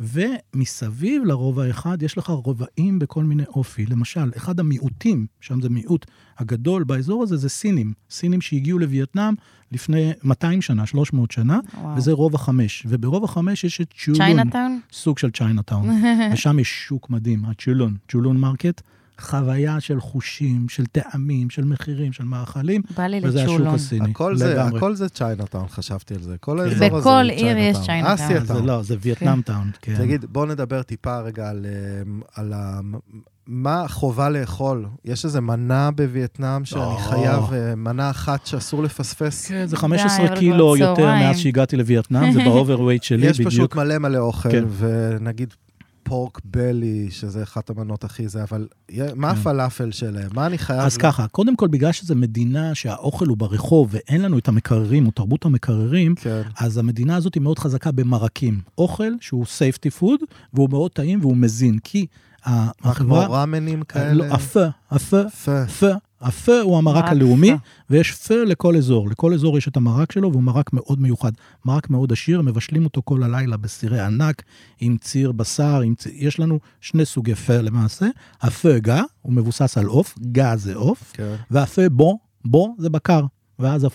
ומסביב 0.00 1.24
לרובע 1.24 1.64
האחד 1.64 2.02
יש 2.02 2.18
לך 2.18 2.30
רובעים 2.30 2.98
בכל 2.98 3.24
מיני 3.24 3.42
אופי. 3.48 3.86
למשל, 3.86 4.30
אחד 4.36 4.60
המיעוטים, 4.60 5.26
שם 5.40 5.60
זה 5.60 5.68
מיעוט 5.68 6.06
הגדול 6.38 6.84
באזור 6.84 7.22
הזה, 7.22 7.36
זה 7.36 7.48
סינים. 7.48 7.92
סינים 8.10 8.40
שהגיעו 8.40 8.78
לווייטנאם 8.78 9.34
לפני 9.72 10.12
200 10.24 10.62
שנה, 10.62 10.86
300 10.86 11.30
שנה, 11.30 11.60
וואו. 11.80 11.96
וזה 11.96 12.12
רובע 12.12 12.38
חמש. 12.38 12.86
וברובע 12.88 13.26
חמש 13.26 13.64
יש 13.64 13.80
את 13.80 13.94
צ'ולון, 14.04 14.18
Chinatown? 14.18 14.80
סוג 14.92 15.18
של 15.18 15.30
Chinatown. 15.30 15.88
ושם 16.32 16.58
יש 16.58 16.84
שוק 16.86 17.10
מדהים, 17.10 17.44
הצ'ולון, 17.44 17.96
צ'ולון 18.08 18.36
market. 18.36 18.80
חוויה 19.20 19.80
של 19.80 20.00
חושים, 20.00 20.68
של 20.68 20.86
טעמים, 20.86 21.50
של 21.50 21.64
מחירים, 21.64 22.12
של 22.12 22.24
מאכלים, 22.24 22.82
בא 22.96 23.06
לי 23.06 23.20
וזה 23.24 23.42
השוק 23.42 23.54
לצ'ולון. 23.54 23.74
הסיני. 23.74 24.10
הכל 24.10 24.36
זה. 24.36 24.64
הכל 24.64 24.94
זה 24.94 25.08
Chinatown, 25.08 25.68
חשבתי 25.68 26.14
על 26.14 26.20
זה. 26.22 26.36
כל 26.40 26.52
כן. 26.52 26.58
האזור 26.58 26.98
הזה 26.98 27.00
בכל 27.00 27.26
עיר 27.30 27.58
יש 27.58 27.76
Chinatown. 27.86 28.16
זה 28.16 28.24
Asiatown. 28.24 28.66
לא, 28.66 28.82
זה 28.82 28.96
וייטנאם 29.00 29.42
town, 29.42 29.70
כן. 29.82 29.94
תגיד, 29.98 30.24
בוא 30.28 30.46
נדבר 30.46 30.82
טיפה 30.82 31.20
רגע 31.20 31.48
על, 31.48 31.66
אמ, 31.66 32.20
על 32.34 32.52
ה... 32.52 32.80
מה 33.46 33.82
החובה 33.82 34.28
לאכול? 34.28 34.86
יש 35.04 35.24
איזה 35.24 35.40
מנה 35.40 35.90
בווייטנאם 35.90 36.64
שאני. 36.64 36.98
חייב, 36.98 37.52
אה, 37.52 37.74
מנה 37.74 38.10
אחת 38.10 38.46
שאסור 38.46 38.82
לפספס? 38.82 39.46
כן, 39.46 39.66
זה 39.66 39.76
די, 39.76 39.80
15 39.80 40.26
אבל 40.26 40.38
קילו 40.38 40.76
יותר. 40.76 41.06
מאז 41.06 41.38
שהגעתי 41.38 41.76
לווייטנאם, 41.76 42.32
זה 42.32 42.44
ב 42.46 42.51
overweight 42.51 43.02
שלי 43.02 43.26
יש 43.26 43.36
בדיוק. 43.36 43.52
פשוט 43.52 43.74
מלא 43.74 43.98
מלא 43.98 44.18
אוכל, 44.18 44.50
כן. 44.50 44.64
ונגיד 44.78 45.54
pork 46.10 46.40
belly, 46.44 47.08
שזה 47.10 47.42
אחת 47.42 47.70
המנות 47.70 48.04
הכי 48.04 48.28
זה, 48.28 48.42
אבל 48.42 48.68
מה 49.14 49.30
הפלאפל 49.30 49.90
שלהם? 49.90 50.28
מה 50.34 50.46
אני 50.46 50.58
חייב... 50.58 50.80
אז 50.80 50.96
ככה, 50.96 51.28
קודם 51.28 51.56
כל, 51.56 51.68
בגלל 51.68 51.92
שזו 51.92 52.14
מדינה 52.14 52.74
שהאוכל 52.74 53.26
הוא 53.26 53.36
ברחוב 53.36 53.88
ואין 53.90 54.22
לנו 54.22 54.38
את 54.38 54.48
המקררים, 54.48 55.06
או 55.06 55.10
תרבות 55.10 55.44
המקררים, 55.44 56.14
כן. 56.14 56.42
אז 56.60 56.78
המדינה 56.78 57.16
הזאת 57.16 57.34
היא 57.34 57.42
מאוד 57.42 57.58
חזקה 57.58 57.92
במרקים. 57.92 58.60
אוכל 58.78 59.12
שהוא 59.20 59.44
safety 59.44 60.02
food, 60.02 60.24
והוא 60.54 60.70
מאוד 60.70 60.90
טעים 60.90 61.20
והוא 61.20 61.36
מזין, 61.36 61.78
כי 61.78 62.06
ה- 62.46 62.70
כמו 62.80 62.90
החברה... 62.90 63.26
ראמנים 63.26 63.78
לא, 63.78 63.84
כאלה? 63.84 64.34
הפה, 64.34 64.64
הפה, 64.90 65.22
פה. 65.80 65.86
הפה, 66.20 66.60
הוא 66.60 66.78
המרק 66.78 67.04
מרק 67.04 67.12
הלאומי. 67.12 67.52
ויש 67.90 68.12
פו 68.12 68.34
לכל 68.46 68.76
אזור. 68.76 69.08
לכל 69.08 69.34
אזור 69.34 69.58
יש 69.58 69.68
את 69.68 69.76
המרק 69.76 70.12
שלו, 70.12 70.32
והוא 70.32 70.42
מרק 70.42 70.72
מאוד 70.72 71.00
מיוחד. 71.00 71.32
מרק 71.64 71.90
מאוד 71.90 72.12
עשיר, 72.12 72.42
מבשלים 72.42 72.84
אותו 72.84 73.02
כל 73.04 73.22
הלילה 73.22 73.56
בסירי 73.56 74.00
ענק, 74.00 74.42
עם 74.80 74.96
ציר 75.00 75.32
בשר, 75.32 75.80
עם 75.80 75.94
ציר... 75.94 76.12
יש 76.14 76.40
לנו 76.40 76.58
שני 76.80 77.04
סוגי 77.04 77.34
פו 77.34 77.52
למעשה. 77.62 78.06
הפו 78.40 78.68
גה, 78.78 79.02
הוא 79.22 79.32
מבוסס 79.32 79.78
על 79.78 79.86
עוף, 79.86 80.18
גה 80.32 80.56
זה 80.56 80.74
עוף, 80.74 81.12
כן. 81.12 81.34
והפה 81.50 81.88
בו, 81.88 82.18
בו 82.44 82.74
זה 82.78 82.90
בקר. 82.90 83.24
ואז 83.60 83.86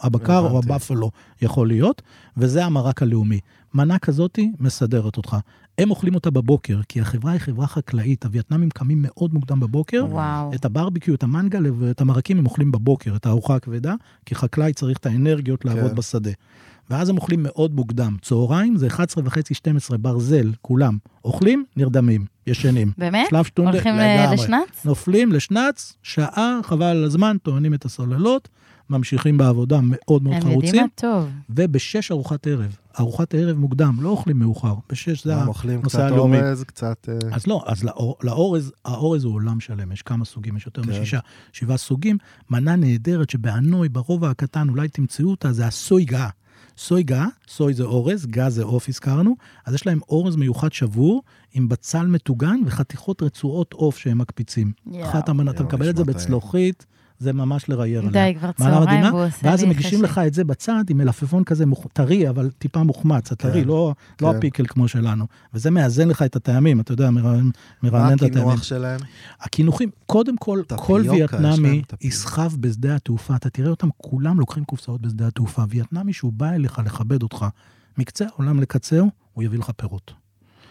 הבקר 0.00 0.38
או 0.38 0.58
הבנתי. 0.58 0.72
הבפלו 0.72 1.10
יכול 1.42 1.68
להיות, 1.68 2.02
וזה 2.36 2.64
המרק 2.64 3.02
הלאומי. 3.02 3.40
מנה 3.74 3.98
כזאתי 3.98 4.52
מסדרת 4.60 5.16
אותך. 5.16 5.36
הם 5.78 5.90
אוכלים 5.90 6.14
אותה 6.14 6.30
בבוקר, 6.30 6.80
כי 6.88 7.00
החברה 7.00 7.32
היא 7.32 7.40
חברה 7.40 7.66
חקלאית. 7.66 8.24
הווייטנאמים 8.24 8.70
קמים 8.70 8.98
מאוד 9.02 9.34
מוקדם 9.34 9.60
בבוקר. 9.60 10.06
וואו. 10.10 10.54
את 10.54 10.64
הברביקיו, 10.64 11.14
את 11.14 11.22
המנגל 11.22 11.66
ואת 11.78 12.00
המרקים 12.00 12.38
הם 12.38 12.44
אוכלים 12.46 12.72
בבוקר, 12.72 13.16
את 13.16 13.26
הארוחה 13.26 13.54
הכבדה, 13.54 13.94
כי 14.26 14.34
חקלאי 14.34 14.72
צריך 14.72 14.98
את 14.98 15.06
האנרגיות 15.06 15.64
לעבוד 15.64 15.90
כן. 15.90 15.96
בשדה. 15.96 16.30
ואז 16.90 17.08
הם 17.08 17.16
אוכלים 17.16 17.42
מאוד 17.42 17.74
מוקדם. 17.74 18.16
צהריים 18.22 18.76
זה 18.76 18.86
11 18.86 19.24
וחצי, 19.26 19.54
12, 19.54 19.98
ברזל, 19.98 20.52
כולם. 20.62 20.98
אוכלים, 21.24 21.64
נרדמים, 21.76 22.24
ישנים. 22.46 22.92
באמת? 22.98 23.26
שלב 23.30 23.44
שטונדה, 23.44 23.70
הולכים 23.72 23.94
ל- 23.94 23.98
לגמרי. 24.20 24.34
לשנץ? 24.36 24.84
נופלים 24.84 25.32
לשנץ, 25.32 25.96
שעה, 26.02 26.60
חבל 26.62 26.84
על 26.86 27.04
הזמן, 27.04 27.36
טוענים 27.42 27.74
את 27.74 27.84
הסוללות, 27.84 28.48
ממשיכים 28.90 29.38
בעבודה 29.38 29.78
מאוד 29.82 30.22
מאוד 30.22 30.34
הם 30.34 30.40
חרוצים, 30.42 30.64
יודעים 30.64 30.82
מה 30.82 30.88
טוב. 30.94 31.28
ובשש 31.50 32.10
ארוחת 32.10 32.46
ערב. 32.46 32.76
ארוחת 33.00 33.34
ערב 33.34 33.58
מוקדם, 33.58 33.96
לא 34.00 34.08
אוכלים 34.08 34.38
מאוחר. 34.38 34.74
בשש 34.88 35.24
זה 35.24 35.36
הם 35.36 35.48
אוכלים 35.48 35.78
הנושא 35.78 35.98
קצת 35.98 36.12
הלאומי. 36.12 36.38
אורז, 36.40 36.64
קצת... 36.64 37.08
אה, 37.08 37.34
אז 37.34 37.46
לא, 37.46 37.64
אז 37.66 37.84
לאור, 37.84 38.16
לאורז, 38.22 38.72
האורז 38.84 39.24
הוא 39.24 39.34
עולם 39.34 39.60
שלם, 39.60 39.92
יש 39.92 40.02
כמה 40.02 40.24
סוגים, 40.24 40.56
יש 40.56 40.66
יותר 40.66 40.82
כן. 40.82 40.90
משישה, 40.90 41.18
שבעה 41.52 41.76
סוגים. 41.76 42.18
מנה 42.50 42.76
נהדרת 42.76 43.30
שבהנוי, 43.30 43.88
ברובע 43.88 44.30
הקטן, 44.30 44.68
אולי 44.68 44.88
תמצאו 44.88 45.30
אותה, 45.30 45.52
זה 45.52 45.66
הסוי 45.66 46.04
גאה. 46.04 46.28
סוי 46.78 47.02
גאה, 47.02 47.26
סוי 47.48 47.74
זה 47.74 47.82
אורז, 47.82 48.26
גאה 48.26 48.50
זה 48.50 48.64
עוף, 48.64 48.88
הזכרנו, 48.88 49.36
אז 49.66 49.74
יש 49.74 49.86
להם 49.86 50.00
אורז 50.08 50.36
מיוחד 50.36 50.72
שבור, 50.72 51.22
עם 51.52 51.68
בצל 51.68 52.06
מטוגן 52.06 52.60
וחתיכות 52.66 53.22
רצועות 53.22 53.72
עוף 53.72 53.98
שהם 53.98 54.18
מקפיצים. 54.18 54.72
יואו. 54.86 55.04
אחת 55.08 55.28
המנה, 55.28 55.50
אתה 55.50 55.62
מקבל 55.62 55.90
את 55.90 55.96
זה. 55.96 56.04
בצלוחית, 56.04 56.86
זה 57.18 57.32
ממש 57.32 57.68
לרייר 57.68 58.00
עליה. 58.00 58.12
די, 58.12 58.38
כבר 58.38 58.52
צהריים 58.52 59.04
והוא 59.04 59.24
עושה 59.24 59.36
ואז 59.42 59.62
הם 59.62 59.68
לי 59.68 59.74
מגישים. 59.74 60.02
לך 60.02 60.20
את 60.26 60.34
זה 60.34 60.44
בצד 60.44 60.84
עם 60.90 60.98
מלפפון 60.98 61.44
כזה 61.44 61.64
טרי, 61.92 62.28
אבל 62.28 62.50
טיפה 62.58 62.82
מוחמץ, 62.82 63.32
הטרי, 63.32 63.62
כן, 63.62 63.68
לא, 63.68 63.94
לא 64.22 64.30
כן. 64.30 64.36
הפיקל 64.36 64.66
כמו 64.66 64.88
שלנו. 64.88 65.26
וזה 65.54 65.70
מאזן 65.70 66.08
לך 66.08 66.22
את 66.22 66.36
הטעמים, 66.36 66.80
אתה 66.80 66.92
יודע, 66.92 67.10
מרענן 67.10 67.50
מה 67.82 68.08
את 68.08 68.22
הטעמים. 68.22 68.38
הקינוח 68.38 68.62
שלהם? 68.62 69.00
הקינוחים, 69.40 69.90
קודם 70.06 70.36
כל, 70.36 70.62
כל 70.76 71.02
טפיוקה. 71.06 71.38
יסחב 72.00 72.50
בשדה 72.60 72.96
התעופה, 72.96 73.36
אתה 73.36 73.50
תראה 73.50 73.70
אותם 73.70 73.88
כולם 73.96 74.40
לוקחים 74.40 74.64
קופסאות 74.64 75.00
בשדה 75.00 75.26
התעופה. 75.26 75.62
וייטנמי 75.68 76.12
שהוא 76.12 76.32
בא 76.32 76.50
אליך 76.50 76.80
לכבד 76.86 77.22
אותך, 77.22 77.46
מקצה 77.98 78.26
העולם 78.34 78.60
לקצהו, 78.60 79.10
הוא 79.34 79.44
יביא 79.44 79.58
לך 79.58 79.70
פירות. 79.76 80.12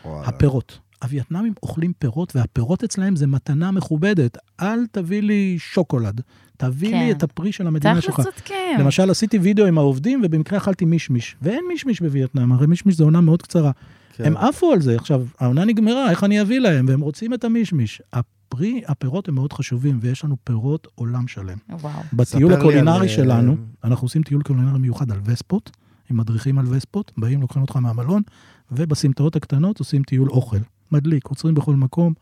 וואלה. 0.06 0.28
הפירות. 0.28 0.80
הווייטנמים 1.04 1.54
אוכלים 1.64 1.94
פירות, 2.00 2.36
והפירות 2.36 2.84
אצלהם 2.84 3.16
זה 3.16 3.28
מתנה 3.28 3.72
מכובדת. 3.72 4.38
אל 4.60 4.86
תביא 4.92 5.22
לי 5.22 5.56
שוקולד, 5.60 6.22
תביא 6.58 6.90
לי 6.90 7.12
כן. 7.12 7.18
את 7.18 7.24
הפרי 7.24 7.52
של 7.52 7.68
המדינה 7.68 8.02
שלך. 8.02 8.14
תכל'ס 8.14 8.26
צודקים. 8.26 8.80
למשל, 8.80 9.10
עשיתי 9.10 9.38
וידאו 9.38 9.66
עם 9.66 9.78
העובדים, 9.78 10.22
ובמקרה 10.24 10.58
אכלתי 10.58 10.86
מישמיש. 10.86 11.36
ואין 11.42 11.64
מישמיש 11.68 12.02
בווייטנאם, 12.02 12.52
הרי 12.52 12.68
מישמיש 12.68 12.96
זו 12.96 13.04
עונה 13.04 13.22
מאוד 13.22 13.42
קצרה. 13.42 13.72
כן. 14.14 14.26
הם 14.26 14.38
עפו 14.38 14.72
על 14.72 14.82
זה. 14.82 14.96
עכשיו, 14.96 15.26
העונה 15.40 15.66
נגמרה, 15.66 16.10
איך 16.10 16.24
אני 16.24 16.42
אביא 16.42 16.60
להם? 16.60 16.86
והם 16.90 17.02
רוצים 17.02 17.34
את 17.34 17.44
המישמיש. 17.44 18.02
הפרי, 18.14 18.82
הפירות 18.88 19.28
הם 19.28 19.36
מאוד 19.36 19.54
חשובים, 19.54 20.00
ויש 20.02 20.24
לנו 20.24 20.36
פירות 20.44 20.88
עולם 20.96 21.28
שלם. 21.28 21.58
וואו. 21.70 22.02
בטיול 22.14 22.52
לי 22.52 22.58
הקולינרי 22.58 23.00
על, 23.00 23.08
שלנו, 23.08 23.52
אה, 23.52 23.90
אנחנו 23.90 24.06
עושים 24.06 24.24
טיול 24.24 24.44
קולינרי 24.44 24.80
מיוחד 24.80 25.12
על 25.12 25.20
וספות, 25.26 25.72
עם 26.10 26.18
מדריכים 26.18 26.60
על 26.60 26.66
וספות, 26.70 27.12
באים, 27.18 27.42
לוקחים 27.42 27.62
אותך 27.62 27.76
מהמלון, 27.76 28.22
ובסמטאות 28.72 29.36
הקטנות 29.36 29.80
עושים 29.80 30.04
טיול 30.04 30.30
אוכל. 30.30 30.58
מדליק, 30.92 31.28
עוצרים 31.28 31.56
בכל 31.56 31.76
מקום, 31.76 32.14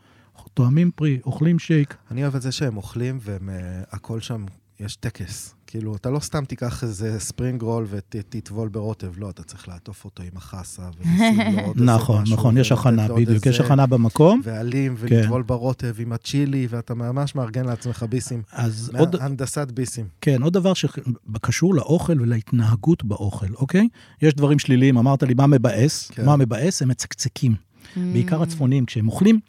טועמים 0.54 0.92
פרי, 0.96 1.20
אוכלים 1.26 1.60
שייק. 1.60 1.96
אני 2.12 2.24
אוהב 2.24 2.36
את 2.36 2.42
זה 2.42 2.52
שהם 2.52 2.78
אוכלים 2.78 3.20
והכל 3.22 4.20
שם, 4.20 4.46
יש 4.80 4.96
טקס. 4.96 5.56
כאילו, 5.68 5.96
אתה 5.96 6.10
לא 6.10 6.20
סתם 6.20 6.46
תיקח 6.46 6.84
איזה 6.84 7.20
ספרינג 7.20 7.62
רול 7.62 7.86
ותטבול 7.90 8.70
ברוטב, 8.70 9.12
לא, 9.18 9.30
אתה 9.30 9.44
צריך 9.44 9.68
לעטוף 9.68 10.06
אותו 10.06 10.24
עם 10.24 10.30
החסה, 10.36 10.82
ולשים 10.98 11.40
לו 11.56 11.62
עוד 11.62 11.78
איזה 11.78 11.92
נכון, 11.92 12.22
משהו, 12.22 12.36
נכון, 12.36 12.58
יש 12.58 12.72
ולתת 12.72 12.82
הכנה, 12.82 13.08
בדיוק, 13.08 13.46
יש 13.46 13.60
הכנה 13.60 13.86
במקום. 13.86 14.42
ועלים, 14.44 14.96
כן. 14.96 15.16
ולטבול 15.16 15.42
ברוטב 15.42 15.96
עם 16.00 16.14
הצ'ילי, 16.14 16.68
ואתה 16.70 16.94
ממש 16.94 17.36
מארגן 17.36 17.66
לעצמך 17.66 18.06
ביסים. 18.10 18.42
אז 18.52 18.92
עוד, 18.98 19.16
הנדסת 19.20 19.72
ביסים. 19.72 20.06
כן, 20.22 20.42
עוד 20.42 20.54
דבר 20.54 20.74
שקשור 20.74 21.76
לאוכל 21.76 22.22
ולהתנהגות 22.22 23.04
באוכל, 23.04 23.54
אוקיי? 23.56 23.88
יש 24.22 24.34
דברים 24.34 24.60
שליליים, 24.60 24.98
אמרת 24.98 25.24
לי, 25.24 25.34
מה 25.34 25.48
מבאס? 25.48 26.12
כן. 26.12 26.26
מה 26.26 26.36
מבאס? 26.36 26.82
הם 26.82 26.88
מצקצקים. 26.88 27.56
בעיקר 27.98 28.42
הצפוניים, 28.42 28.86
כשהם 28.86 29.08
אוכלים, 29.08 29.40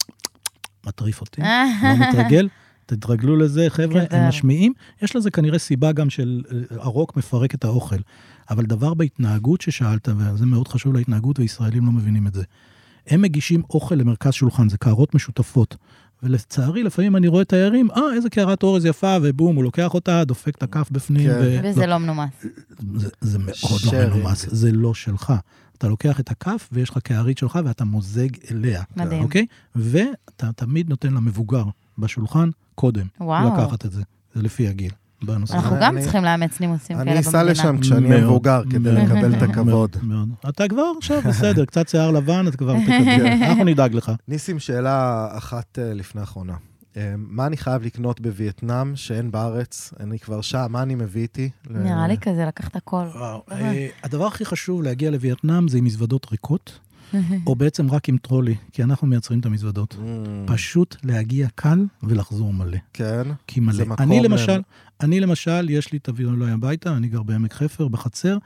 מטריף 0.87 1.21
אותי, 1.21 1.43
לא 1.43 1.95
מתרגל. 2.09 2.49
תתרגלו 2.87 3.37
לזה, 3.37 3.67
חבר'ה. 3.69 4.03
הם 4.11 4.29
משמיעים. 4.29 4.73
יש 5.03 5.17
לזה 5.17 5.31
כנראה 5.31 5.59
סיבה 5.59 5.93
גם 5.93 6.11
של 6.11 6.43
אה, 6.53 6.77
הרוק 6.83 7.17
מפרק 7.17 7.55
את 7.55 7.65
האוכל. 7.65 7.97
אבל 8.51 8.67
דבר 8.67 8.95
בהתנהגות 8.95 9.61
ששאלת, 9.61 10.09
וזה 10.17 10.47
מאוד 10.47 10.69
חשוב 10.69 10.95
להתנהגות, 10.95 11.39
וישראלים 11.39 11.87
לא 11.87 11.93
מבינים 11.93 12.27
את 12.27 12.35
זה. 12.35 12.43
הם 13.07 13.23
מגישים 13.23 13.63
אוכל 13.71 13.95
למרכז 13.95 14.33
שולחן, 14.33 14.69
זה 14.69 14.79
קערות 14.79 15.15
משותפות. 15.15 15.77
ולצערי, 16.23 16.83
לפעמים 16.83 17.17
אני 17.17 17.29
רואה 17.29 17.45
תיירים, 17.45 17.91
אה, 17.91 18.15
איזה 18.15 18.31
קערת 18.31 18.63
אורז 18.63 18.85
יפה, 18.85 19.17
ובום, 19.23 19.57
הוא 19.57 19.65
לוקח 19.65 19.95
אותה, 19.95 20.25
דופק 20.25 20.57
את 20.57 20.63
הכף 20.63 20.89
בפנים. 20.91 21.31
כן. 21.31 21.39
ו... 21.41 21.61
וזה 21.65 21.87
לא 21.87 21.99
מנומס. 21.99 22.47
זה, 22.97 23.09
זה 23.21 23.39
מאוד 23.39 23.81
לא 23.85 23.91
sharing. 23.91 24.17
מנומס, 24.17 24.47
זה 24.51 24.73
לא 24.73 24.95
שלך. 24.95 25.33
אתה 25.79 25.89
לוקח 25.89 26.21
את 26.21 26.31
הכף 26.31 26.69
ויש 26.73 26.91
לך 26.91 26.99
קערית 26.99 27.39
שלך 27.39 27.59
ואתה 27.65 27.85
מוזג 27.85 28.29
אליה, 28.51 28.83
מדהים. 28.97 29.23
אוקיי? 29.23 29.47
ואתה 29.77 30.53
תמיד 30.57 30.89
נותן 30.91 31.13
למבוגר 31.15 31.65
בשולחן 31.99 32.49
קודם 32.75 33.07
וואו. 33.21 33.55
לקחת 33.55 33.87
את 33.87 33.93
זה. 33.93 34.03
זה 34.35 34.43
לפי 34.43 34.69
הגיל. 34.69 34.91
בנושא 35.23 35.55
אנחנו. 35.55 35.77
גם 35.81 35.95
אני- 35.97 36.03
צריכים 36.03 36.25
לאמץ 36.25 36.61
נימוסים 36.61 36.97
כאלה 36.97 37.11
אני 37.11 37.11
במדינה. 37.11 37.29
אסע 37.31 37.43
לשם 37.43 37.79
כשאני 37.81 38.11
אהיה 38.11 38.25
מבוגר, 38.25 38.63
כדי 38.71 38.79
מאוד, 38.79 38.95
לקבל 39.09 39.35
את 39.35 39.43
הכבוד. 39.43 39.97
מאוד. 40.03 40.29
אתה 40.49 40.69
כבר 40.69 40.83
עכשיו 40.99 41.21
בסדר, 41.29 41.65
קצת 41.65 41.89
שיער 41.89 42.11
לבן, 42.11 42.45
אתה 42.49 42.57
כבר 42.57 42.75
תקבל. 42.85 43.27
אנחנו 43.27 43.65
נדאג 43.65 43.95
לך. 43.95 44.13
ניסים, 44.29 44.59
שאלה 44.59 45.29
אחת 45.39 45.79
אה, 45.79 45.95
לפני 45.95 46.21
האחרונה. 46.21 46.55
אה, 46.97 47.15
מה 47.17 47.47
אני 47.47 47.57
חייב 47.57 47.83
לקנות 47.83 48.21
בווייטנאם 48.21 48.97
שאין 48.97 49.31
בארץ? 49.31 49.93
אני 50.01 50.19
כבר 50.19 50.41
שם, 50.41 50.67
מה 50.71 50.83
אני 50.83 50.95
מביא 50.95 51.23
איתי? 51.23 51.51
נראה 51.71 52.09
לי 52.09 52.19
כזה, 52.19 52.45
לקחת 52.47 52.77
הכל. 52.77 53.05
וואו, 53.15 53.43
אה, 53.53 53.89
הדבר 54.03 54.27
הכי 54.27 54.45
חשוב 54.45 54.83
להגיע 54.83 55.11
לווייטנאם 55.11 55.69
זה 55.69 55.79
עם 55.79 55.85
מזוודות 55.85 56.31
ריקות, 56.31 56.79
או 57.47 57.55
בעצם 57.55 57.91
רק 57.91 58.09
עם 58.09 58.19
טרולי, 58.19 58.55
כי 58.73 58.83
אנחנו 58.83 59.07
מייצרים 59.07 59.41
את 59.41 59.47
המזוודות. 59.47 59.95
Mm, 59.95 59.99
פשוט 60.47 60.97
להגיע 61.05 61.49
קל 61.55 61.87
ולחזור 62.03 62.53
מלא. 62.53 62.79
כן. 62.93 63.23
כי 63.47 63.61
מלא. 63.61 63.73
זה 63.73 63.85
מקום, 63.85 64.07
אני 64.07 64.19
אה, 64.19 64.23
למשל, 64.23 64.61
אני 65.01 65.21
למשל, 65.21 65.71
יש 65.71 65.93
לי, 65.93 65.99
תביאו 65.99 66.35
אליי 66.35 66.51
הביתה, 66.51 66.97
אני 66.97 67.09
גר 67.09 67.23
בעמק 67.23 67.53
חפר, 67.53 67.89
בחצר, 67.89 68.39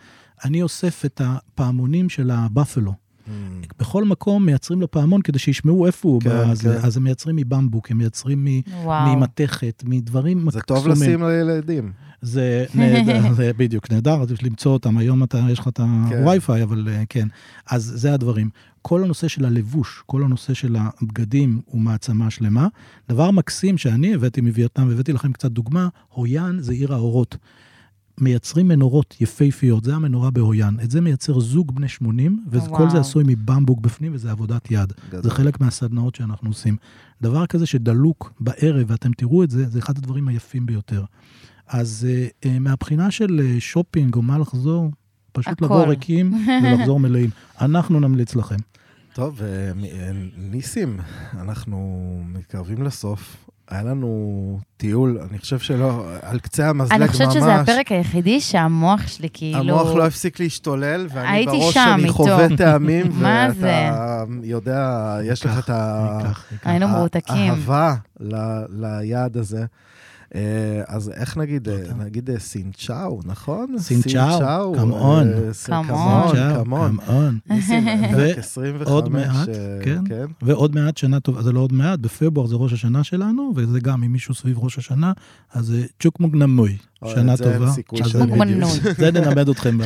אני 0.45 0.63
אוסף 0.63 1.05
את 1.05 1.21
הפעמונים 1.25 2.09
של 2.09 2.31
הבאפלו. 2.31 3.10
Mm, 3.31 3.67
בכל 3.79 4.05
מקום 4.05 4.47
מייצרים 4.47 4.81
לו 4.81 4.91
פעמון 4.91 5.23
כדי 5.23 5.39
שישמעו 5.39 5.87
איפה 5.87 6.09
הוא. 6.09 6.21
כן, 6.21 6.51
בזה. 6.51 6.79
כן. 6.81 6.87
אז 6.87 6.97
הם 6.97 7.05
מייצרים 7.05 7.37
מבמבוק, 7.37 7.91
הם 7.91 7.99
מייצרים. 7.99 8.47
ממתכת, 8.87 9.83
מדברים 9.87 10.51
זה 10.51 10.61
טוב. 10.61 10.89
לשים 10.89 11.23
לילדים. 11.23 11.93
זה 12.23 12.65
נהדר, 12.75 13.35
זה 13.35 13.51
בדיוק 13.57 13.93
נהדר, 13.93 14.23
אז 14.23 14.33
יש 14.33 14.43
למצוא 14.43 14.73
אותם. 14.73 14.99
היום 14.99 15.25
אתה, 15.25 15.41
יש 15.51 15.59
לך 15.59 15.69
את 15.69 15.77
כן. 15.77 16.23
הווי-פיי, 16.23 16.63
אבל 16.63 16.89
אה, 16.89 17.03
כן. 17.09 17.29
אז 17.71 17.93
זה 17.97 18.15
הדברים. 18.15 18.51
כל 18.83 19.05
הנושא 19.05 19.29
של 19.29 19.45
הלבוש, 19.45 20.03
כל 20.07 20.23
הנושא 20.23 20.55
של 20.55 20.77
הבגדים 20.79 21.61
הוא 21.65 21.81
מעצמה 21.81 22.31
שלמה. 22.31 22.69
דבר 23.09 23.31
מקסים 23.31 23.79
שאני 23.79 24.15
הבאתי 24.15 24.41
מווייטנאם, 24.41 24.89
והבאתי 24.89 25.13
לכם 25.13 25.33
קצת 25.33 25.51
דוגמה, 25.51 25.89
הויאן 26.09 26.57
זה 26.61 26.73
עיר 26.73 26.95
האורות. 26.95 27.37
מייצרים 28.21 28.69
מנורות 28.69 29.17
יפהפיות, 29.21 29.85
זה 29.85 29.95
המנורה 29.95 30.31
בהויאן. 30.31 30.77
את 30.85 30.91
זה 30.91 31.01
מייצר 31.01 31.41
זוג 31.41 31.75
בני 31.75 31.89
80, 31.89 32.45
וכל. 32.51 32.91
זה 32.91 32.99
עשוי 33.01 33.25
מבמבוק 33.27 33.81
בפנים, 33.81 34.15
וזה 34.15 34.31
עבודת 34.31 34.71
יד. 34.71 34.93
גדול. 35.09 35.23
זה 35.23 35.31
חלק 35.31 35.61
מהסדנאות 35.61 36.15
שאנחנו 36.15 36.51
עושים. 36.51 36.77
דבר 37.23 37.47
כזה 37.47 37.67
שדלוק 37.67 38.33
בערב, 38.41 38.91
ואתם 38.91 39.13
תראו 39.13 39.45
את 39.45 39.51
זה, 39.51 39.69
זה 39.69 39.79
אחד 39.79 39.99
הדברים 39.99 40.29
היפים 40.29 40.67
ביותר. 40.67 41.05
אז 41.69 42.07
אה, 42.11 42.27
אה, 42.45 42.59
מהבחינה 42.59 43.11
של 43.11 43.41
אה, 43.45 43.61
שופינג 43.61 44.15
או 44.15 44.23
מה 44.23 44.39
לחזור, 44.39 44.91
פשוט 45.33 45.53
הכל. 45.53 45.65
לבוא 45.65 45.87
ריקים 45.87 46.47
ולחזור 46.65 47.01
מלאים. 47.01 47.31
אנחנו 47.61 48.01
נמליץ 48.01 48.37
לכם. 48.37 48.57
טוב, 49.15 49.41
ניסים, 50.37 51.01
אנחנו 51.33 52.21
מתקרבים 52.25 52.83
לסוף. 52.83 53.51
היה 53.71 53.83
לנו 53.83 54.11
טיול, 54.77 55.19
אני 55.31 55.39
חושב 55.39 55.59
שלא, 55.59 56.05
על 56.23 56.39
קצה 56.39 56.69
המזלג 56.69 56.99
ממש. 56.99 57.03
אני 57.03 57.09
חושבת 57.09 57.33
שזה 57.33 57.55
הפרק 57.55 57.93
היחידי 57.93 58.41
שהמוח 58.41 59.07
שלי 59.07 59.29
כאילו... 59.33 59.59
המוח 59.59 59.95
לא 59.95 60.07
הפסיק 60.07 60.41
להשתולל, 60.41 61.07
ואני 61.13 61.47
בראש 61.47 61.77
איתו. 61.77 62.13
חווה 62.13 62.47
טעמים, 62.57 63.07
מה 63.23 63.49
ואתה 63.61 64.25
יודע, 64.43 65.17
יש 65.25 65.47
לך 65.47 65.59
את 65.59 65.71
ה-. 65.71 66.19
היינו 66.65 66.89
מרותקים. 66.89 67.37
האהבה 67.53 67.95
ל- 68.21 68.65
ליעד 68.69 69.37
הזה. 69.37 69.65
אה, 70.35 70.83
אז 70.87 71.11
איך 71.11 71.37
נגיד, 71.37 71.69
אה, 71.69 71.95
נגיד 71.99 72.31
אה, 72.31 72.39
סינצ'או, 72.39 73.21
נכון? 73.25 73.79
סינצ'או, 73.79 74.73
קמאון. 74.77 75.29
קמאון, 75.65 76.33
קמאון. 76.65 76.97
קמאון. 76.97 77.39
ניסים, 77.51 77.85
פרק 78.13 78.39
25. 78.39 78.89
עוד 78.89 79.09
מעט, 79.09 79.49
אה, 79.49 79.79
כן. 79.83 80.27
ועוד 80.43 80.75
מעט, 80.75 80.97
שנה 80.97 81.21
טובה, 81.21 81.43
זה 81.43 81.53
לא 81.53 81.61
עוד 81.61 81.73
מעט, 81.73 81.99
בפברואר 81.99 82.47
זה 82.47 82.57
ראש 82.57 82.73
השנה 82.73 83.05
שלנו, 83.05 83.53
וזה 83.57 83.81
גם 83.81 84.03
אם 84.03 84.13
מישהו 84.13 84.35
סביב 84.35 84.59
ראש 84.59 84.79
השנה, 84.79 85.13
אז 85.53 85.75
צ'וק 86.03 86.21
מוגנמוי, 86.21 86.79
שנה 87.07 87.37
טובה. 87.37 87.71
זה 88.97 89.11
נלמד 89.13 89.49
אתכם. 89.49 89.79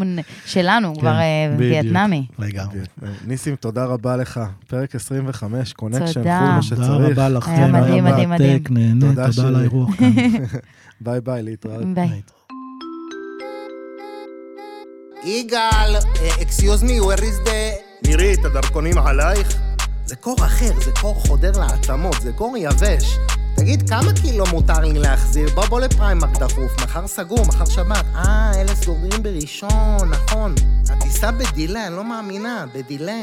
שלנו, 0.46 0.98
כבר 0.98 1.08
אה, 1.08 1.48
כן. 1.50 1.54
וייטנאמי. 1.58 2.26
לגמרי. 2.38 2.78
ניסים, 3.26 3.56
תודה 3.56 3.84
רבה 3.84 4.16
לך. 4.16 4.40
פרק 4.68 4.94
25, 4.94 5.72
קונקשן, 5.72 6.12
תודה. 6.12 6.38
כל 6.38 6.44
מה 6.44 6.60
תודה 6.70 6.84
שצריך. 6.84 7.12
רבה 7.12 7.28
לכם, 7.28 7.50
היה 7.52 7.66
מדהים, 7.66 8.04
מדהים, 8.04 8.30
מדהים. 8.30 9.00
תודה 9.00 9.32
תודה. 9.32 9.48
על 9.48 9.56
האירוח 9.56 9.96
כאן. 9.96 10.12
ביי 11.00 11.20
ביי, 11.20 11.42
להתראות. 11.42 11.94
ביי. 11.94 12.20
יגאל, 15.24 15.96
excuse 16.42 16.82
me, 16.82 17.00
where 17.00 17.20
is 17.20 17.48
the... 17.48 18.08
מירי, 18.08 18.34
את 18.34 18.44
הדרכונים 18.44 18.98
עלייך? 18.98 19.58
זה 20.06 20.16
קור 20.16 20.36
אחר, 20.36 20.80
זה 20.84 20.90
קור 21.00 21.14
חודר 21.14 21.52
לעצמות, 21.58 22.16
זה 22.22 22.32
קור 22.32 22.56
יבש. 22.56 23.18
תגיד, 23.56 23.88
כמה 23.88 24.12
קילו 24.22 24.44
מותר 24.50 24.80
לי 24.80 24.98
להחזיר? 24.98 25.48
בוא 25.54 25.64
בוא 25.64 25.80
ל 25.80 25.87
Primark 25.87 26.38
דחוף, 26.38 26.72
מחר 26.82 27.06
סגור, 27.06 27.46
מחר 27.46 27.64
שבת. 27.64 28.04
אה, 28.14 28.52
אלה 28.60 28.74
סוגרים 28.74 29.22
בראשון, 29.22 30.10
נכון. 30.10 30.54
הטיסה 30.90 31.32
בדילה, 31.32 31.86
אני 31.86 31.96
לא 31.96 32.04
מאמינה, 32.04 32.64
בדילה. 32.74 33.20